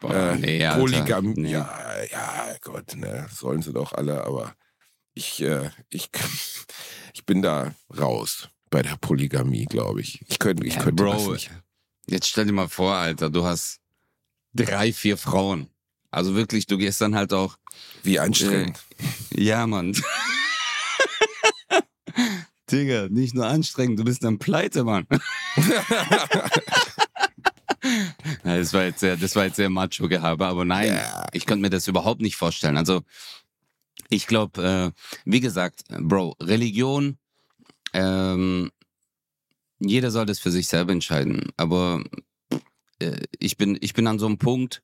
Boah, 0.00 0.14
äh, 0.14 0.36
nee, 0.36 0.68
Polygam, 0.74 1.32
nee. 1.32 1.52
ja, 1.52 1.70
ja, 2.10 2.54
Gott, 2.60 2.94
ne, 2.96 3.26
sollen 3.32 3.62
sie 3.62 3.72
doch 3.72 3.92
alle, 3.92 4.24
aber 4.24 4.54
ich, 5.14 5.42
äh, 5.42 5.70
ich, 5.88 6.10
ich 7.14 7.24
bin 7.24 7.42
da 7.42 7.74
raus 7.96 8.48
bei 8.70 8.82
der 8.82 8.96
Polygamie, 8.96 9.66
glaube 9.66 10.00
ich. 10.00 10.24
Ich 10.28 10.38
könnte, 10.38 10.66
ich 10.66 10.74
ja, 10.74 10.82
könnte 10.82 11.02
Bro, 11.02 11.12
das 11.12 11.26
nicht. 11.28 11.50
Jetzt 12.06 12.28
stell 12.28 12.46
dir 12.46 12.52
mal 12.52 12.68
vor, 12.68 12.94
Alter, 12.94 13.30
du 13.30 13.44
hast 13.44 13.80
drei, 14.52 14.92
vier 14.92 15.16
Frauen. 15.16 15.70
Also 16.10 16.34
wirklich, 16.34 16.66
du 16.66 16.76
gehst 16.76 17.00
dann 17.00 17.14
halt 17.14 17.32
auch. 17.32 17.56
Wie 18.02 18.18
anstrengend. 18.18 18.78
Äh, 19.34 19.42
ja, 19.42 19.66
Mann. 19.66 19.96
Digga, 22.70 23.08
nicht 23.08 23.34
nur 23.34 23.46
anstrengend, 23.46 23.98
du 23.98 24.04
bist 24.04 24.22
dann 24.24 24.38
pleite, 24.38 24.84
Mann. 24.84 25.06
das 28.42 28.72
war 28.72 28.84
jetzt 28.84 29.00
sehr, 29.00 29.16
das 29.16 29.36
war 29.36 29.44
jetzt 29.44 29.56
sehr 29.56 29.70
Macho-Gehabe, 29.70 30.46
aber 30.46 30.64
nein, 30.64 30.92
yeah. 30.92 31.26
ich 31.32 31.46
könnte 31.46 31.62
mir 31.62 31.70
das 31.70 31.88
überhaupt 31.88 32.20
nicht 32.20 32.36
vorstellen. 32.36 32.76
Also, 32.76 33.02
ich 34.08 34.26
glaube, 34.26 34.62
äh, 34.94 35.00
wie 35.24 35.40
gesagt, 35.40 35.84
Bro, 35.88 36.36
Religion, 36.40 37.18
ähm, 37.92 38.70
jeder 39.78 40.10
soll 40.10 40.26
das 40.26 40.38
für 40.38 40.50
sich 40.50 40.68
selber 40.68 40.92
entscheiden. 40.92 41.50
Aber 41.56 42.02
äh, 42.98 43.22
ich, 43.38 43.56
bin, 43.56 43.78
ich 43.80 43.94
bin 43.94 44.06
an 44.06 44.18
so 44.18 44.26
einem 44.26 44.38
Punkt, 44.38 44.82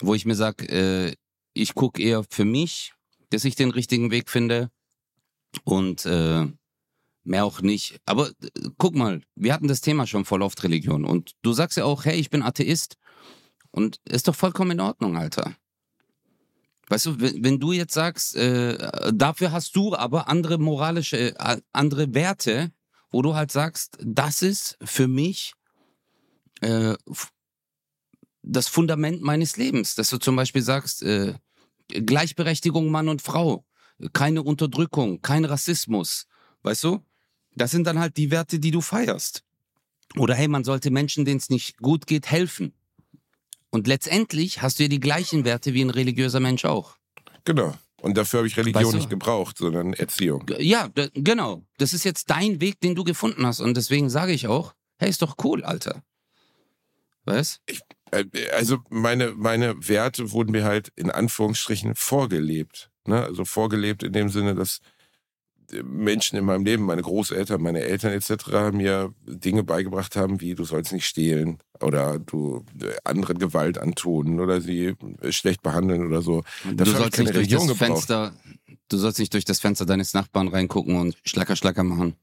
wo 0.00 0.14
ich 0.14 0.24
mir 0.24 0.34
sage, 0.34 0.66
äh, 0.68 1.14
ich 1.52 1.74
gucke 1.74 2.02
eher 2.02 2.24
für 2.28 2.44
mich, 2.44 2.92
dass 3.30 3.44
ich 3.44 3.54
den 3.54 3.70
richtigen 3.70 4.10
Weg 4.10 4.30
finde. 4.30 4.70
Und 5.64 6.06
äh, 6.06 6.46
mehr 7.24 7.44
auch 7.44 7.60
nicht. 7.60 8.00
Aber 8.06 8.28
äh, 8.28 8.70
guck 8.78 8.94
mal, 8.94 9.22
wir 9.34 9.52
hatten 9.52 9.68
das 9.68 9.80
Thema 9.80 10.06
schon 10.06 10.24
voll 10.24 10.42
oft 10.42 10.62
Religion. 10.62 11.04
Und 11.04 11.32
du 11.42 11.52
sagst 11.52 11.76
ja 11.76 11.84
auch, 11.84 12.04
hey, 12.04 12.18
ich 12.18 12.30
bin 12.30 12.42
Atheist. 12.42 12.96
Und 13.72 14.00
ist 14.04 14.26
doch 14.28 14.34
vollkommen 14.34 14.72
in 14.72 14.80
Ordnung, 14.80 15.16
Alter. 15.16 15.54
Weißt 16.90 17.06
du, 17.06 17.20
wenn, 17.20 17.60
du 17.60 17.70
jetzt 17.70 17.94
sagst, 17.94 18.34
äh, 18.34 18.76
dafür 19.12 19.52
hast 19.52 19.76
du 19.76 19.94
aber 19.94 20.26
andere 20.26 20.58
moralische, 20.58 21.38
äh, 21.38 21.60
andere 21.72 22.14
Werte, 22.14 22.72
wo 23.12 23.22
du 23.22 23.36
halt 23.36 23.52
sagst, 23.52 23.96
das 24.02 24.42
ist 24.42 24.76
für 24.82 25.06
mich 25.06 25.54
äh, 26.60 26.94
das 28.42 28.66
Fundament 28.66 29.22
meines 29.22 29.56
Lebens. 29.56 29.94
Dass 29.94 30.10
du 30.10 30.18
zum 30.18 30.34
Beispiel 30.34 30.62
sagst, 30.62 31.04
äh, 31.04 31.34
Gleichberechtigung 31.86 32.90
Mann 32.90 33.08
und 33.08 33.22
Frau, 33.22 33.64
keine 34.12 34.42
Unterdrückung, 34.42 35.22
kein 35.22 35.44
Rassismus. 35.44 36.26
Weißt 36.64 36.82
du? 36.82 37.04
Das 37.54 37.70
sind 37.70 37.86
dann 37.86 38.00
halt 38.00 38.16
die 38.16 38.32
Werte, 38.32 38.58
die 38.58 38.72
du 38.72 38.80
feierst. 38.80 39.44
Oder 40.16 40.34
hey, 40.34 40.48
man 40.48 40.64
sollte 40.64 40.90
Menschen, 40.90 41.24
denen 41.24 41.38
es 41.38 41.50
nicht 41.50 41.78
gut 41.78 42.08
geht, 42.08 42.32
helfen. 42.32 42.72
Und 43.70 43.86
letztendlich 43.86 44.62
hast 44.62 44.78
du 44.78 44.84
ja 44.84 44.88
die 44.88 45.00
gleichen 45.00 45.44
Werte 45.44 45.74
wie 45.74 45.82
ein 45.82 45.90
religiöser 45.90 46.40
Mensch 46.40 46.64
auch. 46.64 46.96
Genau. 47.44 47.74
Und 48.00 48.16
dafür 48.16 48.38
habe 48.38 48.48
ich 48.48 48.56
Religion 48.56 48.84
weißt 48.84 48.92
du? 48.94 48.96
nicht 48.96 49.10
gebraucht, 49.10 49.58
sondern 49.58 49.92
Erziehung. 49.92 50.50
Ja, 50.58 50.88
genau. 51.14 51.62
Das 51.78 51.92
ist 51.92 52.04
jetzt 52.04 52.30
dein 52.30 52.60
Weg, 52.60 52.80
den 52.80 52.94
du 52.94 53.04
gefunden 53.04 53.46
hast. 53.46 53.60
Und 53.60 53.76
deswegen 53.76 54.10
sage 54.10 54.32
ich 54.32 54.48
auch, 54.48 54.74
hey, 54.98 55.10
ist 55.10 55.22
doch 55.22 55.36
cool, 55.44 55.64
Alter. 55.64 56.02
Was? 57.24 57.60
Ich, 57.66 57.80
äh, 58.10 58.24
also 58.52 58.78
meine, 58.88 59.32
meine 59.32 59.86
Werte 59.86 60.32
wurden 60.32 60.52
mir 60.52 60.64
halt 60.64 60.92
in 60.96 61.10
Anführungsstrichen 61.10 61.94
vorgelebt. 61.94 62.90
Ne? 63.06 63.22
Also 63.22 63.44
vorgelebt 63.44 64.02
in 64.02 64.12
dem 64.12 64.30
Sinne, 64.30 64.54
dass 64.54 64.80
Menschen 65.84 66.38
in 66.38 66.44
meinem 66.44 66.64
Leben, 66.64 66.84
meine 66.84 67.02
Großeltern, 67.02 67.60
meine 67.60 67.80
Eltern 67.80 68.12
etc. 68.12 68.72
mir 68.72 69.14
Dinge 69.26 69.62
beigebracht 69.64 70.16
haben, 70.16 70.40
wie 70.40 70.54
du 70.54 70.64
sollst 70.64 70.92
nicht 70.92 71.06
stehlen 71.06 71.58
oder 71.80 72.18
du 72.18 72.64
äh, 72.80 72.94
anderen 73.04 73.38
Gewalt 73.38 73.78
antun 73.78 74.40
oder 74.40 74.60
sie 74.60 74.94
äh, 75.20 75.32
schlecht 75.32 75.62
behandeln 75.62 76.06
oder 76.06 76.22
so. 76.22 76.42
du 76.64 76.84
sollst 76.84 77.18
nicht 77.18 77.34
durch 77.34 77.48
das 77.48 77.72
Fenster, 77.72 78.32
du 78.88 78.96
sollst 78.96 79.18
nicht 79.18 79.32
durch 79.32 79.44
das 79.44 79.60
Fenster 79.60 79.86
deines 79.86 80.14
Nachbarn 80.14 80.48
reingucken 80.48 80.96
und 80.96 81.16
Schlacker 81.24 81.56
Schlacker 81.56 81.84
machen. 81.84 82.14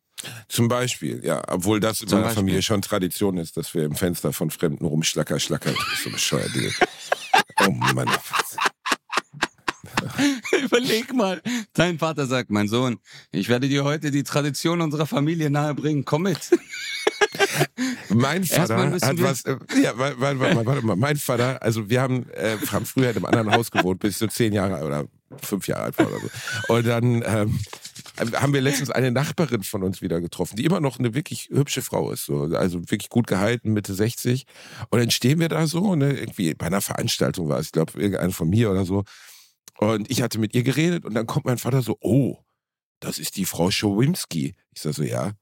Zum 0.47 0.67
Beispiel, 0.67 1.23
ja, 1.23 1.43
obwohl 1.47 1.79
das 1.79 2.01
in 2.01 2.09
meiner 2.09 2.23
Beispiel. 2.23 2.35
Familie 2.35 2.61
schon 2.61 2.81
Tradition 2.81 3.37
ist, 3.37 3.55
dass 3.55 3.73
wir 3.73 3.83
im 3.83 3.95
Fenster 3.95 4.33
von 4.33 4.49
Fremden 4.49 4.85
rumschlacker 4.85 5.39
schlackern. 5.39 5.75
Das 5.75 5.93
ist 5.93 6.03
so 6.03 6.09
bescheuert. 6.09 6.51
oh 7.67 7.71
Mann. 7.71 8.09
Überleg 10.63 11.13
mal. 11.13 11.41
Dein 11.73 11.99
Vater 11.99 12.25
sagt, 12.25 12.49
mein 12.49 12.67
Sohn, 12.67 12.97
ich 13.31 13.49
werde 13.49 13.67
dir 13.67 13.83
heute 13.83 14.11
die 14.11 14.23
Tradition 14.23 14.81
unserer 14.81 15.05
Familie 15.05 15.49
nahebringen. 15.49 16.05
Komm 16.05 16.23
mit. 16.23 16.39
Mein 18.09 18.43
Vater 18.43 18.91
hat 18.91 19.21
was. 19.21 19.45
Äh, 19.45 19.57
ja, 19.81 19.97
warte, 19.97 20.19
warte, 20.19 20.39
warte, 20.39 20.65
warte 20.65 20.85
mal. 20.85 20.95
Mein 20.95 21.17
Vater, 21.17 21.61
also 21.61 21.89
wir 21.89 22.01
haben, 22.01 22.29
äh, 22.31 22.57
haben 22.71 22.85
früher 22.85 23.09
in 23.09 23.17
einem 23.17 23.25
anderen 23.25 23.51
Haus 23.51 23.71
gewohnt, 23.71 23.99
bis 23.99 24.11
ich 24.13 24.17
so 24.17 24.27
zehn 24.27 24.53
Jahre 24.53 24.85
oder 24.85 25.05
fünf 25.41 25.67
Jahre 25.67 25.83
alt 25.83 25.97
war 25.97 26.07
oder 26.07 26.19
so. 26.19 26.73
Und 26.73 26.87
dann 26.87 27.23
ähm, 27.25 27.59
haben 28.33 28.53
wir 28.53 28.61
letztens 28.61 28.89
eine 28.89 29.11
Nachbarin 29.11 29.63
von 29.63 29.83
uns 29.83 30.01
wieder 30.01 30.21
getroffen, 30.21 30.55
die 30.55 30.65
immer 30.65 30.79
noch 30.79 30.99
eine 30.99 31.13
wirklich 31.13 31.49
hübsche 31.51 31.81
Frau 31.81 32.11
ist, 32.11 32.25
so, 32.25 32.43
also 32.43 32.79
wirklich 32.81 33.09
gut 33.09 33.27
gehalten, 33.27 33.73
Mitte 33.73 33.93
60. 33.93 34.45
Und 34.89 34.99
dann 34.99 35.11
stehen 35.11 35.39
wir 35.39 35.49
da 35.49 35.67
so, 35.67 35.95
ne, 35.95 36.13
irgendwie 36.13 36.53
bei 36.53 36.67
einer 36.67 36.81
Veranstaltung 36.81 37.49
war 37.49 37.59
es, 37.59 37.67
ich 37.67 37.71
glaube, 37.73 37.99
irgendeine 37.99 38.31
von 38.31 38.49
mir 38.49 38.71
oder 38.71 38.85
so. 38.85 39.03
Und 39.77 40.09
ich 40.09 40.21
hatte 40.21 40.39
mit 40.39 40.55
ihr 40.55 40.63
geredet 40.63 41.05
und 41.05 41.13
dann 41.13 41.27
kommt 41.27 41.45
mein 41.45 41.57
Vater 41.57 41.81
so, 41.81 41.97
oh, 42.01 42.37
das 42.99 43.19
ist 43.19 43.37
die 43.37 43.45
Frau 43.45 43.69
Schowinski. 43.71 44.55
Ich 44.73 44.81
sage 44.81 44.95
so, 44.95 45.03
ja. 45.03 45.33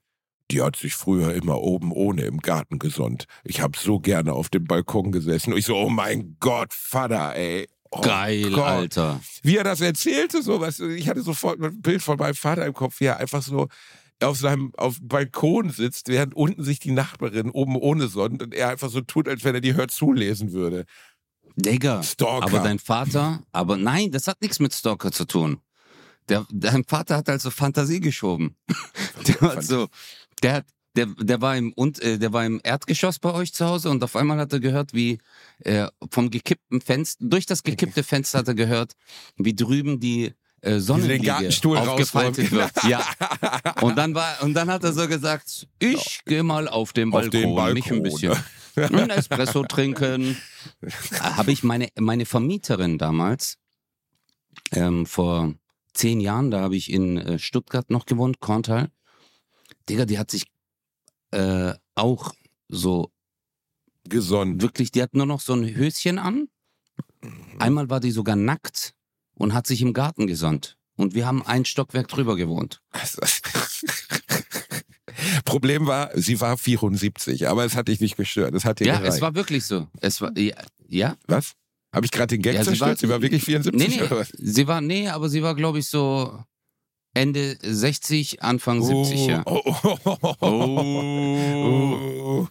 Die 0.52 0.62
hat 0.62 0.76
sich 0.76 0.94
früher 0.94 1.34
immer 1.34 1.62
oben 1.62 1.92
ohne 1.92 2.24
im 2.24 2.38
Garten 2.38 2.78
gesonnt. 2.78 3.26
Ich 3.44 3.62
habe 3.62 3.78
so 3.80 4.00
gerne 4.00 4.34
auf 4.34 4.50
dem 4.50 4.66
Balkon 4.66 5.12
gesessen. 5.12 5.54
Und 5.54 5.60
ich 5.60 5.66
so, 5.66 5.76
oh 5.76 5.90
mein 5.90 6.38
Gott, 6.40 6.72
Vater, 6.72 7.36
ey. 7.36 7.68
Oh 7.90 8.02
Geil, 8.02 8.52
Gott. 8.52 8.64
Alter. 8.64 9.22
Wie 9.42 9.58
er 9.58 9.64
das 9.64 9.82
erzählte, 9.82 10.44
so 10.44 10.60
was. 10.60 10.80
Ich 10.80 11.08
hatte 11.08 11.22
sofort 11.22 11.60
ein 11.62 11.82
Bild 11.82 12.04
von 12.04 12.18
meinem 12.18 12.36
Vater 12.36 12.66
im 12.66 12.74
Kopf, 12.74 13.00
wie 13.00 13.06
er 13.06 13.18
einfach 13.18 13.42
so 13.42 13.68
auf 14.22 14.38
seinem 14.38 14.72
auf 14.76 14.98
dem 14.98 15.08
Balkon 15.08 15.70
sitzt, 15.70 16.08
während 16.08 16.36
unten 16.36 16.64
sich 16.64 16.80
die 16.80 16.92
Nachbarin 16.92 17.50
oben 17.50 17.76
ohne 17.76 18.08
sonnt 18.08 18.42
und 18.42 18.54
er 18.54 18.70
einfach 18.70 18.90
so 18.90 19.02
tut, 19.02 19.28
als 19.28 19.44
wenn 19.44 19.56
er 19.56 19.62
die 19.62 19.76
Hör 19.76 19.88
zulesen 19.88 20.52
würde. 20.52 20.86
Digga, 21.56 22.04
Stalker. 22.04 22.46
aber 22.46 22.60
dein 22.60 22.80
Vater, 22.80 23.42
aber 23.52 23.78
nein, 23.78 24.12
das 24.12 24.28
hat 24.28 24.42
nichts 24.42 24.60
mit 24.60 24.74
Stalker 24.74 25.12
zu 25.12 25.26
tun. 25.26 25.60
Der, 26.28 26.46
dein 26.52 26.84
Vater 26.84 27.18
hat 27.18 27.30
also 27.30 27.52
Fantasie 27.52 28.00
geschoben. 28.00 28.56
der 29.28 29.42
hat 29.42 29.64
so, 29.64 29.88
der 30.42 30.54
hat, 30.54 30.66
der, 30.96 31.08
der 31.08 31.42
war 31.42 31.56
im 31.56 31.72
und 31.74 32.02
äh, 32.02 32.18
der 32.18 32.34
war 32.34 32.46
im 32.46 32.60
Erdgeschoss 32.64 33.20
bei 33.20 33.34
euch 33.34 33.54
zu 33.54 33.66
Hause 33.66 33.90
und 33.90 34.04
auf 34.04 34.16
einmal 34.16 34.38
hat 34.40 34.54
er 34.54 34.60
gehört, 34.60 34.94
wie 34.94 35.20
äh, 35.60 35.88
vom 36.10 36.30
gekippten 36.30 36.82
Fenster, 36.82 37.24
durch 37.26 37.46
das 37.46 37.64
gekippte 37.64 38.04
Fenster 38.04 38.40
hat 38.40 38.48
er 38.48 38.56
gehört, 38.56 38.94
wie 39.38 39.56
drüben 39.56 40.00
die 40.00 40.34
äh, 40.62 40.80
Sonnenliege 40.80 41.36
aufgefaltet 41.36 42.52
wird. 42.52 42.72
Ja. 42.88 43.06
Und 43.82 43.98
dann 43.98 44.16
war 44.16 44.42
und 44.42 44.54
dann 44.54 44.72
hat 44.72 44.84
er 44.84 44.94
so 44.94 45.08
gesagt, 45.08 45.68
ich 45.80 46.22
gehe 46.26 46.44
mal 46.44 46.68
auf 46.68 46.92
den 46.94 47.12
Balkon, 47.12 47.28
auf 47.28 47.32
den 47.32 47.56
Balkon 47.56 47.74
mich 47.74 47.92
ein 47.92 48.02
bisschen 48.02 48.36
ein 48.78 49.10
Espresso 49.10 49.64
trinken. 49.64 50.38
Habe 51.20 51.52
ich 51.52 51.64
meine, 51.64 51.90
meine 51.98 52.26
Vermieterin 52.26 52.98
damals, 52.98 53.58
ähm, 54.72 55.06
vor 55.06 55.54
zehn 55.94 56.20
Jahren, 56.20 56.52
da 56.52 56.62
habe 56.62 56.76
ich 56.76 56.92
in 56.92 57.18
äh, 57.18 57.40
Stuttgart 57.40 57.90
noch 57.90 58.06
gewohnt, 58.06 58.40
Korntal. 58.40 58.90
Digga, 59.90 60.06
die 60.06 60.20
hat 60.20 60.32
sich 60.32 60.46
äh, 61.32 61.74
auch 61.96 62.34
so 62.68 63.12
gesonnt. 64.04 64.62
Wirklich, 64.62 64.92
die 64.92 65.02
hat 65.02 65.14
nur 65.14 65.26
noch 65.26 65.42
so 65.42 65.54
ein 65.54 65.76
Höschen 65.76 66.20
an. 66.20 66.48
Einmal 67.60 67.90
war 67.90 68.00
die 68.00 68.12
sogar 68.12 68.36
nackt 68.36 68.94
und 69.34 69.54
hat 69.54 69.68
sich 69.68 69.82
im 69.82 69.94
Garten 69.94 70.28
gesonnt. 70.28 70.78
Und 70.96 71.14
wir 71.14 71.26
haben 71.26 71.46
ein 71.46 71.66
Stockwerk 71.66 72.08
drüber 72.08 72.36
gewohnt. 72.36 72.82
Problem 75.44 75.88
war, 75.88 76.10
sie 76.14 76.40
war 76.42 76.58
74, 76.58 77.48
aber 77.48 77.66
es 77.66 77.76
hat 77.76 77.88
dich 77.88 78.00
nicht 78.00 78.18
gestört. 78.18 78.54
Es 78.54 78.66
hat 78.66 78.80
dir 78.80 78.88
ja, 78.88 78.98
gereicht. 78.98 79.16
es 79.16 79.22
war 79.22 79.36
wirklich 79.36 79.66
so. 79.66 79.88
Es 80.02 80.22
war, 80.22 80.38
ja. 80.38 80.56
ja? 80.88 81.16
Was? 81.28 81.54
Habe 81.94 82.06
ich 82.06 82.12
gerade 82.12 82.36
den 82.36 82.42
Gag 82.42 82.56
ja, 82.56 82.64
zerstört? 82.64 83.00
Sie 83.00 83.08
war, 83.08 83.10
sie 83.10 83.14
war 83.14 83.22
wirklich 83.22 83.44
74? 83.44 83.90
Nee, 83.90 84.06
nee. 84.10 84.24
Sie 84.38 84.68
war, 84.68 84.82
nee, 84.82 85.08
aber 85.08 85.30
sie 85.30 85.42
war, 85.44 85.56
glaube 85.56 85.80
ich, 85.80 85.88
so 85.88 86.44
Ende 87.16 87.58
60, 87.62 88.44
Anfang 88.44 88.82
oh, 88.82 89.06
70, 89.06 89.28
ja. 89.28 89.42
Oh, 89.46 89.62
oh, 90.42 92.48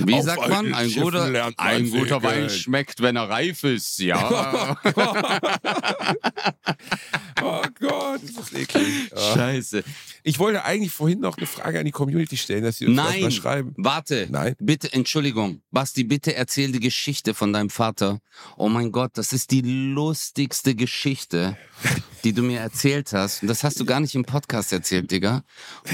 Wie 0.00 0.14
Auf 0.14 0.22
sagt 0.22 0.48
man? 0.48 0.74
Ein 0.74 0.92
guter, 0.92 1.52
ein 1.56 1.90
guter 1.90 2.20
Wein 2.24 2.50
schmeckt, 2.50 3.02
wenn 3.02 3.14
er 3.14 3.30
reif 3.30 3.62
ist, 3.62 4.00
ja. 4.00 4.76
oh 7.40 7.62
Gott, 7.78 8.20
das 8.22 8.30
ist 8.30 8.54
eklig. 8.54 9.12
Scheiße. 9.34 9.84
Ich 10.24 10.40
wollte 10.40 10.64
eigentlich 10.64 10.90
vorhin 10.90 11.20
noch 11.20 11.36
eine 11.36 11.46
Frage 11.46 11.78
an 11.78 11.84
die 11.84 11.92
Community 11.92 12.36
stellen, 12.36 12.64
dass 12.64 12.78
sie 12.78 12.86
uns 12.86 12.96
Nein, 12.96 13.22
mal 13.22 13.30
schreiben. 13.30 13.74
Warte. 13.76 14.26
Nein. 14.28 14.56
Bitte, 14.58 14.92
Entschuldigung. 14.92 15.62
Basti, 15.70 16.02
bitte 16.02 16.34
erzähl 16.34 16.72
die 16.72 16.80
Geschichte 16.80 17.32
von 17.32 17.52
deinem 17.52 17.70
Vater. 17.70 18.18
Oh 18.56 18.68
mein 18.68 18.90
Gott, 18.90 19.12
das 19.14 19.32
ist 19.32 19.52
die 19.52 19.60
lustigste 19.60 20.74
Geschichte, 20.74 21.56
die 22.24 22.32
du 22.32 22.42
mir 22.42 22.60
erzählt 22.60 23.12
hast. 23.12 23.42
Und 23.42 23.48
das 23.48 23.62
hast 23.62 23.78
du 23.78 23.84
gar 23.84 24.00
nicht 24.00 24.14
im 24.14 24.24
Podcast 24.24 24.72
erzählt, 24.72 25.10
Digga. 25.10 25.44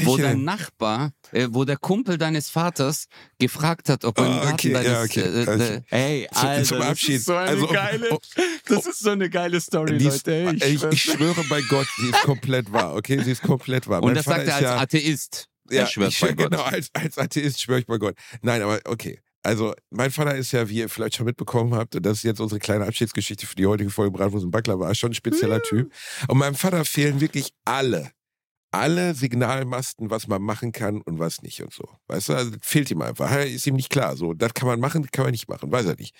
Wo 0.05 0.16
dein 0.16 0.45
Nachbar, 0.45 1.12
äh, 1.33 1.49
wo 1.51 1.64
der 1.64 1.76
Kumpel 1.76 2.18
deines 2.18 2.49
Vaters 2.49 3.09
gefragt 3.39 3.89
hat, 3.89 4.05
ob 4.05 4.18
er 4.18 4.26
im 4.26 4.33
Garten 4.33 4.53
okay, 4.53 4.72
deines... 4.72 4.93
Ja, 4.93 5.03
okay. 5.03 5.20
Äh, 5.20 5.43
äh, 5.43 5.49
also, 5.49 5.83
ey, 5.91 6.28
Alter, 6.31 6.64
zum 6.64 6.83
Abschied. 6.83 7.16
das 7.16 7.20
ist 7.20 7.26
so 7.26 7.35
eine 7.35 7.51
also, 7.51 7.66
geile... 7.66 8.09
Oh, 8.11 8.18
das 8.66 8.87
ist 8.87 8.99
so 9.01 9.11
eine 9.11 9.28
geile 9.31 9.61
Story, 9.61 9.99
Leute. 9.99 10.57
Ey, 10.61 10.74
ich, 10.74 10.83
ich, 10.85 11.03
schwöre 11.03 11.45
bei 11.49 11.61
Gott, 11.62 11.87
sie 11.97 12.09
ist 12.09 12.22
komplett 12.22 12.72
wahr, 12.72 12.95
okay? 12.95 13.22
Sie 13.22 13.33
ist 13.33 13.43
komplett 13.43 13.89
wahr. 13.89 14.03
Und 14.03 14.14
das 14.14 14.24
sagt 14.24 14.47
er 14.47 14.55
als 14.55 14.62
ja, 14.62 14.76
Atheist. 14.78 15.49
Ja, 15.70 15.85
ich, 15.85 15.97
bei 15.97 16.33
Gott. 16.33 16.51
Genau, 16.51 16.62
als, 16.62 16.91
als 16.93 17.18
Atheist 17.18 17.61
schwöre 17.61 17.81
ich 17.81 17.87
bei 17.87 17.99
Gott. 17.99 18.14
Nein, 18.43 18.62
aber 18.62 18.81
okay. 18.85 19.20
Also, 19.43 19.74
mein 19.91 20.11
Vater 20.11 20.36
ist 20.36 20.53
ja, 20.53 20.68
wie 20.68 20.78
ihr 20.78 20.88
vielleicht 20.88 21.16
schon 21.16 21.26
mitbekommen 21.26 21.74
habt, 21.74 21.97
und 21.97 22.05
das 22.05 22.18
ist 22.18 22.24
jetzt 22.24 22.41
unsere 22.41 22.59
kleine 22.59 22.86
Abschiedsgeschichte 22.86 23.47
für 23.47 23.57
die 23.57 23.66
heutige 23.66 23.91
Folge 23.91 24.11
Bratwurst 24.11 24.45
und 24.45 24.51
Backler 24.51 24.78
war, 24.78 24.95
schon 24.95 25.12
ein 25.12 25.14
spezieller 25.14 25.62
Typ. 25.62 25.91
Und 26.28 26.38
meinem 26.38 26.55
Vater 26.55 26.84
fehlen 26.84 27.20
wirklich 27.20 27.53
alle 27.64 28.11
alle 28.72 29.14
Signalmasten, 29.14 30.10
was 30.10 30.28
man 30.28 30.42
machen 30.42 30.72
kann 30.72 31.00
und 31.02 31.18
was 31.18 31.42
nicht 31.42 31.60
und 31.62 31.72
so. 31.72 31.88
Weißt 32.06 32.28
du, 32.28 32.34
also 32.34 32.52
fehlt 32.60 32.90
ihm 32.90 33.02
einfach. 33.02 33.34
Ist 33.44 33.66
ihm 33.66 33.74
nicht 33.74 33.90
klar. 33.90 34.16
So, 34.16 34.32
das 34.32 34.54
kann 34.54 34.68
man 34.68 34.78
machen, 34.78 35.02
das 35.02 35.10
kann 35.10 35.24
man 35.24 35.32
nicht 35.32 35.48
machen, 35.48 35.72
weiß 35.72 35.86
er 35.86 35.96
nicht. 35.96 36.14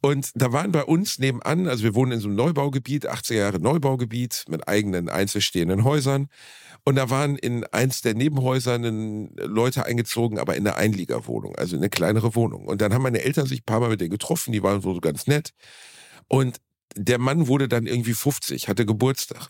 Und 0.00 0.30
da 0.34 0.52
waren 0.52 0.72
bei 0.72 0.84
uns 0.84 1.18
nebenan, 1.18 1.68
also 1.68 1.84
wir 1.84 1.94
wohnen 1.94 2.12
in 2.12 2.20
so 2.20 2.28
einem 2.28 2.36
Neubaugebiet, 2.36 3.10
80er 3.10 3.34
Jahre 3.34 3.60
Neubaugebiet 3.60 4.44
mit 4.48 4.66
eigenen 4.68 5.08
einzelstehenden 5.08 5.84
Häusern. 5.84 6.28
Und 6.84 6.96
da 6.96 7.10
waren 7.10 7.36
in 7.36 7.64
eins 7.66 8.00
der 8.00 8.14
Nebenhäuser 8.14 8.78
Leute 8.78 9.84
eingezogen, 9.84 10.38
aber 10.38 10.56
in 10.56 10.66
eine 10.66 10.76
Einliegerwohnung, 10.76 11.54
also 11.56 11.76
in 11.76 11.82
eine 11.82 11.90
kleinere 11.90 12.34
Wohnung. 12.34 12.66
Und 12.66 12.80
dann 12.80 12.92
haben 12.92 13.02
meine 13.02 13.22
Eltern 13.22 13.46
sich 13.46 13.60
ein 13.60 13.66
paar 13.66 13.80
Mal 13.80 13.90
mit 13.90 14.00
denen 14.00 14.10
getroffen, 14.10 14.52
die 14.52 14.62
waren 14.62 14.80
so 14.80 14.98
ganz 15.00 15.26
nett. 15.26 15.52
Und 16.28 16.56
der 16.96 17.18
Mann 17.18 17.46
wurde 17.46 17.68
dann 17.68 17.86
irgendwie 17.86 18.14
50, 18.14 18.68
hatte 18.68 18.84
Geburtstag. 18.84 19.48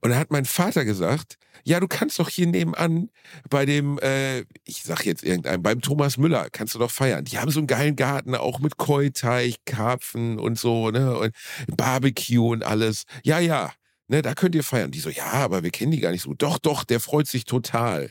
Und 0.00 0.10
da 0.10 0.18
hat 0.18 0.30
mein 0.30 0.44
Vater 0.44 0.84
gesagt, 0.84 1.36
ja, 1.64 1.78
du 1.78 1.88
kannst 1.88 2.18
doch 2.18 2.28
hier 2.28 2.46
nebenan 2.46 3.10
bei 3.50 3.66
dem, 3.66 3.98
äh, 3.98 4.40
ich 4.64 4.82
sag 4.82 5.04
jetzt 5.04 5.22
irgendeinem, 5.22 5.62
beim 5.62 5.80
Thomas 5.82 6.16
Müller 6.16 6.48
kannst 6.50 6.74
du 6.74 6.78
doch 6.78 6.90
feiern. 6.90 7.24
Die 7.24 7.38
haben 7.38 7.50
so 7.50 7.60
einen 7.60 7.66
geilen 7.66 7.96
Garten, 7.96 8.34
auch 8.34 8.60
mit 8.60 8.78
Keuteich, 8.78 9.56
Karpfen 9.66 10.38
und 10.38 10.58
so, 10.58 10.90
ne, 10.90 11.16
und 11.16 11.34
Barbecue 11.76 12.50
und 12.50 12.62
alles. 12.62 13.04
Ja, 13.24 13.38
ja, 13.38 13.72
ne, 14.08 14.22
da 14.22 14.34
könnt 14.34 14.54
ihr 14.54 14.64
feiern. 14.64 14.90
Die 14.90 15.00
so, 15.00 15.10
ja, 15.10 15.32
aber 15.32 15.62
wir 15.62 15.70
kennen 15.70 15.92
die 15.92 16.00
gar 16.00 16.12
nicht 16.12 16.22
so. 16.22 16.34
Doch, 16.34 16.58
doch, 16.58 16.84
der 16.84 17.00
freut 17.00 17.26
sich 17.26 17.44
total. 17.44 18.10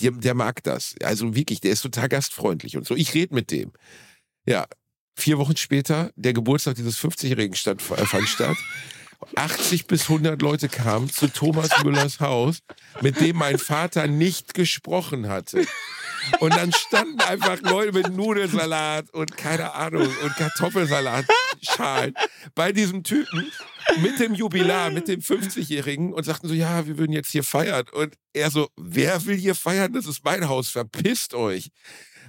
Der, 0.00 0.12
der 0.12 0.34
mag 0.34 0.62
das. 0.64 0.94
Also 1.02 1.34
wirklich, 1.34 1.60
der 1.60 1.72
ist 1.72 1.82
total 1.82 2.08
gastfreundlich 2.08 2.76
und 2.76 2.86
so. 2.86 2.96
Ich 2.96 3.14
rede 3.14 3.34
mit 3.34 3.50
dem. 3.50 3.72
Ja, 4.46 4.66
vier 5.16 5.38
Wochen 5.38 5.56
später, 5.56 6.10
der 6.16 6.32
Geburtstag 6.32 6.76
dieses 6.76 6.98
50-Jährigen 6.98 7.54
äh, 7.54 8.06
fand 8.06 8.28
statt. 8.28 8.56
80 9.34 9.86
bis 9.86 10.02
100 10.02 10.40
Leute 10.42 10.68
kamen 10.68 11.10
zu 11.10 11.28
Thomas 11.28 11.70
Müllers 11.82 12.20
Haus, 12.20 12.60
mit 13.00 13.20
dem 13.20 13.36
mein 13.36 13.58
Vater 13.58 14.06
nicht 14.06 14.54
gesprochen 14.54 15.28
hatte. 15.28 15.66
Und 16.40 16.54
dann 16.54 16.72
standen 16.72 17.20
einfach 17.20 17.60
Leute 17.60 17.92
mit 17.92 18.14
Nudelsalat 18.14 19.10
und 19.10 19.36
keine 19.36 19.74
Ahnung 19.74 20.08
und 20.22 20.36
Kartoffelsalatschalen 20.36 22.14
bei 22.54 22.72
diesem 22.72 23.02
Typen 23.02 23.50
mit 24.02 24.20
dem 24.20 24.34
Jubilar, 24.34 24.90
mit 24.90 25.08
dem 25.08 25.20
50-Jährigen 25.20 26.12
und 26.12 26.24
sagten 26.24 26.48
so, 26.48 26.54
ja, 26.54 26.86
wir 26.86 26.98
würden 26.98 27.12
jetzt 27.12 27.30
hier 27.30 27.44
feiern. 27.44 27.86
Und 27.92 28.14
er 28.32 28.50
so, 28.50 28.68
wer 28.76 29.24
will 29.26 29.36
hier 29.36 29.54
feiern? 29.54 29.92
Das 29.92 30.06
ist 30.06 30.24
mein 30.24 30.48
Haus, 30.48 30.68
verpisst 30.68 31.34
euch. 31.34 31.70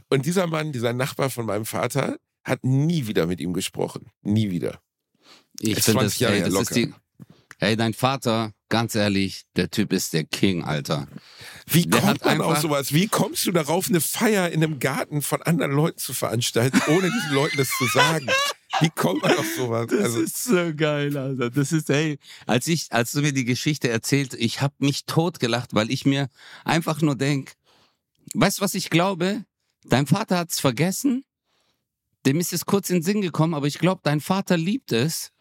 Und 0.09 0.25
dieser 0.25 0.47
Mann, 0.47 0.71
dieser 0.71 0.93
Nachbar 0.93 1.29
von 1.29 1.45
meinem 1.45 1.65
Vater, 1.65 2.17
hat 2.43 2.63
nie 2.63 3.07
wieder 3.07 3.27
mit 3.27 3.41
ihm 3.41 3.53
gesprochen. 3.53 4.11
Nie 4.21 4.49
wieder. 4.49 4.79
Ich 5.60 5.84
finde 5.84 6.05
das, 6.05 6.20
ey, 6.22 6.41
das 6.41 6.53
ist 6.53 6.76
die, 6.76 6.93
ey, 7.60 7.76
dein 7.76 7.93
Vater, 7.93 8.53
ganz 8.70 8.95
ehrlich, 8.95 9.43
der 9.55 9.70
Typ 9.70 9.93
ist 9.93 10.14
der 10.14 10.24
King, 10.24 10.64
Alter. 10.64 11.07
Wie 11.68 11.84
der 11.86 12.01
kommt 12.01 12.26
man 12.26 12.41
auf 12.41 12.60
sowas? 12.60 12.93
Wie 12.93 13.07
kommst 13.07 13.45
du 13.45 13.51
darauf, 13.51 13.89
eine 13.89 14.01
Feier 14.01 14.49
in 14.49 14.64
einem 14.64 14.80
Garten 14.80 15.22
von 15.22 15.41
anderen 15.41 15.72
Leuten 15.72 15.99
zu 15.99 16.14
veranstalten, 16.14 16.82
ohne 16.88 17.12
diesen 17.12 17.34
Leuten 17.34 17.57
das 17.57 17.70
zu 17.78 17.86
sagen? 17.88 18.28
Wie 18.80 18.89
kommt 18.89 19.24
man 19.24 19.38
auf 19.38 19.45
sowas? 19.55 19.88
Das 19.88 19.99
also, 19.99 20.22
ist 20.22 20.43
so 20.43 20.74
geil, 20.76 21.16
Alter. 21.18 21.49
Das 21.49 21.72
ist, 21.72 21.89
ey, 21.89 22.20
als 22.45 22.68
ich, 22.68 22.88
als 22.91 23.12
du 23.12 23.22
mir 23.22 23.34
die 23.34 23.45
Geschichte 23.45 23.89
erzählt, 23.89 24.34
ich 24.36 24.62
habe 24.62 24.76
mich 24.80 25.05
totgelacht, 25.05 25.74
weil 25.74 25.91
ich 25.91 26.05
mir 26.05 26.30
einfach 26.64 27.01
nur 27.01 27.16
denk, 27.16 27.53
weißt 28.34 28.60
du, 28.60 28.62
was 28.62 28.76
ich 28.76 28.89
glaube? 28.89 29.43
Dein 29.86 30.07
Vater 30.07 30.38
hat's 30.38 30.60
vergessen. 30.60 31.26
Dem 32.26 32.39
ist 32.39 32.53
es 32.53 32.66
kurz 32.66 32.89
in 32.89 32.97
den 32.97 33.03
Sinn 33.03 33.22
gekommen, 33.22 33.53
aber 33.53 33.68
ich 33.68 33.80
glaube, 33.80 34.01
dein 34.03 34.22
Vater 34.22 34.57
liebt 34.57 34.91
es, 34.91 35.32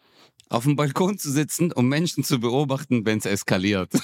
auf 0.49 0.63
dem 0.63 0.75
Balkon 0.75 1.17
zu 1.17 1.31
sitzen, 1.31 1.71
um 1.71 1.87
Menschen 1.87 2.23
zu 2.23 2.39
beobachten, 2.39 3.05
wenn 3.05 3.19
es 3.19 3.25
eskaliert. 3.25 3.91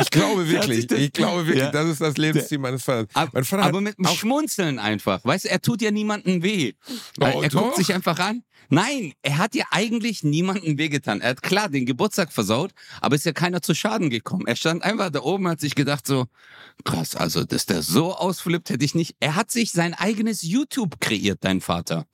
Ich 0.00 0.10
glaube 0.10 0.48
wirklich, 0.48 0.90
ich 0.90 1.12
glaube 1.12 1.46
wirklich, 1.46 1.64
ja. 1.64 1.70
das 1.70 1.88
ist 1.88 2.00
das 2.00 2.16
Lebensziel 2.16 2.58
meines 2.58 2.82
Vaters. 2.82 3.08
Mein 3.32 3.44
Vater 3.44 3.62
aber 3.62 3.80
mit 3.80 3.98
dem 3.98 4.06
Schmunzeln 4.06 4.78
einfach. 4.78 5.24
Weißt 5.24 5.44
du, 5.44 5.50
er 5.50 5.60
tut 5.60 5.80
ja 5.80 5.90
niemandem 5.90 6.42
weh. 6.42 6.72
Oh, 7.20 7.40
er 7.42 7.48
doch. 7.48 7.62
guckt 7.62 7.76
sich 7.76 7.94
einfach 7.94 8.18
an. 8.18 8.42
Nein, 8.68 9.12
er 9.22 9.38
hat 9.38 9.54
ja 9.54 9.66
eigentlich 9.70 10.24
niemandem 10.24 10.78
wehgetan. 10.78 11.20
Er 11.20 11.30
hat 11.30 11.42
klar 11.42 11.68
den 11.68 11.84
Geburtstag 11.84 12.32
versaut, 12.32 12.72
aber 13.00 13.16
ist 13.16 13.26
ja 13.26 13.32
keiner 13.32 13.60
zu 13.60 13.74
Schaden 13.74 14.08
gekommen. 14.08 14.46
Er 14.46 14.56
stand 14.56 14.82
einfach 14.82 15.10
da 15.10 15.20
oben, 15.20 15.46
hat 15.46 15.60
sich 15.60 15.74
gedacht 15.74 16.06
so, 16.06 16.26
krass, 16.84 17.14
also, 17.14 17.44
dass 17.44 17.66
der 17.66 17.82
so 17.82 18.14
ausflippt, 18.14 18.70
hätte 18.70 18.84
ich 18.84 18.94
nicht. 18.94 19.16
Er 19.20 19.36
hat 19.36 19.50
sich 19.50 19.72
sein 19.72 19.94
eigenes 19.94 20.42
YouTube 20.42 21.00
kreiert, 21.00 21.38
dein 21.42 21.60
Vater. 21.60 22.06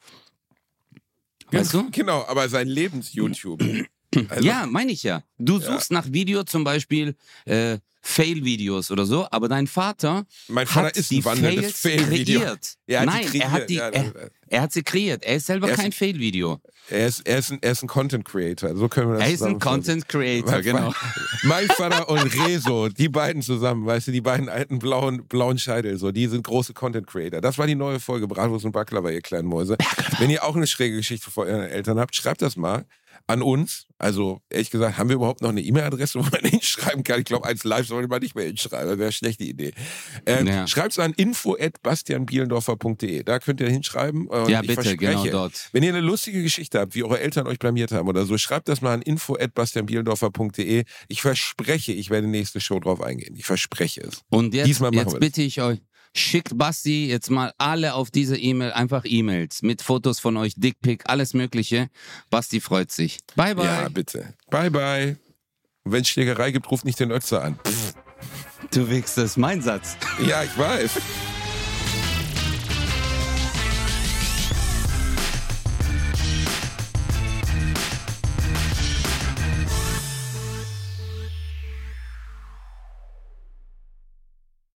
Weißt 1.51 1.75
du? 1.75 1.91
Genau, 1.91 2.25
aber 2.27 2.49
sein 2.49 2.69
Lebens-YouTube. 2.69 3.63
Also, 4.31 4.43
ja, 4.43 4.65
meine 4.67 4.91
ich 4.91 5.03
ja. 5.03 5.23
Du 5.37 5.59
suchst 5.61 5.91
ja. 5.91 5.99
nach 5.99 6.11
Video 6.11 6.43
zum 6.43 6.65
Beispiel 6.65 7.15
äh, 7.45 7.77
Fail-Videos 8.09 8.91
oder 8.91 9.05
so, 9.05 9.27
aber 9.31 9.49
dein 9.49 9.67
Vater, 9.67 10.25
mein 10.49 10.67
Vater 10.67 10.87
hat 10.87 10.97
ist 10.97 11.11
die 11.11 11.21
Fails 11.21 11.83
kreiert. 11.83 12.75
Er 12.87 13.05
Nein, 13.05 13.27
kreiert. 13.27 13.45
er 13.45 13.51
hat 13.53 13.69
die, 13.69 13.75
ja, 13.75 13.89
er, 13.89 14.31
er, 14.49 14.63
hat 14.63 14.73
sie 14.73 14.83
kreiert. 14.83 15.23
Er 15.25 15.37
ist 15.37 15.47
selber 15.47 15.69
er 15.69 15.77
kein 15.77 15.93
Fail-Video. 15.93 16.59
Er 16.89 17.07
ist, 17.07 17.29
er, 17.29 17.39
ist 17.39 17.53
ein, 17.53 17.59
er 17.61 17.73
ist 17.73 17.83
ein 17.83 17.87
Content 17.87 18.25
Creator, 18.25 18.75
so 18.75 18.89
können 18.89 19.11
wir 19.11 19.19
das 19.19 19.29
Er 19.29 19.35
ist 19.35 19.43
ein 19.43 19.59
Content 19.59 20.09
Creator, 20.09 20.53
mein, 20.53 20.63
genau. 20.63 20.95
Mein 21.43 21.67
Vater 21.69 22.09
und 22.09 22.35
Rezo, 22.47 22.89
die 22.89 23.11
beiden 23.11 23.43
zusammen, 23.43 23.85
weißt 23.85 24.09
du, 24.09 24.13
die 24.13 24.23
beiden 24.23 24.49
alten 24.49 24.79
blauen, 24.79 25.27
blauen 25.29 25.59
Scheitel, 25.59 25.99
so, 25.99 26.11
die 26.11 26.29
sind 26.29 26.45
große 26.45 26.73
Content 26.73 27.07
Creator. 27.07 27.43
Das 27.43 27.59
war 27.59 27.67
die 27.67 27.75
neue 27.75 28.01
Folge 28.01 28.27
Bratwurst 28.27 28.65
und 28.65 28.73
Baklava, 28.73 29.11
ihr 29.11 29.21
kleinen 29.21 29.49
Mäuse. 29.49 29.77
Wenn 30.19 30.31
ihr 30.31 30.43
auch 30.45 30.57
eine 30.57 30.67
schräge 30.67 30.97
Geschichte 30.97 31.31
vor 31.31 31.45
euren 31.45 31.69
Eltern 31.69 32.01
habt, 32.01 32.17
schreibt 32.17 32.41
das 32.41 32.57
mal 32.57 32.87
an 33.27 33.43
uns. 33.43 33.87
Also 33.99 34.41
ehrlich 34.49 34.71
gesagt, 34.71 34.97
haben 34.97 35.09
wir 35.09 35.17
überhaupt 35.17 35.43
noch 35.43 35.49
eine 35.49 35.61
E-Mail-Adresse, 35.61 36.19
wo 36.21 36.25
man 36.31 36.49
hinschreiben 36.49 37.03
kann? 37.03 37.19
Ich 37.19 37.27
glaube, 37.27 37.47
als 37.47 37.65
Live 37.65 37.89
sollte 37.89 38.09
man 38.09 38.21
nicht 38.21 38.35
mehr 38.35 38.47
hinschreiben. 38.47 38.89
Das 38.89 38.99
wäre 38.99 39.07
eine 39.07 39.13
schlechte 39.13 39.45
Idee. 39.45 39.73
Ähm, 40.25 40.47
ja. 40.47 40.67
Schreibt 40.67 40.93
es 40.93 40.99
an 40.99 41.13
info.bastianbielendorfer.de. 41.15 43.25
Da 43.25 43.39
könnt 43.41 43.61
ihr 43.61 43.69
hinschreiben. 43.69 44.29
Ja, 44.47 44.63
bitte, 44.63 44.97
genau 44.97 45.27
dort. 45.27 45.69
Wenn 45.73 45.83
ihr 45.83 45.91
eine 45.91 46.01
lustige 46.01 46.43
Geschichte 46.43 46.81
habt, 46.81 46.95
wie 46.95 47.03
eure 47.03 47.21
Eltern 47.21 47.47
euch 47.47 47.59
blamiert 47.59 47.93
haben 47.93 48.09
oder 48.09 48.25
so, 48.25 48.39
schreibt 48.39 48.69
das 48.69 48.81
mal 48.81 48.95
an 48.95 49.03
info.bastianbielendorfer.de. 49.03 50.85
Ich 51.09 51.23
verspreche, 51.23 51.93
ich 51.93 52.11
werde 52.11 52.29
nächste 52.29 52.61
Show 52.61 52.79
drauf 52.81 53.03
eingehen. 53.03 53.35
Ich 53.37 53.47
verspreche 53.47 54.03
es. 54.03 54.23
Und 54.31 54.55
jetzt, 54.55 54.81
jetzt 54.81 55.21
bitte 55.21 55.43
ich 55.43 55.61
euch, 55.61 55.81
Schickt 56.19 56.59
Basti 56.59 57.09
jetzt 57.09 57.31
mal 57.31 57.53
alle 57.59 57.95
auf 57.95 58.11
diese 58.11 58.37
E-Mail 58.37 58.73
einfach 58.73 59.05
E-Mails 59.05 59.63
mit 59.63 59.83
Fotos 59.83 60.19
von 60.19 60.37
euch, 60.37 60.55
Dickpick, 60.57 61.05
alles 61.07 61.33
Mögliche. 61.33 61.91
Basti 62.29 62.61
freut 62.61 62.91
sich. 62.91 63.19
Bye, 63.37 63.55
bye. 63.55 63.65
Ja, 63.65 63.89
bitte. 63.89 64.35
Bye, 64.51 64.71
bye. 64.71 65.17
Und 65.85 65.93
wenn 65.93 66.03
es 66.03 66.09
Schlägerei 66.09 66.51
gibt, 66.51 66.71
ruft 66.71 66.85
nicht 66.85 66.99
den 66.99 67.13
Ötzer 67.13 67.43
an. 67.43 67.59
Pff. 67.65 67.95
Du 68.73 68.91
wichst, 68.91 69.17
das 69.17 69.25
ist 69.25 69.37
mein 69.37 69.63
Satz. 69.63 69.97
Ja, 70.27 70.43
ich 70.43 70.59
weiß. 70.59 70.91